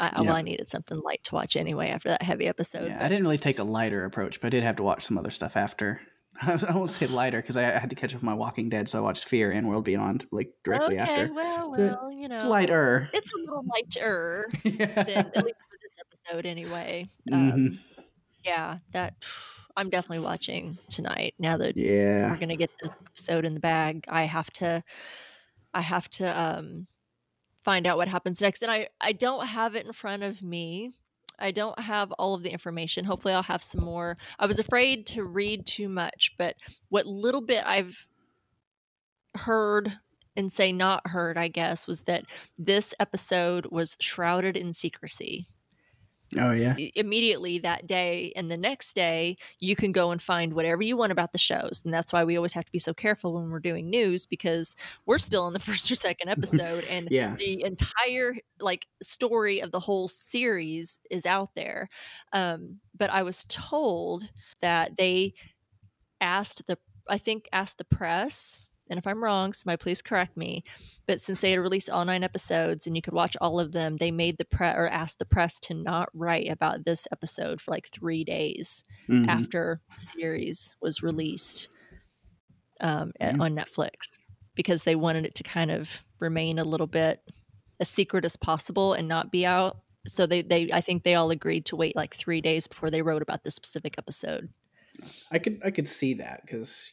I, 0.00 0.12
Yeah. 0.16 0.22
well, 0.28 0.36
I 0.36 0.42
needed 0.42 0.68
something 0.68 1.00
light 1.00 1.24
to 1.24 1.34
watch 1.34 1.56
anyway 1.56 1.88
after 1.90 2.08
that 2.10 2.22
heavy 2.22 2.46
episode. 2.46 2.86
yeah. 2.88 3.04
I 3.04 3.08
didn't 3.08 3.24
really 3.24 3.38
take 3.38 3.58
a 3.58 3.64
lighter 3.64 4.04
approach, 4.04 4.40
but 4.40 4.46
I 4.48 4.50
did 4.50 4.62
have 4.62 4.76
to 4.76 4.82
watch 4.82 5.04
some 5.04 5.18
other 5.18 5.30
stuff 5.30 5.56
after. 5.56 6.00
I 6.40 6.72
won't 6.72 6.90
say 6.90 7.06
lighter 7.08 7.40
because 7.40 7.56
I 7.56 7.62
had 7.62 7.90
to 7.90 7.96
catch 7.96 8.10
up 8.10 8.20
with 8.20 8.22
my 8.22 8.34
Walking 8.34 8.68
Dead, 8.68 8.88
so 8.88 8.98
I 8.98 9.00
watched 9.02 9.24
Fear 9.28 9.50
and 9.50 9.68
World 9.68 9.84
Beyond 9.84 10.26
like 10.30 10.50
directly 10.62 11.00
okay, 11.00 11.10
after. 11.10 11.32
well, 11.34 11.70
well, 11.72 12.12
you 12.12 12.28
know, 12.28 12.36
It's 12.36 12.44
lighter. 12.44 13.10
it's 13.12 13.32
a 13.32 13.38
little 13.38 13.64
lighter 13.74 14.48
yeah. 14.64 15.02
than 15.02 15.08
at 15.34 15.44
least 15.44 15.56
for 15.68 15.78
this 15.82 15.96
episode 16.28 16.46
anyway. 16.46 17.06
Um, 17.32 17.52
Mhm. 17.52 17.78
Yeah, 18.44 18.78
that 18.92 19.14
I'm 19.78 19.90
definitely 19.90 20.24
watching 20.24 20.76
tonight. 20.90 21.34
Now 21.38 21.56
that 21.58 21.76
Yeah. 21.76 22.30
we're 22.30 22.36
gonna 22.36 22.56
get 22.56 22.70
this 22.82 23.00
episode 23.06 23.44
in 23.44 23.54
the 23.54 23.60
bag 23.60 24.04
i 24.08 24.24
have 24.24 24.50
to 24.54 24.82
i 25.72 25.80
have 25.80 26.08
to 26.10 26.26
um 26.40 26.86
find 27.64 27.86
out 27.86 27.96
what 27.96 28.08
happens 28.08 28.40
next 28.40 28.62
and 28.62 28.70
i 28.72 28.88
i 29.00 29.12
don't 29.12 29.46
have 29.46 29.74
it 29.74 29.86
in 29.86 29.92
front 29.92 30.22
of 30.22 30.42
me 30.42 30.92
i 31.38 31.50
don't 31.50 31.78
have 31.78 32.10
all 32.12 32.34
of 32.34 32.42
the 32.42 32.50
information 32.50 33.04
hopefully 33.04 33.34
i'll 33.34 33.42
have 33.42 33.62
some 33.62 33.84
more 33.84 34.16
i 34.38 34.46
was 34.46 34.58
afraid 34.58 35.06
to 35.06 35.22
read 35.24 35.66
too 35.66 35.88
much 35.88 36.32
but 36.38 36.56
what 36.88 37.06
little 37.06 37.40
bit 37.42 37.62
i've 37.66 38.06
heard 39.36 39.98
and 40.36 40.50
say 40.52 40.72
not 40.72 41.06
heard 41.08 41.36
i 41.36 41.48
guess 41.48 41.86
was 41.86 42.02
that 42.02 42.24
this 42.58 42.94
episode 42.98 43.66
was 43.70 43.96
shrouded 44.00 44.56
in 44.56 44.72
secrecy 44.72 45.48
Oh 46.36 46.52
yeah. 46.52 46.76
immediately 46.94 47.58
that 47.60 47.86
day 47.86 48.32
and 48.36 48.50
the 48.50 48.56
next 48.56 48.94
day 48.94 49.38
you 49.60 49.74
can 49.74 49.92
go 49.92 50.10
and 50.10 50.20
find 50.20 50.52
whatever 50.52 50.82
you 50.82 50.94
want 50.96 51.10
about 51.10 51.32
the 51.32 51.38
shows 51.38 51.80
and 51.84 51.94
that's 51.94 52.12
why 52.12 52.22
we 52.22 52.36
always 52.36 52.52
have 52.52 52.66
to 52.66 52.72
be 52.72 52.78
so 52.78 52.92
careful 52.92 53.32
when 53.32 53.50
we're 53.50 53.60
doing 53.60 53.88
news 53.88 54.26
because 54.26 54.76
we're 55.06 55.18
still 55.18 55.46
in 55.46 55.54
the 55.54 55.58
first 55.68 55.90
or 55.90 55.94
second 55.94 56.28
episode 56.28 56.84
and 56.84 57.08
Yeah. 57.10 57.34
the 57.36 57.62
entire 57.64 58.36
like 58.60 58.86
story 59.02 59.60
of 59.60 59.72
the 59.72 59.80
whole 59.80 60.06
series 60.06 60.98
is 61.10 61.24
out 61.24 61.54
there 61.54 61.88
um 62.34 62.78
but 62.96 63.08
i 63.10 63.22
was 63.22 63.46
told 63.48 64.28
that 64.60 64.96
they 64.98 65.32
asked 66.20 66.66
the 66.66 66.76
i 67.08 67.16
think 67.18 67.48
asked 67.52 67.78
the 67.78 67.84
press 67.84 68.68
and 68.90 68.98
if 68.98 69.06
i'm 69.06 69.22
wrong 69.22 69.52
somebody 69.52 69.76
please 69.76 70.00
correct 70.02 70.36
me 70.36 70.62
but 71.06 71.20
since 71.20 71.40
they 71.40 71.50
had 71.52 71.60
released 71.60 71.90
all 71.90 72.04
nine 72.04 72.22
episodes 72.24 72.86
and 72.86 72.94
you 72.96 73.02
could 73.02 73.14
watch 73.14 73.36
all 73.40 73.58
of 73.60 73.72
them 73.72 73.96
they 73.96 74.10
made 74.10 74.36
the 74.38 74.44
press 74.44 74.74
or 74.76 74.88
asked 74.88 75.18
the 75.18 75.24
press 75.24 75.58
to 75.58 75.74
not 75.74 76.08
write 76.14 76.50
about 76.50 76.84
this 76.84 77.06
episode 77.12 77.60
for 77.60 77.70
like 77.70 77.88
three 77.88 78.24
days 78.24 78.84
Mhm. 79.08 79.28
after 79.28 79.80
the 79.94 80.00
series 80.00 80.76
was 80.80 81.02
released 81.02 81.68
um, 82.80 83.12
at- 83.20 83.36
Yeah. 83.36 83.42
on 83.42 83.54
netflix 83.54 84.24
because 84.54 84.84
they 84.84 84.96
wanted 84.96 85.24
it 85.24 85.34
to 85.36 85.42
kind 85.42 85.70
of 85.70 86.04
remain 86.20 86.58
a 86.58 86.64
little 86.64 86.86
bit 86.86 87.22
as 87.80 87.88
secret 87.88 88.24
as 88.24 88.36
possible 88.36 88.92
and 88.92 89.06
not 89.08 89.30
be 89.32 89.44
out 89.46 89.78
so 90.06 90.26
they, 90.26 90.42
they 90.42 90.70
i 90.72 90.80
think 90.80 91.02
they 91.02 91.14
all 91.14 91.30
agreed 91.30 91.64
to 91.66 91.76
wait 91.76 91.94
like 91.96 92.14
three 92.14 92.40
days 92.40 92.66
before 92.66 92.90
they 92.90 93.02
wrote 93.02 93.22
about 93.22 93.44
this 93.44 93.54
specific 93.54 93.96
episode 93.98 94.48
I 95.30 95.38
could 95.38 95.60
I 95.64 95.70
could 95.70 95.86
see 95.86 96.14
that 96.14 96.42
because 96.44 96.90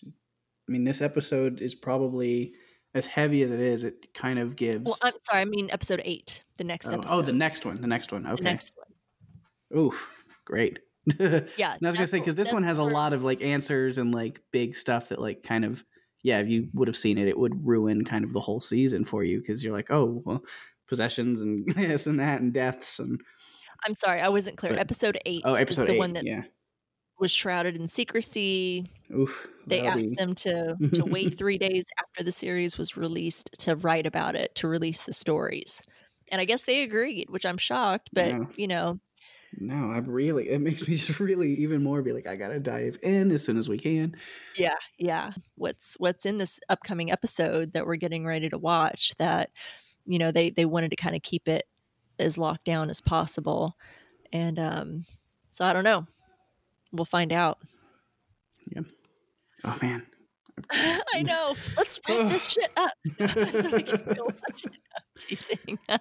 I 0.68 0.72
mean 0.72 0.84
this 0.84 1.01
episode 1.01 1.61
is 1.61 1.76
probably 1.76 2.51
as 2.93 3.05
heavy 3.07 3.43
as 3.43 3.51
it 3.51 3.59
is. 3.59 3.84
It 3.84 4.13
kind 4.13 4.39
of 4.39 4.55
gives. 4.55 4.86
well 4.86 4.97
i'm 5.03 5.13
sorry 5.24 5.41
i 5.41 5.45
mean 5.45 5.70
episode 5.72 6.01
eight 6.05 6.43
the 6.57 6.63
next 6.63 6.88
oh, 6.88 6.93
episode 6.93 7.13
oh, 7.13 7.22
the 7.22 7.34
next 7.34 7.66
one. 7.66 7.82
The 7.82 7.88
next 7.88 8.11
one. 8.11 8.26
Okay. 8.26 8.36
the 8.38 8.43
next 8.43 8.74
one 8.76 8.86
Oof, 9.76 10.07
great. 10.45 10.80
Yeah, 11.20 11.74
And 11.74 11.84
I 11.84 11.88
was 11.88 11.95
gonna 11.95 12.07
say 12.07 12.20
because 12.20 12.36
this 12.36 12.51
one 12.51 12.63
has 12.63 12.80
a 12.80 12.84
lot 12.84 13.13
of 13.13 13.24
like 13.24 13.43
answers 13.43 13.97
and 13.97 14.13
like 14.13 14.41
big 14.51 14.76
stuff 14.76 15.09
that 15.09 15.20
like 15.20 15.43
kind 15.43 15.63
of 15.63 15.84
yeah, 16.24 16.39
if 16.39 16.47
you 16.47 16.70
would 16.74 16.88
have 16.88 16.97
seen 16.97 17.20
it, 17.20 17.28
it 17.28 17.38
would 17.38 17.68
ruin 17.68 18.03
kind 18.03 18.26
of 18.26 18.34
the 18.34 18.39
whole 18.39 18.59
season 18.59 19.03
for 19.03 19.24
you 19.24 19.39
because 19.39 19.63
you're 19.63 19.74
like, 19.74 19.91
oh, 19.91 20.24
well, 20.26 20.43
possessions 20.88 21.43
and 21.43 21.68
this 21.76 22.07
and 22.07 22.20
that 22.20 22.41
and 22.41 22.53
deaths 22.53 22.97
and 22.97 23.22
I'm 23.86 23.93
sorry, 23.93 24.22
I 24.22 24.30
wasn't 24.30 24.57
clear. 24.57 24.72
But- 24.72 24.80
episode 24.80 25.20
eight 25.28 25.43
oh, 25.45 25.53
is 25.53 25.61
episode 25.61 25.88
the 25.88 25.93
eight, 25.93 25.99
one 25.99 26.13
that 26.13 26.26
yeah. 26.26 26.43
was 27.20 27.30
shrouded 27.30 27.76
in 27.76 27.88
secrecy. 27.88 28.91
Oof, 29.14 29.47
They 29.68 29.86
asked 29.86 30.10
be- 30.10 30.16
them 30.16 30.34
to 30.36 30.76
to 30.93 31.06
wait 31.06 31.38
three 31.38 31.58
days 31.58 31.86
after 31.99 32.24
the 32.24 32.32
series 32.32 32.78
was 32.78 32.97
released 32.97 33.49
to 33.60 33.76
write 33.76 34.06
about 34.06 34.36
it, 34.36 34.56
to 34.56 34.68
release 34.68 35.03
the 35.03 35.14
stories. 35.14 35.84
And 36.32 36.41
I 36.41 36.45
guess 36.45 36.64
they 36.64 36.82
agreed, 36.82 37.30
which 37.30 37.45
I'm 37.45 37.58
shocked, 37.58 38.10
but 38.14 38.28
Yeah. 38.30 38.45
you 38.56 38.68
know, 38.68 38.99
No, 39.58 39.91
I'm 39.91 40.06
really. 40.10 40.49
It 40.49 40.60
makes 40.60 40.88
me 40.88 40.95
just 40.95 41.20
really 41.20 41.53
even 41.56 41.84
more 41.84 42.01
be 42.01 42.12
like, 42.14 42.28
I 42.28 42.36
gotta 42.36 42.60
dive 42.60 42.97
in 43.03 43.32
as 43.32 43.43
soon 43.43 43.58
as 43.58 43.70
we 43.70 43.78
can. 43.78 44.16
yeah, 44.58 44.76
yeah. 44.97 45.32
What's 45.56 45.95
what's 45.99 46.26
in 46.26 46.38
this 46.38 46.60
upcoming 46.70 47.12
episode 47.12 47.74
that 47.74 47.86
we're 47.86 47.95
getting 47.97 48.26
ready 48.26 48.49
to 48.49 48.58
watch 48.58 49.14
that, 49.18 49.51
you 50.06 50.18
know, 50.20 50.32
they 50.32 50.49
they 50.49 50.66
wanted 50.66 50.89
to 50.89 50.95
kind 50.95 51.16
of 51.16 51.22
keep 51.22 51.47
it 51.47 51.66
as 52.18 52.38
locked 52.38 52.66
down 52.66 52.89
as 52.89 53.01
possible. 53.01 53.76
And 54.34 54.58
um 54.60 55.06
so 55.49 55.64
I 55.64 55.74
don't 55.74 55.84
know. 55.84 56.08
We'll 56.91 57.06
find 57.06 57.32
out. 57.32 57.60
Oh 59.63 59.78
man. 59.82 60.05
I 60.72 61.24
know. 61.26 61.55
Let's 61.76 61.99
wrap 62.07 62.30
this 62.30 62.47
shit 62.47 62.70
up. 62.78 62.91
so 63.18 63.70
we 63.72 63.84
can 63.84 64.13
go 64.16 64.24
watch 64.47 64.63
it. 64.63 64.72
No, 64.72 65.20
teasing. 65.20 65.80
Uh, 65.89 65.97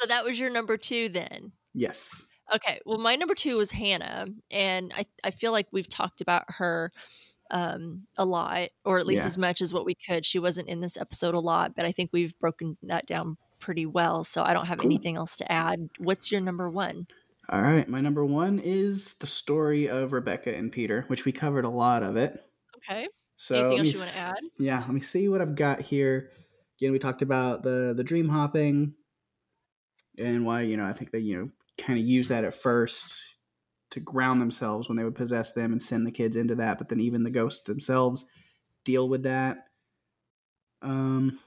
so 0.00 0.06
that 0.08 0.24
was 0.24 0.38
your 0.40 0.50
number 0.50 0.76
two 0.76 1.08
then. 1.08 1.52
yes. 1.74 2.24
Okay. 2.54 2.78
Well, 2.86 2.98
my 2.98 3.16
number 3.16 3.34
two 3.34 3.56
was 3.56 3.72
Hannah, 3.72 4.26
and 4.52 4.92
I 4.96 5.06
I 5.24 5.32
feel 5.32 5.50
like 5.52 5.66
we've 5.72 5.88
talked 5.88 6.20
about 6.20 6.44
her 6.48 6.92
um 7.50 8.06
a 8.16 8.24
lot, 8.24 8.68
or 8.84 8.98
at 9.00 9.06
least 9.06 9.22
Yeah. 9.22 9.26
as 9.26 9.36
much 9.38 9.60
as 9.60 9.74
what 9.74 9.84
we 9.84 9.96
could. 9.96 10.24
She 10.24 10.38
wasn't 10.38 10.68
in 10.68 10.80
this 10.80 10.96
episode 10.96 11.34
a 11.34 11.40
lot, 11.40 11.74
but 11.74 11.84
I 11.84 11.90
think 11.92 12.10
we've 12.12 12.38
broken 12.38 12.76
that 12.84 13.06
down 13.06 13.36
pretty 13.58 13.84
well. 13.86 14.22
So 14.22 14.42
I 14.44 14.52
don't 14.52 14.66
have 14.66 14.78
Cool. 14.78 14.86
anything 14.88 15.16
else 15.16 15.36
to 15.38 15.50
add. 15.52 15.88
What's 15.98 16.30
your 16.30 16.40
number 16.40 16.70
one? 16.70 17.08
All 17.48 17.62
right. 17.62 17.88
My 17.88 18.00
number 18.00 18.24
one 18.24 18.58
is 18.58 19.14
the 19.14 19.26
story 19.26 19.88
of 19.88 20.12
Rebecca 20.12 20.54
and 20.54 20.72
Peter, 20.72 21.04
which 21.08 21.24
we 21.24 21.32
covered 21.32 21.64
a 21.64 21.70
lot 21.70 22.02
of 22.02 22.16
it. 22.16 22.44
Okay. 22.78 23.08
So 23.36 23.54
anything 23.54 23.78
else 23.78 23.92
you 23.92 24.00
want 24.00 24.12
to 24.12 24.18
add? 24.18 24.50
Yeah, 24.58 24.78
let 24.78 24.90
me 24.90 25.00
see 25.00 25.28
what 25.28 25.40
I've 25.40 25.54
got 25.54 25.80
here. 25.80 26.30
Again, 26.80 26.92
we 26.92 26.98
talked 26.98 27.22
about 27.22 27.62
the 27.62 27.94
the 27.96 28.04
dream 28.04 28.28
hopping 28.28 28.94
and 30.18 30.44
why 30.44 30.62
you 30.62 30.76
know 30.76 30.84
I 30.84 30.92
think 30.92 31.10
they 31.10 31.18
you 31.18 31.38
know 31.38 31.50
kind 31.78 31.98
of 31.98 32.04
use 32.04 32.28
that 32.28 32.44
at 32.44 32.54
first 32.54 33.22
to 33.90 34.00
ground 34.00 34.40
themselves 34.40 34.88
when 34.88 34.96
they 34.96 35.04
would 35.04 35.14
possess 35.14 35.52
them 35.52 35.72
and 35.72 35.80
send 35.80 36.06
the 36.06 36.10
kids 36.10 36.36
into 36.36 36.54
that, 36.56 36.78
but 36.78 36.88
then 36.88 37.00
even 37.00 37.22
the 37.22 37.30
ghosts 37.30 37.62
themselves 37.64 38.24
deal 38.84 39.08
with 39.08 39.22
that. 39.22 39.58
Um, 40.82 41.38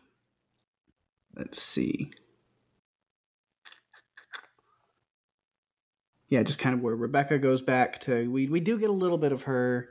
let's 1.36 1.62
see. 1.62 2.12
Yeah, 6.30 6.44
just 6.44 6.60
kind 6.60 6.76
of 6.76 6.82
where 6.82 6.96
Rebecca 6.96 7.40
goes 7.40 7.62
back 7.62 8.00
to 8.02 8.30
we 8.32 8.48
we 8.48 8.60
do 8.60 8.78
get 8.80 8.90
a 8.90 8.94
little 8.94 9.18
bit 9.18 9.32
of 9.32 9.44
her, 9.44 9.90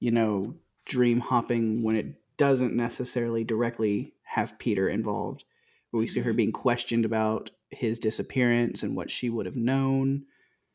you 0.00 0.10
know, 0.10 0.54
dream 0.86 1.20
hopping 1.20 1.82
when 1.82 1.96
it 1.96 2.14
doesn't 2.36 2.74
necessarily 2.74 3.44
directly 3.44 4.14
have 4.22 4.58
Peter 4.58 4.88
involved. 4.88 5.44
Where 5.90 6.00
we 6.00 6.06
see 6.06 6.20
her 6.20 6.32
Mhm. 6.32 6.36
being 6.36 6.52
questioned 6.52 7.04
about 7.04 7.50
his 7.70 7.98
disappearance 7.98 8.82
and 8.82 8.96
what 8.96 9.10
she 9.10 9.28
would 9.30 9.46
have 9.46 9.56
known. 9.56 10.24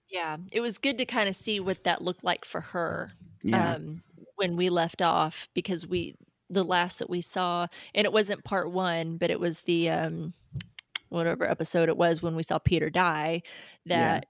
Yeah, 0.10 0.38
it 0.52 0.60
was 0.62 0.78
good 0.78 0.98
to 0.98 1.06
kind 1.06 1.30
of 1.30 1.36
see 1.36 1.60
what 1.60 1.84
that 1.86 2.02
looked 2.02 2.24
like 2.24 2.46
for 2.46 2.62
her. 2.62 3.12
Yeah. 3.44 3.74
um, 3.76 4.04
when 4.36 4.56
we 4.56 4.70
left 4.70 5.02
off 5.02 5.50
because 5.56 5.88
we 5.88 6.16
the 6.50 6.64
last 6.64 7.00
that 7.00 7.10
we 7.10 7.22
saw 7.22 7.66
and 7.96 8.06
it 8.06 8.12
wasn't 8.14 8.44
part 8.44 8.72
one 8.72 9.18
but 9.18 9.32
it 9.32 9.40
was 9.40 9.62
the 9.64 9.90
um 9.90 10.34
whatever 11.10 11.50
episode 11.50 11.88
it 11.90 11.96
was 11.98 12.22
when 12.22 12.36
we 12.36 12.44
saw 12.44 12.58
peter 12.60 12.90
die 12.90 13.42
that 13.86 14.26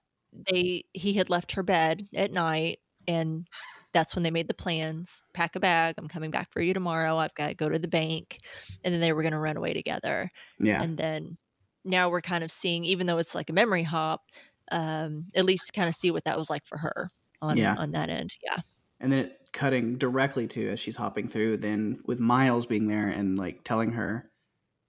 they 0.50 0.86
he 0.94 1.14
had 1.14 1.30
left 1.30 1.54
her 1.54 1.64
bed 1.64 2.08
at 2.16 2.32
night 2.32 2.80
and 3.08 3.48
that's 3.94 4.16
when 4.16 4.24
they 4.24 4.32
made 4.32 4.48
the 4.48 4.54
plans 4.54 5.24
pack 5.34 5.56
a 5.56 5.60
bag 5.60 5.96
i'm 5.98 6.08
coming 6.08 6.32
back 6.32 6.52
for 6.52 6.62
you 6.62 6.74
tomorrow 6.74 7.18
i've 7.18 7.36
got 7.36 7.48
to 7.48 7.54
go 7.54 7.68
to 7.70 7.80
the 7.80 7.88
bank 7.88 8.40
and 8.84 8.94
then 8.94 9.02
they 9.02 9.14
were 9.14 9.22
going 9.22 9.34
to 9.34 9.40
run 9.40 9.58
away 9.58 9.74
together 9.74 10.32
yeah. 10.60 10.82
and 10.82 10.98
then 10.98 11.38
now 11.84 12.10
we're 12.10 12.22
kind 12.22 12.44
of 12.44 12.52
seeing 12.52 12.86
even 12.86 13.08
though 13.08 13.18
it's 13.18 13.36
like 13.36 13.50
a 13.50 13.54
memory 13.54 13.84
hop 13.84 14.22
um 14.72 15.26
at 15.36 15.46
least 15.46 15.74
kind 15.74 15.90
of 15.90 15.96
see 15.96 16.12
what 16.12 16.24
that 16.24 16.38
was 16.38 16.50
like 16.50 16.66
for 16.66 16.78
her 16.78 17.10
on 17.42 17.58
Yeah. 17.58 17.76
on 17.78 17.92
that 17.92 18.10
end 18.10 18.32
yeah 18.44 18.60
and 19.00 19.12
then 19.12 19.26
it 19.26 19.38
cutting 19.52 19.98
directly 19.98 20.48
to 20.48 20.70
as 20.70 20.80
she's 20.80 20.96
hopping 20.96 21.28
through 21.28 21.58
then 21.58 22.00
with 22.06 22.22
miles 22.22 22.66
being 22.66 22.88
there 22.88 23.10
and 23.10 23.38
like 23.38 23.64
telling 23.66 23.92
her 23.92 24.30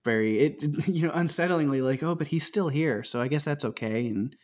very 0.05 0.39
it 0.39 0.63
you 0.87 1.07
know 1.07 1.13
unsettlingly 1.15 1.83
like 1.83 2.03
oh 2.05 2.15
but 2.15 2.29
he's 2.29 2.47
still 2.47 2.69
here 2.69 3.03
so 3.03 3.21
i 3.21 3.27
guess 3.27 3.43
that's 3.43 3.65
okay 3.65 4.07
and 4.07 4.37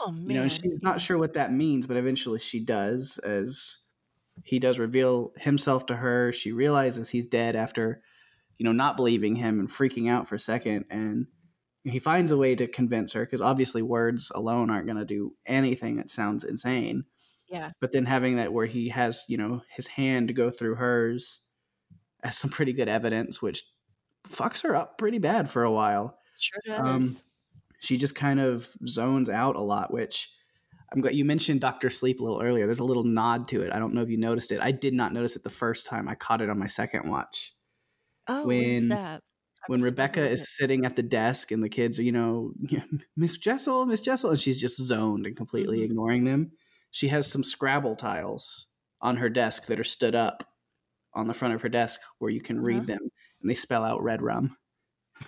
oh 0.00 0.12
man 0.12 0.30
you 0.30 0.34
know 0.40 0.48
she's 0.48 0.82
not 0.82 1.00
sure 1.00 1.18
what 1.18 1.34
that 1.34 1.52
means 1.52 1.86
but 1.86 1.96
eventually 1.96 2.38
she 2.38 2.64
does 2.64 3.18
as 3.18 3.82
he 4.44 4.58
does 4.58 4.78
reveal 4.78 5.32
himself 5.36 5.86
to 5.86 5.96
her. 5.96 6.32
She 6.32 6.52
realizes 6.52 7.10
he's 7.10 7.26
dead 7.26 7.56
after 7.56 8.02
you 8.58 8.64
know 8.64 8.72
not 8.72 8.96
believing 8.96 9.36
him 9.36 9.58
and 9.58 9.68
freaking 9.68 10.10
out 10.10 10.28
for 10.28 10.36
a 10.36 10.40
second 10.40 10.84
and 10.90 11.26
he 11.84 11.98
finds 11.98 12.30
a 12.30 12.36
way 12.36 12.54
to 12.54 12.68
convince 12.68 13.12
her 13.12 13.24
because 13.24 13.40
obviously 13.40 13.82
words 13.82 14.30
alone 14.34 14.70
aren't 14.70 14.86
going 14.86 14.98
to 14.98 15.04
do 15.04 15.34
anything 15.46 15.96
that 15.96 16.10
sounds 16.10 16.44
insane. 16.44 17.04
Yeah. 17.48 17.72
But 17.80 17.90
then 17.90 18.04
having 18.04 18.36
that 18.36 18.52
where 18.52 18.66
he 18.66 18.88
has 18.90 19.24
you 19.28 19.36
know 19.36 19.62
his 19.68 19.86
hand 19.88 20.34
go 20.34 20.50
through 20.50 20.76
hers 20.76 21.40
as 22.22 22.36
some 22.36 22.50
pretty 22.50 22.72
good 22.72 22.88
evidence 22.88 23.42
which 23.42 23.64
fucks 24.28 24.62
her 24.62 24.76
up 24.76 24.98
pretty 24.98 25.18
bad 25.18 25.50
for 25.50 25.62
a 25.62 25.72
while. 25.72 26.18
Sure 26.38 26.60
does. 26.66 26.78
Um, 26.78 27.16
she 27.82 27.96
just 27.96 28.14
kind 28.14 28.38
of 28.40 28.68
zones 28.86 29.28
out 29.28 29.56
a 29.56 29.60
lot 29.60 29.92
which 29.92 30.30
i'm 30.92 31.00
glad 31.00 31.14
you 31.14 31.24
mentioned 31.24 31.60
dr 31.60 31.88
sleep 31.90 32.20
a 32.20 32.22
little 32.22 32.42
earlier 32.42 32.66
there's 32.66 32.78
a 32.80 32.84
little 32.84 33.04
nod 33.04 33.48
to 33.48 33.62
it 33.62 33.72
i 33.72 33.78
don't 33.78 33.94
know 33.94 34.02
if 34.02 34.08
you 34.08 34.16
noticed 34.18 34.52
it 34.52 34.60
i 34.60 34.70
did 34.70 34.94
not 34.94 35.12
notice 35.12 35.36
it 35.36 35.42
the 35.44 35.50
first 35.50 35.86
time 35.86 36.08
i 36.08 36.14
caught 36.14 36.40
it 36.42 36.48
on 36.50 36.58
my 36.58 36.66
second 36.66 37.08
watch 37.10 37.54
oh, 38.28 38.46
when- 38.46 38.88
that? 38.88 39.20
When 39.68 39.80
rebecca 39.80 40.28
is 40.28 40.40
it. 40.42 40.46
sitting 40.46 40.84
at 40.84 40.96
the 40.96 41.04
desk 41.04 41.52
and 41.52 41.62
the 41.62 41.68
kids 41.68 41.98
are 41.98 42.02
you 42.02 42.10
know 42.12 42.52
miss 43.16 43.36
jessel 43.36 43.86
miss 43.86 44.00
jessel 44.00 44.30
and 44.30 44.38
she's 44.40 44.60
just 44.60 44.78
zoned 44.84 45.24
and 45.26 45.36
completely 45.36 45.78
Mhm. 45.78 45.84
ignoring 45.84 46.24
them 46.24 46.52
she 46.90 47.08
has 47.08 47.30
some 47.30 47.44
scrabble 47.44 47.94
tiles 47.96 48.66
on 49.00 49.16
her 49.18 49.28
desk 49.30 49.66
that 49.66 49.78
are 49.80 49.84
stood 49.84 50.14
up 50.16 50.42
on 51.14 51.26
the 51.28 51.34
front 51.34 51.54
of 51.54 51.62
her 51.62 51.68
desk 51.68 52.00
where 52.18 52.30
you 52.30 52.40
can 52.40 52.56
Uh-huh. 52.58 52.66
read 52.66 52.86
them 52.88 52.98
and 53.40 53.48
they 53.50 53.54
spell 53.54 53.84
out 53.84 54.02
red 54.02 54.20
rum 54.20 54.56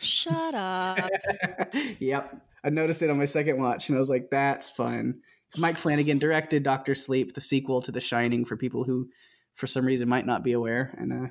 Shut 0.00 0.54
up. 0.54 1.10
yep 1.98 2.40
i 2.64 2.70
noticed 2.70 3.02
it 3.02 3.10
on 3.10 3.18
my 3.18 3.24
second 3.24 3.58
watch 3.58 3.88
and 3.88 3.96
i 3.96 4.00
was 4.00 4.10
like 4.10 4.30
that's 4.30 4.70
fun 4.70 5.20
because 5.48 5.60
mike 5.60 5.76
flanagan 5.78 6.18
directed 6.18 6.62
dr 6.62 6.94
sleep 6.94 7.34
the 7.34 7.40
sequel 7.40 7.80
to 7.82 7.92
the 7.92 8.00
shining 8.00 8.44
for 8.44 8.56
people 8.56 8.84
who 8.84 9.08
for 9.54 9.66
some 9.66 9.84
reason 9.84 10.08
might 10.08 10.26
not 10.26 10.42
be 10.42 10.52
aware 10.52 10.94
and 10.98 11.12
uh 11.12 11.28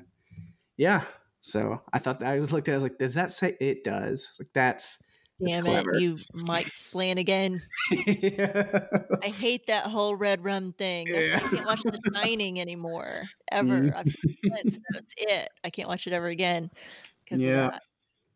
yeah 0.76 1.02
so 1.40 1.80
i 1.92 1.98
thought 1.98 2.20
that 2.20 2.28
i 2.28 2.38
was 2.40 2.52
looked 2.52 2.68
at 2.68 2.72
it, 2.72 2.74
i 2.74 2.76
was 2.76 2.82
like 2.84 2.98
does 2.98 3.14
that 3.14 3.32
say 3.32 3.56
it 3.60 3.82
does 3.84 4.30
like 4.38 4.48
that's 4.54 5.02
Damn 5.44 5.66
it, 5.66 5.86
you 6.00 6.16
Mike 6.32 6.66
Flanagan. 6.68 7.60
I 7.90 9.32
hate 9.34 9.66
that 9.66 9.86
whole 9.88 10.14
red 10.14 10.44
rum 10.44 10.72
thing. 10.78 11.08
That's 11.10 11.42
why 11.42 11.48
I 11.48 11.50
can't 11.50 11.66
watch 11.66 11.82
The 11.82 11.98
Shining 12.14 12.60
anymore. 12.60 13.22
Ever. 13.50 13.80
Mhm. 13.80 13.96
I've 13.96 14.08
seen 14.08 14.36
it 14.44 14.52
once. 14.52 14.78
That's 14.92 15.12
it. 15.16 15.48
I 15.64 15.70
can't 15.70 15.88
watch 15.88 16.06
it 16.06 16.12
ever 16.12 16.28
again. 16.28 16.70
Because 17.24 17.44
Yeah. 17.44 17.66
of 17.66 17.72
that. 17.72 17.82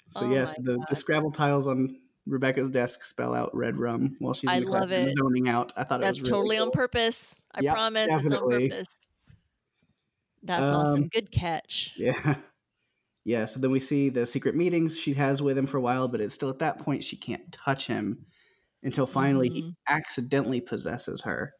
So 0.08 0.24
Oh 0.24 0.30
yes 0.30 0.54
the, 0.56 0.84
the 0.88 0.96
scrabble 0.96 1.30
tiles 1.32 1.66
on 1.66 1.98
rebecca's 2.26 2.70
desk 2.70 3.04
spell 3.04 3.34
out 3.34 3.54
red 3.56 3.78
rum 3.78 4.16
while 4.20 4.34
she's 4.34 4.52
in 4.52 4.52
I 4.52 4.60
the 4.60 4.66
love 4.66 4.90
classroom 4.90 4.90
it. 4.92 5.18
zoning 5.18 5.48
out 5.48 5.72
i 5.76 5.84
thought 5.84 6.00
it 6.02 6.06
That's 6.06 6.22
really 6.22 6.30
totally 6.30 6.58
on 6.58 6.70
purpose. 6.70 7.42
I 7.54 7.62
Yep, 7.62 7.74
promise 7.74 8.16
it's 8.16 8.32
on 8.32 8.48
purpose. 8.48 8.86
That's 10.42 10.72
awesome. 10.72 11.04
Um, 11.04 11.10
Good 11.12 11.30
catch. 11.30 11.92
Yeah. 11.98 12.36
Yeah. 13.24 13.44
So 13.46 13.60
then 13.60 13.70
we 13.72 13.80
see 13.80 14.08
the 14.10 14.26
secret 14.26 14.54
meetings 14.56 14.98
she 14.98 15.14
has 15.14 15.42
with 15.42 15.58
him 15.58 15.66
for 15.66 15.78
a 15.78 15.82
while, 15.82 16.08
but 16.08 16.20
it's 16.20 16.34
still 16.34 16.50
at 16.50 16.60
that 16.60 16.78
point 16.80 17.04
she 17.04 17.16
can't 17.16 17.52
touch 17.52 17.86
him 17.88 18.26
until 18.82 19.06
finally 19.06 19.50
he 19.54 19.62
Mhm. 19.62 19.74
accidentally 19.88 20.60
possesses 20.62 21.22
her. 21.22 21.54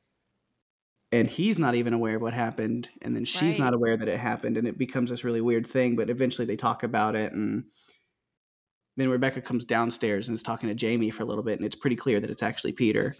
And 1.10 1.28
he's 1.28 1.58
not 1.58 1.74
even 1.74 1.94
aware 1.94 2.16
of 2.16 2.22
what 2.22 2.34
happened. 2.34 2.90
And 3.00 3.16
then 3.16 3.24
she's 3.24 3.56
Right. 3.56 3.58
not 3.58 3.72
aware 3.72 3.96
that 3.96 4.08
it 4.08 4.18
happened. 4.20 4.58
And 4.58 4.68
it 4.68 4.76
becomes 4.76 5.10
this 5.10 5.24
really 5.24 5.40
weird 5.40 5.66
thing. 5.66 5.96
But 5.96 6.10
eventually 6.10 6.44
they 6.46 6.56
talk 6.56 6.82
about 6.82 7.14
it. 7.16 7.32
And 7.32 7.64
then 8.98 9.08
Rebecca 9.10 9.40
comes 9.40 9.64
downstairs 9.64 10.28
and 10.28 10.34
is 10.34 10.42
talking 10.42 10.68
to 10.68 10.74
Jamie 10.74 11.10
for 11.10 11.22
a 11.22 11.26
little 11.26 11.44
bit. 11.44 11.58
And 11.58 11.64
it's 11.64 11.76
pretty 11.76 11.94
clear 11.96 12.18
that 12.18 12.30
it's 12.30 12.42
actually 12.42 12.72
Peter 12.72 13.16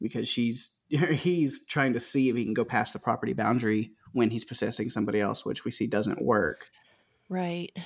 because 0.00 0.26
she's 0.26 0.70
he's 0.88 1.66
trying 1.66 1.92
to 1.92 2.00
see 2.00 2.30
if 2.30 2.36
he 2.36 2.44
can 2.44 2.54
go 2.54 2.64
past 2.64 2.94
the 2.94 2.98
property 2.98 3.34
boundary 3.34 3.92
when 4.12 4.30
he's 4.30 4.44
possessing 4.44 4.88
somebody 4.88 5.20
else, 5.20 5.44
which 5.44 5.64
we 5.64 5.70
see 5.70 5.86
doesn't 5.86 6.22
work. 6.22 6.68
Right. 7.28 7.76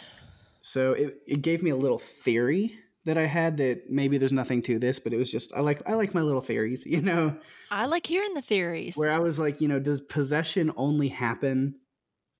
So 0.62 0.92
it, 0.92 1.18
it 1.26 1.42
gave 1.42 1.62
me 1.62 1.70
a 1.70 1.76
little 1.76 1.98
theory 1.98 2.78
that 3.04 3.16
I 3.16 3.24
had 3.24 3.56
that 3.56 3.90
maybe 3.90 4.18
there's 4.18 4.32
nothing 4.32 4.60
to 4.62 4.78
this, 4.78 4.98
but 4.98 5.12
it 5.12 5.16
was 5.16 5.32
just 5.32 5.52
I 5.54 5.60
like 5.60 5.82
I 5.88 5.94
like 5.94 6.14
my 6.14 6.20
little 6.20 6.40
theories, 6.40 6.86
you 6.86 7.02
know. 7.02 7.36
I 7.72 7.86
like 7.86 8.06
hearing 8.06 8.34
the 8.34 8.42
theories. 8.42 8.96
Where 8.96 9.10
I 9.10 9.18
was 9.18 9.40
like, 9.40 9.60
you 9.60 9.66
know, 9.66 9.80
does 9.80 10.00
possession 10.00 10.72
only 10.76 11.08
happen 11.08 11.74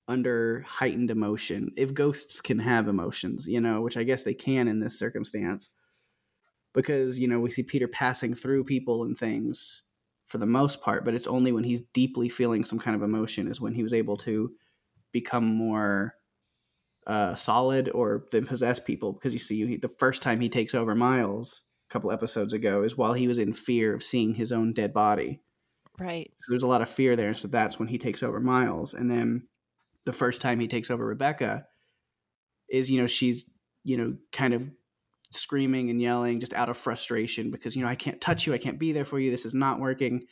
under 0.09 0.65
heightened 0.67 1.11
emotion? 1.11 1.71
If 1.77 1.93
ghosts 1.93 2.41
can 2.41 2.59
have 2.59 2.89
emotions, 2.89 3.47
you 3.47 3.61
know, 3.61 3.81
which 3.81 3.95
I 3.95 4.03
guess 4.03 4.23
they 4.23 4.33
can 4.33 4.67
in 4.67 4.81
this 4.81 4.99
circumstance. 4.99 5.69
Because, 6.73 7.17
you 7.17 7.27
know, 7.27 7.39
we 7.39 7.49
see 7.49 7.63
Peter 7.63 7.87
passing 7.87 8.35
through 8.35 8.63
people 8.65 9.03
and 9.03 9.17
things 9.17 9.83
for 10.27 10.37
the 10.37 10.45
most 10.45 10.81
part, 10.81 11.05
but 11.05 11.13
it's 11.13 11.27
only 11.27 11.51
when 11.51 11.63
he's 11.63 11.81
deeply 11.81 12.29
feeling 12.29 12.63
some 12.63 12.79
kind 12.79 12.95
of 12.95 13.01
emotion 13.01 13.47
is 13.47 13.61
when 13.61 13.73
he 13.73 13.83
was 13.83 13.93
able 13.93 14.17
to 14.17 14.51
become 15.11 15.45
more 15.45 16.13
uh, 17.07 17.33
solid 17.35 17.89
or 17.93 18.25
then 18.31 18.45
possess 18.45 18.79
people. 18.79 19.13
Because 19.13 19.33
you 19.33 19.39
see, 19.39 19.77
the 19.77 19.89
first 19.89 20.21
time 20.21 20.41
he 20.41 20.49
takes 20.49 20.75
over 20.75 20.93
Miles 20.93 21.63
a 21.89 21.93
couple 21.93 22.11
episodes 22.11 22.53
ago 22.53 22.83
is 22.83 22.97
while 22.97 23.13
he 23.13 23.27
was 23.27 23.39
in 23.39 23.53
fear 23.53 23.93
of 23.93 24.03
seeing 24.03 24.35
his 24.35 24.51
own 24.51 24.73
dead 24.73 24.93
body. 24.93 25.41
right. 25.99 26.31
So 26.37 26.45
there's 26.51 26.63
a 26.63 26.67
lot 26.67 26.81
of 26.81 26.89
fear 26.89 27.15
there. 27.15 27.33
So 27.33 27.47
that's 27.47 27.79
when 27.79 27.87
he 27.87 27.97
takes 27.97 28.21
over 28.21 28.39
Miles. 28.39 28.93
And 28.93 29.09
then 29.09 29.47
the 30.09 30.17
first 30.17 30.41
time 30.41 30.59
he 30.59 30.67
takes 30.67 30.89
over 30.89 31.05
Rebecca 31.05 31.67
is, 32.67 32.89
you 32.89 32.99
know, 32.99 33.05
she's, 33.05 33.45
you 33.83 33.95
know, 33.95 34.17
kind 34.31 34.55
of 34.55 34.67
screaming 35.31 35.91
and 35.91 36.01
yelling 36.01 36.39
just 36.39 36.55
out 36.55 36.67
of 36.67 36.77
frustration 36.77 37.51
because, 37.51 37.75
you 37.75 37.83
know, 37.83 37.87
I 37.87 37.93
can't 37.93 38.19
touch 38.19 38.47
you. 38.47 38.55
I 38.55 38.57
can't 38.57 38.79
be 38.79 38.91
there 38.91 39.05
for 39.05 39.19
you. 39.19 39.29
This 39.29 39.45
is 39.45 39.53
not 39.53 39.79
working. 39.79 40.25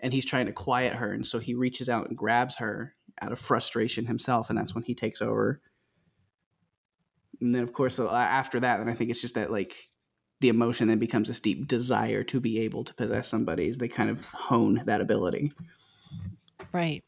And 0.00 0.12
he's 0.12 0.26
trying 0.26 0.46
to 0.46 0.52
quiet 0.52 0.96
her. 0.96 1.12
And 1.12 1.24
so 1.24 1.38
he 1.38 1.54
reaches 1.54 1.88
out 1.88 2.08
and 2.08 2.18
grabs 2.18 2.56
her 2.56 2.96
out 3.22 3.30
of 3.30 3.38
frustration 3.38 4.06
himself. 4.06 4.50
And 4.50 4.58
that's 4.58 4.74
when 4.74 4.82
he 4.82 4.94
takes 4.96 5.22
over. 5.22 5.60
And 7.40 7.54
then, 7.54 7.62
of 7.62 7.72
course, 7.72 8.00
after 8.00 8.58
that, 8.58 8.78
then 8.78 8.88
I 8.88 8.94
think 8.94 9.10
it's 9.10 9.20
just 9.20 9.36
that, 9.36 9.52
like, 9.52 9.76
the 10.40 10.48
emotion 10.48 10.88
then 10.88 10.98
becomes 10.98 11.28
this 11.28 11.38
deep 11.38 11.68
desire 11.68 12.24
to 12.24 12.40
be 12.40 12.58
able 12.58 12.82
to 12.82 12.94
possess 12.94 13.28
somebody 13.28 13.68
as 13.68 13.78
they 13.78 13.86
kind 13.86 14.10
of 14.10 14.24
hone 14.24 14.82
that 14.86 15.00
ability. 15.00 15.52
Right. 16.72 17.04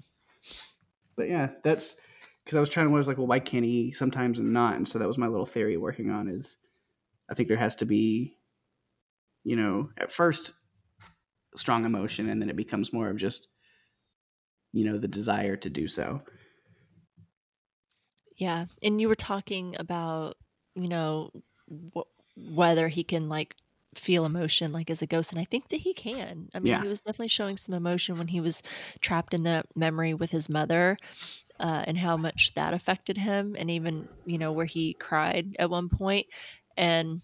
But 1.19 1.29
yeah, 1.29 1.51
that's 1.64 2.01
because 2.45 2.57
I 2.57 2.61
was 2.61 2.69
trying 2.71 2.87
to 2.87 2.95
was 2.95 3.09
like, 3.09 3.19
well, 3.19 3.27
why 3.27 3.41
can't 3.41 3.64
he 3.64 3.93
sometimes 3.93 4.39
and 4.39 4.53
not? 4.53 4.77
And 4.77 4.87
so 4.87 4.99
that 4.99 5.09
was 5.09 5.19
my 5.19 5.27
little 5.27 5.45
theory 5.45 5.77
working 5.77 6.11
on 6.11 6.29
is 6.29 6.57
I 7.29 7.35
think 7.35 7.49
there 7.49 7.59
has 7.59 7.77
to 7.77 7.85
be, 7.85 8.39
you 9.45 9.57
know, 9.57 9.91
at 9.99 10.12
first 10.12 10.53
strong 11.57 11.85
emotion 11.85 12.29
and 12.29 12.41
then 12.41 12.49
it 12.49 12.57
becomes 12.57 12.93
more 12.93 13.11
of 13.11 13.16
just, 13.16 13.49
you 14.73 14.85
know, 14.85 14.97
the 14.97 15.09
desire 15.09 15.57
to 15.57 15.69
do 15.69 15.89
so. 15.89 16.23
Yeah. 18.37 18.66
And 18.81 19.01
you 19.01 19.09
were 19.09 19.16
talking 19.16 19.75
about, 19.77 20.37
you 20.77 20.89
know, 20.89 21.33
wh- 21.69 22.09
whether 22.37 22.87
he 22.87 23.03
can 23.03 23.29
like 23.29 23.57
feel 23.99 24.24
emotion 24.24 24.72
like 24.72 24.90
as 24.90 25.03
a 25.03 25.07
ghost. 25.07 25.32
And 25.32 25.40
I 25.40 25.44
think 25.44 25.68
that 25.68 25.80
he 25.80 25.92
can. 25.94 26.49
I 26.55 26.59
mean, 26.59 26.72
Yeah. 26.72 26.82
he 26.82 26.88
was 26.88 27.01
definitely 27.01 27.28
showing 27.28 27.57
some 27.57 27.74
emotion 27.74 28.18
when 28.18 28.28
he 28.28 28.40
was 28.40 28.62
trapped 29.01 29.34
in 29.34 29.42
that 29.44 29.66
memory 29.76 30.14
with 30.14 30.30
his 30.30 30.49
mother. 30.49 30.96
Uh, 31.61 31.82
and 31.88 31.99
how 31.99 32.16
much 32.16 32.53
that 32.55 32.72
affected 32.72 33.18
him, 33.18 33.57
and 33.59 33.68
even 33.68 34.09
you 34.24 34.38
know 34.38 34.53
where 34.53 34.64
he 34.64 34.94
cried 34.94 35.57
at 35.59 35.68
one 35.68 35.88
point, 35.88 36.26
and 36.76 37.20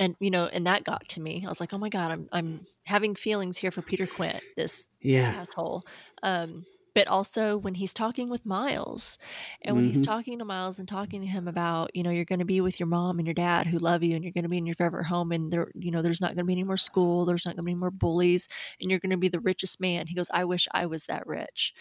and 0.00 0.16
you 0.18 0.28
know, 0.28 0.46
and 0.46 0.66
that 0.66 0.82
got 0.82 1.08
to 1.10 1.20
me. 1.20 1.44
I 1.46 1.48
was 1.48 1.60
like, 1.60 1.72
oh 1.72 1.78
my 1.78 1.88
god, 1.88 2.10
I'm 2.10 2.28
I'm 2.32 2.66
having 2.84 3.14
feelings 3.14 3.56
here 3.56 3.70
for 3.70 3.80
Peter 3.80 4.08
Quint, 4.08 4.42
this 4.56 4.88
Yeah. 5.00 5.34
asshole. 5.40 5.84
Um, 6.24 6.66
but 6.94 7.08
also 7.08 7.56
when 7.58 7.74
he's 7.74 7.92
talking 7.94 8.28
with 8.30 8.46
Miles, 8.46 9.18
and 9.62 9.76
when 9.76 9.84
he's 9.84 10.00
Mhm. 10.00 10.02
talking 10.02 10.38
to 10.38 10.44
Miles 10.44 10.78
and 10.78 10.88
talking 10.88 11.20
to 11.22 11.26
him 11.26 11.48
about, 11.48 11.94
you 11.94 12.02
know, 12.02 12.10
you're 12.10 12.24
going 12.24 12.38
to 12.40 12.44
be 12.44 12.60
with 12.60 12.78
your 12.80 12.86
mom 12.86 13.18
and 13.18 13.26
your 13.26 13.34
dad 13.34 13.66
who 13.66 13.78
love 13.78 14.02
you, 14.02 14.14
and 14.14 14.24
you're 14.24 14.32
going 14.32 14.44
to 14.44 14.48
be 14.48 14.58
in 14.58 14.66
your 14.66 14.76
favorite 14.76 15.04
home, 15.06 15.32
and 15.32 15.52
there, 15.52 15.68
you 15.74 15.90
know, 15.90 16.02
there's 16.02 16.20
not 16.20 16.28
going 16.28 16.38
to 16.38 16.44
be 16.44 16.52
any 16.54 16.64
more 16.64 16.76
school, 16.76 17.24
there's 17.24 17.44
not 17.46 17.52
going 17.56 17.64
to 17.64 17.66
be 17.66 17.72
any 17.72 17.80
more 17.80 17.90
bullies, 17.90 18.48
and 18.80 18.90
you're 18.90 19.00
going 19.00 19.10
to 19.10 19.16
be 19.16 19.28
the 19.28 19.40
richest 19.40 19.80
man. 19.80 20.06
He 20.06 20.14
goes, 20.14 20.30
I 20.32 20.44
wish 20.44 20.68
I 20.72 20.86
was 20.86 21.06
that 21.06 21.26
rich, 21.26 21.74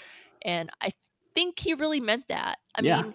and 0.43 0.69
I 0.81 0.91
think 1.35 1.59
he 1.59 1.73
really 1.73 1.99
meant 1.99 2.25
that. 2.29 2.59
I 2.75 2.81
Yeah. 2.81 3.03
mean, 3.03 3.13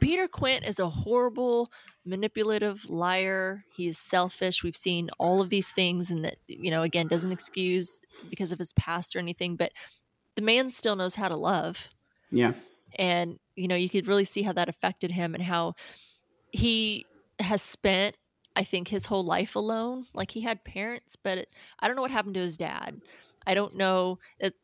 Peter 0.00 0.28
Quint 0.28 0.64
is 0.64 0.78
a 0.78 0.88
horrible, 0.90 1.70
manipulative 2.04 2.84
liar. 2.88 3.64
He 3.70 3.86
is 3.86 3.98
selfish. 3.98 4.62
We've 4.62 4.76
seen 4.76 5.10
all 5.18 5.40
of 5.40 5.50
these 5.50 5.72
things, 5.72 6.10
and 6.10 6.24
that, 6.24 6.36
you 6.48 6.70
know, 6.70 6.82
again, 6.82 7.08
doesn't 7.08 7.32
excuse 7.32 8.00
because 8.28 8.52
of 8.52 8.58
his 8.58 8.72
past 8.74 9.16
or 9.16 9.20
anything, 9.20 9.56
but 9.56 9.72
the 10.36 10.42
man 10.42 10.72
still 10.72 10.96
knows 10.96 11.14
how 11.14 11.28
to 11.28 11.36
love. 11.36 11.88
Yeah. 12.30 12.52
And, 12.96 13.38
you 13.56 13.68
know, 13.68 13.74
you 13.74 13.88
could 13.88 14.08
really 14.08 14.24
see 14.24 14.42
how 14.42 14.52
that 14.52 14.68
affected 14.68 15.10
him 15.10 15.34
and 15.34 15.42
how 15.42 15.74
he 16.50 17.06
has 17.40 17.62
spent, 17.62 18.16
I 18.54 18.64
think, 18.64 18.88
his 18.88 19.06
whole 19.06 19.24
life 19.24 19.56
alone. 19.56 20.06
Like 20.14 20.30
he 20.30 20.40
had 20.40 20.64
parents, 20.64 21.16
but 21.16 21.38
it, 21.38 21.48
I 21.80 21.86
don't 21.86 21.96
know 21.96 22.02
what 22.02 22.10
happened 22.10 22.34
to 22.34 22.40
his 22.40 22.56
dad. 22.56 23.00
I 23.46 23.54
don't 23.54 23.76
know. 23.76 24.18
It 24.38 24.54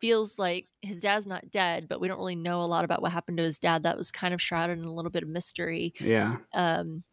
feels 0.00 0.38
like 0.38 0.66
his 0.80 1.00
dad's 1.00 1.26
not 1.26 1.50
dead, 1.50 1.88
but 1.88 2.00
we 2.00 2.08
don't 2.08 2.18
really 2.18 2.36
know 2.36 2.62
a 2.62 2.66
lot 2.66 2.84
about 2.84 3.02
what 3.02 3.12
happened 3.12 3.38
to 3.38 3.44
his 3.44 3.58
dad. 3.58 3.82
That 3.82 3.96
was 3.96 4.10
kind 4.10 4.34
of 4.34 4.42
shrouded 4.42 4.78
in 4.78 4.84
a 4.84 4.92
little 4.92 5.10
bit 5.10 5.22
of 5.22 5.28
mystery. 5.28 5.94
Yeah. 6.00 6.36
Um, 6.54 7.04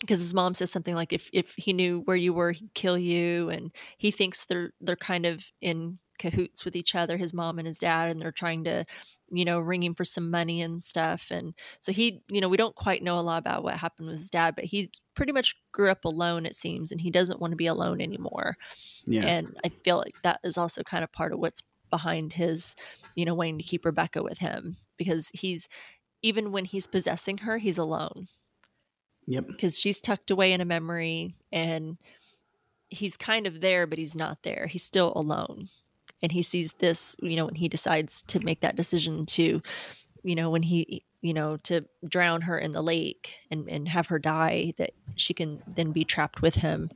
because 0.00 0.18
his 0.18 0.34
mom 0.34 0.54
says 0.54 0.72
something 0.72 0.96
like, 0.96 1.12
"If 1.12 1.30
if 1.32 1.54
he 1.56 1.72
knew 1.72 2.00
where 2.06 2.16
you 2.16 2.32
were, 2.32 2.50
he'd 2.50 2.74
kill 2.74 2.98
you," 2.98 3.50
and 3.50 3.70
he 3.96 4.10
thinks 4.10 4.44
they're 4.46 4.72
they're 4.80 4.96
kind 4.96 5.26
of 5.26 5.44
in 5.60 5.98
cahoots 6.22 6.64
with 6.64 6.76
each 6.76 6.94
other, 6.94 7.16
his 7.16 7.34
mom 7.34 7.58
and 7.58 7.66
his 7.66 7.78
dad, 7.78 8.08
and 8.08 8.20
they're 8.20 8.30
trying 8.30 8.62
to, 8.64 8.84
you 9.30 9.44
know, 9.44 9.58
ring 9.58 9.82
him 9.82 9.94
for 9.94 10.04
some 10.04 10.30
money 10.30 10.62
and 10.62 10.82
stuff. 10.84 11.30
And 11.30 11.52
so 11.80 11.90
he, 11.92 12.22
you 12.28 12.40
know, 12.40 12.48
we 12.48 12.56
don't 12.56 12.76
quite 12.76 13.02
know 13.02 13.18
a 13.18 13.20
lot 13.20 13.38
about 13.38 13.64
what 13.64 13.76
happened 13.76 14.08
with 14.08 14.18
his 14.18 14.30
dad, 14.30 14.54
but 14.54 14.64
he 14.66 14.90
pretty 15.14 15.32
much 15.32 15.56
grew 15.72 15.90
up 15.90 16.04
alone, 16.04 16.46
it 16.46 16.54
seems, 16.54 16.92
and 16.92 17.00
he 17.00 17.10
doesn't 17.10 17.40
want 17.40 17.50
to 17.50 17.56
be 17.56 17.66
alone 17.66 18.00
anymore. 18.00 18.56
Yeah. 19.04 19.22
And 19.26 19.56
I 19.64 19.70
feel 19.84 19.96
like 19.98 20.14
that 20.22 20.38
is 20.44 20.56
also 20.56 20.82
kind 20.82 21.02
of 21.02 21.10
part 21.12 21.32
of 21.32 21.40
what's 21.40 21.62
behind 21.90 22.32
his, 22.34 22.76
you 23.16 23.24
know, 23.24 23.34
wanting 23.34 23.58
to 23.58 23.64
keep 23.64 23.84
Rebecca 23.84 24.22
with 24.22 24.38
him 24.38 24.76
because 24.96 25.30
he's 25.34 25.68
even 26.22 26.52
when 26.52 26.64
he's 26.64 26.86
possessing 26.86 27.38
her, 27.38 27.58
he's 27.58 27.78
alone 27.78 28.28
Yep. 29.26 29.46
because 29.48 29.78
she's 29.78 30.00
tucked 30.00 30.30
away 30.30 30.52
in 30.52 30.60
a 30.60 30.64
memory 30.64 31.34
and 31.50 31.98
he's 32.88 33.16
kind 33.16 33.46
of 33.46 33.60
there, 33.60 33.86
but 33.86 33.98
he's 33.98 34.14
not 34.14 34.38
there. 34.42 34.66
He's 34.66 34.82
still 34.84 35.12
alone. 35.16 35.68
And 36.22 36.32
he 36.32 36.42
sees 36.42 36.74
this, 36.74 37.16
you 37.20 37.36
know, 37.36 37.46
when 37.46 37.54
he 37.56 37.68
decides 37.68 38.22
to 38.22 38.40
make 38.40 38.60
that 38.60 38.76
decision 38.76 39.26
to, 39.26 39.60
you 40.22 40.34
know, 40.34 40.50
when 40.50 40.62
he, 40.62 41.04
you 41.20 41.34
know, 41.34 41.56
to 41.58 41.82
drown 42.08 42.42
her 42.42 42.58
in 42.58 42.70
the 42.72 42.82
lake 42.82 43.34
and, 43.50 43.68
and 43.68 43.88
have 43.88 44.06
her 44.08 44.18
die, 44.18 44.72
that 44.78 44.90
she 45.16 45.34
can 45.34 45.62
then 45.66 45.92
be 45.92 46.04
trapped 46.04 46.40
with 46.42 46.54
him. 46.56 46.90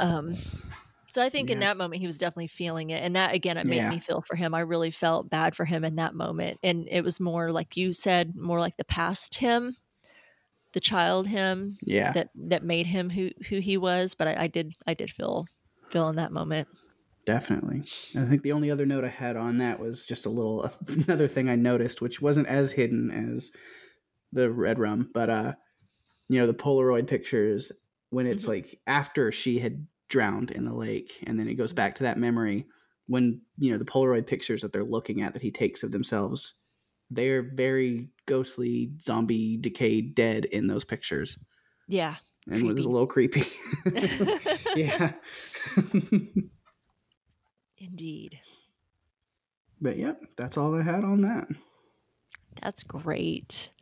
Um, 0.00 0.34
so 1.10 1.22
I 1.22 1.28
think 1.28 1.50
in 1.50 1.58
that 1.58 1.76
moment 1.76 2.00
he 2.00 2.06
was 2.06 2.16
definitely 2.16 2.46
feeling 2.46 2.90
it, 2.90 3.02
and 3.02 3.14
that 3.16 3.34
again 3.34 3.58
it 3.58 3.66
made 3.66 3.76
Yeah. 3.76 3.90
me 3.90 3.98
feel 3.98 4.22
for 4.22 4.34
him. 4.34 4.54
I 4.54 4.60
really 4.60 4.90
felt 4.90 5.28
bad 5.28 5.54
for 5.54 5.64
him 5.66 5.84
in 5.84 5.96
that 5.96 6.14
moment, 6.14 6.58
and 6.62 6.88
it 6.90 7.02
was 7.04 7.20
more 7.20 7.52
like 7.52 7.76
you 7.76 7.92
said, 7.92 8.34
more 8.34 8.60
like 8.60 8.76
the 8.78 8.84
past 8.84 9.34
him, 9.34 9.76
the 10.72 10.80
child 10.80 11.26
him 11.26 11.76
Yeah. 11.82 12.12
that 12.12 12.30
that 12.34 12.64
made 12.64 12.86
him 12.86 13.10
who 13.10 13.30
who 13.48 13.58
he 13.60 13.76
was. 13.76 14.14
But 14.14 14.28
I, 14.28 14.44
I 14.44 14.46
did 14.46 14.72
I 14.86 14.94
did 14.94 15.10
feel 15.10 15.46
feel 15.90 16.08
in 16.08 16.16
that 16.16 16.32
moment. 16.32 16.68
Definitely. 17.24 17.84
I 18.16 18.24
think 18.24 18.42
the 18.42 18.52
only 18.52 18.70
other 18.70 18.84
note 18.86 19.04
I 19.04 19.08
had 19.08 19.36
on 19.36 19.58
that 19.58 19.78
was 19.78 20.04
just 20.04 20.26
a 20.26 20.30
little 20.30 20.68
another 21.06 21.28
thing 21.28 21.48
I 21.48 21.54
noticed, 21.56 22.00
which 22.02 22.20
wasn't 22.20 22.48
as 22.48 22.72
hidden 22.72 23.10
as 23.10 23.50
the 24.32 24.50
red 24.50 24.78
rum, 24.78 25.10
but 25.14 25.30
uh, 25.30 25.52
you 26.28 26.40
know, 26.40 26.46
the 26.46 26.54
Polaroid 26.54 27.06
pictures 27.06 27.70
when 28.10 28.26
it's 28.26 28.44
Mhm. 28.44 28.48
like 28.48 28.80
after 28.86 29.30
she 29.32 29.58
had 29.60 29.86
drowned 30.08 30.50
in 30.50 30.64
the 30.64 30.74
lake, 30.74 31.22
and 31.26 31.38
then 31.38 31.48
it 31.48 31.54
goes 31.54 31.72
back 31.72 31.94
to 31.96 32.02
that 32.04 32.18
memory 32.18 32.66
when 33.06 33.42
you 33.58 33.70
know 33.70 33.78
the 33.78 33.84
Polaroid 33.84 34.26
pictures 34.26 34.62
that 34.62 34.72
they're 34.72 34.82
looking 34.84 35.22
at 35.22 35.32
that 35.34 35.42
he 35.42 35.50
takes 35.50 35.82
of 35.82 35.92
themselves. 35.92 36.54
They're 37.10 37.42
very 37.54 38.08
ghostly, 38.26 38.92
zombie, 39.00 39.58
decayed, 39.58 40.14
dead 40.14 40.46
in 40.46 40.66
those 40.66 40.84
pictures, 40.84 41.38
Yeah. 41.86 42.16
and 42.46 42.62
it 42.62 42.64
was 42.64 42.84
a 42.84 42.88
little 42.88 43.06
creepy. 43.06 43.44
yeah. 44.76 45.12
Indeed. 47.82 48.38
but 49.80 49.96
yep, 49.96 50.22
that's 50.36 50.56
all 50.56 50.78
I 50.78 50.82
had 50.82 51.04
on 51.04 51.22
that. 51.22 51.48
That's 52.62 52.84
great. 52.84 53.72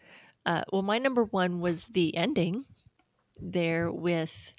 Uh, 0.46 0.62
well, 0.72 0.82
my 0.82 0.98
number 0.98 1.24
one 1.24 1.60
was 1.60 1.86
the 1.86 2.16
ending 2.16 2.64
there 3.38 3.92
with 3.92 4.54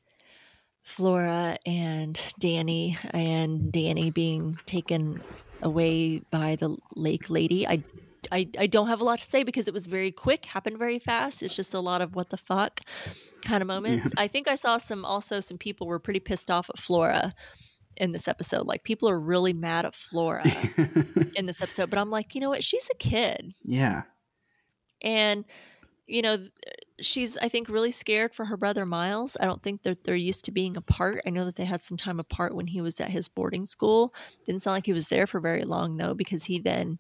Flora 0.84 1.58
and 1.66 2.16
Dani, 2.40 2.98
and 3.12 3.72
Dani 3.74 4.14
being 4.14 4.60
taken 4.66 5.22
away 5.62 6.20
by 6.30 6.56
the 6.56 6.78
lake 6.96 7.30
lady. 7.30 7.68
I, 7.68 7.84
I, 8.32 8.48
I 8.60 8.68
don't 8.68 8.88
have 8.88 9.02
a 9.02 9.04
lot 9.04 9.20
to 9.20 9.26
say 9.26 9.44
because 9.44 9.68
it 9.68 9.74
was 9.74 9.88
very 9.88 10.12
quick, 10.12 10.46
happened 10.46 10.78
very 10.78 11.00
fast. 11.00 11.42
It's 11.42 11.56
just 11.56 11.74
a 11.74 11.80
lot 11.80 12.02
of 12.02 12.16
what 12.16 12.30
the 12.30 12.38
fuck 12.38 12.82
kind 13.44 13.62
of 13.62 13.68
moments. 13.68 14.12
I 14.18 14.28
think 14.28 14.48
I 14.48 14.56
saw 14.56 14.78
some 14.78 15.04
also 15.04 15.40
some 15.40 15.58
people 15.58 15.88
were 15.88 16.00
pretty 16.00 16.20
pissed 16.20 16.52
off 16.52 16.70
at 16.70 16.80
Flora 16.80 17.34
in 17.98 18.12
this 18.12 18.28
episode. 18.28 18.66
Like 18.66 18.84
people 18.84 19.10
are 19.10 19.20
really 19.20 19.54
mad 19.54 19.86
at 19.86 19.96
Flora 19.96 20.44
in 21.36 21.46
this 21.46 21.62
episode, 21.62 21.90
but 21.90 22.00
I'm 22.00 22.10
like, 22.10 22.36
you 22.36 22.42
know 22.42 22.50
what? 22.50 22.64
She's 22.64 22.90
a 22.92 22.98
kid 22.98 23.54
yeah. 23.64 24.04
and 25.02 25.46
you 26.08 26.22
know 26.22 26.46
she's 27.00 27.38
I 27.38 27.48
think 27.48 27.70
really 27.70 27.92
scared 27.92 28.34
for 28.34 28.46
her 28.46 28.58
brother 28.58 28.86
Miles. 28.86 29.38
I 29.40 29.46
don't 29.46 29.62
think 29.62 29.84
that 29.84 30.04
they're 30.04 30.16
used 30.16 30.46
to 30.46 30.52
being 30.52 30.78
apart. 30.78 31.22
I 31.26 31.30
know 31.30 31.46
that 31.46 31.56
they 31.56 31.66
had 31.66 31.82
some 31.82 31.98
time 31.98 32.20
apart 32.20 32.56
when 32.56 32.68
he 32.68 32.82
was 32.82 33.00
at 33.00 33.10
his 33.10 33.28
boarding 33.28 33.66
school. 33.66 34.14
Didn't 34.46 34.62
sound 34.62 34.76
like 34.76 34.86
he 34.86 34.94
was 34.94 35.08
there 35.08 35.28
for 35.28 35.40
very 35.40 35.64
long 35.64 35.98
though, 35.98 36.14
because 36.14 36.46
he 36.46 36.60
then, 36.60 37.00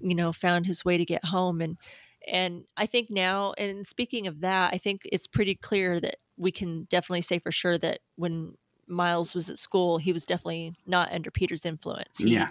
you 0.00 0.14
know, 0.14 0.32
found 0.32 0.66
his 0.66 0.84
way 0.84 0.96
to 0.98 1.04
get 1.04 1.24
home 1.24 1.60
and 1.60 1.76
and 2.28 2.64
I 2.76 2.86
think 2.86 3.08
now 3.10 3.52
and 3.56 3.86
speaking 3.86 4.26
of 4.26 4.40
that, 4.40 4.72
I 4.74 4.78
think 4.78 5.02
it's 5.04 5.26
pretty 5.26 5.54
clear 5.54 6.00
that 6.00 6.16
we 6.36 6.50
can 6.52 6.84
definitely 6.90 7.22
say 7.22 7.38
for 7.38 7.50
sure 7.50 7.78
that 7.78 8.00
when 8.16 8.54
Miles 8.88 9.34
was 9.34 9.50
at 9.50 9.58
school, 9.58 9.98
he 9.98 10.12
was 10.12 10.24
definitely 10.26 10.74
not 10.86 11.12
under 11.12 11.30
Peter's 11.30 11.64
influence. 11.66 12.18
He, 12.18 12.34
yeah. 12.34 12.48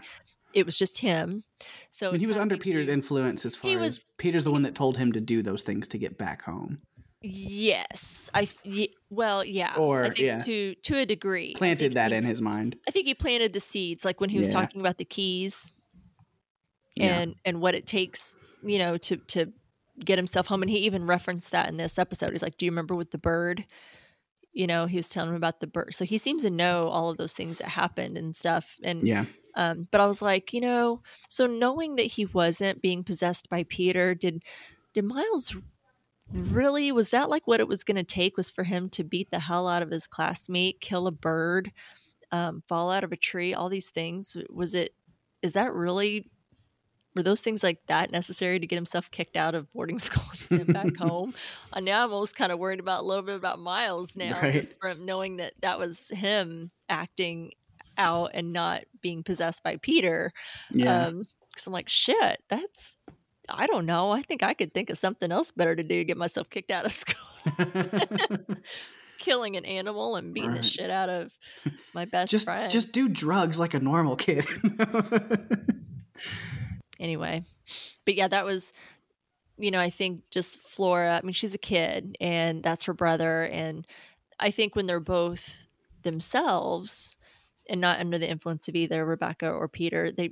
It 0.53 0.65
was 0.65 0.77
just 0.77 0.99
him. 0.99 1.43
So 1.89 2.09
I 2.09 2.11
mean, 2.13 2.21
he 2.21 2.27
was 2.27 2.37
under 2.37 2.55
Peter's 2.57 2.87
influence 2.87 3.45
as 3.45 3.55
far 3.55 3.69
He 3.69 3.75
as 3.75 3.81
was- 3.81 4.05
Peter's 4.17 4.43
the 4.45 4.51
one 4.51 4.61
that 4.63 4.73
told 4.75 4.97
him 4.97 5.11
to 5.11 5.19
do 5.21 5.41
those 5.41 5.63
things 5.63 5.87
to 5.89 5.97
get 5.97 6.17
back 6.17 6.43
home. 6.43 6.79
Yes, 7.21 8.29
I 8.35 8.47
well, 9.09 9.43
yeah, 9.43 9.73
Or, 9.75 10.03
I 10.03 10.09
think 10.09 10.19
yeah. 10.19 10.37
to 10.39 10.75
to 10.75 10.97
a 10.99 11.05
degree 11.05 11.55
Planted 11.55 11.93
that 11.95 12.11
he- 12.11 12.17
in 12.17 12.23
his 12.23 12.41
mind. 12.41 12.75
I 12.87 12.91
think 12.91 13.07
he 13.07 13.15
planted 13.15 13.51
the 13.53 13.59
seeds, 13.59 14.05
like 14.05 14.21
when 14.21 14.29
he 14.29 14.37
was 14.37 14.47
Yeah. 14.47 14.53
talking 14.53 14.79
about 14.79 14.97
the 14.99 15.05
keys 15.05 15.73
Yeah. 16.95 17.17
and 17.17 17.35
and 17.43 17.61
what 17.61 17.73
it 17.75 17.87
takes, 17.87 18.35
you 18.63 18.77
know, 18.79 18.97
to 18.97 19.17
to 19.17 19.51
get 20.03 20.17
himself 20.19 20.47
home. 20.47 20.61
And 20.61 20.69
he 20.69 20.77
even 20.79 21.05
referenced 21.07 21.51
that 21.51 21.67
in 21.67 21.77
this 21.77 21.97
episode. 21.97 22.31
He's 22.31 22.43
like, 22.43 22.57
"Do 22.57 22.65
you 22.65 22.71
remember 22.71 22.95
with 22.95 23.11
the 23.11 23.17
bird?" 23.17 23.65
You 24.55 24.67
know, 24.67 24.87
he 24.87 24.97
was 24.97 25.09
telling 25.09 25.29
him 25.31 25.35
about 25.35 25.59
the 25.59 25.67
bird, 25.67 25.93
so 25.95 26.05
he 26.05 26.17
seems 26.17 26.43
to 26.43 26.49
know 26.49 26.87
all 26.89 27.11
of 27.11 27.17
those 27.17 27.33
things 27.33 27.59
that 27.59 27.69
happened 27.69 28.17
and 28.17 28.35
stuff. 28.35 28.77
And 28.83 29.07
Yeah. 29.07 29.25
um, 29.55 29.87
but 29.91 30.01
I 30.01 30.07
was 30.07 30.21
like, 30.21 30.53
you 30.53 30.61
know, 30.61 31.01
so 31.29 31.45
knowing 31.47 31.97
that 31.97 32.03
he 32.07 32.25
wasn't 32.25 32.81
being 32.81 33.03
possessed 33.03 33.49
by 33.49 33.63
Peter, 33.69 34.15
did 34.15 34.43
did 34.93 35.05
Miles 35.05 35.55
really 36.33 36.91
was 36.91 37.09
that 37.09 37.29
like 37.29 37.47
what 37.47 37.59
it 37.59 37.67
was 37.67 37.83
going 37.83 37.97
to 37.97 38.03
take 38.03 38.37
was 38.37 38.51
for 38.51 38.63
him 38.63 38.89
to 38.89 39.03
beat 39.03 39.29
the 39.31 39.39
hell 39.39 39.67
out 39.67 39.83
of 39.83 39.91
his 39.91 40.07
classmate, 40.07 40.81
kill 40.81 41.07
a 41.07 41.11
bird, 41.11 41.71
um, 42.31 42.63
fall 42.67 42.91
out 42.91 43.03
of 43.03 43.11
a 43.11 43.17
tree, 43.17 43.53
all 43.53 43.69
these 43.69 43.91
things? 43.91 44.37
Was 44.49 44.73
it? 44.75 44.93
Is 45.41 45.53
that 45.53 45.73
really? 45.73 46.29
Were 47.15 47.23
those 47.23 47.41
things 47.41 47.63
like 47.63 47.79
that 47.87 48.11
necessary 48.11 48.59
to 48.59 48.67
get 48.67 48.75
himself 48.75 49.09
kicked 49.09 49.37
out 49.37 49.55
of 49.55 49.71
boarding 49.73 49.99
school 50.07 50.23
and 50.31 50.39
sent 50.39 50.73
back 50.73 50.95
home? 50.97 51.33
Uh, 51.71 51.79
now 51.79 52.03
I'm 52.03 52.11
almost 52.13 52.35
kind 52.35 52.51
of 52.51 52.59
worried 52.59 52.79
about 52.79 53.01
a 53.01 53.05
little 53.05 53.23
bit 53.23 53.35
about 53.35 53.57
Miles 53.59 54.17
now, 54.17 54.39
Right. 54.41 54.53
just 54.53 54.77
from 54.79 55.05
knowing 55.05 55.37
that 55.37 55.53
that 55.61 55.79
was 55.79 56.09
him 56.09 56.71
acting 56.89 57.51
out 57.97 58.31
and 58.33 58.51
not 58.51 58.81
being 59.01 59.23
possessed 59.23 59.63
by 59.63 59.77
Peter. 59.77 60.33
Yeah. 60.71 61.05
Um, 61.07 61.27
because 61.51 61.67
I'm 61.67 61.73
like, 61.73 61.87
shit, 61.87 62.41
that's 62.49 62.97
I 63.47 63.67
don't 63.67 63.85
know. 63.85 64.09
I 64.11 64.21
think 64.23 64.43
I 64.43 64.53
could 64.53 64.73
think 64.73 64.89
of 64.89 64.97
something 64.97 65.31
else 65.31 65.51
better 65.51 65.73
to 65.75 65.83
do 65.83 65.97
to 65.99 66.03
get 66.03 66.17
myself 66.17 66.49
kicked 66.49 66.71
out 66.71 66.83
of 66.85 66.91
school. 66.91 67.15
Killing 69.19 69.55
an 69.55 69.63
animal 69.63 70.17
and 70.17 70.33
beating 70.33 70.49
Right. 70.51 70.61
the 70.61 70.67
shit 70.67 70.89
out 70.89 71.07
of 71.09 71.31
my 71.93 72.03
best 72.03 72.29
just 72.31 72.45
friend. 72.47 72.69
just 72.69 72.91
do 72.91 73.07
drugs 73.07 73.57
like 73.57 73.73
a 73.73 73.79
normal 73.79 74.17
kid. 74.17 74.45
Anyway. 76.99 77.43
But 78.05 78.15
yeah, 78.15 78.27
that 78.27 78.45
was 78.45 78.73
you 79.57 79.71
know, 79.71 79.79
I 79.79 79.89
think 79.89 80.23
just 80.31 80.59
Flora, 80.59 81.17
I 81.17 81.21
mean, 81.25 81.31
she's 81.31 81.55
a 81.55 81.57
kid 81.57 82.17
and 82.19 82.61
that's 82.61 82.83
her 82.83 82.93
brother. 82.93 83.43
And 83.45 83.87
I 84.37 84.51
think 84.51 84.75
when 84.75 84.85
they're 84.85 84.99
both 84.99 85.65
themselves 86.03 87.15
and 87.69 87.79
not 87.79 87.99
under 87.99 88.17
the 88.17 88.29
influence 88.29 88.67
of 88.67 88.75
either 88.75 89.05
Rebecca 89.05 89.49
or 89.49 89.67
Peter, 89.69 90.11
they, 90.11 90.31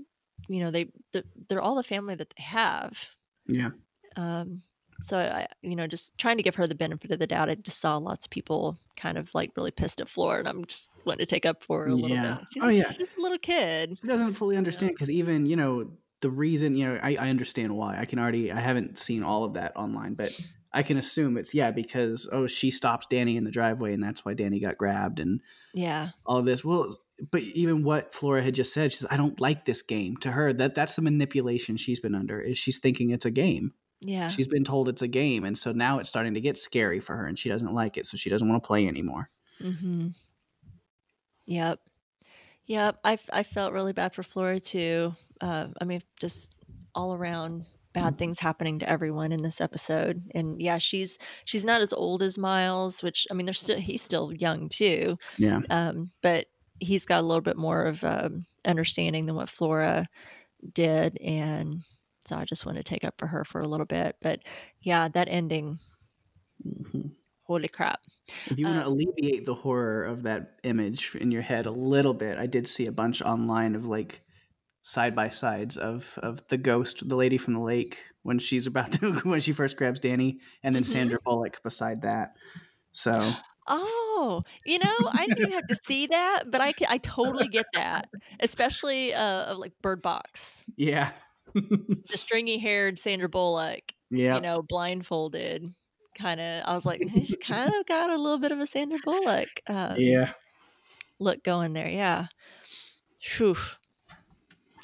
you 0.49 0.59
know, 0.61 0.71
they, 0.71 0.89
they're, 1.13 1.23
they're 1.47 1.61
all 1.61 1.75
the 1.75 1.83
family 1.83 2.15
that 2.15 2.33
they 2.37 2.43
have. 2.43 3.07
yeah. 3.47 3.69
Um, 4.17 4.61
so 5.01 5.17
I, 5.17 5.47
you 5.61 5.75
know, 5.75 5.87
just 5.87 6.17
trying 6.17 6.37
to 6.37 6.43
give 6.43 6.55
her 6.55 6.67
the 6.67 6.75
benefit 6.75 7.11
of 7.11 7.19
the 7.19 7.25
doubt. 7.27 7.49
I 7.49 7.55
just 7.55 7.79
saw 7.79 7.97
lots 7.97 8.25
of 8.25 8.29
people 8.29 8.77
kind 8.95 9.17
of 9.17 9.33
like 9.33 9.51
really 9.57 9.71
pissed 9.71 9.99
at 10.01 10.07
Flora, 10.07 10.39
and 10.39 10.47
I'm 10.47 10.65
just 10.65 10.91
wanting 11.05 11.25
to 11.25 11.29
take 11.29 11.45
up 11.45 11.63
for 11.63 11.83
her 11.83 11.89
a 11.89 11.95
little 11.95 12.09
Yeah. 12.09 12.35
bit. 12.35 12.45
She's, 12.53 12.63
Oh, 12.63 12.67
yeah. 12.67 12.91
she's 12.91 13.11
a 13.17 13.21
little 13.21 13.39
kid. 13.39 13.97
She 14.01 14.07
doesn't 14.07 14.33
fully 14.33 14.55
understand 14.55 14.91
because 14.93 15.09
even 15.09 15.45
you 15.45 15.55
know 15.55 15.89
the 16.23 16.31
reason 16.31 16.75
you 16.75 16.87
know 16.87 16.99
I, 17.03 17.17
I 17.19 17.29
understand 17.29 17.75
why. 17.75 17.99
I 17.99 18.05
can 18.05 18.17
already 18.17 18.49
I 18.51 18.61
haven't 18.61 18.97
seen 18.97 19.23
all 19.23 19.43
of 19.43 19.53
that 19.53 19.75
online 19.75 20.13
but 20.13 20.31
I 20.71 20.81
can 20.81 20.97
assume 20.97 21.37
it's 21.37 21.53
yeah 21.53 21.71
because 21.71 22.27
oh 22.31 22.47
she 22.47 22.71
stopped 22.71 23.11
Dani 23.11 23.35
in 23.35 23.43
the 23.43 23.51
driveway 23.51 23.93
and 23.93 24.01
that's 24.01 24.23
why 24.23 24.33
Dani 24.33 24.63
got 24.63 24.77
grabbed 24.77 25.19
and 25.19 25.41
Yeah, 25.73 26.09
all 26.25 26.41
this. 26.41 26.63
Well 26.63 26.95
but 27.29 27.41
even 27.41 27.83
what 27.83 28.13
Flora 28.13 28.41
had 28.41 28.55
just 28.55 28.73
said 28.73 28.91
she 28.91 28.99
says 28.99 29.09
I 29.11 29.17
don't 29.17 29.39
like 29.41 29.65
this 29.65 29.81
game. 29.81 30.15
To 30.21 30.31
her 30.31 30.53
that 30.53 30.75
that's 30.75 30.95
the 30.95 31.01
manipulation 31.01 31.75
she's 31.75 31.99
been 31.99 32.15
under 32.15 32.39
is 32.39 32.57
she's 32.57 32.79
thinking 32.79 33.09
it's 33.09 33.25
a 33.25 33.31
game. 33.31 33.73
Yeah, 33.99 34.29
she's 34.29 34.47
been 34.47 34.63
told 34.63 34.87
it's 34.87 35.01
a 35.01 35.07
game 35.09 35.43
and 35.43 35.57
so 35.57 35.73
now 35.73 35.99
it's 35.99 36.09
starting 36.09 36.35
to 36.35 36.41
get 36.41 36.57
scary 36.57 37.01
for 37.01 37.17
her 37.17 37.25
and 37.25 37.37
she 37.37 37.49
doesn't 37.49 37.73
like 37.73 37.97
it 37.97 38.07
so 38.07 38.15
she 38.15 38.29
doesn't 38.29 38.47
want 38.47 38.63
to 38.63 38.67
play 38.67 38.87
anymore. 38.87 39.29
Mm-hmm. 39.61 40.07
Yep, 41.47 41.79
yep. 42.65 42.99
I 43.03 43.43
felt 43.43 43.73
really 43.73 43.91
bad 43.91 44.13
for 44.13 44.23
Flora 44.23 44.61
too. 44.61 45.13
Uh, 45.43 45.69
I 45.81 45.85
mean, 45.85 46.01
just 46.19 46.55
all 46.95 47.13
around 47.15 47.65
bad 47.93 48.17
things 48.17 48.39
happening 48.39 48.79
to 48.79 48.89
everyone 48.89 49.31
in 49.33 49.43
this 49.43 49.61
episode. 49.61 50.23
And 50.35 50.61
yeah, 50.61 50.79
she's 50.79 51.19
she's 51.45 51.65
not 51.65 51.81
as 51.81 51.93
old 51.93 52.23
as 52.23 52.37
Miles, 52.39 53.03
which 53.03 53.27
I 53.31 53.35
mean, 53.35 53.45
they're 53.47 53.53
still 53.53 53.79
he's 53.79 54.03
still 54.03 54.33
young 54.33 54.69
too. 54.69 55.17
yeah 55.37 55.61
um, 55.69 56.11
but 56.21 56.47
he's 56.79 57.05
got 57.05 57.21
a 57.21 57.25
little 57.27 57.41
bit 57.41 57.57
more 57.57 57.85
of 57.85 58.03
um, 58.03 58.45
understanding 58.65 59.27
than 59.27 59.35
what 59.35 59.49
Flora 59.49 60.07
did, 60.73 61.17
and 61.21 61.83
so 62.25 62.37
I 62.37 62.45
just 62.45 62.65
want 62.65 62.77
to 62.77 62.83
take 62.83 63.05
up 63.05 63.15
for 63.19 63.27
her 63.27 63.45
for 63.45 63.61
a 63.61 63.67
little 63.67 63.87
bit. 63.87 64.17
But 64.21 64.43
yeah, 64.81 65.09
that 65.09 65.29
ending, 65.29 65.79
Mhm. 66.65 67.15
holy 67.43 67.67
crap! 67.69 68.01
If 68.45 68.59
you 68.59 68.67
want 68.67 68.79
to 68.79 68.87
Um, 68.87 68.87
alleviate 68.87 69.45
the 69.45 69.55
horror 69.55 70.03
of 70.03 70.23
that 70.23 70.59
image 70.63 71.15
in 71.15 71.31
your 71.31 71.41
head 71.41 71.65
a 71.65 71.71
little 71.71 72.13
bit, 72.13 72.37
I 72.37 72.45
did 72.45 72.67
see 72.67 72.85
a 72.85 72.91
bunch 72.91 73.21
online 73.21 73.75
of 73.75 73.85
like 73.85 74.25
side 74.83 75.15
by 75.15 75.29
sides 75.29 75.77
of 75.77 76.19
of 76.21 76.47
the 76.49 76.57
ghost, 76.57 77.07
the 77.09 77.15
lady 77.15 77.37
from 77.39 77.55
the 77.55 77.61
lake, 77.61 77.99
when 78.23 78.39
she's 78.39 78.67
about 78.67 78.91
to 78.93 79.13
when 79.23 79.39
she 79.39 79.53
first 79.53 79.77
grabs 79.77 79.99
Dani, 79.99 80.39
and 80.63 80.75
then 80.75 80.83
Mhm. 80.83 80.87
Sandra 80.87 81.19
Bullock 81.25 81.63
beside 81.63 82.03
that. 82.03 82.35
So 82.91 83.33
Oh, 83.67 84.43
you 84.65 84.77
know, 84.79 84.95
I 85.13 85.25
didn't 85.25 85.39
even 85.39 85.53
have 85.53 85.67
to 85.67 85.75
see 85.83 86.07
that, 86.07 86.51
but 86.51 86.61
I 86.61 86.73
I 86.89 86.97
totally 86.99 87.47
get 87.47 87.65
that, 87.73 88.09
especially 88.41 89.13
uh, 89.13 89.55
like 89.55 89.73
Bird 89.81 90.01
Box, 90.01 90.65
yeah, 90.77 91.11
the 91.55 92.17
stringy 92.17 92.57
haired 92.59 92.99
Sandra 92.99 93.29
Bullock, 93.29 93.93
yeah, 94.11 94.35
you 94.35 94.41
know, 94.41 94.61
blindfolded. 94.61 95.73
Kind 96.19 96.41
of, 96.41 96.63
I 96.65 96.75
was 96.75 96.85
like, 96.85 97.01
she 97.25 97.37
kind 97.37 97.73
of 97.73 97.85
got 97.87 98.09
a 98.11 98.17
little 98.17 98.37
bit 98.39 98.51
of 98.51 98.59
a 98.59 98.67
Sandra 98.67 98.99
Bullock. 99.03 99.49
Um, 99.67 99.95
yeah. 99.97 100.33
look 101.19 101.43
going 101.43 101.73
there. 101.73 101.87
Yeah. 101.89 102.27
Phew. 103.21 103.55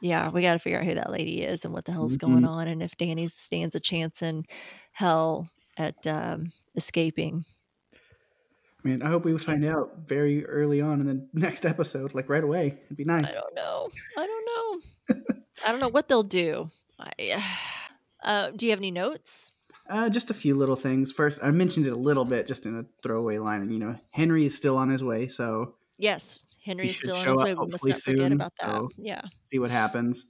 Yeah, 0.01 0.29
we 0.29 0.41
got 0.41 0.53
to 0.53 0.59
figure 0.59 0.79
out 0.79 0.85
who 0.85 0.95
that 0.95 1.11
lady 1.11 1.41
is 1.41 1.65
and 1.65 1.73
what 1.73 1.85
the 1.85 1.91
hell's 1.91 2.17
going 2.17 2.43
Mhm. 2.43 2.47
on, 2.49 2.67
and 2.67 2.81
if 2.81 2.95
Dani 2.97 3.29
stands 3.29 3.75
a 3.75 3.79
chance 3.79 4.21
in 4.21 4.45
hell 4.93 5.49
at 5.77 6.05
um, 6.07 6.51
escaping. 6.75 7.45
I 7.93 8.87
mean, 8.87 9.01
I 9.01 9.09
hope 9.09 9.25
we 9.25 9.37
find 9.37 9.65
out 9.65 10.07
very 10.07 10.45
early 10.45 10.79
on 10.79 11.01
in 11.01 11.07
the 11.07 11.27
next 11.33 11.65
episode, 11.65 12.13
like 12.15 12.29
right 12.29 12.43
away. 12.43 12.77
It'd 12.85 12.95
be 12.97 13.03
nice. 13.03 13.35
I 13.35 13.41
don't 13.41 13.55
know. 13.55 13.89
I 14.17 14.25
don't 14.25 14.45
know. 14.45 15.25
I 15.65 15.71
don't 15.71 15.81
know 15.81 15.89
what 15.89 16.07
they'll 16.07 16.23
do. 16.23 16.69
I, 16.97 17.43
uh, 18.23 18.51
do 18.51 18.65
you 18.65 18.71
have 18.71 18.79
any 18.79 18.91
notes? 18.91 19.53
Uh, 19.89 20.07
just 20.07 20.29
a 20.29 20.33
few 20.35 20.55
little 20.55 20.75
things. 20.75 21.11
First, 21.11 21.43
I 21.43 21.49
mentioned 21.51 21.87
it 21.87 21.93
a 21.93 21.95
little 21.99 22.23
bit, 22.23 22.47
just 22.47 22.65
in 22.65 22.77
a 22.77 22.85
throwaway 23.03 23.39
line. 23.39 23.61
And 23.61 23.73
you 23.73 23.79
know, 23.79 23.95
Henry 24.11 24.45
is 24.45 24.55
still 24.55 24.77
on 24.77 24.89
his 24.89 25.03
way, 25.03 25.27
so 25.27 25.75
Yes, 25.97 26.45
Henry 26.63 26.85
is 26.85 26.95
should 26.95 27.13
still 27.13 27.31
on 27.31 27.37
his 27.37 27.41
way. 27.43 27.53
We 27.53 27.67
must 27.67 27.85
not 27.85 27.97
forget 27.97 28.17
soon, 28.19 28.31
about 28.33 28.53
that. 28.59 28.69
so- 28.69 28.89
Yeah. 28.97 29.21
see 29.41 29.59
what 29.59 29.71
happens. 29.71 30.25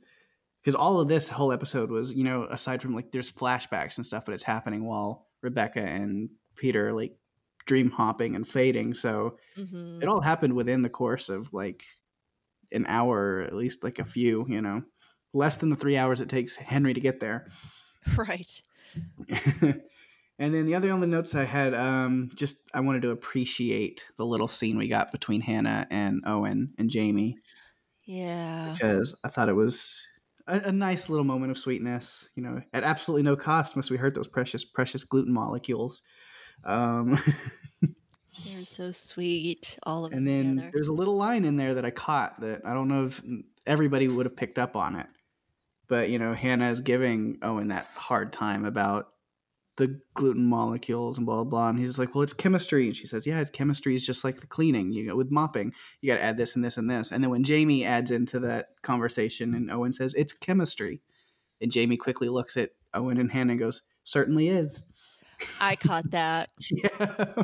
Because 0.61 0.75
all 0.75 0.99
of 0.99 1.07
this 1.07 1.27
whole 1.29 1.51
episode 1.53 1.89
was, 1.89 2.11
you 2.11 2.23
know, 2.25 2.43
aside 2.49 2.81
from 2.81 2.93
like 2.93 3.11
there's 3.11 3.31
flashbacks 3.31 3.97
and 3.97 4.05
stuff, 4.05 4.25
but 4.25 4.33
it's 4.33 4.43
happening 4.43 4.83
while 4.85 5.27
Rebecca 5.41 5.81
and 5.81 6.29
Peter 6.55 6.89
are 6.89 6.93
like 6.93 7.15
dream 7.65 7.89
hopping 7.91 8.35
and 8.35 8.45
fading. 8.47 8.93
So 8.93 9.37
hmm 9.55 9.99
it 10.01 10.07
all 10.07 10.21
happened 10.21 10.53
within 10.53 10.81
the 10.81 10.89
course 10.89 11.29
of 11.29 11.53
like 11.53 11.83
an 12.71 12.85
hour, 12.87 13.37
or 13.37 13.41
at 13.43 13.55
least 13.55 13.83
like 13.83 13.99
a 13.99 14.03
few, 14.05 14.45
you 14.49 14.61
know, 14.61 14.83
less 15.33 15.57
than 15.57 15.69
the 15.69 15.75
three 15.75 15.95
hours 15.97 16.19
it 16.21 16.29
takes 16.29 16.55
Henry 16.57 16.93
to 16.93 17.01
get 17.01 17.19
there. 17.19 17.47
Right. 18.17 18.61
and 20.39 20.53
then 20.53 20.65
the 20.65 20.75
other 20.75 20.91
only 20.91 21.07
notes 21.07 21.35
I 21.35 21.43
had, 21.45 21.73
um, 21.75 22.31
just 22.35 22.67
I 22.73 22.79
wanted 22.81 23.03
to 23.03 23.11
appreciate 23.11 24.05
the 24.17 24.25
little 24.25 24.47
scene 24.47 24.77
we 24.77 24.87
got 24.87 25.11
between 25.11 25.41
Hannah 25.41 25.87
and 25.91 26.23
Owen 26.25 26.73
and 26.79 26.89
Jamie 26.89 27.37
Yeah. 28.05 28.73
because 28.73 29.15
I 29.23 29.27
thought 29.29 29.49
it 29.49 29.53
was 29.53 30.07
a, 30.47 30.59
a 30.59 30.71
nice 30.71 31.09
little 31.09 31.25
moment 31.25 31.51
of 31.51 31.57
sweetness. 31.57 32.29
You 32.35 32.43
know, 32.43 32.61
at 32.73 32.83
absolutely 32.83 33.23
no 33.23 33.35
cost 33.35 33.75
must 33.75 33.91
we 33.91 33.97
hurt 33.97 34.15
those 34.15 34.27
precious, 34.27 34.65
precious 34.65 35.03
gluten 35.03 35.33
molecules. 35.33 36.01
Um, 36.63 37.17
They're 38.45 38.65
so 38.65 38.91
sweet. 38.91 39.77
All 39.83 40.05
of 40.05 40.13
and 40.13 40.25
them 40.27 40.33
And 40.47 40.59
then 40.59 40.69
there's 40.73 40.87
a 40.87 40.93
little 40.93 41.15
line 41.17 41.45
in 41.45 41.55
there 41.57 41.73
that 41.75 41.85
I 41.85 41.91
caught 41.91 42.39
that 42.41 42.65
I 42.65 42.73
don't 42.73 42.87
know 42.87 43.05
if 43.05 43.21
everybody 43.65 44.07
would 44.07 44.25
have 44.25 44.35
picked 44.35 44.57
up 44.59 44.75
on 44.75 44.95
it. 44.95 45.07
But, 45.87 46.09
you 46.09 46.19
know, 46.19 46.33
Hannah 46.33 46.69
is 46.69 46.81
giving 46.81 47.39
Owen 47.41 47.69
that 47.69 47.87
hard 47.95 48.31
time 48.31 48.63
about 48.65 49.09
the 49.79 49.99
gluten 50.13 50.45
molecules 50.45 51.17
and 51.17 51.25
blah 51.25 51.37
blah 51.37 51.43
blah. 51.45 51.69
And 51.69 51.79
he's 51.79 51.97
like, 51.97 52.13
well, 52.13 52.21
it's 52.21 52.33
chemistry. 52.33 52.85
And 52.85 52.95
she 52.95 53.07
says, 53.07 53.25
yeah, 53.25 53.43
chemistry 53.45 53.95
is 53.95 54.05
just 54.05 54.23
like 54.25 54.41
the 54.41 54.47
cleaning. 54.47 54.91
You 54.91 55.05
know, 55.05 55.15
with 55.15 55.31
mopping, 55.31 55.73
you 56.01 56.11
got 56.11 56.17
to 56.17 56.23
add 56.23 56.37
this 56.37 56.55
and 56.55 56.63
this 56.63 56.77
and 56.77 56.91
this. 56.91 57.11
And 57.11 57.23
then 57.23 57.31
when 57.31 57.45
Jamie 57.45 57.85
adds 57.85 58.11
into 58.11 58.39
that 58.41 58.67
conversation, 58.81 59.55
and 59.55 59.71
Owen 59.71 59.93
says 59.93 60.13
it's 60.13 60.33
chemistry, 60.33 61.01
and 61.61 61.71
Jamie 61.71 61.97
quickly 61.97 62.27
looks 62.27 62.57
at 62.57 62.71
Owen 62.93 63.17
and 63.17 63.31
Hannah 63.31 63.53
and 63.53 63.59
goes, 63.59 63.81
certainly 64.03 64.49
is. 64.49 64.85
I 65.61 65.77
caught 65.77 66.11
that. 66.11 66.49
yeah. 66.69 67.43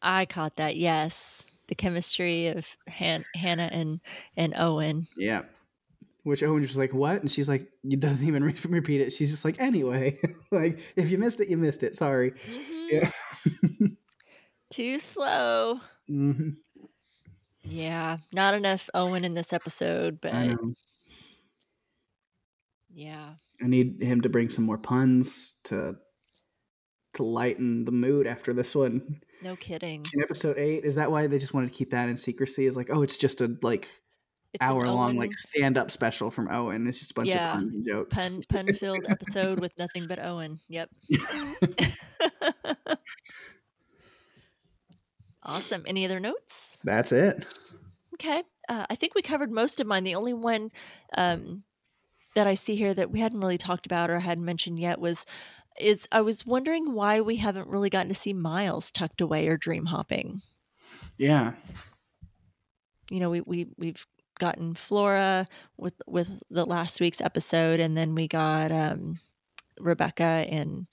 I 0.00 0.24
caught 0.24 0.56
that. 0.56 0.76
Yes, 0.76 1.46
the 1.68 1.74
chemistry 1.74 2.48
of 2.48 2.66
Han- 2.88 3.26
Hannah 3.34 3.68
and 3.70 4.00
and 4.38 4.54
Owen. 4.56 5.06
Yeah. 5.18 5.42
Which 6.24 6.42
Owen 6.42 6.60
was 6.60 6.68
just 6.70 6.78
like, 6.78 6.92
what? 6.94 7.20
And 7.20 7.30
she's 7.30 7.48
like, 7.48 7.68
it 7.84 8.00
doesn't 8.00 8.26
even 8.26 8.42
re- 8.42 8.54
repeat 8.68 9.00
it. 9.02 9.12
She's 9.12 9.30
just 9.30 9.44
like, 9.44 9.60
anyway, 9.60 10.18
like 10.50 10.80
if 10.96 11.10
you 11.10 11.18
missed 11.18 11.40
it, 11.40 11.48
you 11.48 11.56
missed 11.56 11.82
it. 11.82 11.94
Sorry. 11.94 12.32
Mhm. 12.32 12.88
Yeah. 12.90 13.10
Too 14.70 14.98
slow. 14.98 15.80
hmm 16.08 16.50
Yeah, 17.62 18.16
not 18.32 18.54
enough 18.54 18.90
Owen 18.94 19.24
in 19.24 19.34
this 19.34 19.52
episode, 19.52 20.20
but 20.20 20.34
I 20.34 20.54
yeah. 22.92 23.34
I 23.62 23.66
need 23.66 24.02
him 24.02 24.20
to 24.22 24.28
bring 24.28 24.48
some 24.48 24.64
more 24.64 24.78
puns 24.78 25.54
to 25.64 25.96
to 27.14 27.22
lighten 27.22 27.84
the 27.84 27.92
mood 27.92 28.26
after 28.26 28.52
this 28.52 28.74
one. 28.74 29.20
No 29.42 29.56
kidding. 29.56 30.04
In 30.12 30.22
episode 30.22 30.58
eight, 30.58 30.84
is 30.84 30.96
that 30.96 31.10
why 31.10 31.26
they 31.26 31.38
just 31.38 31.54
wanted 31.54 31.68
to 31.68 31.74
keep 31.74 31.90
that 31.90 32.08
in 32.08 32.16
secrecy? 32.16 32.66
Is 32.66 32.76
like, 32.76 32.90
oh, 32.90 33.02
it's 33.02 33.16
just 33.16 33.40
a 33.40 33.56
like 33.62 33.88
hour 34.60 34.86
long 34.86 35.10
Owen 35.10 35.16
like 35.16 35.32
stand 35.34 35.76
up 35.78 35.90
special 35.90 36.30
from 36.30 36.48
Owen. 36.50 36.86
It's 36.86 36.98
just 36.98 37.10
a 37.12 37.14
bunch 37.14 37.28
Yeah. 37.30 37.52
of 37.52 37.60
puns 37.60 37.74
and 37.74 37.86
jokes. 37.86 38.16
pun 38.16 38.40
pun 38.48 38.72
filled 38.74 39.04
episode 39.08 39.60
with 39.60 39.76
nothing 39.78 40.06
but 40.06 40.18
Owen. 40.18 40.60
Yep. 40.68 40.88
awesome. 45.42 45.84
Any 45.86 46.04
other 46.04 46.20
notes? 46.20 46.78
That's 46.84 47.12
it. 47.12 47.46
Okay. 48.14 48.42
Uh, 48.68 48.86
I 48.88 48.94
think 48.94 49.14
we 49.14 49.22
covered 49.22 49.50
most 49.50 49.80
of 49.80 49.86
mine. 49.86 50.04
The 50.04 50.14
only 50.14 50.32
one 50.32 50.70
um, 51.16 51.64
that 52.34 52.46
I 52.46 52.54
see 52.54 52.76
here 52.76 52.94
that 52.94 53.10
we 53.10 53.20
hadn't 53.20 53.40
really 53.40 53.58
talked 53.58 53.86
about 53.86 54.10
or 54.10 54.20
hadn't 54.20 54.44
mentioned 54.44 54.78
yet 54.78 55.00
was 55.00 55.26
is 55.78 56.06
I 56.12 56.20
was 56.20 56.46
wondering 56.46 56.92
why 56.92 57.20
we 57.20 57.36
haven't 57.36 57.66
really 57.68 57.90
gotten 57.90 58.08
to 58.08 58.14
see 58.14 58.32
Miles 58.32 58.92
tucked 58.92 59.20
away 59.20 59.48
or 59.48 59.56
dream 59.56 59.86
hopping. 59.86 60.40
Yeah. 61.18 61.54
You 63.10 63.20
know, 63.20 63.28
we 63.30 63.40
we 63.40 63.66
we've 63.76 64.06
gotten 64.44 64.74
Flora 64.74 65.46
with 65.76 65.94
with 66.06 66.42
the 66.50 66.64
last 66.66 67.00
week's 67.00 67.20
episode, 67.20 67.80
and 67.80 67.96
then 67.96 68.14
we 68.14 68.28
got 68.28 68.70
um, 68.72 69.18
Rebecca 69.80 70.46
and 70.48 70.86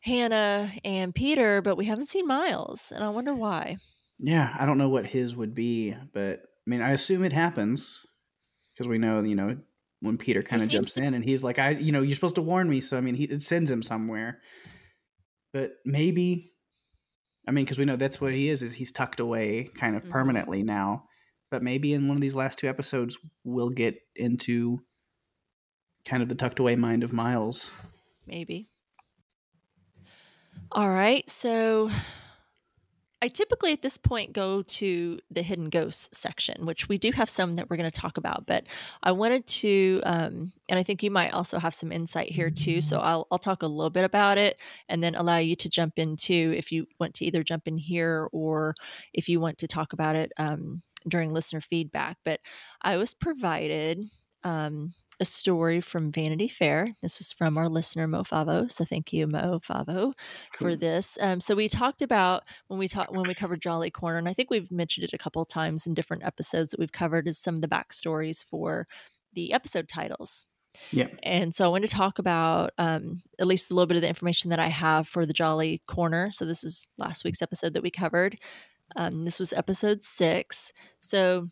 Hannah 0.00 0.72
and 0.84 1.14
Peter, 1.14 1.60
but 1.62 1.76
we 1.76 1.86
haven't 1.86 2.10
seen 2.10 2.26
Miles, 2.26 2.92
and 2.94 3.02
I 3.04 3.08
wonder 3.08 3.34
why. 3.34 3.76
Yeah. 4.18 4.54
I 4.58 4.66
don't 4.66 4.78
know 4.78 4.88
what 4.88 5.06
his 5.06 5.34
would 5.34 5.54
be, 5.54 5.94
but 6.12 6.40
I 6.42 6.66
mean, 6.70 6.82
I 6.82 6.90
assume 6.90 7.24
it 7.24 7.32
happens 7.32 8.04
because 8.74 8.86
we 8.88 8.98
know, 8.98 9.20
you 9.20 9.34
know, 9.34 9.56
when 10.00 10.16
Peter 10.18 10.42
kind 10.42 10.62
of 10.62 10.68
jumps 10.68 10.96
in 10.96 11.14
and 11.14 11.24
he's 11.24 11.42
like, 11.42 11.58
I, 11.58 11.70
you 11.70 11.90
know, 11.92 12.02
you're 12.02 12.14
supposed 12.14 12.34
to 12.36 12.42
warn 12.42 12.68
me. 12.68 12.80
So, 12.80 12.96
I 12.96 13.00
mean, 13.00 13.14
he, 13.14 13.24
it 13.24 13.42
sends 13.42 13.70
him 13.70 13.82
somewhere. 13.82 14.40
But 15.52 15.72
maybe, 15.84 16.52
I 17.48 17.50
mean, 17.50 17.64
because 17.64 17.78
we 17.78 17.84
know 17.84 17.96
that's 17.96 18.20
what 18.20 18.32
he 18.32 18.48
is, 18.48 18.62
is 18.62 18.72
he's 18.74 18.92
tucked 18.92 19.20
away 19.20 19.68
kind 19.74 19.96
of 19.96 20.04
Mhm. 20.04 20.10
permanently 20.10 20.62
now. 20.62 21.04
But 21.50 21.62
maybe 21.62 21.92
in 21.92 22.08
one 22.08 22.16
of 22.16 22.20
these 22.20 22.34
last 22.34 22.58
two 22.58 22.68
episodes, 22.68 23.18
we'll 23.44 23.70
get 23.70 24.00
into 24.14 24.80
kind 26.04 26.22
of 26.22 26.28
the 26.28 26.34
tucked 26.34 26.60
away 26.60 26.76
mind 26.76 27.02
of 27.02 27.12
Miles. 27.12 27.70
maybe. 28.26 28.68
All 30.72 30.88
right, 30.88 31.28
so 31.28 31.90
I 33.22 33.28
typically 33.28 33.72
at 33.72 33.82
this 33.82 33.98
point 33.98 34.32
go 34.32 34.62
to 34.62 35.18
the 35.30 35.42
hidden 35.42 35.68
ghosts 35.68 36.16
section, 36.16 36.64
which 36.64 36.88
we 36.88 36.96
do 36.96 37.10
have 37.12 37.28
some 37.28 37.56
that 37.56 37.68
we're 37.68 37.76
going 37.76 37.90
to 37.90 38.00
talk 38.00 38.16
about. 38.16 38.46
But 38.46 38.66
I 39.02 39.12
wanted 39.12 39.46
to, 39.46 40.00
um, 40.04 40.52
and 40.68 40.78
I 40.78 40.82
think 40.82 41.02
you 41.02 41.10
might 41.10 41.32
also 41.32 41.58
have 41.58 41.74
some 41.74 41.92
insight 41.92 42.30
here 42.30 42.50
too. 42.50 42.80
So 42.80 43.00
I'll 43.00 43.26
I'll 43.30 43.38
talk 43.38 43.62
a 43.62 43.66
little 43.66 43.90
bit 43.90 44.04
about 44.04 44.38
it, 44.38 44.60
and 44.88 45.02
then 45.02 45.16
allow 45.16 45.36
you 45.36 45.56
to 45.56 45.68
jump 45.68 45.98
in 45.98 46.16
too 46.16 46.54
if 46.56 46.72
you 46.72 46.86
want 46.98 47.14
to 47.14 47.26
either 47.26 47.42
jump 47.42 47.68
in 47.68 47.76
here 47.76 48.28
or 48.32 48.74
if 49.12 49.28
you 49.28 49.40
want 49.40 49.58
to 49.58 49.68
talk 49.68 49.92
about 49.92 50.16
it 50.16 50.32
um, 50.38 50.82
during 51.08 51.32
listener 51.32 51.60
feedback. 51.60 52.18
But 52.24 52.40
I 52.82 52.96
was 52.96 53.14
provided. 53.14 54.04
Um, 54.42 54.94
a 55.20 55.24
story 55.24 55.82
from 55.82 56.10
Vanity 56.10 56.48
Fair. 56.48 56.88
This 57.02 57.18
was 57.18 57.32
from 57.32 57.58
our 57.58 57.68
listener 57.68 58.08
Mo 58.08 58.22
Favo, 58.22 58.72
so 58.72 58.86
thank 58.86 59.12
you 59.12 59.26
Mo 59.26 59.60
Favo 59.62 60.14
for 60.58 60.74
this. 60.74 61.18
Um, 61.20 61.40
so 61.40 61.54
we 61.54 61.68
talked 61.68 62.00
about 62.00 62.44
when 62.68 62.78
we 62.78 62.88
talked 62.88 63.12
when 63.12 63.28
we 63.28 63.34
covered 63.34 63.60
Jolly 63.60 63.90
Corner, 63.90 64.16
and 64.16 64.28
I 64.28 64.32
think 64.32 64.48
we've 64.50 64.70
mentioned 64.72 65.04
it 65.04 65.12
a 65.12 65.18
couple 65.18 65.44
times 65.44 65.86
in 65.86 65.92
different 65.92 66.24
episodes 66.24 66.70
that 66.70 66.80
we've 66.80 66.90
covered 66.90 67.28
is 67.28 67.38
some 67.38 67.56
of 67.56 67.60
the 67.60 67.68
backstories 67.68 68.44
for 68.46 68.86
the 69.34 69.52
episode 69.52 69.88
titles. 69.88 70.46
Yeah. 70.90 71.08
And 71.22 71.54
so 71.54 71.64
I 71.66 71.68
want 71.68 71.84
to 71.84 71.90
talk 71.90 72.18
about 72.18 72.70
um, 72.78 73.22
at 73.38 73.46
least 73.46 73.70
a 73.70 73.74
little 73.74 73.88
bit 73.88 73.96
of 73.96 74.02
the 74.02 74.08
information 74.08 74.50
that 74.50 74.60
I 74.60 74.68
have 74.68 75.06
for 75.06 75.26
the 75.26 75.32
Jolly 75.32 75.82
Corner. 75.86 76.30
So 76.30 76.44
this 76.44 76.64
is 76.64 76.86
last 76.96 77.24
week's 77.24 77.42
episode 77.42 77.74
that 77.74 77.82
we 77.82 77.90
covered. 77.90 78.38
Um, 78.96 79.24
this 79.24 79.38
was 79.38 79.52
episode 79.52 80.02
six. 80.02 80.72
So 81.00 81.48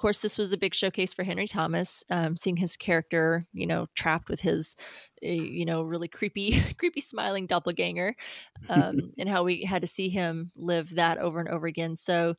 of 0.00 0.02
course, 0.02 0.20
this 0.20 0.38
was 0.38 0.50
a 0.54 0.56
big 0.56 0.74
showcase 0.74 1.12
for 1.12 1.24
Henry 1.24 1.46
Thomas, 1.46 2.02
um, 2.08 2.34
seeing 2.34 2.56
his 2.56 2.74
character, 2.74 3.42
you 3.52 3.66
know, 3.66 3.86
trapped 3.94 4.30
with 4.30 4.40
his, 4.40 4.74
uh, 5.22 5.28
you 5.28 5.66
know, 5.66 5.82
really 5.82 6.08
creepy, 6.08 6.58
creepy 6.78 7.02
smiling 7.02 7.46
doppelganger, 7.46 8.14
um, 8.70 9.12
and 9.18 9.28
how 9.28 9.42
we 9.42 9.62
had 9.62 9.82
to 9.82 9.86
see 9.86 10.08
him 10.08 10.52
live 10.56 10.94
that 10.94 11.18
over 11.18 11.38
and 11.38 11.50
over 11.50 11.66
again. 11.66 11.96
So, 11.96 12.34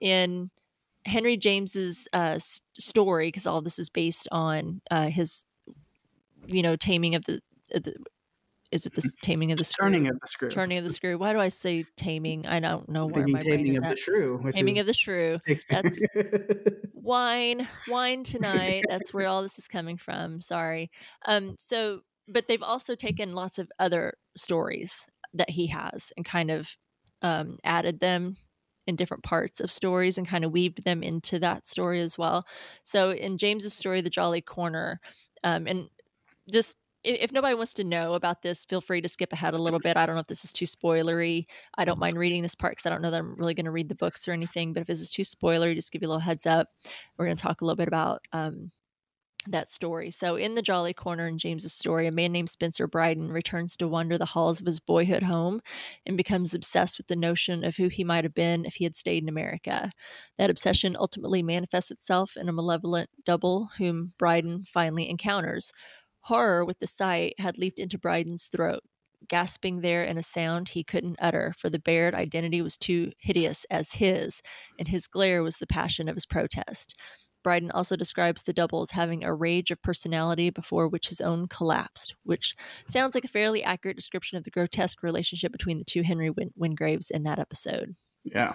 in 0.00 0.50
Henry 1.04 1.36
James's 1.36 2.08
uh, 2.12 2.40
story, 2.76 3.28
because 3.28 3.46
all 3.46 3.62
this 3.62 3.78
is 3.78 3.88
based 3.88 4.26
on 4.32 4.80
uh, 4.90 5.06
his, 5.06 5.44
you 6.48 6.62
know, 6.62 6.74
taming 6.74 7.14
of 7.14 7.24
the, 7.26 7.40
the 7.68 7.94
is 8.72 8.86
it 8.86 8.94
the 8.94 9.02
taming 9.22 9.52
of 9.52 9.58
the 9.58 9.64
screw? 9.64 9.84
Turning 9.84 10.08
of 10.08 10.20
the 10.20 10.26
screw. 10.26 10.50
turning 10.50 10.78
of 10.78 10.84
the 10.84 10.90
screw. 10.90 11.18
Why 11.18 11.32
do 11.32 11.38
I 11.38 11.48
say 11.48 11.84
taming? 11.96 12.46
I 12.46 12.60
don't 12.60 12.88
know 12.88 13.06
where 13.06 13.26
my 13.26 13.38
brain 13.40 13.58
taming 13.58 13.74
is 13.74 13.78
of 13.78 13.84
at. 13.84 13.90
the 13.90 13.96
shrew. 13.96 14.50
Taming 14.52 14.78
of 14.78 14.86
the 14.86 14.94
shrew 14.94 15.38
Shakespeare. 15.46 15.82
wine 17.06 17.68
wine 17.86 18.24
tonight 18.24 18.84
that's 18.88 19.14
where 19.14 19.28
all 19.28 19.40
this 19.40 19.60
is 19.60 19.68
coming 19.68 19.96
from 19.96 20.40
sorry 20.40 20.90
um 21.26 21.54
so 21.56 22.00
but 22.26 22.48
they've 22.48 22.64
also 22.64 22.96
taken 22.96 23.32
lots 23.32 23.60
of 23.60 23.70
other 23.78 24.14
stories 24.34 25.08
that 25.32 25.48
he 25.48 25.68
has 25.68 26.12
and 26.16 26.26
kind 26.26 26.50
of 26.50 26.76
um 27.22 27.58
added 27.62 28.00
them 28.00 28.36
in 28.88 28.96
different 28.96 29.22
parts 29.22 29.60
of 29.60 29.70
stories 29.70 30.18
and 30.18 30.26
kind 30.26 30.44
of 30.44 30.50
weaved 30.50 30.82
them 30.82 31.04
into 31.04 31.38
that 31.38 31.64
story 31.64 32.00
as 32.00 32.18
well 32.18 32.42
so 32.82 33.12
in 33.12 33.38
james's 33.38 33.72
story 33.72 34.00
the 34.00 34.10
jolly 34.10 34.40
corner 34.40 35.00
um 35.44 35.68
and 35.68 35.88
just 36.52 36.74
if, 37.06 37.16
if 37.20 37.32
nobody 37.32 37.54
wants 37.54 37.74
to 37.74 37.84
know 37.84 38.14
about 38.14 38.42
this 38.42 38.64
feel 38.64 38.80
free 38.80 39.00
to 39.00 39.08
skip 39.08 39.32
ahead 39.32 39.54
a 39.54 39.58
little 39.58 39.80
bit 39.80 39.96
i 39.96 40.04
don't 40.06 40.16
know 40.16 40.20
if 40.20 40.26
this 40.26 40.44
is 40.44 40.52
too 40.52 40.64
spoilery 40.64 41.46
I 41.76 41.84
don't 41.84 41.98
mind 41.98 42.18
reading 42.18 42.42
this 42.42 42.54
part 42.54 42.72
because 42.72 42.86
I 42.86 42.90
don't 42.90 43.02
know 43.02 43.10
that 43.10 43.18
I'm 43.20 43.34
really 43.36 43.54
going 43.54 43.64
to 43.64 43.70
read 43.70 43.88
the 43.88 43.94
books 43.94 44.26
or 44.26 44.32
anything. 44.32 44.72
But 44.72 44.80
if 44.80 44.86
this 44.86 45.00
is 45.00 45.10
too 45.10 45.22
spoilery, 45.22 45.74
just 45.74 45.92
give 45.92 46.02
you 46.02 46.08
a 46.08 46.10
little 46.10 46.20
heads 46.20 46.46
up. 46.46 46.68
We're 47.16 47.26
going 47.26 47.36
to 47.36 47.42
talk 47.42 47.60
a 47.60 47.64
little 47.64 47.76
bit 47.76 47.88
about 47.88 48.22
um, 48.32 48.70
that 49.48 49.70
story. 49.70 50.10
So, 50.10 50.36
in 50.36 50.54
the 50.54 50.62
Jolly 50.62 50.92
Corner 50.94 51.28
in 51.28 51.38
James's 51.38 51.72
story, 51.72 52.06
a 52.06 52.12
man 52.12 52.32
named 52.32 52.50
Spencer 52.50 52.86
Brydon 52.86 53.30
returns 53.30 53.76
to 53.76 53.88
wander 53.88 54.18
the 54.18 54.24
halls 54.24 54.60
of 54.60 54.66
his 54.66 54.80
boyhood 54.80 55.22
home 55.22 55.60
and 56.04 56.16
becomes 56.16 56.54
obsessed 56.54 56.98
with 56.98 57.06
the 57.06 57.16
notion 57.16 57.62
of 57.62 57.76
who 57.76 57.88
he 57.88 58.04
might 58.04 58.24
have 58.24 58.34
been 58.34 58.64
if 58.64 58.74
he 58.74 58.84
had 58.84 58.96
stayed 58.96 59.22
in 59.22 59.28
America. 59.28 59.90
That 60.38 60.50
obsession 60.50 60.96
ultimately 60.98 61.42
manifests 61.42 61.90
itself 61.90 62.36
in 62.36 62.48
a 62.48 62.52
malevolent 62.52 63.10
double 63.24 63.70
whom 63.78 64.12
Brydon 64.18 64.64
finally 64.66 65.08
encounters. 65.08 65.72
Horror 66.26 66.64
with 66.64 66.78
the 66.80 66.86
sight 66.86 67.34
had 67.38 67.58
leaped 67.58 67.78
into 67.78 67.98
Brydon's 67.98 68.46
throat 68.46 68.82
gasping 69.28 69.80
there 69.80 70.04
in 70.04 70.18
a 70.18 70.22
sound 70.22 70.68
he 70.68 70.84
couldn't 70.84 71.18
utter, 71.20 71.54
for 71.58 71.70
the 71.70 71.78
bared 71.78 72.14
identity 72.14 72.62
was 72.62 72.76
too 72.76 73.12
hideous 73.18 73.64
as 73.70 73.92
his, 73.92 74.42
and 74.78 74.88
his 74.88 75.06
glare 75.06 75.42
was 75.42 75.58
the 75.58 75.66
passion 75.66 76.08
of 76.08 76.14
his 76.14 76.26
protest. 76.26 76.98
Brydon 77.42 77.70
also 77.70 77.94
describes 77.94 78.42
the 78.42 78.52
double 78.52 78.82
as 78.82 78.90
having 78.90 79.22
a 79.22 79.32
rage 79.32 79.70
of 79.70 79.80
personality 79.82 80.50
before 80.50 80.88
which 80.88 81.08
his 81.08 81.20
own 81.20 81.46
collapsed, 81.46 82.16
which 82.24 82.56
sounds 82.88 83.14
like 83.14 83.24
a 83.24 83.28
fairly 83.28 83.62
accurate 83.62 83.96
description 83.96 84.36
of 84.36 84.44
the 84.44 84.50
grotesque 84.50 85.02
relationship 85.02 85.52
between 85.52 85.78
the 85.78 85.84
two 85.84 86.02
Henry 86.02 86.30
Win- 86.30 86.52
Wingraves 86.58 87.10
in 87.10 87.22
that 87.22 87.38
episode. 87.38 87.94
yeah. 88.24 88.54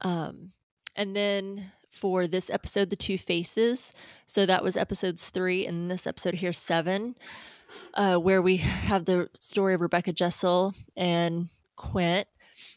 Um, 0.00 0.52
and 0.94 1.14
then 1.14 1.72
for 1.98 2.26
this 2.26 2.48
episode, 2.48 2.90
the 2.90 2.96
two 2.96 3.18
faces. 3.18 3.92
So 4.26 4.46
that 4.46 4.62
was 4.62 4.76
episodes 4.76 5.28
three, 5.30 5.66
and 5.66 5.90
this 5.90 6.06
episode 6.06 6.34
here 6.34 6.52
seven, 6.52 7.16
uh, 7.94 8.16
where 8.16 8.40
we 8.40 8.58
have 8.58 9.04
the 9.04 9.28
story 9.40 9.74
of 9.74 9.80
Rebecca 9.80 10.12
Jessel 10.12 10.74
and 10.96 11.48
Quint. 11.76 12.28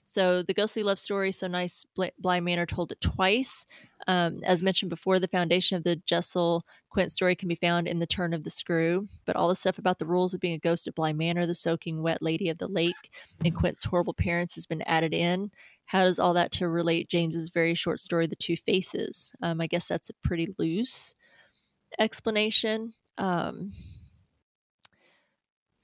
So 0.05 0.43
the 0.43 0.53
ghostly 0.53 0.83
love 0.83 0.99
story, 0.99 1.31
so 1.31 1.47
nice, 1.47 1.85
Bly 2.19 2.39
Manor 2.39 2.65
told 2.65 2.91
it 2.91 2.99
twice. 3.01 3.65
Um, 4.07 4.41
as 4.43 4.61
mentioned 4.61 4.89
before, 4.89 5.19
the 5.19 5.27
foundation 5.27 5.77
of 5.77 5.83
the 5.83 5.95
Jessel 5.95 6.63
Quint 6.89 7.11
story 7.11 7.35
can 7.35 7.47
be 7.47 7.55
found 7.55 7.87
in 7.87 7.99
the 7.99 8.05
turn 8.05 8.33
of 8.33 8.43
the 8.43 8.49
screw. 8.49 9.07
But 9.25 9.35
all 9.35 9.47
the 9.47 9.55
stuff 9.55 9.77
about 9.79 9.99
the 9.99 10.05
rules 10.05 10.33
of 10.33 10.41
being 10.41 10.55
a 10.55 10.59
ghost 10.59 10.87
at 10.87 10.95
Bly 10.95 11.13
Manor, 11.13 11.47
the 11.47 11.55
soaking 11.55 12.01
wet 12.01 12.21
lady 12.21 12.49
of 12.49 12.57
the 12.57 12.67
lake, 12.67 13.13
and 13.43 13.55
Quint's 13.55 13.85
horrible 13.85 14.13
parents 14.13 14.55
has 14.55 14.65
been 14.65 14.81
added 14.83 15.13
in. 15.13 15.51
How 15.91 16.05
does 16.05 16.19
all 16.19 16.33
that 16.35 16.53
to 16.53 16.69
relate 16.69 17.09
James's 17.09 17.49
very 17.49 17.75
short 17.75 17.99
story, 17.99 18.25
The 18.25 18.37
Two 18.37 18.55
Faces? 18.55 19.33
Um, 19.41 19.59
I 19.59 19.67
guess 19.67 19.89
that's 19.89 20.09
a 20.09 20.13
pretty 20.23 20.47
loose 20.57 21.13
explanation. 21.99 22.93
Um, 23.17 23.71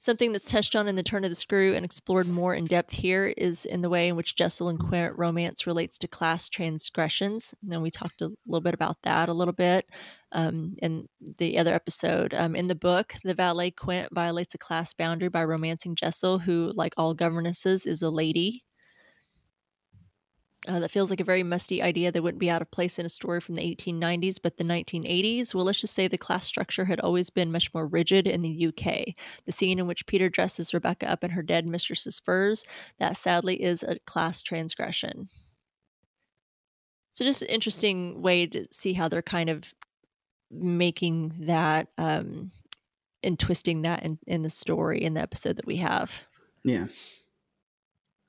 Something 0.00 0.30
that's 0.30 0.48
touched 0.48 0.76
on 0.76 0.86
in 0.86 0.94
The 0.94 1.02
Turn 1.02 1.24
of 1.24 1.30
the 1.30 1.34
Screw 1.34 1.74
and 1.74 1.84
explored 1.84 2.28
more 2.28 2.54
in 2.54 2.66
depth 2.66 2.92
here 2.92 3.34
is 3.36 3.64
in 3.64 3.82
the 3.82 3.90
way 3.90 4.06
in 4.06 4.14
which 4.14 4.36
Jessel 4.36 4.68
and 4.68 4.78
Quint 4.78 5.18
romance 5.18 5.66
relates 5.66 5.98
to 5.98 6.06
class 6.06 6.48
transgressions. 6.48 7.52
And 7.60 7.72
then 7.72 7.82
we 7.82 7.90
talked 7.90 8.22
a 8.22 8.30
little 8.46 8.62
bit 8.62 8.74
about 8.74 8.96
that 9.02 9.28
a 9.28 9.34
little 9.34 9.52
bit 9.52 9.86
um, 10.30 10.76
in 10.80 11.08
the 11.38 11.58
other 11.58 11.74
episode. 11.74 12.32
Um, 12.32 12.54
in 12.54 12.68
the 12.68 12.76
book, 12.76 13.14
the 13.24 13.34
valet 13.34 13.72
Quint 13.72 14.08
violates 14.14 14.54
a 14.54 14.58
class 14.58 14.94
boundary 14.94 15.30
by 15.30 15.42
romancing 15.42 15.96
Jessel, 15.96 16.38
who, 16.38 16.70
like 16.76 16.94
all 16.96 17.12
governesses, 17.12 17.84
is 17.84 18.00
a 18.00 18.08
lady. 18.08 18.62
Uh, 20.66 20.80
that 20.80 20.90
feels 20.90 21.08
like 21.08 21.20
a 21.20 21.24
very 21.24 21.44
musty 21.44 21.80
idea 21.80 22.10
that 22.10 22.22
wouldn't 22.22 22.40
be 22.40 22.50
out 22.50 22.60
of 22.60 22.70
place 22.72 22.98
in 22.98 23.06
a 23.06 23.08
story 23.08 23.40
from 23.40 23.54
the 23.54 23.62
1890s, 23.62 24.38
but 24.42 24.56
the 24.56 24.64
1980s. 24.64 25.54
Well, 25.54 25.64
let's 25.64 25.80
just 25.80 25.94
say 25.94 26.08
the 26.08 26.18
class 26.18 26.46
structure 26.46 26.86
had 26.86 26.98
always 26.98 27.30
been 27.30 27.52
much 27.52 27.72
more 27.72 27.86
rigid 27.86 28.26
in 28.26 28.40
the 28.40 28.66
UK. 28.66 29.14
The 29.46 29.52
scene 29.52 29.78
in 29.78 29.86
which 29.86 30.06
Peter 30.06 30.28
dresses 30.28 30.74
Rebecca 30.74 31.08
up 31.08 31.22
in 31.22 31.30
her 31.30 31.42
dead 31.42 31.68
mistress's 31.68 32.18
furs, 32.18 32.64
that 32.98 33.16
sadly 33.16 33.62
is 33.62 33.84
a 33.84 34.00
class 34.00 34.42
transgression. 34.42 35.28
So, 37.12 37.24
just 37.24 37.42
an 37.42 37.48
interesting 37.48 38.20
way 38.20 38.46
to 38.48 38.66
see 38.72 38.94
how 38.94 39.08
they're 39.08 39.22
kind 39.22 39.50
of 39.50 39.72
making 40.50 41.34
that 41.40 41.88
um, 41.98 42.50
and 43.22 43.38
twisting 43.38 43.82
that 43.82 44.02
in, 44.02 44.18
in 44.26 44.42
the 44.42 44.50
story 44.50 45.02
in 45.02 45.14
the 45.14 45.20
episode 45.20 45.56
that 45.56 45.66
we 45.66 45.76
have. 45.76 46.26
Yeah. 46.64 46.86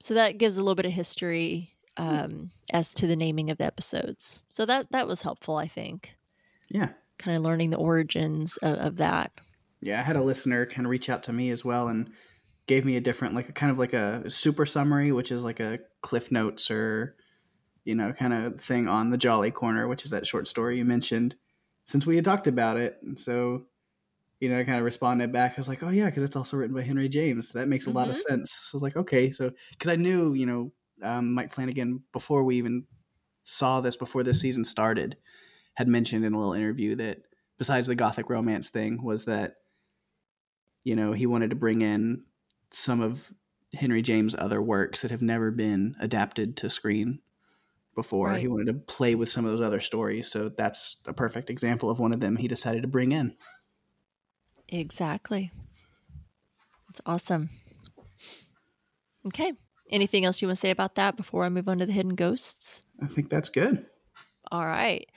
So 0.01 0.13
that 0.13 0.37
gives 0.37 0.57
a 0.57 0.61
little 0.61 0.75
bit 0.75 0.85
of 0.85 0.93
history 0.93 1.73
um, 1.99 2.49
as 2.71 2.93
to 2.95 3.05
the 3.05 3.15
naming 3.15 3.51
of 3.51 3.57
the 3.57 3.65
episodes. 3.65 4.41
So 4.47 4.65
that 4.65 4.87
that 4.91 5.07
was 5.07 5.21
helpful, 5.21 5.57
I 5.57 5.67
think. 5.67 6.15
Yeah. 6.69 6.89
Kind 7.19 7.35
of 7.37 7.43
learning 7.43 7.69
the 7.69 7.77
origins 7.77 8.57
of, 8.57 8.77
of 8.77 8.95
that. 8.97 9.31
Yeah, 9.81 9.99
I 9.99 10.03
had 10.03 10.15
a 10.15 10.23
listener 10.23 10.65
kind 10.65 10.85
of 10.85 10.89
reach 10.89 11.09
out 11.09 11.23
to 11.23 11.33
me 11.33 11.51
as 11.51 11.63
well 11.63 11.89
and 11.89 12.09
gave 12.67 12.85
me 12.85 12.95
a 12.95 13.01
different, 13.01 13.35
like 13.35 13.49
a 13.49 13.53
kind 13.53 13.71
of 13.71 13.77
like 13.77 13.93
a 13.93 14.29
super 14.29 14.65
summary, 14.65 15.11
which 15.11 15.31
is 15.31 15.43
like 15.43 15.59
a 15.59 15.79
Cliff 16.01 16.31
Notes 16.31 16.71
or 16.71 17.15
you 17.83 17.95
know 17.95 18.13
kind 18.13 18.33
of 18.33 18.61
thing 18.61 18.87
on 18.87 19.09
the 19.09 19.17
Jolly 19.17 19.51
Corner, 19.51 19.87
which 19.87 20.05
is 20.05 20.11
that 20.11 20.25
short 20.25 20.47
story 20.47 20.77
you 20.77 20.85
mentioned. 20.85 21.35
Since 21.83 22.05
we 22.05 22.15
had 22.15 22.25
talked 22.25 22.47
about 22.47 22.77
it, 22.77 22.97
and 23.03 23.19
so 23.19 23.65
you 24.39 24.47
know, 24.47 24.57
I 24.57 24.63
kind 24.63 24.77
of 24.77 24.85
responded 24.85 25.33
back. 25.33 25.53
I 25.57 25.59
was 25.59 25.67
like, 25.67 25.83
"Oh 25.83 25.89
yeah, 25.89 26.05
because 26.05 26.23
it's 26.23 26.37
also 26.37 26.55
written 26.55 26.75
by 26.75 26.83
Henry 26.83 27.09
James. 27.09 27.51
That 27.51 27.67
makes 27.67 27.87
a 27.87 27.89
mm-hmm. 27.89 27.97
lot 27.97 28.07
of 28.07 28.15
mm-hmm. 28.15 28.35
sense." 28.35 28.51
So 28.51 28.75
I 28.75 28.77
was 28.77 28.83
like, 28.83 28.95
"Okay," 28.95 29.31
so 29.31 29.51
because 29.71 29.89
I 29.89 29.97
knew, 29.97 30.33
you 30.33 30.45
know, 30.45 30.71
um, 31.03 31.33
Mike 31.33 31.51
Flanagan, 31.51 32.03
before 32.13 32.43
we 32.43 32.57
even 32.57 32.85
saw 33.43 33.81
this, 33.81 33.97
before 33.97 34.23
this 34.23 34.41
season 34.41 34.65
started, 34.65 35.17
had 35.75 35.87
mentioned 35.87 36.25
in 36.25 36.33
a 36.33 36.37
little 36.37 36.53
interview 36.53 36.95
that 36.95 37.23
besides 37.57 37.87
the 37.87 37.95
gothic 37.95 38.29
romance 38.29 38.69
thing, 38.69 39.03
was 39.03 39.25
that 39.25 39.55
you 40.83 40.95
know 40.95 41.13
he 41.13 41.25
wanted 41.25 41.49
to 41.49 41.55
bring 41.55 41.81
in 41.81 42.23
some 42.71 43.01
of 43.01 43.31
Henry 43.73 44.01
James' 44.01 44.35
other 44.35 44.61
works 44.61 45.01
that 45.01 45.11
have 45.11 45.21
never 45.21 45.51
been 45.51 45.95
adapted 45.99 46.57
to 46.57 46.69
screen 46.69 47.19
before. 47.95 48.29
Right. 48.29 48.41
He 48.41 48.47
wanted 48.47 48.67
to 48.67 48.73
play 48.73 49.15
with 49.15 49.29
some 49.29 49.45
of 49.45 49.51
those 49.51 49.65
other 49.65 49.79
stories, 49.79 50.31
so 50.31 50.49
that's 50.49 51.01
a 51.05 51.13
perfect 51.13 51.49
example 51.49 51.89
of 51.89 51.99
one 51.99 52.13
of 52.13 52.19
them 52.19 52.37
he 52.37 52.47
decided 52.47 52.81
to 52.81 52.87
bring 52.87 53.11
in. 53.11 53.35
Exactly. 54.67 55.51
It's 56.89 57.01
awesome. 57.05 57.49
Okay, 59.27 59.53
Anything 59.89 60.25
else 60.25 60.41
you 60.41 60.47
want 60.47 60.57
to 60.57 60.61
say 60.61 60.69
about 60.69 60.95
that 60.95 61.15
before 61.15 61.43
I 61.43 61.49
move 61.49 61.67
on 61.67 61.79
to 61.79 61.85
the 61.85 61.91
hidden 61.91 62.15
ghosts? 62.15 62.83
I 63.01 63.07
think 63.07 63.29
that's 63.29 63.49
good. 63.49 63.85
All 64.51 64.65
right. 64.65 65.09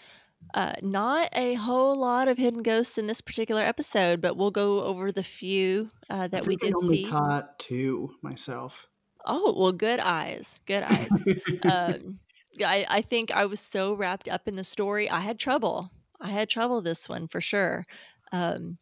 Uh, 0.55 0.75
not 0.83 1.29
a 1.33 1.55
whole 1.55 1.97
lot 1.97 2.29
of 2.29 2.37
hidden 2.37 2.63
ghosts 2.63 2.99
in 2.99 3.07
this 3.07 3.21
particular 3.21 3.63
episode, 3.63 4.21
but 4.21 4.37
we'll 4.37 4.51
go 4.51 4.83
over 4.83 5.13
the 5.13 5.23
few 5.23 5.89
uh, 6.11 6.29
that 6.29 6.47
we 6.47 6.57
did 6.57 6.75
see. 6.81 6.83
I 6.83 6.85
only 6.85 7.05
see. 7.05 7.11
Caught 7.11 7.59
two 7.59 8.15
myself. 8.23 8.89
Oh 9.25 9.55
well, 9.57 9.73
good 9.73 10.01
eyes, 10.01 10.61
good 10.67 10.83
eyes. 10.83 11.11
um, 11.65 12.19
I, 12.65 12.85
I 12.89 13.03
think 13.03 13.31
I 13.31 13.47
was 13.47 13.61
so 13.61 13.95
wrapped 13.95 14.29
up 14.29 14.49
in 14.49 14.57
the 14.57 14.65
story, 14.65 15.09
I 15.09 15.21
had 15.21 15.39
trouble. 15.39 15.91
I 16.21 16.31
had 16.31 16.51
trouble 16.51 16.83
this 16.83 17.09
one 17.09 17.29
for 17.29 17.41
sure. 17.41 17.85
Um, 18.31 18.79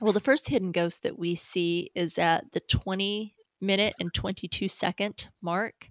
well, 0.00 0.12
the 0.12 0.20
first 0.20 0.48
hidden 0.48 0.72
ghost 0.72 1.02
that 1.04 1.18
we 1.18 1.34
see 1.34 1.90
is 1.94 2.18
at 2.18 2.52
the 2.52 2.60
20 2.60 3.35
minute 3.60 3.94
and 4.00 4.12
22 4.12 4.68
second 4.68 5.28
mark 5.42 5.90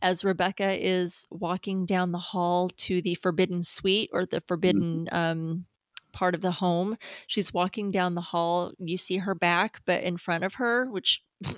as 0.00 0.24
Rebecca 0.24 0.76
is 0.78 1.26
walking 1.30 1.86
down 1.86 2.12
the 2.12 2.18
hall 2.18 2.70
to 2.76 3.02
the 3.02 3.14
forbidden 3.16 3.62
suite 3.62 4.10
or 4.12 4.26
the 4.26 4.40
forbidden 4.40 5.06
mm-hmm. 5.06 5.16
um, 5.16 5.66
part 6.12 6.34
of 6.34 6.40
the 6.40 6.50
home. 6.50 6.96
She's 7.26 7.52
walking 7.52 7.90
down 7.90 8.14
the 8.14 8.20
hall. 8.20 8.72
You 8.78 8.98
see 8.98 9.18
her 9.18 9.34
back, 9.34 9.80
but 9.84 10.02
in 10.02 10.16
front 10.16 10.44
of 10.44 10.54
her, 10.54 10.90
which 10.90 11.22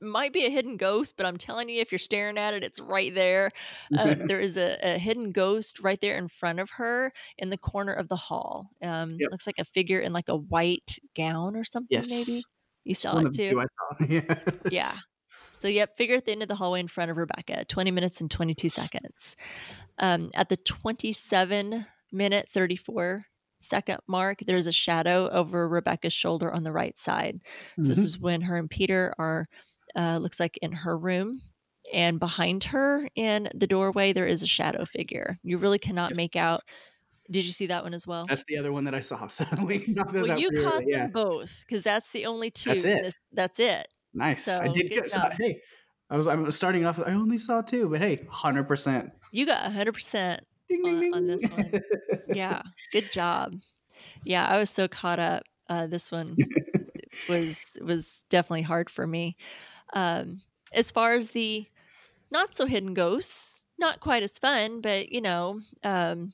might 0.00 0.32
be 0.32 0.46
a 0.46 0.50
hidden 0.50 0.76
ghost, 0.76 1.14
but 1.16 1.26
I'm 1.26 1.36
telling 1.36 1.68
you, 1.68 1.80
if 1.80 1.90
you're 1.90 1.98
staring 1.98 2.38
at 2.38 2.54
it, 2.54 2.62
it's 2.62 2.80
right 2.80 3.14
there. 3.14 3.50
Uh, 3.96 4.14
there 4.26 4.40
is 4.40 4.56
a, 4.56 4.78
a, 4.82 4.98
hidden 4.98 5.32
ghost 5.32 5.80
right 5.80 6.00
there 6.00 6.16
in 6.16 6.28
front 6.28 6.60
of 6.60 6.70
her 6.70 7.12
in 7.36 7.48
the 7.48 7.58
corner 7.58 7.92
of 7.92 8.08
the 8.08 8.16
hall. 8.16 8.70
Um, 8.82 9.10
yep. 9.18 9.30
Looks 9.30 9.46
like 9.46 9.58
a 9.58 9.64
figure 9.64 10.00
in 10.00 10.12
like 10.12 10.28
a 10.28 10.36
white 10.36 10.98
gown 11.16 11.56
or 11.56 11.64
something, 11.64 11.98
yes. 11.98 12.10
maybe. 12.10 12.42
You 12.88 12.94
saw 12.94 13.16
One 13.16 13.26
it 13.26 13.34
too. 13.34 13.50
Saw. 13.52 14.04
yeah. 14.08 14.34
yeah. 14.70 14.92
So, 15.52 15.68
yep, 15.68 15.98
figure 15.98 16.16
at 16.16 16.24
the 16.24 16.32
end 16.32 16.40
of 16.42 16.48
the 16.48 16.54
hallway 16.54 16.80
in 16.80 16.88
front 16.88 17.10
of 17.10 17.18
Rebecca, 17.18 17.66
20 17.66 17.90
minutes 17.90 18.22
and 18.22 18.30
22 18.30 18.70
seconds. 18.70 19.36
Um, 19.98 20.30
at 20.34 20.48
the 20.48 20.56
27 20.56 21.84
minute, 22.12 22.48
34 22.50 23.24
second 23.60 23.98
mark, 24.06 24.38
there's 24.46 24.66
a 24.66 24.72
shadow 24.72 25.28
over 25.28 25.68
Rebecca's 25.68 26.14
shoulder 26.14 26.50
on 26.50 26.62
the 26.62 26.72
right 26.72 26.96
side. 26.96 27.40
So, 27.42 27.82
mm-hmm. 27.82 27.88
this 27.88 27.98
is 27.98 28.18
when 28.18 28.40
her 28.40 28.56
and 28.56 28.70
Peter 28.70 29.12
are, 29.18 29.46
uh, 29.94 30.16
looks 30.16 30.40
like 30.40 30.56
in 30.62 30.72
her 30.72 30.96
room. 30.96 31.42
And 31.92 32.18
behind 32.18 32.64
her 32.64 33.06
in 33.14 33.50
the 33.54 33.66
doorway, 33.66 34.14
there 34.14 34.26
is 34.26 34.42
a 34.42 34.46
shadow 34.46 34.86
figure. 34.86 35.36
You 35.42 35.58
really 35.58 35.78
cannot 35.78 36.10
yes. 36.12 36.16
make 36.16 36.36
out 36.36 36.60
did 37.30 37.44
you 37.44 37.52
see 37.52 37.66
that 37.66 37.84
one 37.84 37.94
as 37.94 38.06
well? 38.06 38.26
That's 38.26 38.44
the 38.44 38.58
other 38.58 38.72
one 38.72 38.84
that 38.84 38.94
I 38.94 39.00
saw. 39.00 39.28
So 39.38 39.44
we 39.62 39.84
knocked 39.88 40.12
those 40.12 40.28
well, 40.28 40.38
you 40.38 40.50
caught 40.50 40.80
them 40.80 40.88
yeah. 40.88 41.06
both 41.06 41.64
because 41.66 41.84
that's 41.84 42.10
the 42.12 42.26
only 42.26 42.50
two. 42.50 42.70
That's 42.70 42.84
it. 42.84 43.14
that's 43.32 43.60
it. 43.60 43.88
Nice. 44.14 44.44
So, 44.44 44.58
I 44.58 44.68
did 44.68 44.88
get. 44.88 45.10
So, 45.10 45.20
hey, 45.38 45.60
I 46.10 46.16
was. 46.16 46.26
I'm 46.26 46.50
starting 46.50 46.86
off. 46.86 46.98
I 46.98 47.12
only 47.12 47.38
saw 47.38 47.60
two, 47.60 47.88
but 47.88 48.00
hey, 48.00 48.26
hundred 48.30 48.64
percent. 48.64 49.12
You 49.32 49.46
got 49.46 49.70
hundred 49.72 49.92
percent 49.92 50.44
on, 50.70 51.14
on 51.14 51.26
this 51.26 51.44
one. 51.50 51.72
yeah, 52.28 52.62
good 52.92 53.10
job. 53.12 53.54
Yeah, 54.24 54.46
I 54.46 54.58
was 54.58 54.70
so 54.70 54.88
caught 54.88 55.18
up. 55.18 55.42
Uh, 55.68 55.86
this 55.86 56.10
one 56.10 56.36
was 57.28 57.76
was 57.82 58.24
definitely 58.30 58.62
hard 58.62 58.88
for 58.88 59.06
me. 59.06 59.36
Um, 59.92 60.40
as 60.72 60.90
far 60.90 61.14
as 61.14 61.30
the 61.30 61.66
not 62.30 62.54
so 62.54 62.66
hidden 62.66 62.94
ghosts, 62.94 63.62
not 63.78 64.00
quite 64.00 64.22
as 64.22 64.38
fun, 64.38 64.80
but 64.80 65.12
you 65.12 65.20
know, 65.20 65.60
um, 65.84 66.32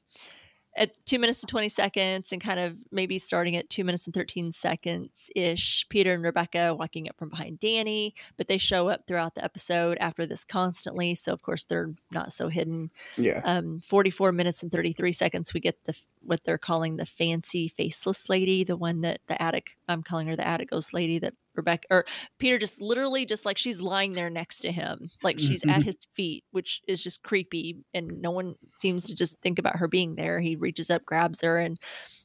at 0.77 0.93
two 1.07 1.19
minutes 1.19 1.43
and 1.43 1.49
20 1.49 1.69
seconds 1.69 2.33
and 2.33 2.43
kind 2.43 2.59
of 2.59 2.77
maybe 2.91 3.19
starting 3.19 3.57
at 3.57 3.71
two 3.71 3.85
minutes 3.85 4.07
and 4.07 4.15
13 4.15 4.53
seconds 4.53 5.31
ish, 5.37 5.87
Peter 5.89 6.15
and 6.15 6.23
Rebecca 6.23 6.75
walking 6.75 7.09
up 7.09 7.17
from 7.17 7.29
behind 7.29 7.61
Dani, 7.61 8.13
but 8.37 8.49
they 8.49 8.59
show 8.59 8.89
up 8.89 9.07
throughout 9.07 9.35
the 9.35 9.45
episode 9.45 9.99
after 10.01 10.27
this 10.27 10.45
constantly. 10.45 11.15
So, 11.15 11.33
of 11.33 11.43
course, 11.43 11.65
they're 11.65 11.93
not 12.11 12.33
so 12.33 12.49
hidden. 12.49 12.91
Yeah. 13.17 13.41
Um, 13.45 13.81
44 13.81 14.33
minutes 14.33 14.63
and 14.63 14.73
33 14.73 15.13
seconds, 15.13 15.55
we 15.55 15.61
get 15.61 15.85
the 15.85 15.97
what 16.23 16.43
they're 16.45 16.59
calling 16.59 16.97
the 16.97 17.07
fancy 17.07 17.69
faceless 17.69 18.29
lady, 18.29 18.65
the 18.65 18.77
one 18.77 19.03
that 19.03 19.21
the 19.27 19.41
attic, 19.41 19.77
I'm 19.89 20.03
calling 20.03 20.27
her 20.29 20.37
the 20.37 20.47
attic 20.47 20.71
ghost 20.71 20.93
lady 20.93 21.19
that 21.21 21.35
Rebecca 21.55 21.87
or 21.91 22.05
Peter 22.39 22.59
just 22.59 22.81
literally 22.81 23.25
just 23.27 23.45
like 23.45 23.59
she's 23.59 23.81
lying 23.81 24.13
there 24.13 24.31
next 24.31 24.59
to 24.61 24.73
him, 24.73 25.11
like 25.23 25.39
she's 25.39 25.63
at 25.65 25.69
mm-hmm. 25.69 25.83
his 25.83 26.07
feet, 26.15 26.45
which 26.51 26.83
is 26.89 27.03
just 27.03 27.23
creepy. 27.23 27.77
And 27.93 28.21
no 28.21 28.31
one 28.31 28.57
seems 28.77 29.07
to 29.07 29.15
just 29.15 29.41
think 29.41 29.59
about 29.59 29.77
her 29.77 29.89
being 29.89 30.17
there. 30.17 30.41
He 30.41 30.57
reaches 30.57 30.91
up, 30.91 31.05
grabs 31.05 31.41
her, 31.43 31.59
and 31.59 31.79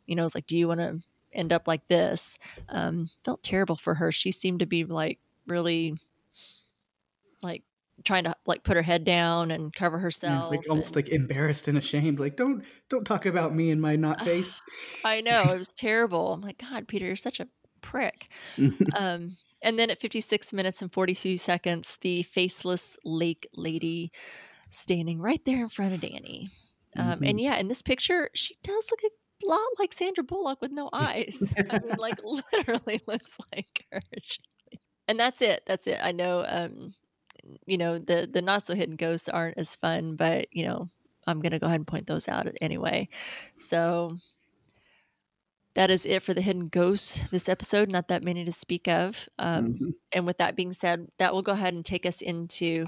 you 0.06 0.16
know, 0.16 0.26
is 0.26 0.36
like, 0.36 0.48
"Do 0.48 0.58
you 0.58 0.68
want 0.68 0.80
to 0.80 1.00
end 1.34 1.54
up 1.54 1.68
like 1.68 1.88
this?" 1.88 2.38
Um, 2.70 3.10
felt 3.24 3.44
terrible 3.44 3.76
for 3.76 3.96
her. 3.96 4.12
She 4.12 4.32
seemed 4.32 4.60
to 4.60 4.66
be 4.66 4.84
like 4.86 5.20
really, 5.48 5.96
like 7.42 7.64
trying 8.04 8.24
to 8.24 8.36
like 8.46 8.64
put 8.64 8.76
her 8.76 8.82
head 8.82 9.04
down 9.04 9.52
and 9.52 9.74
cover 9.74 10.00
herself 10.00 10.52
yeah, 10.52 10.58
like 10.58 10.70
almost 10.70 10.96
and, 10.96 11.06
like 11.06 11.14
embarrassed 11.14 11.68
and 11.68 11.78
ashamed 11.78 12.20
like 12.20 12.36
don't 12.36 12.64
don't 12.90 13.06
talk 13.06 13.26
about 13.26 13.54
me 13.54 13.72
and 13.72 13.82
my 13.82 13.96
not 13.96 14.22
face 14.24 14.60
i 15.04 15.22
know 15.22 15.44
it 15.44 15.58
was 15.58 15.68
terrible 15.76 16.34
i'm 16.34 16.42
like 16.42 16.58
god 16.58 16.88
peter 16.88 17.06
you're 17.06 17.16
such 17.16 17.40
a 17.40 17.48
prick. 17.90 18.30
um, 18.98 19.38
And 19.62 19.78
then 19.78 19.90
at 19.90 20.00
56 20.00 20.54
minutes 20.54 20.82
and 20.82 20.92
42 20.94 21.38
seconds, 21.38 21.98
the 22.02 22.24
faceless 22.24 22.98
lake 23.04 23.48
lady 23.54 24.12
standing 24.70 25.20
right 25.20 25.44
there 25.46 25.62
in 25.64 25.70
front 25.70 25.94
of 25.94 26.02
Dani. 26.02 26.50
Um, 26.96 27.20
And 27.24 27.40
yeah, 27.42 27.58
in 27.58 27.68
this 27.68 27.82
picture, 27.82 28.30
she 28.34 28.56
does 28.64 28.90
look 28.92 29.02
a 29.04 29.46
lot 29.46 29.60
like 29.80 29.94
Sandra 29.94 30.24
Bullock 30.24 30.62
with 30.62 30.72
no 30.72 30.90
eyes. 30.94 31.42
I 31.70 31.80
mean, 31.80 31.96
like 31.98 32.20
literally 32.54 33.02
looks 33.08 33.38
like 33.54 33.86
her. 33.92 34.02
And 35.08 35.20
that's 35.20 35.42
it. 35.42 35.64
That's 35.66 35.88
it. 35.88 36.00
I 36.02 36.12
know. 36.12 36.46
Um, 36.48 36.94
you 37.66 37.78
know 37.78 37.98
the 37.98 38.30
the 38.32 38.42
not 38.42 38.66
so 38.68 38.76
hidden 38.76 38.96
ghosts 38.96 39.30
aren't 39.30 39.58
as 39.58 39.76
fun, 39.76 40.16
but 40.16 40.48
you 40.52 40.66
know 40.68 40.90
I'm 41.26 41.40
gonna 41.42 41.60
go 41.60 41.68
ahead 41.68 41.80
and 41.80 41.88
point 41.88 42.06
those 42.08 42.28
out 42.28 42.48
anyway. 42.62 43.08
So 43.58 44.18
that 45.80 45.90
is 45.90 46.06
it 46.06 46.22
for 46.22 46.34
the 46.34 46.42
hidden 46.42 46.68
ghosts 46.68 47.22
this 47.30 47.48
episode. 47.48 47.90
Not 47.90 48.10
that 48.10 48.22
many 48.22 48.44
to 48.44 48.52
speak 48.52 48.90
of. 48.90 49.30
Um, 49.40 49.76
Mhm. 49.76 49.94
And 50.12 50.26
with 50.26 50.38
that 50.40 50.58
being 50.58 50.74
said, 50.74 51.08
that 51.20 51.34
will 51.34 51.42
go 51.42 51.54
ahead 51.54 51.74
and 51.74 51.86
take 51.86 52.06
us 52.06 52.22
into 52.22 52.88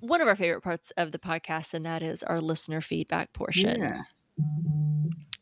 one 0.00 0.20
of 0.20 0.26
our 0.26 0.34
favorite 0.34 0.62
parts 0.62 0.90
of 0.96 1.12
the 1.12 1.18
podcast, 1.20 1.74
and 1.74 1.84
that 1.84 2.02
is 2.02 2.24
our 2.24 2.40
listener 2.40 2.80
feedback 2.80 3.32
portion. 3.32 3.80
Yeah. 3.80 4.02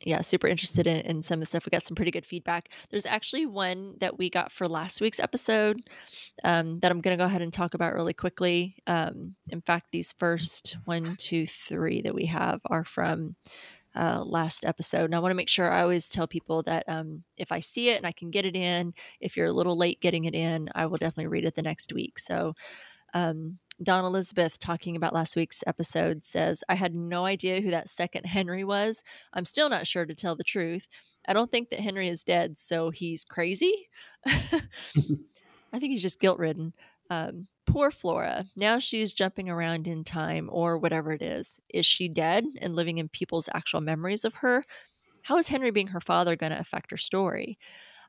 Yeah, 0.04 0.20
super 0.20 0.46
interested 0.46 0.86
in, 0.86 0.98
in 1.06 1.22
some 1.22 1.36
of 1.36 1.40
the 1.40 1.46
stuff. 1.46 1.64
We 1.64 1.70
got 1.70 1.86
some 1.86 1.94
pretty 1.94 2.10
good 2.10 2.26
feedback. 2.26 2.68
There's 2.90 3.06
actually 3.06 3.46
one 3.46 3.94
that 4.00 4.18
we 4.18 4.28
got 4.28 4.52
for 4.52 4.68
last 4.68 5.00
week's 5.00 5.18
episode 5.18 5.80
um, 6.44 6.78
that 6.80 6.90
I'm 6.92 7.00
going 7.00 7.16
to 7.16 7.22
go 7.22 7.24
ahead 7.26 7.40
and 7.40 7.50
talk 7.50 7.72
about 7.72 7.94
really 7.94 8.12
quickly. 8.12 8.76
Um, 8.86 9.34
in 9.48 9.62
fact, 9.62 9.86
these 9.92 10.12
first 10.12 10.76
one, 10.84 11.16
two, 11.16 11.46
three 11.46 12.02
that 12.02 12.14
we 12.14 12.26
have 12.26 12.60
are 12.66 12.84
from 12.84 13.36
uh, 13.94 14.22
last 14.24 14.64
episode. 14.64 15.04
And 15.04 15.14
I 15.14 15.18
want 15.18 15.30
to 15.30 15.36
make 15.36 15.48
sure 15.48 15.70
I 15.70 15.82
always 15.82 16.08
tell 16.08 16.26
people 16.26 16.62
that 16.64 16.84
um, 16.88 17.22
if 17.36 17.52
I 17.52 17.60
see 17.60 17.90
it 17.90 17.98
and 17.98 18.06
I 18.06 18.12
can 18.12 18.30
get 18.30 18.44
it 18.44 18.56
in, 18.56 18.94
if 19.20 19.36
you're 19.36 19.46
a 19.46 19.52
little 19.52 19.76
late 19.76 20.00
getting 20.00 20.24
it 20.24 20.34
in, 20.34 20.68
I 20.74 20.86
will 20.86 20.98
definitely 20.98 21.28
read 21.28 21.44
it 21.44 21.54
the 21.54 21.62
next 21.62 21.92
week. 21.92 22.18
So, 22.18 22.54
um, 23.12 23.58
Don 23.82 24.04
Elizabeth 24.04 24.58
talking 24.58 24.94
about 24.94 25.14
last 25.14 25.34
week's 25.34 25.64
episode 25.66 26.22
says, 26.22 26.62
I 26.68 26.76
had 26.76 26.94
no 26.94 27.24
idea 27.24 27.60
who 27.60 27.70
that 27.70 27.88
second 27.88 28.24
Henry 28.24 28.62
was. 28.62 29.02
I'm 29.32 29.44
still 29.44 29.68
not 29.68 29.86
sure 29.86 30.06
to 30.06 30.14
tell 30.14 30.36
the 30.36 30.44
truth. 30.44 30.86
I 31.26 31.32
don't 31.32 31.50
think 31.50 31.70
that 31.70 31.80
Henry 31.80 32.08
is 32.08 32.22
dead, 32.22 32.56
so 32.58 32.90
he's 32.90 33.24
crazy. 33.24 33.88
I 34.26 35.80
think 35.80 35.90
he's 35.90 36.02
just 36.02 36.20
guilt 36.20 36.38
ridden. 36.38 36.72
Um, 37.10 37.48
poor 37.66 37.90
Flora. 37.90 38.44
Now 38.56 38.78
she's 38.78 39.12
jumping 39.12 39.48
around 39.48 39.86
in 39.86 40.04
time 40.04 40.48
or 40.52 40.78
whatever 40.78 41.12
it 41.12 41.22
is. 41.22 41.60
Is 41.68 41.86
she 41.86 42.08
dead 42.08 42.44
and 42.60 42.76
living 42.76 42.98
in 42.98 43.08
people's 43.08 43.48
actual 43.54 43.80
memories 43.80 44.24
of 44.24 44.34
her? 44.34 44.64
How 45.22 45.36
is 45.38 45.48
Henry 45.48 45.70
being 45.70 45.88
her 45.88 46.00
father 46.00 46.36
going 46.36 46.52
to 46.52 46.58
affect 46.58 46.90
her 46.90 46.96
story? 46.96 47.58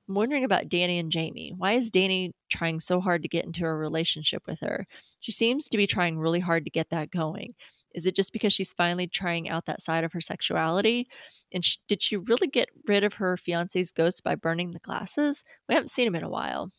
I'm 0.07 0.15
wondering 0.15 0.43
about 0.43 0.69
Dani 0.69 0.99
and 0.99 1.11
Jamie. 1.11 1.53
Why 1.57 1.73
is 1.73 1.89
Dani 1.89 2.31
trying 2.49 2.79
so 2.79 3.01
hard 3.01 3.23
to 3.23 3.27
get 3.27 3.45
into 3.45 3.65
a 3.65 3.73
relationship 3.73 4.43
with 4.45 4.59
her? 4.59 4.85
She 5.19 5.31
seems 5.31 5.67
to 5.69 5.77
be 5.77 5.87
trying 5.87 6.19
really 6.19 6.41
hard 6.41 6.65
to 6.65 6.71
get 6.71 6.89
that 6.91 7.09
going. 7.09 7.55
Is 7.95 8.05
it 8.05 8.15
just 8.15 8.33
because 8.33 8.53
she's 8.53 8.73
finally 8.73 9.07
trying 9.07 9.49
out 9.49 9.65
that 9.65 9.81
side 9.81 10.03
of 10.03 10.11
her 10.11 10.21
sexuality? 10.21 11.07
And 11.53 11.65
did 11.87 12.03
she 12.03 12.17
really 12.17 12.47
get 12.47 12.69
rid 12.85 13.03
of 13.05 13.15
her 13.15 13.37
fiance's 13.37 13.91
ghost 13.91 14.23
by 14.23 14.35
burning 14.35 14.71
the 14.71 14.79
glasses? 14.79 15.43
We 15.67 15.75
haven't 15.75 15.89
seen 15.89 16.05
him 16.05 16.15
in 16.15 16.23
a 16.23 16.29
while. 16.29 16.71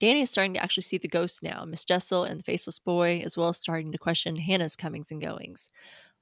Dani 0.00 0.22
is 0.22 0.30
starting 0.30 0.54
to 0.54 0.62
actually 0.62 0.82
see 0.82 0.98
the 0.98 1.08
ghosts 1.08 1.42
now, 1.42 1.64
Miss 1.64 1.84
Jessel 1.84 2.24
and 2.24 2.40
the 2.40 2.44
faceless 2.44 2.78
boy, 2.78 3.22
as 3.24 3.36
well 3.36 3.48
as 3.48 3.58
starting 3.58 3.92
to 3.92 3.98
question 3.98 4.36
Hannah's 4.36 4.76
comings 4.76 5.10
and 5.10 5.22
goings. 5.22 5.70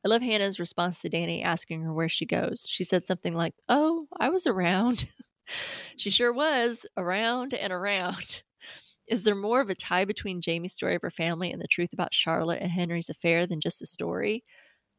I 0.04 0.08
love 0.08 0.22
Hannah's 0.22 0.60
response 0.60 1.00
to 1.00 1.10
Dani 1.10 1.42
asking 1.44 1.82
her 1.82 1.92
where 1.92 2.08
she 2.08 2.26
goes. 2.26 2.66
She 2.68 2.84
said 2.84 3.06
something 3.06 3.34
like, 3.34 3.54
Oh, 3.68 4.06
I 4.18 4.28
was 4.28 4.46
around. 4.46 5.08
she 5.96 6.10
sure 6.10 6.32
was 6.32 6.86
around 6.96 7.54
and 7.54 7.72
around. 7.72 8.42
Is 9.06 9.24
there 9.24 9.34
more 9.34 9.60
of 9.60 9.68
a 9.70 9.74
tie 9.74 10.04
between 10.04 10.40
Jamie's 10.40 10.72
story 10.72 10.94
of 10.94 11.02
her 11.02 11.10
family 11.10 11.50
and 11.52 11.60
the 11.60 11.68
truth 11.68 11.92
about 11.92 12.14
Charlotte 12.14 12.62
and 12.62 12.70
Henry's 12.70 13.10
affair 13.10 13.46
than 13.46 13.60
just 13.60 13.82
a 13.82 13.86
story? 13.86 14.44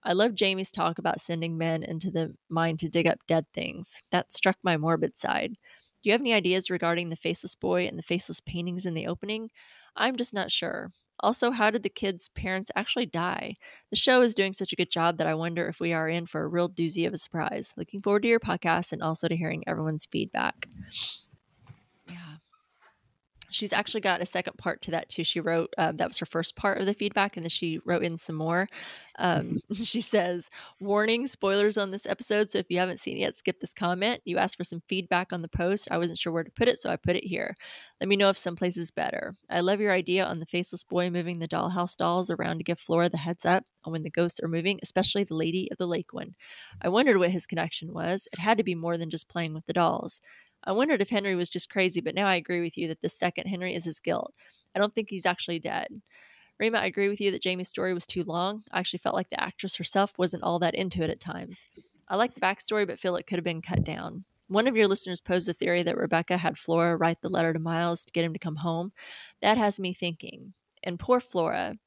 I 0.04 0.14
love 0.14 0.36
Jamie's 0.36 0.72
talk 0.72 1.00
about 1.00 1.20
sending 1.22 1.58
men 1.58 1.82
into 1.84 2.12
the 2.12 2.36
mine 2.48 2.78
to 2.78 2.90
dig 2.90 3.08
up 3.08 3.20
dead 3.28 3.46
things. 3.54 4.04
That 4.12 4.34
struck 4.34 4.58
my 4.64 4.78
morbid 4.78 5.18
side. 5.18 5.56
Do 6.06 6.10
you 6.10 6.14
have 6.14 6.22
any 6.22 6.34
ideas 6.34 6.70
regarding 6.70 7.10
the 7.10 7.16
faceless 7.16 7.56
boy 7.56 7.88
and 7.88 7.98
the 7.98 8.04
faceless 8.04 8.40
paintings 8.40 8.86
in 8.86 8.94
the 8.94 9.08
opening? 9.08 9.50
I'm 9.96 10.18
just 10.18 10.36
not 10.36 10.52
sure. 10.52 10.92
Also, 11.20 11.50
how 11.50 11.72
did 11.72 11.82
the 11.82 11.90
kids' 11.90 12.30
parents 12.30 12.70
actually 12.76 13.08
die? 13.08 13.56
The 13.90 13.96
show 13.96 14.22
is 14.22 14.36
doing 14.36 14.54
such 14.54 14.72
a 14.72 14.76
good 14.76 14.92
job 14.92 15.18
that 15.18 15.26
I 15.26 15.34
wonder 15.34 15.68
if 15.68 15.80
we 15.80 15.94
are 15.94 16.08
in 16.08 16.28
for 16.28 16.44
a 16.44 16.48
real 16.48 16.70
doozy 16.70 17.08
of 17.08 17.14
a 17.16 17.18
surprise. 17.18 17.74
Looking 17.76 18.04
forward 18.04 18.22
to 18.22 18.28
your 18.30 18.40
podcast 18.40 18.92
and 18.92 19.02
also 19.02 19.28
to 19.28 19.36
hearing 19.36 19.64
everyone's 19.66 20.06
feedback. 20.06 20.68
She's 23.56 23.72
actually 23.72 24.02
got 24.02 24.22
a 24.22 24.26
second 24.26 24.58
part 24.58 24.82
to 24.82 24.92
that 24.92 25.08
too. 25.08 25.24
She 25.24 25.40
wrote 25.40 25.74
um, 25.78 25.96
that 25.96 26.10
was 26.10 26.18
her 26.18 26.26
first 26.26 26.58
part 26.58 26.80
of 26.80 26.86
the 26.86 26.94
feedback, 26.94 27.38
and 27.38 27.46
then 27.46 27.50
she 27.50 27.80
wrote 27.86 28.04
in 28.04 28.18
some 28.18 28.36
more. 28.36 28.68
Um, 29.18 29.60
she 29.74 30.02
says, 30.02 30.50
"Warning: 30.82 31.26
spoilers 31.26 31.78
on 31.78 31.92
this 31.92 32.06
episode. 32.06 32.50
So 32.50 32.60
if 32.60 32.66
you 32.70 32.80
haven't 32.80 33.00
seen 33.00 33.16
it 33.16 33.22
yet, 33.22 33.38
skip 33.38 33.62
this 33.62 33.74
comment. 33.74 34.22
You 34.26 34.38
asked 34.38 34.58
for 34.58 34.66
some 34.66 34.82
feedback 34.90 35.32
on 35.32 35.42
the 35.42 35.48
post. 35.48 35.88
I 35.90 35.98
wasn't 35.98 36.20
sure 36.20 36.34
where 36.34 36.44
to 36.44 36.52
put 36.52 36.68
it, 36.68 36.80
so 36.80 36.90
I 36.90 36.98
put 36.98 37.16
it 37.16 37.24
here. 37.24 37.56
Let 38.02 38.10
me 38.10 38.18
know 38.18 38.28
if 38.28 38.38
some 38.38 38.58
place 38.58 38.76
is 38.76 38.92
better. 38.92 39.38
I 39.50 39.62
love 39.62 39.80
your 39.80 39.94
idea 39.94 40.26
on 40.26 40.40
the 40.40 40.46
faceless 40.46 40.84
boy 40.84 41.10
moving 41.10 41.40
the 41.40 41.48
dollhouse 41.48 41.96
dolls 41.96 42.30
around 42.30 42.58
to 42.58 42.66
give 42.66 42.80
Flora 42.80 43.08
the 43.08 43.18
heads 43.18 43.46
up 43.46 43.64
on 43.86 43.94
when 43.94 44.04
the 44.04 44.10
ghosts 44.10 44.42
are 44.44 44.50
moving, 44.50 44.80
especially 44.84 45.24
the 45.24 45.34
lady 45.34 45.70
of 45.72 45.78
the 45.78 45.88
lake 45.88 46.12
one. 46.12 46.36
I 46.82 46.90
wondered 46.90 47.20
what 47.20 47.32
his 47.32 47.48
connection 47.48 47.94
was. 47.94 48.28
It 48.34 48.40
had 48.40 48.58
to 48.58 48.66
be 48.66 48.76
more 48.76 48.98
than 48.98 49.10
just 49.10 49.30
playing 49.30 49.54
with 49.54 49.66
the 49.66 49.74
dolls." 49.74 50.20
I 50.66 50.72
wondered 50.72 51.02
if 51.02 51.10
Henry 51.10 51.36
was 51.36 51.50
just 51.50 51.70
crazy, 51.70 52.02
but 52.02 52.16
now 52.16 52.28
I 52.28 52.36
agree 52.36 52.62
with 52.62 52.78
you 52.78 52.88
that 52.88 53.02
the 53.02 53.10
second 53.10 53.48
Henry 53.48 53.76
is 53.76 53.86
his 53.86 54.00
guilt. 54.00 54.34
I 54.76 54.80
don't 54.80 54.94
think 54.94 55.10
he's 55.10 55.26
actually 55.26 55.60
dead. 55.60 55.88
Rima, 56.60 56.80
I 56.80 56.86
agree 56.86 57.10
with 57.10 57.20
you 57.20 57.32
that 57.32 57.42
Jamie's 57.42 57.70
story 57.70 57.94
was 57.94 58.06
too 58.08 58.24
long. 58.24 58.64
I 58.72 58.80
actually 58.80 59.00
felt 59.00 59.16
like 59.16 59.30
the 59.30 59.44
actress 59.44 59.76
herself 59.76 60.18
wasn't 60.18 60.44
all 60.44 60.60
that 60.60 60.76
into 60.76 61.04
it 61.04 61.10
at 61.10 61.20
times. 61.20 61.66
I 62.08 62.16
like 62.16 62.34
the 62.34 62.42
backstory, 62.42 62.88
but 62.88 63.00
feel 63.00 63.16
it 63.16 63.28
could 63.28 63.38
have 63.38 63.44
been 63.44 63.62
cut 63.62 63.84
down. 63.84 64.26
One 64.48 64.68
of 64.68 64.76
your 64.76 64.88
listeners 64.88 65.22
posed 65.22 65.48
the 65.48 65.54
theory 65.54 65.84
that 65.84 65.98
Rebecca 65.98 66.38
had 66.38 66.58
Flora 66.58 66.96
write 66.96 67.22
the 67.22 67.30
letter 67.30 67.52
to 67.52 67.60
Miles 67.60 68.06
to 68.06 68.14
get 68.14 68.24
him 68.24 68.34
to 68.34 68.40
come 68.40 68.58
home. 68.58 68.92
That 69.42 69.58
has 69.58 69.80
me 69.80 69.92
thinking. 69.92 70.54
And 70.84 71.00
poor 71.00 71.20
Flora. 71.20 71.78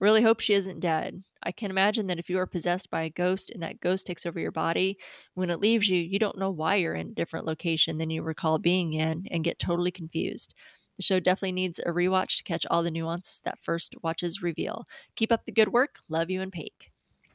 Really 0.00 0.22
hope 0.22 0.40
she 0.40 0.54
isn't 0.54 0.80
dead. 0.80 1.22
I 1.42 1.52
can 1.52 1.70
imagine 1.70 2.06
that 2.08 2.18
if 2.18 2.28
you 2.30 2.38
are 2.38 2.46
possessed 2.46 2.90
by 2.90 3.02
a 3.02 3.10
ghost 3.10 3.50
and 3.50 3.62
that 3.62 3.80
ghost 3.80 4.06
takes 4.06 4.26
over 4.26 4.40
your 4.40 4.50
body, 4.50 4.98
when 5.34 5.50
it 5.50 5.60
leaves 5.60 5.88
you, 5.88 6.00
you 6.00 6.18
don't 6.18 6.38
know 6.38 6.50
why 6.50 6.76
you're 6.76 6.94
in 6.94 7.08
a 7.08 7.14
different 7.14 7.46
location 7.46 7.98
than 7.98 8.10
you 8.10 8.22
recall 8.22 8.58
being 8.58 8.94
in 8.94 9.26
and 9.30 9.44
get 9.44 9.58
totally 9.58 9.90
confused. 9.90 10.54
The 10.96 11.02
show 11.02 11.20
definitely 11.20 11.52
needs 11.52 11.78
a 11.80 11.90
rewatch 11.90 12.36
to 12.36 12.44
catch 12.44 12.64
all 12.70 12.82
the 12.82 12.90
nuances 12.90 13.40
that 13.44 13.58
first 13.62 13.94
watches 14.02 14.42
reveal. 14.42 14.84
Keep 15.16 15.32
up 15.32 15.44
the 15.44 15.52
good 15.52 15.68
work. 15.72 15.98
Love 16.08 16.30
you 16.30 16.40
and 16.40 16.52
Paik. 16.52 16.90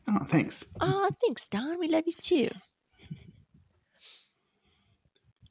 Oh, 0.07 0.23
thanks. 0.25 0.65
Oh, 0.79 1.09
thanks, 1.21 1.47
Don. 1.47 1.77
We 1.77 1.87
love 1.87 2.05
you 2.07 2.13
too. 2.13 2.49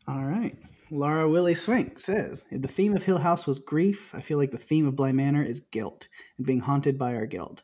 All 0.07 0.25
right. 0.25 0.57
Laura 0.91 1.29
Willie 1.29 1.55
Swink 1.55 1.99
says, 1.99 2.47
if 2.51 2.63
the 2.63 2.69
theme 2.69 2.97
of 2.97 3.05
Hill 3.05 3.19
House 3.19 3.47
was 3.47 3.59
grief, 3.59 4.15
I 4.15 4.23
feel 4.23 4.39
like 4.39 4.53
the 4.53 4.59
theme 4.59 4.87
of 4.87 4.97
Bly 4.97 5.13
Manor 5.13 5.43
is 5.43 5.61
guilt 5.61 6.09
and 6.39 6.47
being 6.47 6.61
haunted 6.61 6.99
by 6.99 7.15
our 7.15 7.27
guilt. 7.27 7.63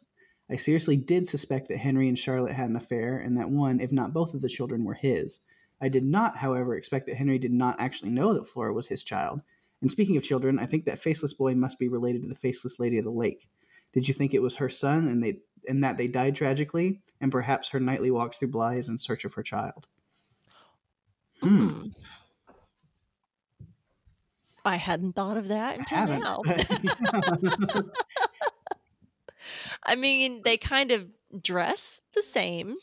I 0.51 0.57
seriously 0.57 0.97
did 0.97 1.27
suspect 1.27 1.69
that 1.69 1.79
Henry 1.79 2.07
and 2.07 2.19
Charlotte 2.19 2.53
had 2.53 2.69
an 2.69 2.77
affair 2.77 3.17
and 3.17 3.39
that 3.39 3.49
one, 3.49 3.81
if 3.81 3.91
not 3.91 4.13
both 4.13 4.35
of 4.35 4.43
the 4.43 4.49
children, 4.49 4.85
were 4.85 4.95
his. 4.95 5.41
I 5.81 5.89
did 5.89 6.05
not, 6.05 6.39
however, 6.39 6.75
expect 6.77 7.07
that 7.07 7.17
Henry 7.17 7.39
did 7.39 7.53
not 7.53 7.81
actually 7.81 8.11
know 8.11 8.35
that 8.35 8.47
Flora 8.47 8.75
was 8.75 8.89
his 8.89 9.03
child. 9.03 9.41
And 9.81 9.91
speaking 9.91 10.17
of 10.17 10.23
children, 10.23 10.59
I 10.59 10.67
think 10.67 10.85
that 10.85 10.99
faceless 10.99 11.33
boy 11.33 11.55
must 11.55 11.79
be 11.79 11.89
related 11.89 12.23
to 12.23 12.29
the 12.29 12.35
faceless 12.35 12.79
lady 12.79 12.99
of 12.99 13.05
the 13.05 13.11
lake. 13.11 13.49
Did 13.93 14.07
you 14.07 14.15
think 14.15 14.35
it 14.35 14.43
was 14.43 14.57
her 14.57 14.69
son 14.69 15.07
and 15.07 15.23
they 15.23 15.39
and 15.67 15.83
that 15.83 15.97
they 15.97 16.07
died 16.09 16.35
tragically, 16.35 17.01
and 17.23 17.33
perhaps 17.33 17.71
her 17.71 17.81
nightly 17.81 18.11
walks 18.11 18.37
through 18.37 18.49
Bly 18.49 18.75
is 18.75 18.89
in 18.89 18.99
search 18.99 19.25
of 19.25 19.33
her 19.33 19.43
child? 19.43 19.87
Hmm. 21.41 21.87
I 24.65 24.77
hadn't 24.77 25.15
thought 25.15 25.37
of 25.37 25.49
that 25.49 25.79
until 25.79 26.07
now. 26.07 26.43
I 29.83 29.95
mean, 29.95 30.43
they 30.45 30.57
kind 30.57 30.91
of 30.91 31.07
dress 31.43 32.01
the 32.15 32.23
same. 32.23 32.77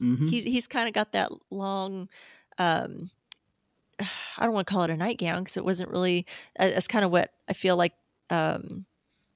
Mhm. 0.00 0.30
He's 0.30 0.44
he's 0.44 0.66
kind 0.66 0.88
of 0.88 0.94
got 0.94 1.12
that 1.12 1.30
long. 1.50 2.08
Um, 2.58 3.10
I 4.00 4.44
don't 4.44 4.54
want 4.54 4.66
to 4.66 4.72
call 4.72 4.82
it 4.84 4.90
a 4.90 4.96
nightgown 4.96 5.42
because 5.42 5.56
it 5.56 5.64
wasn't 5.64 5.90
really. 5.90 6.26
That's 6.58 6.88
kind 6.88 7.04
of 7.04 7.10
what 7.10 7.30
I 7.48 7.52
feel 7.52 7.76
like. 7.76 7.92
Um, 8.30 8.86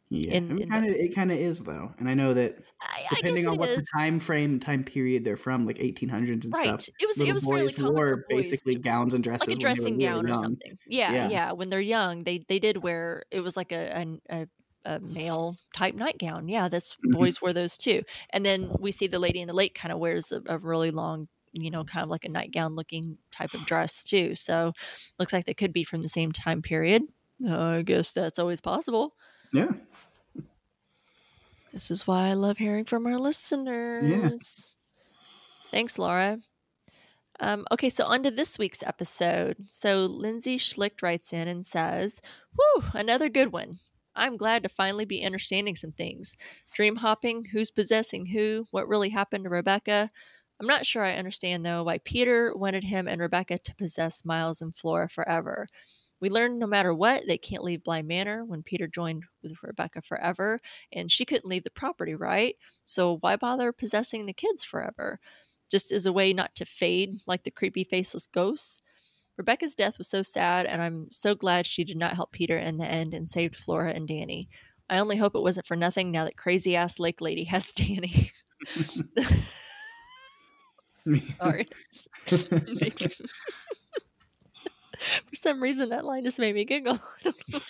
Yeah, 0.08 0.34
in- 0.34 0.50
in 0.52 0.58
it 0.62 0.68
kind 0.70 0.86
of 0.86 0.94
it 0.94 1.14
kind 1.16 1.32
of 1.32 1.38
is 1.38 1.60
though, 1.60 1.92
and 1.98 2.08
I 2.08 2.14
know 2.14 2.32
that 2.32 2.56
I, 2.80 3.06
I 3.10 3.14
depending 3.16 3.48
on 3.48 3.54
it 3.54 3.58
what 3.60 3.70
the 3.74 3.84
time 3.96 4.20
frame, 4.20 4.60
time 4.60 4.84
period 4.84 5.24
they're 5.24 5.36
from, 5.36 5.66
like 5.66 5.78
1800s 5.78 6.44
and 6.44 6.54
right. 6.54 6.80
stuff. 6.80 6.88
It 7.00 7.06
was 7.08 7.16
it 7.16 7.20
little 7.20 7.34
was 7.34 7.44
fairly 7.44 7.62
boys 7.62 7.74
common 7.74 7.94
wore 7.94 8.16
boys 8.30 8.50
basically 8.50 8.74
to- 8.74 8.80
gowns 8.80 9.14
and 9.14 9.24
dresses, 9.24 9.48
like 9.48 9.48
a 9.48 9.50
when 9.50 9.58
they 9.58 9.64
were 9.68 9.74
dressing 9.74 9.92
really 9.98 10.04
gown 10.06 10.24
or 10.24 10.28
young. 10.28 10.42
something. 10.42 10.78
Yeah, 10.86 11.12
Yeah. 11.12 11.28
yeah, 11.30 11.52
When 11.52 11.70
they're 11.70 11.80
young, 11.80 12.22
they 12.22 12.44
they 12.48 12.60
did 12.60 12.76
wear 12.82 13.24
it 13.32 13.40
was 13.40 13.56
like 13.56 13.72
a 13.72 14.06
a, 14.30 14.42
a, 14.42 14.46
a 14.94 15.00
male 15.00 15.56
type 15.74 15.96
nightgown. 15.96 16.46
Yeah, 16.48 16.68
that's 16.68 16.94
Mhm. 17.04 17.10
boys 17.12 17.42
wear 17.42 17.52
those 17.52 17.76
too. 17.76 18.02
And 18.30 18.46
then 18.46 18.70
we 18.78 18.92
see 18.92 19.08
the 19.08 19.18
lady 19.18 19.40
in 19.40 19.48
the 19.48 19.54
lake 19.54 19.74
kind 19.74 19.90
of 19.92 19.98
wears 19.98 20.30
a, 20.30 20.40
a 20.46 20.58
really 20.58 20.92
long, 20.92 21.26
you 21.52 21.72
know, 21.72 21.82
kind 21.82 22.04
of 22.04 22.10
like 22.10 22.24
a 22.24 22.28
nightgown 22.28 22.76
looking 22.76 23.18
type 23.32 23.54
of 23.54 23.66
dress 23.66 24.04
too. 24.04 24.36
So 24.36 24.72
looks 25.18 25.32
like 25.32 25.46
they 25.46 25.54
could 25.54 25.72
be 25.72 25.82
from 25.82 26.02
the 26.02 26.08
same 26.08 26.30
time 26.30 26.62
period. 26.62 27.02
I 27.50 27.82
guess 27.82 28.12
that's 28.12 28.38
always 28.38 28.60
possible. 28.60 29.14
Yeah. 29.56 29.72
This 31.72 31.90
is 31.90 32.06
why 32.06 32.28
I 32.28 32.34
love 32.34 32.58
hearing 32.58 32.84
from 32.84 33.06
our 33.06 33.18
listeners. 33.18 34.04
Yeah. 34.04 34.30
Thanks, 35.70 35.98
Laura. 35.98 36.40
Um, 37.40 37.66
okay, 37.72 37.88
so 37.88 38.04
on 38.04 38.22
to 38.24 38.30
this 38.30 38.58
week's 38.58 38.82
episode. 38.82 39.56
So 39.70 40.04
Lindsay 40.06 40.58
Schlicht 40.58 41.02
writes 41.02 41.32
in 41.32 41.48
and 41.48 41.64
says, 41.64 42.20
Whew, 42.54 42.84
another 42.92 43.30
good 43.30 43.50
one. 43.50 43.78
I'm 44.14 44.36
glad 44.36 44.62
to 44.62 44.68
finally 44.68 45.06
be 45.06 45.24
understanding 45.24 45.76
some 45.76 45.92
things. 45.92 46.36
Dream 46.74 46.96
hopping, 46.96 47.46
who's 47.46 47.70
possessing 47.70 48.26
who, 48.26 48.66
what 48.70 48.88
really 48.88 49.10
happened 49.10 49.44
to 49.44 49.50
Rebecca. 49.50 50.10
I'm 50.60 50.66
not 50.66 50.84
sure 50.84 51.02
I 51.02 51.16
understand, 51.16 51.64
though, 51.64 51.82
why 51.82 51.98
Peter 51.98 52.54
wanted 52.54 52.84
him 52.84 53.08
and 53.08 53.22
Rebecca 53.22 53.56
to 53.58 53.74
possess 53.74 54.24
Miles 54.24 54.60
and 54.60 54.76
Flora 54.76 55.08
forever. 55.08 55.66
We 56.20 56.30
learned 56.30 56.58
no 56.58 56.66
matter 56.66 56.94
what, 56.94 57.24
they 57.26 57.38
can't 57.38 57.64
leave 57.64 57.84
Bly 57.84 58.02
Manor 58.02 58.44
when 58.44 58.62
Peter 58.62 58.86
joined 58.86 59.24
with 59.42 59.52
Rebecca 59.62 60.00
forever, 60.00 60.58
and 60.92 61.10
she 61.10 61.24
couldn't 61.24 61.48
leave 61.48 61.64
the 61.64 61.70
property, 61.70 62.14
right? 62.14 62.56
So 62.84 63.18
why 63.20 63.36
bother 63.36 63.72
possessing 63.72 64.26
the 64.26 64.32
kids 64.32 64.64
forever? 64.64 65.20
Just 65.70 65.92
as 65.92 66.06
a 66.06 66.12
way 66.12 66.32
not 66.32 66.54
to 66.54 66.64
fade 66.64 67.20
like 67.26 67.44
the 67.44 67.50
creepy 67.50 67.84
faceless 67.84 68.26
ghosts? 68.26 68.80
Rebecca's 69.36 69.74
death 69.74 69.98
was 69.98 70.08
so 70.08 70.22
sad, 70.22 70.64
and 70.64 70.80
I'm 70.80 71.08
so 71.10 71.34
glad 71.34 71.66
she 71.66 71.84
did 71.84 71.98
not 71.98 72.14
help 72.14 72.32
Peter 72.32 72.56
in 72.56 72.78
the 72.78 72.86
end 72.86 73.12
and 73.12 73.28
saved 73.28 73.54
Flora 73.56 73.92
and 73.92 74.08
Dani. 74.08 74.48
I 74.88 74.98
only 74.98 75.16
hope 75.16 75.34
it 75.34 75.42
wasn't 75.42 75.66
for 75.66 75.76
nothing 75.76 76.10
now 76.10 76.24
that 76.24 76.36
crazy 76.38 76.76
ass 76.76 76.98
Lake 76.98 77.20
Lady 77.20 77.44
has 77.52 77.72
Dani. 77.72 78.30
Sorry. 81.20 81.66
Makes- 82.80 83.20
for 85.26 85.34
some 85.34 85.62
reason, 85.62 85.88
that 85.90 86.04
line 86.04 86.24
just 86.24 86.38
made 86.38 86.54
me 86.54 86.64
giggle. 86.64 86.98
I 87.18 87.22
don't 87.22 87.52
know. 87.52 87.60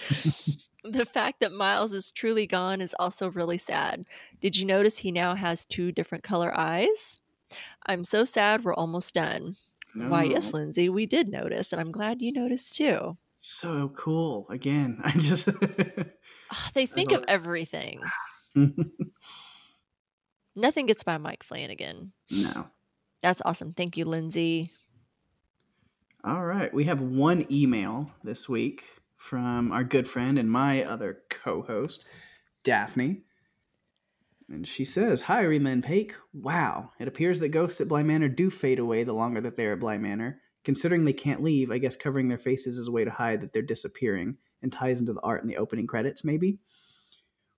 the 0.98 1.04
fact 1.06 1.40
that 1.40 1.52
Miles 1.52 1.92
is 1.92 2.10
truly 2.10 2.46
gone 2.46 2.80
is 2.80 2.94
also 2.98 3.30
really 3.30 3.58
sad. 3.58 4.04
Did 4.40 4.56
you 4.56 4.64
notice 4.64 4.98
he 4.98 5.10
now 5.12 5.34
has 5.34 5.64
two 5.66 5.92
different 5.92 6.24
color 6.24 6.52
eyes? 6.58 7.22
I'm 7.86 8.04
so 8.04 8.24
sad 8.24 8.64
we're 8.64 8.74
almost 8.74 9.14
done. 9.14 9.56
Why, 9.94 10.24
yes, 10.24 10.52
Lindsay, 10.52 10.88
we 10.90 11.06
did 11.06 11.28
notice, 11.28 11.72
and 11.72 11.80
I'm 11.80 11.90
glad 11.92 12.20
you 12.20 12.30
noticed 12.32 12.76
too. 12.76 13.16
So 13.38 13.88
cool. 13.96 14.46
Again, 14.50 15.00
I 15.04 15.12
just. 15.12 15.48
Ah, 16.50 16.70
They 16.74 16.84
think 16.86 17.12
of 17.12 17.24
everything. 17.28 18.00
Nothing 20.54 20.86
gets 20.86 21.02
by 21.02 21.18
Mike 21.18 21.42
Flanagan. 21.42 22.12
no. 22.30 22.68
That's 23.22 23.40
awesome. 23.44 23.72
Thank 23.72 23.96
you, 23.96 24.04
Lindsay. 24.04 24.70
All 26.26 26.44
right. 26.44 26.74
We 26.74 26.84
have 26.84 27.00
one 27.00 27.46
email 27.52 28.10
this 28.24 28.48
week 28.48 28.82
from 29.16 29.70
our 29.70 29.84
good 29.84 30.08
friend 30.08 30.40
and 30.40 30.50
my 30.50 30.82
other 30.82 31.22
co 31.30 31.62
host, 31.62 32.04
Daphne. 32.64 33.22
And 34.48 34.66
she 34.66 34.84
says, 34.84 35.22
Hi, 35.22 35.42
Rima 35.42 35.70
and. 35.70 36.12
Wow. 36.34 36.90
It 36.98 37.06
appears 37.06 37.38
that 37.38 37.50
ghosts 37.50 37.80
at 37.80 37.86
Bly 37.86 38.02
Manor 38.02 38.28
do 38.28 38.50
fade 38.50 38.80
away 38.80 39.04
the 39.04 39.12
longer 39.12 39.40
that 39.40 39.54
they 39.54 39.66
are 39.66 39.74
at 39.74 39.80
Bly 39.80 39.98
Manor. 39.98 40.40
Considering 40.64 41.04
they 41.04 41.12
can't 41.12 41.44
leave, 41.44 41.70
I 41.70 41.78
guess 41.78 41.94
covering 41.94 42.26
their 42.26 42.38
faces 42.38 42.76
is 42.76 42.88
a 42.88 42.92
way 42.92 43.04
to 43.04 43.10
hide 43.12 43.40
that 43.40 43.52
they're 43.52 43.62
disappearing 43.62 44.38
and 44.60 44.72
ties 44.72 44.98
into 44.98 45.12
the 45.12 45.20
art 45.20 45.42
in 45.42 45.48
the 45.48 45.58
opening 45.58 45.86
credits, 45.86 46.24
maybe. 46.24 46.58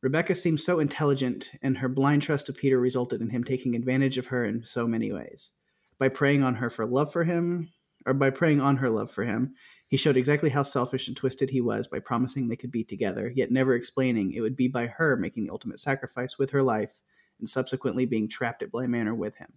Rebecca 0.02 0.34
seems 0.34 0.62
so 0.62 0.78
intelligent, 0.78 1.52
and 1.62 1.78
her 1.78 1.88
blind 1.88 2.20
trust 2.20 2.50
of 2.50 2.58
Peter 2.58 2.78
resulted 2.78 3.22
in 3.22 3.30
him 3.30 3.44
taking 3.44 3.74
advantage 3.74 4.18
of 4.18 4.26
her 4.26 4.44
in 4.44 4.66
so 4.66 4.86
many 4.86 5.10
ways. 5.10 5.52
By 5.98 6.10
preying 6.10 6.42
on 6.42 6.56
her 6.56 6.68
for 6.68 6.84
love 6.84 7.10
for 7.10 7.24
him, 7.24 7.70
or 8.08 8.14
by 8.14 8.30
preying 8.30 8.60
on 8.60 8.78
her 8.78 8.88
love 8.88 9.10
for 9.10 9.24
him, 9.24 9.54
he 9.86 9.96
showed 9.96 10.16
exactly 10.16 10.50
how 10.50 10.62
selfish 10.62 11.08
and 11.08 11.16
twisted 11.16 11.50
he 11.50 11.60
was 11.60 11.86
by 11.86 11.98
promising 11.98 12.48
they 12.48 12.56
could 12.56 12.70
be 12.70 12.84
together, 12.84 13.32
yet 13.34 13.50
never 13.50 13.74
explaining 13.74 14.32
it 14.32 14.40
would 14.40 14.56
be 14.56 14.68
by 14.68 14.86
her 14.86 15.16
making 15.16 15.44
the 15.44 15.52
ultimate 15.52 15.80
sacrifice 15.80 16.38
with 16.38 16.50
her 16.50 16.62
life 16.62 17.00
and 17.38 17.48
subsequently 17.48 18.04
being 18.04 18.28
trapped 18.28 18.62
at 18.62 18.70
Bly 18.70 18.86
Manor 18.86 19.14
with 19.14 19.36
him. 19.36 19.54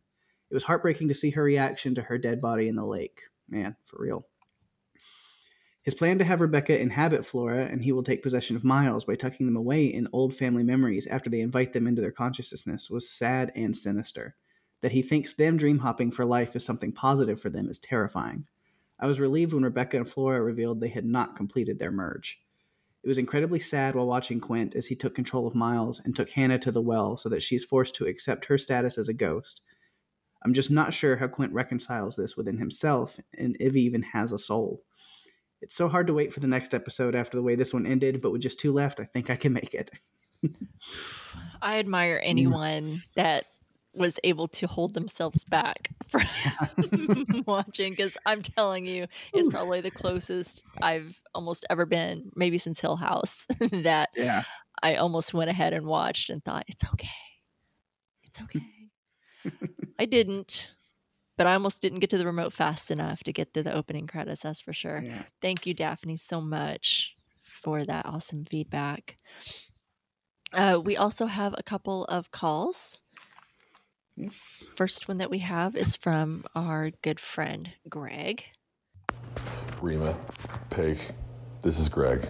It 0.49 0.53
was 0.53 0.63
heartbreaking 0.63 1.07
to 1.07 1.13
see 1.13 1.31
her 1.31 1.43
reaction 1.43 1.95
to 1.95 2.03
her 2.03 2.17
dead 2.17 2.41
body 2.41 2.67
in 2.67 2.75
the 2.75 2.85
lake. 2.85 3.21
Man, 3.49 3.75
for 3.83 4.01
real. 4.01 4.27
His 5.83 5.95
plan 5.95 6.19
to 6.19 6.25
have 6.25 6.41
Rebecca 6.41 6.79
inhabit 6.79 7.25
Flora 7.25 7.65
and 7.65 7.83
he 7.83 7.91
will 7.91 8.03
take 8.03 8.21
possession 8.21 8.55
of 8.55 8.63
Miles 8.63 9.03
by 9.03 9.15
tucking 9.15 9.47
them 9.47 9.55
away 9.55 9.85
in 9.85 10.07
old 10.13 10.35
family 10.35 10.63
memories 10.63 11.07
after 11.07 11.29
they 11.29 11.41
invite 11.41 11.73
them 11.73 11.87
into 11.87 12.01
their 12.01 12.11
consciousness 12.11 12.89
was 12.89 13.09
sad 13.09 13.51
and 13.55 13.75
sinister. 13.75 14.35
That 14.81 14.91
he 14.93 15.01
thinks 15.01 15.33
them 15.33 15.57
dream 15.57 15.79
hopping 15.79 16.11
for 16.11 16.25
life 16.25 16.55
is 16.55 16.65
something 16.65 16.91
positive 16.91 17.39
for 17.39 17.49
them 17.49 17.69
is 17.69 17.79
terrifying. 17.79 18.45
I 18.99 19.07
was 19.07 19.19
relieved 19.19 19.53
when 19.53 19.63
Rebecca 19.63 19.97
and 19.97 20.07
Flora 20.07 20.41
revealed 20.41 20.79
they 20.79 20.89
had 20.89 21.05
not 21.05 21.35
completed 21.35 21.79
their 21.79 21.91
merge. 21.91 22.39
It 23.03 23.07
was 23.07 23.17
incredibly 23.17 23.59
sad 23.59 23.95
while 23.95 24.05
watching 24.05 24.39
Quint 24.39 24.75
as 24.75 24.87
he 24.87 24.95
took 24.95 25.15
control 25.15 25.47
of 25.47 25.55
Miles 25.55 25.99
and 25.99 26.15
took 26.15 26.31
Hannah 26.31 26.59
to 26.59 26.71
the 26.71 26.81
well 26.81 27.17
so 27.17 27.29
that 27.29 27.41
she's 27.41 27.63
forced 27.63 27.95
to 27.95 28.05
accept 28.05 28.45
her 28.45 28.59
status 28.59 28.97
as 28.97 29.09
a 29.09 29.13
ghost. 29.13 29.61
I'm 30.43 30.53
just 30.53 30.69
not 30.69 30.93
sure 30.93 31.17
how 31.17 31.27
Quint 31.27 31.53
reconciles 31.53 32.15
this 32.15 32.37
within 32.37 32.57
himself 32.57 33.19
and 33.37 33.57
if 33.59 33.73
he 33.73 33.81
even 33.81 34.03
has 34.03 34.31
a 34.31 34.37
soul. 34.37 34.83
It's 35.61 35.75
so 35.75 35.87
hard 35.87 36.07
to 36.07 36.13
wait 36.13 36.33
for 36.33 36.39
the 36.39 36.47
next 36.47 36.73
episode 36.73 37.15
after 37.15 37.37
the 37.37 37.43
way 37.43 37.55
this 37.55 37.73
one 37.73 37.85
ended, 37.85 38.21
but 38.21 38.31
with 38.31 38.41
just 38.41 38.59
two 38.59 38.71
left, 38.71 38.99
I 38.99 39.05
think 39.05 39.29
I 39.29 39.35
can 39.35 39.53
make 39.53 39.73
it. 39.73 39.91
I 41.61 41.77
admire 41.77 42.17
mm. 42.17 42.23
anyone 42.23 43.01
that 43.15 43.45
was 43.93 44.19
able 44.23 44.47
to 44.47 44.67
hold 44.67 44.93
themselves 44.93 45.43
back 45.43 45.89
from 46.07 46.23
watching 47.45 47.91
because 47.91 48.17
I'm 48.25 48.41
telling 48.41 48.85
you, 48.85 49.07
it's 49.33 49.49
probably 49.49 49.81
the 49.81 49.91
closest 49.91 50.63
I've 50.81 51.21
almost 51.35 51.65
ever 51.69 51.85
been, 51.85 52.31
maybe 52.35 52.57
since 52.57 52.79
Hill 52.79 52.95
House, 52.97 53.47
that 53.71 54.09
Yeah. 54.15 54.43
I 54.81 54.95
almost 54.95 55.33
went 55.33 55.49
ahead 55.49 55.73
and 55.73 55.85
watched 55.85 56.29
and 56.29 56.43
thought, 56.43 56.65
it's 56.67 56.85
okay. 56.93 57.09
It's 58.23 58.41
okay. 58.41 58.61
I 59.99 60.05
didn't, 60.05 60.73
but 61.37 61.45
I 61.47 61.53
almost 61.53 61.81
didn't 61.81 61.99
get 61.99 62.09
to 62.11 62.17
the 62.17 62.25
remote 62.25 62.53
fast 62.53 62.89
enough 62.91 63.23
to 63.23 63.33
get 63.33 63.53
to 63.53 63.61
the 63.63 63.73
opening 63.73 64.07
credits, 64.07 64.41
that's 64.41 64.61
for 64.61 64.73
sure. 64.73 65.01
Yeah. 65.03 65.23
Thank 65.41 65.65
you, 65.65 65.73
Daphne, 65.73 66.17
so 66.17 66.39
much 66.41 67.15
for 67.41 67.83
that 67.85 68.05
awesome 68.05 68.45
feedback. 68.45 69.17
Uh, 70.53 70.79
we 70.83 70.97
also 70.97 71.27
have 71.27 71.53
a 71.57 71.63
couple 71.63 72.05
of 72.05 72.31
calls. 72.31 73.01
Yes. 74.21 74.67
First 74.75 75.07
one 75.07 75.17
that 75.17 75.31
we 75.31 75.39
have 75.39 75.75
is 75.75 75.95
from 75.95 76.45
our 76.53 76.91
good 77.01 77.19
friend 77.19 77.71
Greg. 77.89 78.43
Rima, 79.81 80.15
Pake, 80.69 81.09
this 81.63 81.79
is 81.79 81.89
Greg. 81.89 82.29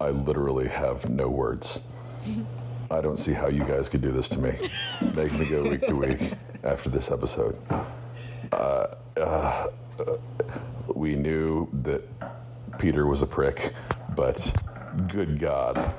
I 0.00 0.10
literally 0.10 0.68
have 0.68 1.08
no 1.08 1.28
words. 1.28 1.82
I 2.92 3.00
don't 3.00 3.16
see 3.16 3.32
how 3.32 3.48
you 3.48 3.64
guys 3.64 3.88
could 3.88 4.02
do 4.02 4.12
this 4.12 4.28
to 4.30 4.38
me. 4.38 4.52
Make 5.16 5.32
me 5.32 5.46
go 5.46 5.68
week 5.68 5.84
to 5.88 5.96
week 5.96 6.32
after 6.64 6.90
this 6.90 7.10
episode. 7.10 7.58
Uh, 8.52 8.86
uh, 9.16 9.66
uh, 9.98 10.16
we 10.94 11.16
knew 11.16 11.68
that 11.82 12.04
Peter 12.78 13.08
was 13.08 13.22
a 13.22 13.26
prick, 13.26 13.72
but 14.14 14.54
good 15.08 15.40
God. 15.40 15.92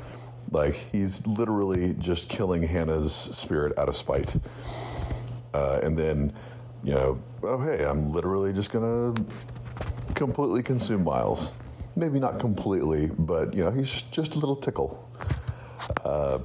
Like, 0.51 0.75
he's 0.75 1.25
literally 1.25 1.93
just 1.95 2.29
killing 2.29 2.63
Hannah's 2.63 3.13
spirit 3.13 3.77
out 3.77 3.89
of 3.89 3.95
spite. 3.95 4.35
Uh, 5.53 5.79
and 5.81 5.97
then, 5.97 6.33
you 6.83 6.93
know, 6.93 7.21
oh, 7.43 7.61
hey, 7.61 7.85
I'm 7.85 8.11
literally 8.11 8.53
just 8.53 8.71
to 8.71 9.25
completely 10.13 10.63
consume 10.63 11.03
Miles. 11.03 11.53
Maybe 11.95 12.19
not 12.19 12.39
completely, 12.39 13.09
but 13.17 13.53
you 13.53 13.63
know, 13.63 13.71
he's 13.71 13.91
just, 13.91 14.11
just 14.11 14.35
a 14.35 14.39
little 14.39 14.55
tickle. 14.55 15.09
Uh, 16.03 16.39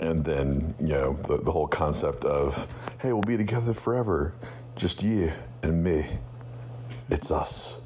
and 0.00 0.24
then 0.24 0.74
you 0.80 0.88
know 0.88 1.14
the, 1.14 1.38
the 1.38 1.50
whole 1.50 1.66
concept 1.66 2.24
of 2.24 2.68
hey, 3.00 3.12
we'll 3.12 3.22
be 3.22 3.36
together 3.36 3.72
forever, 3.72 4.34
just 4.76 5.02
you 5.02 5.32
and 5.62 5.82
me. 5.82 6.04
It's 7.10 7.30
us. 7.30 7.82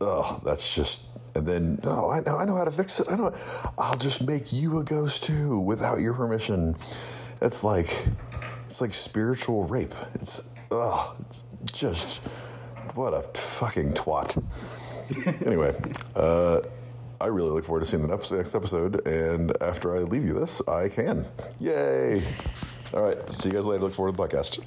Oh, 0.00 0.40
that's 0.44 0.74
just. 0.74 1.06
And 1.34 1.46
then 1.46 1.80
oh, 1.84 2.10
I 2.10 2.20
know 2.20 2.36
I 2.36 2.44
know 2.44 2.56
how 2.56 2.64
to 2.64 2.70
fix 2.70 3.00
it. 3.00 3.08
I 3.10 3.16
know. 3.16 3.32
I'll 3.78 3.96
just 3.96 4.26
make 4.26 4.52
you 4.52 4.78
a 4.78 4.84
ghost 4.84 5.24
too 5.24 5.58
without 5.60 6.00
your 6.00 6.14
permission. 6.14 6.76
It's 7.40 7.64
like 7.64 7.88
it's 8.66 8.80
like 8.80 8.94
spiritual 8.94 9.64
rape. 9.64 9.94
It's 10.14 10.48
oh, 10.70 11.16
it's 11.26 11.44
just 11.72 12.22
what 12.94 13.14
a 13.14 13.22
fucking 13.36 13.92
twat. 13.94 14.42
anyway, 15.46 15.74
uh, 16.14 16.60
I 17.20 17.26
really 17.26 17.50
look 17.50 17.64
forward 17.64 17.80
to 17.80 17.86
seeing 17.86 18.02
the 18.02 18.08
next 18.08 18.32
next 18.32 18.54
episode. 18.54 19.06
And 19.06 19.52
after 19.62 19.94
I 19.94 20.00
leave 20.00 20.24
you 20.24 20.34
this, 20.34 20.62
I 20.68 20.88
can. 20.88 21.26
Yay! 21.58 22.22
All 22.92 23.02
right. 23.02 23.30
See 23.30 23.48
you 23.48 23.54
guys 23.56 23.66
later. 23.66 23.82
Look 23.82 23.94
forward 23.94 24.12
to 24.12 24.16
the 24.16 24.28
podcast. 24.28 24.60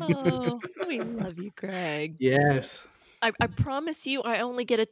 Oh, 0.00 0.60
we 0.86 1.00
love 1.00 1.38
you, 1.38 1.50
Greg. 1.54 2.16
Yes. 2.18 2.86
I, 3.20 3.32
I 3.40 3.46
promise 3.46 4.06
you, 4.06 4.22
I 4.22 4.40
only 4.40 4.64
get 4.64 4.80
a 4.80 4.86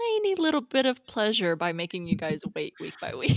tiny 0.00 0.34
little 0.36 0.60
bit 0.60 0.86
of 0.86 1.04
pleasure 1.06 1.56
by 1.56 1.72
making 1.72 2.06
you 2.06 2.16
guys 2.16 2.40
wait 2.54 2.74
week 2.80 2.94
by 3.00 3.14
week. 3.14 3.36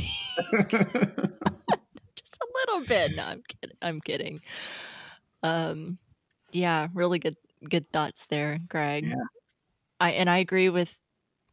Just 0.61 0.73
a 0.73 2.47
little 2.55 2.85
bit. 2.87 3.15
No, 3.15 3.23
I'm 3.23 3.43
kidding. 3.47 3.77
I'm 3.81 3.99
kidding. 3.99 4.41
Um, 5.41 5.97
yeah, 6.51 6.87
really 6.93 7.19
good, 7.19 7.37
good 7.69 7.91
thoughts 7.91 8.27
there, 8.27 8.59
Greg. 8.69 9.07
Yeah. 9.07 9.15
I 9.99 10.11
and 10.11 10.29
I 10.29 10.37
agree 10.37 10.69
with 10.69 10.97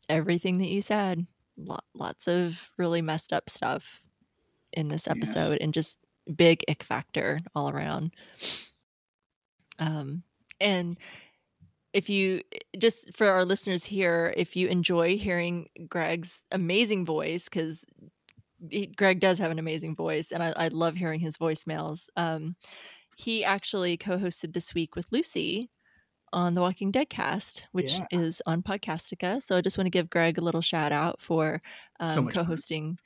everything 0.08 0.58
that 0.58 0.68
you 0.68 0.82
said. 0.82 1.26
lots 1.94 2.26
of 2.26 2.70
really 2.78 3.02
messed 3.02 3.32
up 3.32 3.50
stuff 3.50 4.02
in 4.72 4.88
this 4.88 5.08
episode, 5.08 5.52
yes. 5.52 5.58
and 5.60 5.74
just 5.74 5.98
big 6.34 6.64
ick 6.68 6.82
factor 6.82 7.40
all 7.54 7.70
around. 7.70 8.12
Um, 9.78 10.22
and 10.60 10.98
if 11.92 12.08
you 12.08 12.42
just 12.78 13.14
for 13.14 13.28
our 13.28 13.44
listeners 13.44 13.84
here, 13.84 14.32
if 14.36 14.56
you 14.56 14.68
enjoy 14.68 15.16
hearing 15.18 15.68
Greg's 15.88 16.44
amazing 16.52 17.04
voice, 17.04 17.48
because 17.48 17.84
Greg 18.96 19.20
does 19.20 19.38
have 19.38 19.50
an 19.50 19.58
amazing 19.58 19.96
voice, 19.96 20.32
and 20.32 20.42
I, 20.42 20.52
I 20.56 20.68
love 20.68 20.94
hearing 20.94 21.20
his 21.20 21.36
voicemails. 21.36 22.08
Um, 22.16 22.56
he 23.16 23.44
actually 23.44 23.96
co-hosted 23.96 24.52
this 24.52 24.74
week 24.74 24.96
with 24.96 25.06
Lucy 25.10 25.70
on 26.32 26.54
the 26.54 26.60
Walking 26.60 26.90
Dead 26.90 27.10
cast, 27.10 27.66
which 27.72 27.92
yeah. 27.92 28.06
is 28.12 28.40
on 28.46 28.62
Podcastica. 28.62 29.42
So 29.42 29.56
I 29.56 29.60
just 29.60 29.76
want 29.76 29.86
to 29.86 29.90
give 29.90 30.10
Greg 30.10 30.38
a 30.38 30.42
little 30.42 30.60
shout 30.60 30.92
out 30.92 31.20
for 31.20 31.60
um, 31.98 32.08
so 32.08 32.26
co-hosting. 32.28 32.96
Fun. 32.96 32.98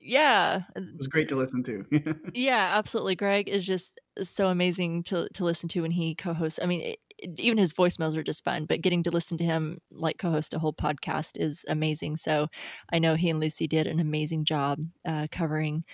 Yeah, 0.00 0.62
it 0.76 0.84
was 0.98 1.06
great 1.06 1.28
to 1.28 1.36
listen 1.36 1.62
to. 1.62 1.84
yeah, 2.34 2.72
absolutely. 2.74 3.14
Greg 3.14 3.48
is 3.48 3.64
just 3.64 4.00
so 4.22 4.48
amazing 4.48 5.02
to 5.04 5.28
to 5.30 5.44
listen 5.44 5.68
to 5.70 5.80
when 5.80 5.92
he 5.92 6.14
co-hosts. 6.14 6.60
I 6.62 6.66
mean, 6.66 6.82
it, 6.82 6.98
even 7.20 7.58
his 7.58 7.72
voicemails 7.74 8.16
are 8.16 8.22
just 8.22 8.44
fun, 8.44 8.66
but 8.66 8.80
getting 8.82 9.02
to 9.04 9.10
listen 9.10 9.38
to 9.38 9.44
him 9.44 9.78
like 9.90 10.18
co-host 10.18 10.54
a 10.54 10.58
whole 10.58 10.72
podcast 10.72 11.40
is 11.40 11.64
amazing. 11.68 12.16
So 12.16 12.48
I 12.92 12.98
know 12.98 13.14
he 13.14 13.30
and 13.30 13.40
Lucy 13.40 13.66
did 13.66 13.86
an 13.86 14.00
amazing 14.00 14.44
job 14.44 14.80
uh, 15.06 15.26
covering 15.30 15.84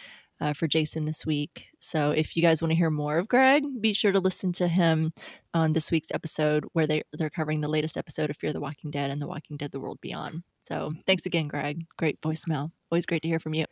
uh, 0.41 0.53
for 0.55 0.67
Jason 0.67 1.05
this 1.05 1.27
week. 1.27 1.71
So 1.81 2.11
if 2.13 2.37
you 2.37 2.43
guys 2.43 2.63
want 2.63 2.71
to 2.71 2.77
hear 2.77 2.91
more 2.91 3.19
of 3.19 3.29
Greg, 3.29 3.65
be 3.81 3.93
sure 3.93 4.13
to 4.13 4.21
listen 4.21 4.53
to 4.55 4.69
him 4.69 5.13
on 5.53 5.73
this 5.73 5.91
week's 5.91 6.11
episode 6.13 6.65
where 6.73 6.87
they 6.87 7.03
they're 7.13 7.31
covering 7.31 7.61
the 7.61 7.69
latest 7.69 7.97
episode 7.97 8.31
of 8.31 8.37
Fear 8.37 8.53
the 8.53 8.61
Walking 8.61 8.91
Dead 8.91 9.11
and 9.11 9.21
The 9.21 9.27
Walking 9.27 9.57
Dead: 9.57 9.73
The 9.73 9.81
World 9.81 9.99
Beyond. 10.01 10.43
So 10.63 10.93
thanks 11.07 11.27
again, 11.27 11.49
Greg. 11.49 11.85
Great 11.99 12.21
voicemail. 12.23 12.71
Always 12.91 13.07
great 13.07 13.23
to 13.23 13.29
hear 13.29 13.41
from 13.41 13.55
you. 13.55 13.67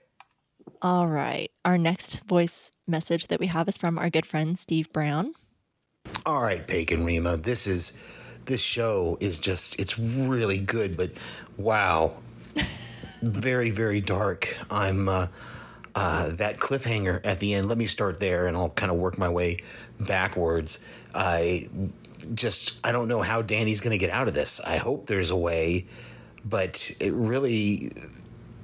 All 0.82 1.06
right. 1.06 1.50
Our 1.64 1.78
next 1.78 2.22
voice 2.28 2.70
message 2.86 3.28
that 3.28 3.40
we 3.40 3.46
have 3.46 3.68
is 3.68 3.78
from 3.78 3.98
our 3.98 4.10
good 4.10 4.26
friend 4.26 4.58
Steve 4.58 4.92
Brown. 4.92 5.32
All 6.26 6.42
right, 6.42 6.66
Bacon 6.66 7.04
Rima. 7.04 7.36
This 7.36 7.66
is 7.66 8.00
this 8.44 8.60
show 8.60 9.16
is 9.20 9.38
just 9.38 9.78
it's 9.78 9.98
really 9.98 10.58
good, 10.58 10.96
but 10.96 11.12
wow. 11.56 12.14
very, 13.22 13.70
very 13.70 14.00
dark. 14.00 14.56
I'm 14.70 15.08
uh, 15.08 15.26
uh, 15.94 16.30
that 16.36 16.58
cliffhanger 16.58 17.20
at 17.24 17.40
the 17.40 17.54
end. 17.54 17.68
Let 17.68 17.78
me 17.78 17.86
start 17.86 18.20
there, 18.20 18.46
and 18.46 18.56
I'll 18.56 18.70
kind 18.70 18.92
of 18.92 18.98
work 18.98 19.18
my 19.18 19.28
way 19.28 19.58
backwards. 19.98 20.84
I 21.14 21.68
just 22.34 22.78
I 22.84 22.92
don't 22.92 23.08
know 23.08 23.22
how 23.22 23.42
Dani's 23.42 23.80
going 23.80 23.92
to 23.92 23.98
get 23.98 24.10
out 24.10 24.28
of 24.28 24.34
this. 24.34 24.60
I 24.60 24.76
hope 24.76 25.06
there's 25.06 25.30
a 25.30 25.36
way, 25.36 25.86
but 26.44 26.92
it 27.00 27.12
really 27.12 27.90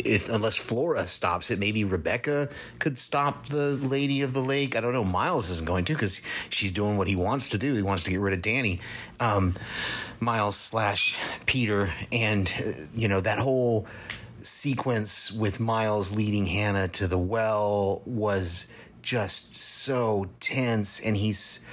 if 0.05 0.29
unless 0.29 0.57
Flora 0.57 1.07
stops 1.07 1.51
it, 1.51 1.59
maybe 1.59 1.85
Rebecca 1.85 2.49
could 2.79 2.99
stop 2.99 3.47
the 3.47 3.77
Lady 3.77 4.23
of 4.23 4.33
the 4.33 4.43
Lake. 4.43 4.77
I 4.77 4.81
don't 4.81 4.93
know. 4.93 5.05
Miles 5.05 5.51
isn't 5.51 5.67
going 5.67 5.85
to 5.87 5.95
because 5.95 6.23
she's 6.51 6.73
doing 6.73 6.97
what 6.97 7.09
he 7.09 7.17
wants 7.17 7.49
to 7.51 7.59
do. 7.59 7.75
He 7.75 7.83
wants 7.83 8.03
to 8.05 8.11
get 8.11 8.21
rid 8.21 8.35
of 8.35 8.41
Dani, 8.41 8.81
um, 9.21 9.55
Miles 10.21 10.57
slash 10.57 11.19
Peter, 11.47 11.93
and 12.13 12.53
uh, 12.59 12.71
you 12.95 13.09
know 13.09 13.21
that 13.21 13.39
whole 13.39 13.87
sequence 14.39 15.33
with 15.33 15.59
Miles 15.59 16.15
leading 16.15 16.47
Hannah 16.47 16.89
to 16.89 17.07
the 17.07 17.19
well 17.19 18.03
was 18.05 18.69
just 19.03 19.55
so 19.57 20.27
tense, 20.41 21.01
and 21.01 21.17
he's 21.17 21.65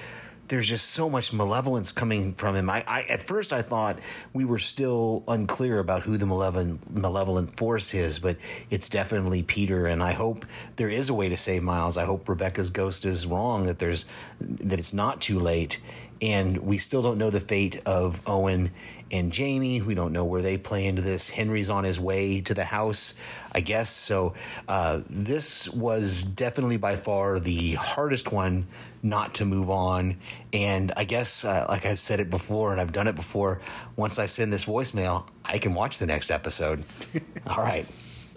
there's 0.51 0.67
just 0.67 0.89
so 0.89 1.09
much 1.09 1.31
malevolence 1.31 1.93
coming 1.93 2.33
from 2.33 2.55
him. 2.55 2.69
I, 2.69 2.83
I, 2.85 3.03
at 3.03 3.23
first 3.23 3.53
I 3.53 3.61
thought 3.61 3.97
we 4.33 4.43
were 4.43 4.59
still 4.59 5.23
unclear 5.29 5.79
about 5.79 6.01
who 6.01 6.17
the 6.17 6.25
malevolent 6.25 6.93
malevolent 6.93 7.55
force 7.55 7.93
is, 7.93 8.19
but 8.19 8.35
it's 8.69 8.89
definitely 8.89 9.43
Peter. 9.43 9.85
And 9.85 10.03
I 10.03 10.11
hope 10.11 10.45
there 10.75 10.89
is 10.89 11.09
a 11.09 11.13
way 11.13 11.29
to 11.29 11.37
save 11.37 11.63
Miles. 11.63 11.95
I 11.95 12.03
hope 12.03 12.27
Rebecca's 12.27 12.69
ghost 12.69 13.05
is 13.05 13.25
wrong 13.25 13.63
that 13.63 13.79
there's 13.79 14.05
that 14.41 14.77
it's 14.77 14.93
not 14.93 15.21
too 15.21 15.39
late. 15.39 15.79
And 16.21 16.57
we 16.57 16.77
still 16.77 17.01
don't 17.01 17.17
know 17.17 17.29
the 17.29 17.39
fate 17.39 17.81
of 17.85 18.21
Owen 18.27 18.71
and 19.11 19.31
Jamie. 19.31 19.81
We 19.81 19.95
don't 19.95 20.13
know 20.13 20.25
where 20.25 20.41
they 20.41 20.57
play 20.57 20.85
into 20.85 21.01
this. 21.01 21.29
Henry's 21.29 21.69
on 21.69 21.83
his 21.83 21.99
way 21.99 22.41
to 22.41 22.53
the 22.53 22.63
house, 22.63 23.15
I 23.51 23.61
guess. 23.61 23.89
So 23.89 24.33
uh, 24.67 25.01
this 25.09 25.69
was 25.69 26.23
definitely 26.23 26.77
by 26.77 26.95
far 26.95 27.39
the 27.39 27.73
hardest 27.73 28.31
one 28.31 28.67
not 29.03 29.35
to 29.35 29.45
move 29.45 29.69
on. 29.69 30.17
And 30.53 30.91
I 30.95 31.03
guess, 31.03 31.43
uh, 31.43 31.65
like 31.67 31.85
I've 31.85 31.99
said 31.99 32.19
it 32.19 32.29
before, 32.29 32.71
and 32.71 32.79
I've 32.79 32.91
done 32.91 33.07
it 33.07 33.15
before, 33.15 33.61
once 33.95 34.19
I 34.19 34.27
send 34.27 34.53
this 34.53 34.65
voicemail, 34.65 35.27
I 35.43 35.57
can 35.57 35.73
watch 35.73 35.99
the 35.99 36.05
next 36.05 36.31
episode. 36.31 36.83
All 37.47 37.63
right. 37.63 37.85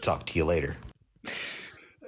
Talk 0.00 0.26
to 0.26 0.38
you 0.38 0.44
later. 0.44 0.76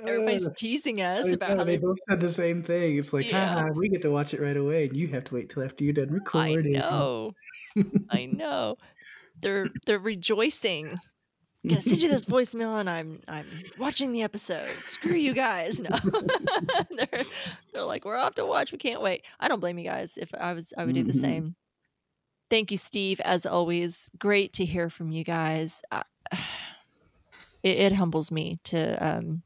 Everybody's 0.09 0.47
uh, 0.47 0.53
teasing 0.57 1.01
us 1.01 1.27
about 1.28 1.51
know, 1.51 1.57
how 1.59 1.65
they, 1.65 1.77
they, 1.77 1.83
both 1.83 1.99
said 2.09 2.20
the 2.20 2.31
same 2.31 2.62
thing. 2.62 2.97
It's 2.97 3.12
like, 3.12 3.31
yeah. 3.31 3.55
haha, 3.55 3.70
we 3.74 3.89
get 3.89 4.03
to 4.03 4.11
watch 4.11 4.35
it 4.35 4.41
right 4.41 4.57
away, 4.57 4.87
and 4.87 4.97
you 4.97 5.09
have 5.09 5.24
to 5.24 5.35
wait 5.35 5.49
till 5.49 5.62
after 5.62 5.85
you're 5.85 5.93
done 5.93 6.11
recording. 6.11 6.77
I 6.77 6.78
know. 6.78 7.33
I 8.11 8.27
know. 8.27 8.77
They're 9.41 9.69
they're 9.85 9.99
rejoicing. 9.99 10.99
I'm 11.66 11.70
gonna 11.70 11.81
send 11.81 12.03
you 12.03 12.09
this 12.09 12.24
voicemail 12.27 12.78
and 12.78 12.89
I'm 12.89 13.20
I'm 13.28 13.47
watching 13.78 14.12
the 14.12 14.23
episode. 14.23 14.70
Screw 14.87 15.16
you 15.16 15.33
guys. 15.33 15.81
No. 15.87 15.99
they're 16.97 17.24
they're 17.73 17.85
like, 17.85 18.05
we're 18.05 18.16
off 18.16 18.35
to 18.37 18.47
watch. 18.47 18.73
We 18.73 18.78
can't 18.78 19.03
wait. 19.03 19.24
I 19.41 19.49
don't 19.49 19.61
blame 19.61 19.78
you 19.78 19.85
guys. 19.85 20.16
If 20.16 20.33
I 20.35 20.53
was 20.53 20.73
I 20.77 20.85
would 20.85 20.95
do 20.95 21.03
the 21.03 21.12
mm-hmm. 21.12 21.20
same. 21.20 21.57
Thank 22.49 22.70
you, 22.70 22.77
Steve, 22.77 23.20
as 23.20 23.45
always. 23.45 24.09
Great 24.19 24.53
to 24.55 24.65
hear 24.65 24.89
from 24.89 25.11
you 25.11 25.24
guys. 25.24 25.83
Uh, 25.91 26.03
it, 27.62 27.78
it, 27.78 27.93
humbles 27.93 28.31
me 28.31 28.61
to 28.65 29.05
um, 29.05 29.43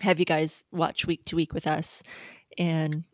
have 0.00 0.18
you 0.18 0.24
guys 0.24 0.64
watch 0.72 1.06
week 1.06 1.24
to 1.26 1.36
week 1.36 1.52
with 1.52 1.66
us 1.66 2.02
and 2.56 3.04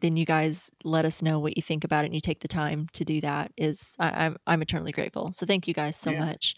then 0.00 0.16
you 0.16 0.24
guys 0.24 0.70
let 0.84 1.04
us 1.04 1.22
know 1.22 1.38
what 1.38 1.56
you 1.56 1.62
think 1.62 1.84
about 1.84 2.04
it 2.04 2.06
and 2.06 2.14
you 2.14 2.20
take 2.20 2.40
the 2.40 2.48
time 2.48 2.88
to 2.92 3.04
do 3.04 3.20
that 3.20 3.52
is 3.56 3.96
I, 3.98 4.08
am 4.08 4.14
I'm, 4.14 4.36
I'm 4.46 4.62
eternally 4.62 4.92
grateful. 4.92 5.32
So 5.32 5.46
thank 5.46 5.68
you 5.68 5.74
guys 5.74 5.96
so 5.96 6.10
yeah. 6.10 6.20
much. 6.20 6.54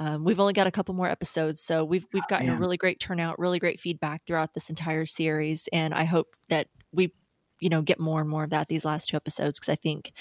Um, 0.00 0.24
we've 0.24 0.38
only 0.38 0.52
got 0.52 0.68
a 0.68 0.70
couple 0.70 0.94
more 0.94 1.08
episodes, 1.08 1.60
so 1.60 1.84
we've 1.84 2.06
we've 2.12 2.26
gotten 2.28 2.46
yeah. 2.46 2.52
a 2.52 2.56
really 2.56 2.76
great 2.76 3.00
turnout, 3.00 3.36
really 3.38 3.58
great 3.58 3.80
feedback 3.80 4.24
throughout 4.24 4.54
this 4.54 4.70
entire 4.70 5.06
series, 5.06 5.68
and 5.72 5.92
I 5.92 6.04
hope 6.04 6.36
that 6.50 6.68
we, 6.92 7.12
you 7.58 7.68
know, 7.68 7.82
get 7.82 7.98
more 7.98 8.20
and 8.20 8.30
more 8.30 8.44
of 8.44 8.50
that 8.50 8.68
these 8.68 8.84
last 8.84 9.08
two 9.08 9.16
episodes 9.16 9.58
because 9.58 9.72
I 9.72 9.74
think 9.74 10.12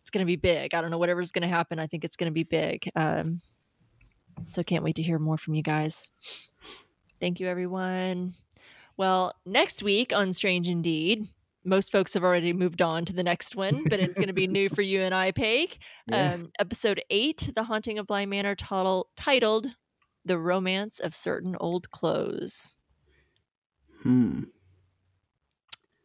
it's 0.00 0.10
going 0.10 0.24
to 0.24 0.30
be 0.30 0.36
big. 0.36 0.74
I 0.74 0.80
don't 0.80 0.92
know 0.92 0.98
whatever's 0.98 1.32
going 1.32 1.42
to 1.42 1.48
happen. 1.48 1.80
I 1.80 1.88
think 1.88 2.04
it's 2.04 2.16
going 2.16 2.30
to 2.30 2.34
be 2.34 2.44
big. 2.44 2.88
Um, 2.94 3.40
so 4.48 4.62
can't 4.62 4.84
wait 4.84 4.94
to 4.96 5.02
hear 5.02 5.18
more 5.18 5.38
from 5.38 5.54
you 5.54 5.62
guys. 5.62 6.08
Thank 7.20 7.40
you, 7.40 7.48
everyone. 7.48 8.34
Well, 8.96 9.32
next 9.46 9.82
week 9.82 10.12
on 10.14 10.32
Strange 10.32 10.68
Indeed, 10.68 11.28
most 11.64 11.92
folks 11.92 12.14
have 12.14 12.24
already 12.24 12.52
moved 12.52 12.82
on 12.82 13.04
to 13.04 13.12
the 13.12 13.22
next 13.22 13.56
one, 13.56 13.84
but 13.88 14.00
it's 14.00 14.16
going 14.16 14.28
to 14.28 14.32
be 14.32 14.46
new 14.46 14.68
for 14.68 14.82
you 14.82 15.02
and 15.02 15.14
I, 15.14 15.32
Paige. 15.32 15.78
Yeah. 16.08 16.32
Um, 16.32 16.50
episode 16.58 17.02
eight, 17.10 17.50
The 17.54 17.64
Haunting 17.64 17.98
of 17.98 18.06
Bly 18.06 18.24
Manor, 18.24 18.54
title, 18.54 19.10
titled 19.14 19.66
The 20.24 20.38
Romance 20.38 21.00
of 21.00 21.14
Certain 21.14 21.54
Old 21.60 21.90
Clothes. 21.90 22.76
Hmm. 24.02 24.44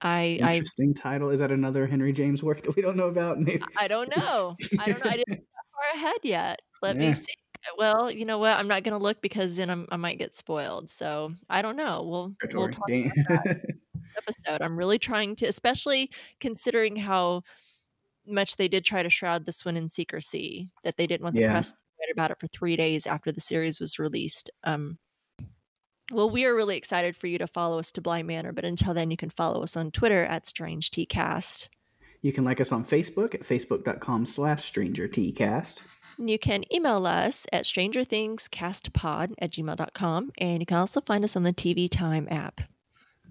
I 0.01 0.39
interesting 0.41 0.93
I, 0.97 1.01
title. 1.01 1.29
Is 1.29 1.39
that 1.39 1.51
another 1.51 1.87
Henry 1.87 2.11
James 2.11 2.43
work 2.43 2.61
that 2.63 2.75
we 2.75 2.81
don't 2.81 2.97
know 2.97 3.07
about? 3.07 3.39
Maybe. 3.39 3.63
I 3.77 3.87
don't 3.87 4.13
know. 4.15 4.57
I 4.77 4.87
don't 4.87 5.05
know. 5.05 5.11
I 5.11 5.15
didn't 5.15 5.27
far 5.37 5.95
ahead 5.95 6.17
yet. 6.23 6.59
Let 6.81 6.97
yeah. 6.97 7.09
me 7.09 7.13
see. 7.13 7.33
Well, 7.77 8.11
you 8.11 8.25
know 8.25 8.37
what? 8.37 8.57
I'm 8.57 8.67
not 8.67 8.83
going 8.83 8.97
to 8.97 9.03
look 9.03 9.21
because 9.21 9.55
then 9.55 9.69
I'm, 9.69 9.87
i 9.91 9.95
might 9.95 10.19
get 10.19 10.35
spoiled. 10.35 10.89
So 10.89 11.31
I 11.49 11.61
don't 11.61 11.77
know. 11.77 12.03
We'll, 12.03 12.35
we'll 12.53 12.69
talk 12.69 12.89
about 12.89 13.15
that. 13.45 13.65
episode. 14.17 14.61
I'm 14.61 14.77
really 14.77 14.99
trying 14.99 15.35
to, 15.37 15.47
especially 15.47 16.11
considering 16.39 16.95
how 16.95 17.41
much 18.25 18.55
they 18.55 18.67
did 18.67 18.85
try 18.85 19.03
to 19.03 19.09
shroud 19.09 19.45
this 19.45 19.65
one 19.65 19.77
in 19.77 19.89
secrecy, 19.89 20.69
that 20.83 20.97
they 20.97 21.07
didn't 21.07 21.23
want 21.23 21.35
the 21.35 21.41
yeah. 21.41 21.51
press 21.51 21.71
to 21.71 21.77
write 21.99 22.11
about 22.11 22.31
it 22.31 22.39
for 22.39 22.47
three 22.47 22.75
days 22.75 23.05
after 23.05 23.31
the 23.31 23.41
series 23.41 23.79
was 23.79 23.99
released. 23.99 24.49
Um, 24.63 24.97
well, 26.11 26.29
we 26.29 26.45
are 26.45 26.55
really 26.55 26.77
excited 26.77 27.15
for 27.15 27.27
you 27.27 27.37
to 27.37 27.47
follow 27.47 27.79
us 27.79 27.91
to 27.93 28.01
Bly 28.01 28.23
Manor, 28.23 28.51
but 28.51 28.65
until 28.65 28.93
then, 28.93 29.09
you 29.09 29.17
can 29.17 29.29
follow 29.29 29.63
us 29.63 29.77
on 29.77 29.91
Twitter 29.91 30.23
at 30.25 30.45
Strange 30.45 30.91
Cast. 31.09 31.69
You 32.21 32.31
can 32.31 32.45
like 32.45 32.61
us 32.61 32.71
on 32.71 32.85
Facebook 32.85 33.33
at 33.33 33.41
facebook.com 33.41 34.25
slash 34.25 34.71
You 36.17 36.37
can 36.39 36.63
email 36.73 37.05
us 37.05 37.45
at 37.51 37.65
strangerthingscastpod 37.65 39.33
at 39.39 39.51
gmail.com, 39.51 40.31
and 40.37 40.59
you 40.59 40.65
can 40.65 40.77
also 40.77 41.01
find 41.01 41.23
us 41.23 41.35
on 41.35 41.43
the 41.43 41.53
TV 41.53 41.89
Time 41.89 42.27
app. 42.29 42.61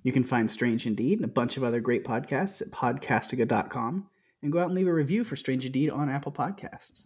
You 0.02 0.12
can 0.12 0.24
find 0.24 0.50
Strange 0.50 0.86
Indeed 0.86 1.18
and 1.18 1.24
a 1.24 1.28
bunch 1.28 1.56
of 1.56 1.62
other 1.62 1.80
great 1.80 2.04
podcasts 2.04 2.60
at 2.60 2.70
podcastica.com 2.70 4.08
and 4.42 4.52
go 4.52 4.58
out 4.58 4.66
and 4.66 4.74
leave 4.74 4.88
a 4.88 4.92
review 4.92 5.22
for 5.22 5.36
Strange 5.36 5.64
Indeed 5.64 5.90
on 5.90 6.10
Apple 6.10 6.32
Podcasts. 6.32 7.04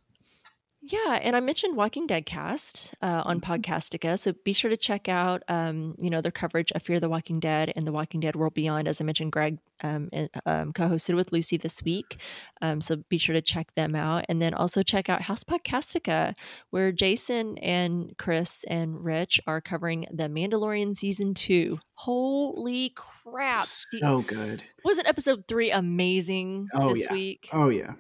Yeah, 0.89 1.19
and 1.21 1.35
I 1.35 1.41
mentioned 1.41 1.77
Walking 1.77 2.07
Dead 2.07 2.27
cast 2.27 2.95
uh, 3.03 3.23
on 3.25 3.41
Mm-hmm. 3.41 3.53
Podcastica, 3.53 4.17
so 4.19 4.33
be 4.45 4.53
sure 4.53 4.69
to 4.71 4.77
check 4.77 5.09
out, 5.09 5.43
um, 5.49 5.97
you 5.99 6.11
know, 6.11 6.21
their 6.21 6.31
coverage 6.31 6.71
of 6.73 6.83
Fear 6.83 7.01
the 7.01 7.09
Walking 7.09 7.41
Dead 7.41 7.73
and 7.75 7.85
The 7.87 7.91
Walking 7.93 8.21
Dead 8.21 8.37
World 8.37 8.55
Beyond. 8.55 8.87
As 8.87 9.01
I 9.01 9.05
mentioned, 9.05 9.33
Greg 9.33 9.59
um, 9.83 10.11
um, 10.45 10.73
co-hosted 10.73 11.17
with 11.17 11.33
Lucy 11.33 11.57
this 11.57 11.83
week, 11.83 12.19
um, 12.63 12.81
so 12.81 12.97
be 13.09 13.19
sure 13.19 13.33
to 13.35 13.43
check 13.43 13.75
them 13.75 13.97
out, 13.97 14.27
and 14.29 14.41
then 14.41 14.55
also 14.55 14.83
check 14.85 15.09
out 15.09 15.23
House 15.23 15.43
Podcastica, 15.43 16.35
where 16.71 16.93
Jason 16.93 17.59
and 17.59 18.15
Chris 18.17 18.65
and 18.69 19.05
Rich 19.05 19.41
are 19.47 19.61
covering 19.61 20.07
The 20.13 20.29
Mandalorian 20.29 20.95
season 20.95 21.35
two. 21.35 21.81
Holy 21.95 22.95
crap! 22.95 23.67
So 23.67 24.23
good. 24.23 24.63
wasn't 24.85 25.09
episode 25.09 25.45
three 25.49 25.73
amazing 25.73 26.69
Oh, 26.75 26.91
this 26.95 27.05
yeah. 27.07 27.13
week? 27.13 27.49
Oh 27.53 27.71
yeah. 27.71 27.95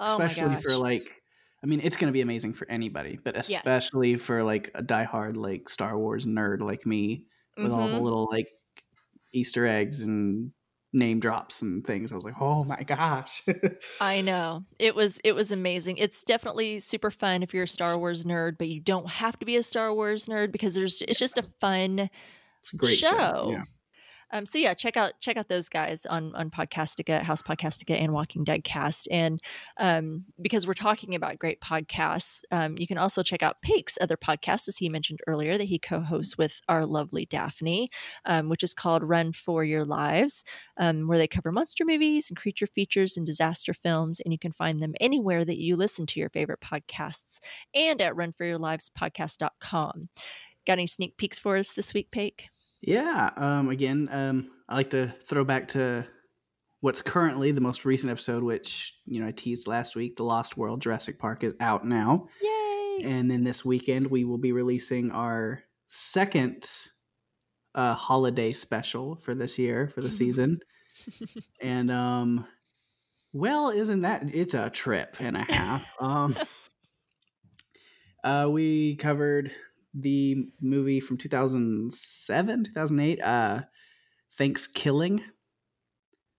Oh 0.00 0.16
especially 0.20 0.56
for 0.62 0.76
like 0.76 1.17
I 1.62 1.66
mean, 1.66 1.80
it's 1.82 1.96
going 1.96 2.08
to 2.08 2.12
be 2.12 2.20
amazing 2.20 2.54
for 2.54 2.70
anybody, 2.70 3.18
but 3.22 3.36
especially 3.36 4.16
for 4.16 4.42
like 4.44 4.70
a 4.74 4.82
diehard 4.82 5.36
like 5.36 5.68
Star 5.68 5.98
Wars 5.98 6.24
nerd 6.26 6.60
like 6.60 6.86
me 6.86 7.24
with 7.56 7.72
all 7.72 7.88
the 7.88 7.96
Mhm. 7.96 8.02
little 8.02 8.28
like 8.30 8.48
Easter 9.32 9.66
eggs 9.66 10.02
and 10.02 10.52
name 10.92 11.20
drops 11.20 11.60
and 11.60 11.84
things. 11.86 12.12
I 12.12 12.14
was 12.16 12.24
like, 12.24 12.40
"Oh 12.40 12.64
my 12.64 12.82
gosh." 12.84 13.42
I 14.00 14.20
know. 14.22 14.64
It 14.78 14.94
was 14.94 15.18
it 15.24 15.32
was 15.32 15.52
amazing. 15.52 15.98
It's 15.98 16.24
definitely 16.24 16.78
super 16.78 17.10
fun 17.10 17.42
if 17.42 17.52
you're 17.52 17.64
a 17.64 17.68
Star 17.68 17.98
Wars 17.98 18.24
nerd, 18.24 18.56
but 18.58 18.68
you 18.68 18.80
don't 18.80 19.08
have 19.10 19.38
to 19.40 19.44
be 19.44 19.56
a 19.56 19.62
Star 19.62 19.92
Wars 19.92 20.26
nerd 20.26 20.52
because 20.52 20.74
there's 20.74 21.02
it's 21.02 21.18
just 21.18 21.36
a 21.38 21.42
fun 21.60 22.08
it's 22.60 22.72
a 22.72 22.76
great 22.76 22.96
show. 22.98 23.08
show. 23.10 23.48
Yeah. 23.52 23.64
Um 24.32 24.46
so 24.46 24.58
yeah, 24.58 24.74
check 24.74 24.96
out 24.96 25.12
check 25.20 25.36
out 25.36 25.48
those 25.48 25.68
guys 25.68 26.06
on 26.06 26.34
on 26.34 26.50
Podcastica, 26.50 27.22
House 27.22 27.42
Podcastica 27.42 28.00
and 28.00 28.12
Walking 28.12 28.44
Dead 28.44 28.64
cast. 28.64 29.08
And 29.10 29.40
um 29.78 30.24
because 30.40 30.66
we're 30.66 30.74
talking 30.74 31.14
about 31.14 31.38
great 31.38 31.60
podcasts, 31.60 32.42
um 32.50 32.76
you 32.78 32.86
can 32.86 32.98
also 32.98 33.22
check 33.22 33.42
out 33.42 33.62
Pake's 33.62 33.98
other 34.00 34.16
podcast 34.16 34.68
as 34.68 34.76
he 34.76 34.88
mentioned 34.88 35.20
earlier 35.26 35.56
that 35.58 35.64
he 35.64 35.78
co-hosts 35.78 36.38
with 36.38 36.60
our 36.68 36.86
lovely 36.86 37.26
Daphne, 37.26 37.88
um, 38.24 38.48
which 38.48 38.62
is 38.62 38.74
called 38.74 39.02
Run 39.02 39.32
for 39.32 39.64
Your 39.64 39.84
Lives 39.84 40.44
um, 40.78 41.06
where 41.08 41.18
they 41.18 41.28
cover 41.28 41.52
monster 41.52 41.84
movies 41.84 42.30
and 42.30 42.36
creature 42.36 42.66
features 42.66 43.16
and 43.16 43.26
disaster 43.26 43.74
films. 43.74 44.20
And 44.20 44.32
you 44.32 44.38
can 44.38 44.52
find 44.52 44.82
them 44.82 44.94
anywhere 45.00 45.44
that 45.44 45.58
you 45.58 45.76
listen 45.76 46.06
to 46.06 46.20
your 46.20 46.30
favorite 46.30 46.60
podcasts 46.60 47.38
and 47.74 48.00
at 48.00 48.14
runforyourlivespodcast.com. 48.14 50.08
Got 50.66 50.72
any 50.72 50.86
sneak 50.86 51.16
peeks 51.16 51.38
for 51.38 51.56
us 51.56 51.72
this 51.72 51.94
week, 51.94 52.10
Pake? 52.10 52.48
Yeah. 52.80 53.30
Um, 53.36 53.68
again, 53.68 54.08
um, 54.12 54.50
I 54.68 54.74
like 54.74 54.90
to 54.90 55.08
throw 55.24 55.44
back 55.44 55.68
to 55.68 56.06
what's 56.80 57.02
currently 57.02 57.52
the 57.52 57.60
most 57.60 57.84
recent 57.84 58.10
episode, 58.10 58.42
which 58.42 58.94
you 59.04 59.20
know 59.20 59.26
I 59.28 59.32
teased 59.32 59.66
last 59.66 59.96
week. 59.96 60.16
The 60.16 60.24
Lost 60.24 60.56
World 60.56 60.82
Jurassic 60.82 61.18
Park 61.18 61.42
is 61.42 61.54
out 61.60 61.86
now, 61.86 62.28
Yay! 62.42 63.00
and 63.04 63.30
then 63.30 63.44
this 63.44 63.64
weekend 63.64 64.08
we 64.08 64.24
will 64.24 64.38
be 64.38 64.52
releasing 64.52 65.10
our 65.10 65.62
second 65.86 66.68
uh, 67.74 67.94
holiday 67.94 68.52
special 68.52 69.16
for 69.16 69.34
this 69.34 69.58
year 69.58 69.90
for 69.94 70.00
the 70.00 70.12
season. 70.12 70.60
and 71.62 71.90
um, 71.90 72.46
well, 73.32 73.70
isn't 73.70 74.02
that 74.02 74.34
it's 74.34 74.54
a 74.54 74.70
trip 74.70 75.16
and 75.20 75.36
a 75.36 75.52
half? 75.52 75.82
um, 76.00 76.36
uh, 78.24 78.48
we 78.50 78.96
covered 78.96 79.52
the 79.94 80.36
movie 80.60 81.00
from 81.00 81.16
2007 81.16 82.64
2008 82.64 83.20
uh 83.22 83.60
ThanksKilling, 84.38 85.22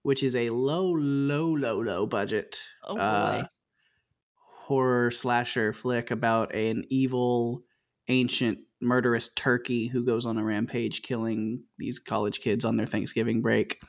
which 0.03 0.23
is 0.23 0.35
a 0.35 0.49
low 0.49 0.91
low 0.91 1.47
low 1.47 1.79
low 1.81 2.05
budget 2.05 2.57
Oh, 2.83 2.97
uh, 2.97 3.45
horror 4.35 5.11
slasher 5.11 5.73
flick 5.73 6.11
about 6.11 6.53
an 6.53 6.85
evil 6.89 7.63
ancient 8.07 8.59
murderous 8.81 9.29
turkey 9.35 9.87
who 9.87 10.05
goes 10.05 10.25
on 10.25 10.37
a 10.37 10.43
rampage 10.43 11.01
killing 11.01 11.63
these 11.77 11.99
college 11.99 12.39
kids 12.39 12.63
on 12.63 12.77
their 12.77 12.85
thanksgiving 12.85 13.41
break. 13.41 13.81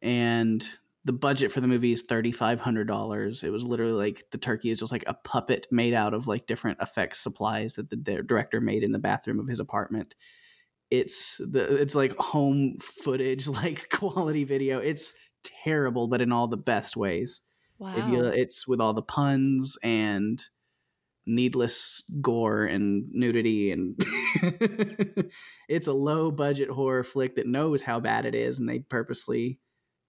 And 0.00 0.66
the 1.04 1.12
budget 1.12 1.52
for 1.52 1.60
the 1.60 1.68
movie 1.68 1.92
is 1.92 2.06
$3500 2.06 3.44
it 3.44 3.50
was 3.50 3.64
literally 3.64 3.92
like 3.92 4.24
the 4.30 4.38
turkey 4.38 4.70
is 4.70 4.78
just 4.78 4.92
like 4.92 5.04
a 5.06 5.14
puppet 5.14 5.66
made 5.70 5.94
out 5.94 6.14
of 6.14 6.26
like 6.26 6.46
different 6.46 6.78
effects 6.80 7.20
supplies 7.20 7.74
that 7.74 7.90
the 7.90 7.96
di- 7.96 8.22
director 8.22 8.60
made 8.60 8.82
in 8.82 8.92
the 8.92 8.98
bathroom 8.98 9.38
of 9.38 9.48
his 9.48 9.60
apartment. 9.60 10.14
It's 10.90 11.38
the 11.38 11.80
it's 11.80 11.94
like 11.94 12.16
home 12.16 12.76
footage 12.80 13.46
like 13.48 13.90
quality 13.90 14.44
video. 14.44 14.80
It's 14.80 15.12
terrible 15.64 16.08
but 16.08 16.20
in 16.20 16.32
all 16.32 16.48
the 16.48 16.56
best 16.56 16.96
ways. 16.96 17.40
Wow. 17.78 17.94
if 17.96 18.08
you 18.08 18.24
it's 18.24 18.66
with 18.66 18.80
all 18.80 18.92
the 18.92 19.02
puns 19.02 19.78
and 19.84 20.42
needless 21.26 22.02
gore 22.20 22.64
and 22.64 23.04
nudity 23.12 23.70
and 23.70 24.00
it's 25.68 25.86
a 25.86 25.92
low 25.92 26.32
budget 26.32 26.70
horror 26.70 27.04
flick 27.04 27.36
that 27.36 27.46
knows 27.46 27.82
how 27.82 28.00
bad 28.00 28.26
it 28.26 28.34
is 28.34 28.58
and 28.58 28.68
they 28.68 28.80
purposely 28.80 29.60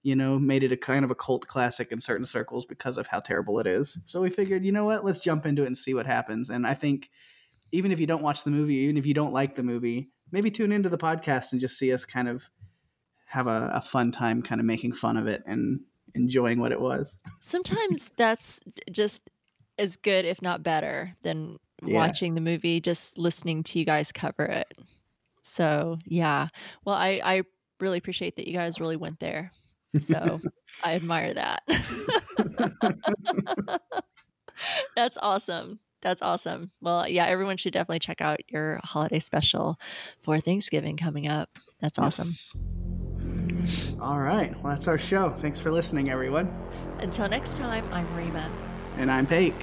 you 0.03 0.15
know 0.15 0.39
made 0.39 0.63
it 0.63 0.71
a 0.71 0.77
kind 0.77 1.03
of 1.03 1.11
a 1.11 1.15
cult 1.15 1.47
classic 1.47 1.91
in 1.91 1.99
certain 1.99 2.26
circles 2.26 2.65
because 2.65 2.97
of 2.97 3.07
how 3.07 3.19
terrible 3.19 3.59
it 3.59 3.67
is 3.67 3.99
so 4.05 4.21
we 4.21 4.30
figured 4.30 4.63
you 4.65 4.71
know 4.71 4.85
what 4.85 5.03
let's 5.03 5.19
jump 5.19 5.45
into 5.45 5.63
it 5.63 5.67
and 5.67 5.77
see 5.77 5.93
what 5.93 6.05
happens 6.05 6.49
and 6.49 6.65
i 6.65 6.73
think 6.73 7.09
even 7.71 7.91
if 7.91 7.99
you 7.99 8.07
don't 8.07 8.23
watch 8.23 8.43
the 8.43 8.51
movie 8.51 8.76
even 8.76 8.97
if 8.97 9.05
you 9.05 9.13
don't 9.13 9.34
like 9.34 9.55
the 9.55 9.63
movie 9.63 10.09
maybe 10.31 10.49
tune 10.49 10.71
into 10.71 10.89
the 10.89 10.97
podcast 10.97 11.51
and 11.51 11.59
just 11.61 11.77
see 11.77 11.91
us 11.91 12.05
kind 12.05 12.27
of 12.27 12.49
have 13.27 13.45
a, 13.47 13.71
a 13.76 13.81
fun 13.81 14.11
time 14.11 14.41
kind 14.41 14.59
of 14.61 14.65
making 14.65 14.91
fun 14.91 15.17
of 15.17 15.27
it 15.27 15.43
and 15.45 15.81
enjoying 16.15 16.59
what 16.59 16.71
it 16.71 16.80
was 16.81 17.19
Sometimes 17.41 18.11
that's 18.17 18.61
just 18.91 19.30
as 19.77 19.95
good, 19.95 20.26
if 20.26 20.41
not 20.41 20.61
better, 20.63 21.13
than 21.21 21.57
Yeah. 21.81 21.93
watching 21.99 22.35
the 22.35 22.41
movie, 22.41 22.81
just 22.81 23.17
listening 23.17 23.63
to 23.63 23.80
you 23.80 23.85
guys 23.85 24.11
cover 24.11 24.43
it. 24.43 24.67
So, 25.43 25.99
yeah. 26.05 26.49
Well, 26.84 26.95
I, 26.95 27.21
I 27.23 27.43
really 27.80 27.97
appreciate 27.97 28.35
that 28.35 28.47
you 28.47 28.53
guys 28.53 28.80
really 28.81 28.97
went 28.97 29.19
there. 29.19 29.51
So 29.98 30.40
I 30.84 30.95
admire 30.95 31.34
that. 31.34 31.64
That's 34.95 35.18
awesome. 35.22 35.80
That's 36.02 36.22
awesome. 36.22 36.72
Well, 36.82 37.07
yeah, 37.07 37.26
everyone 37.26 37.57
should 37.57 37.74
definitely 37.74 37.99
check 37.99 38.22
out 38.22 38.40
your 38.49 38.80
holiday 38.84 39.20
special 39.20 39.78
for 40.22 40.40
Thanksgiving 40.40 40.95
coming 40.95 41.28
up. 41.28 41.60
That's 41.82 41.99
awesome. 41.99 42.60
Yes. 43.60 43.91
All 43.99 44.20
right. 44.20 44.52
Well, 44.64 44.74
that's 44.74 44.88
our 44.88 44.98
show. 44.98 45.32
Thanks 45.40 45.60
for 45.60 45.72
listening, 45.72 46.10
everyone. 46.10 46.53
Until 46.99 47.28
next 47.28 47.57
time, 47.57 47.86
I'm 47.91 48.14
Rima. 48.16 48.49
And 48.98 49.11
I'm 49.11 49.28
Pake. 49.28 49.56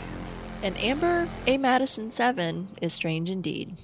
And 0.63 0.77
Amber 0.79 1.27
A. 1.47 1.57
Madison 1.57 2.11
7 2.11 2.69
is 2.83 2.93
strange 2.93 3.31
indeed. 3.31 3.77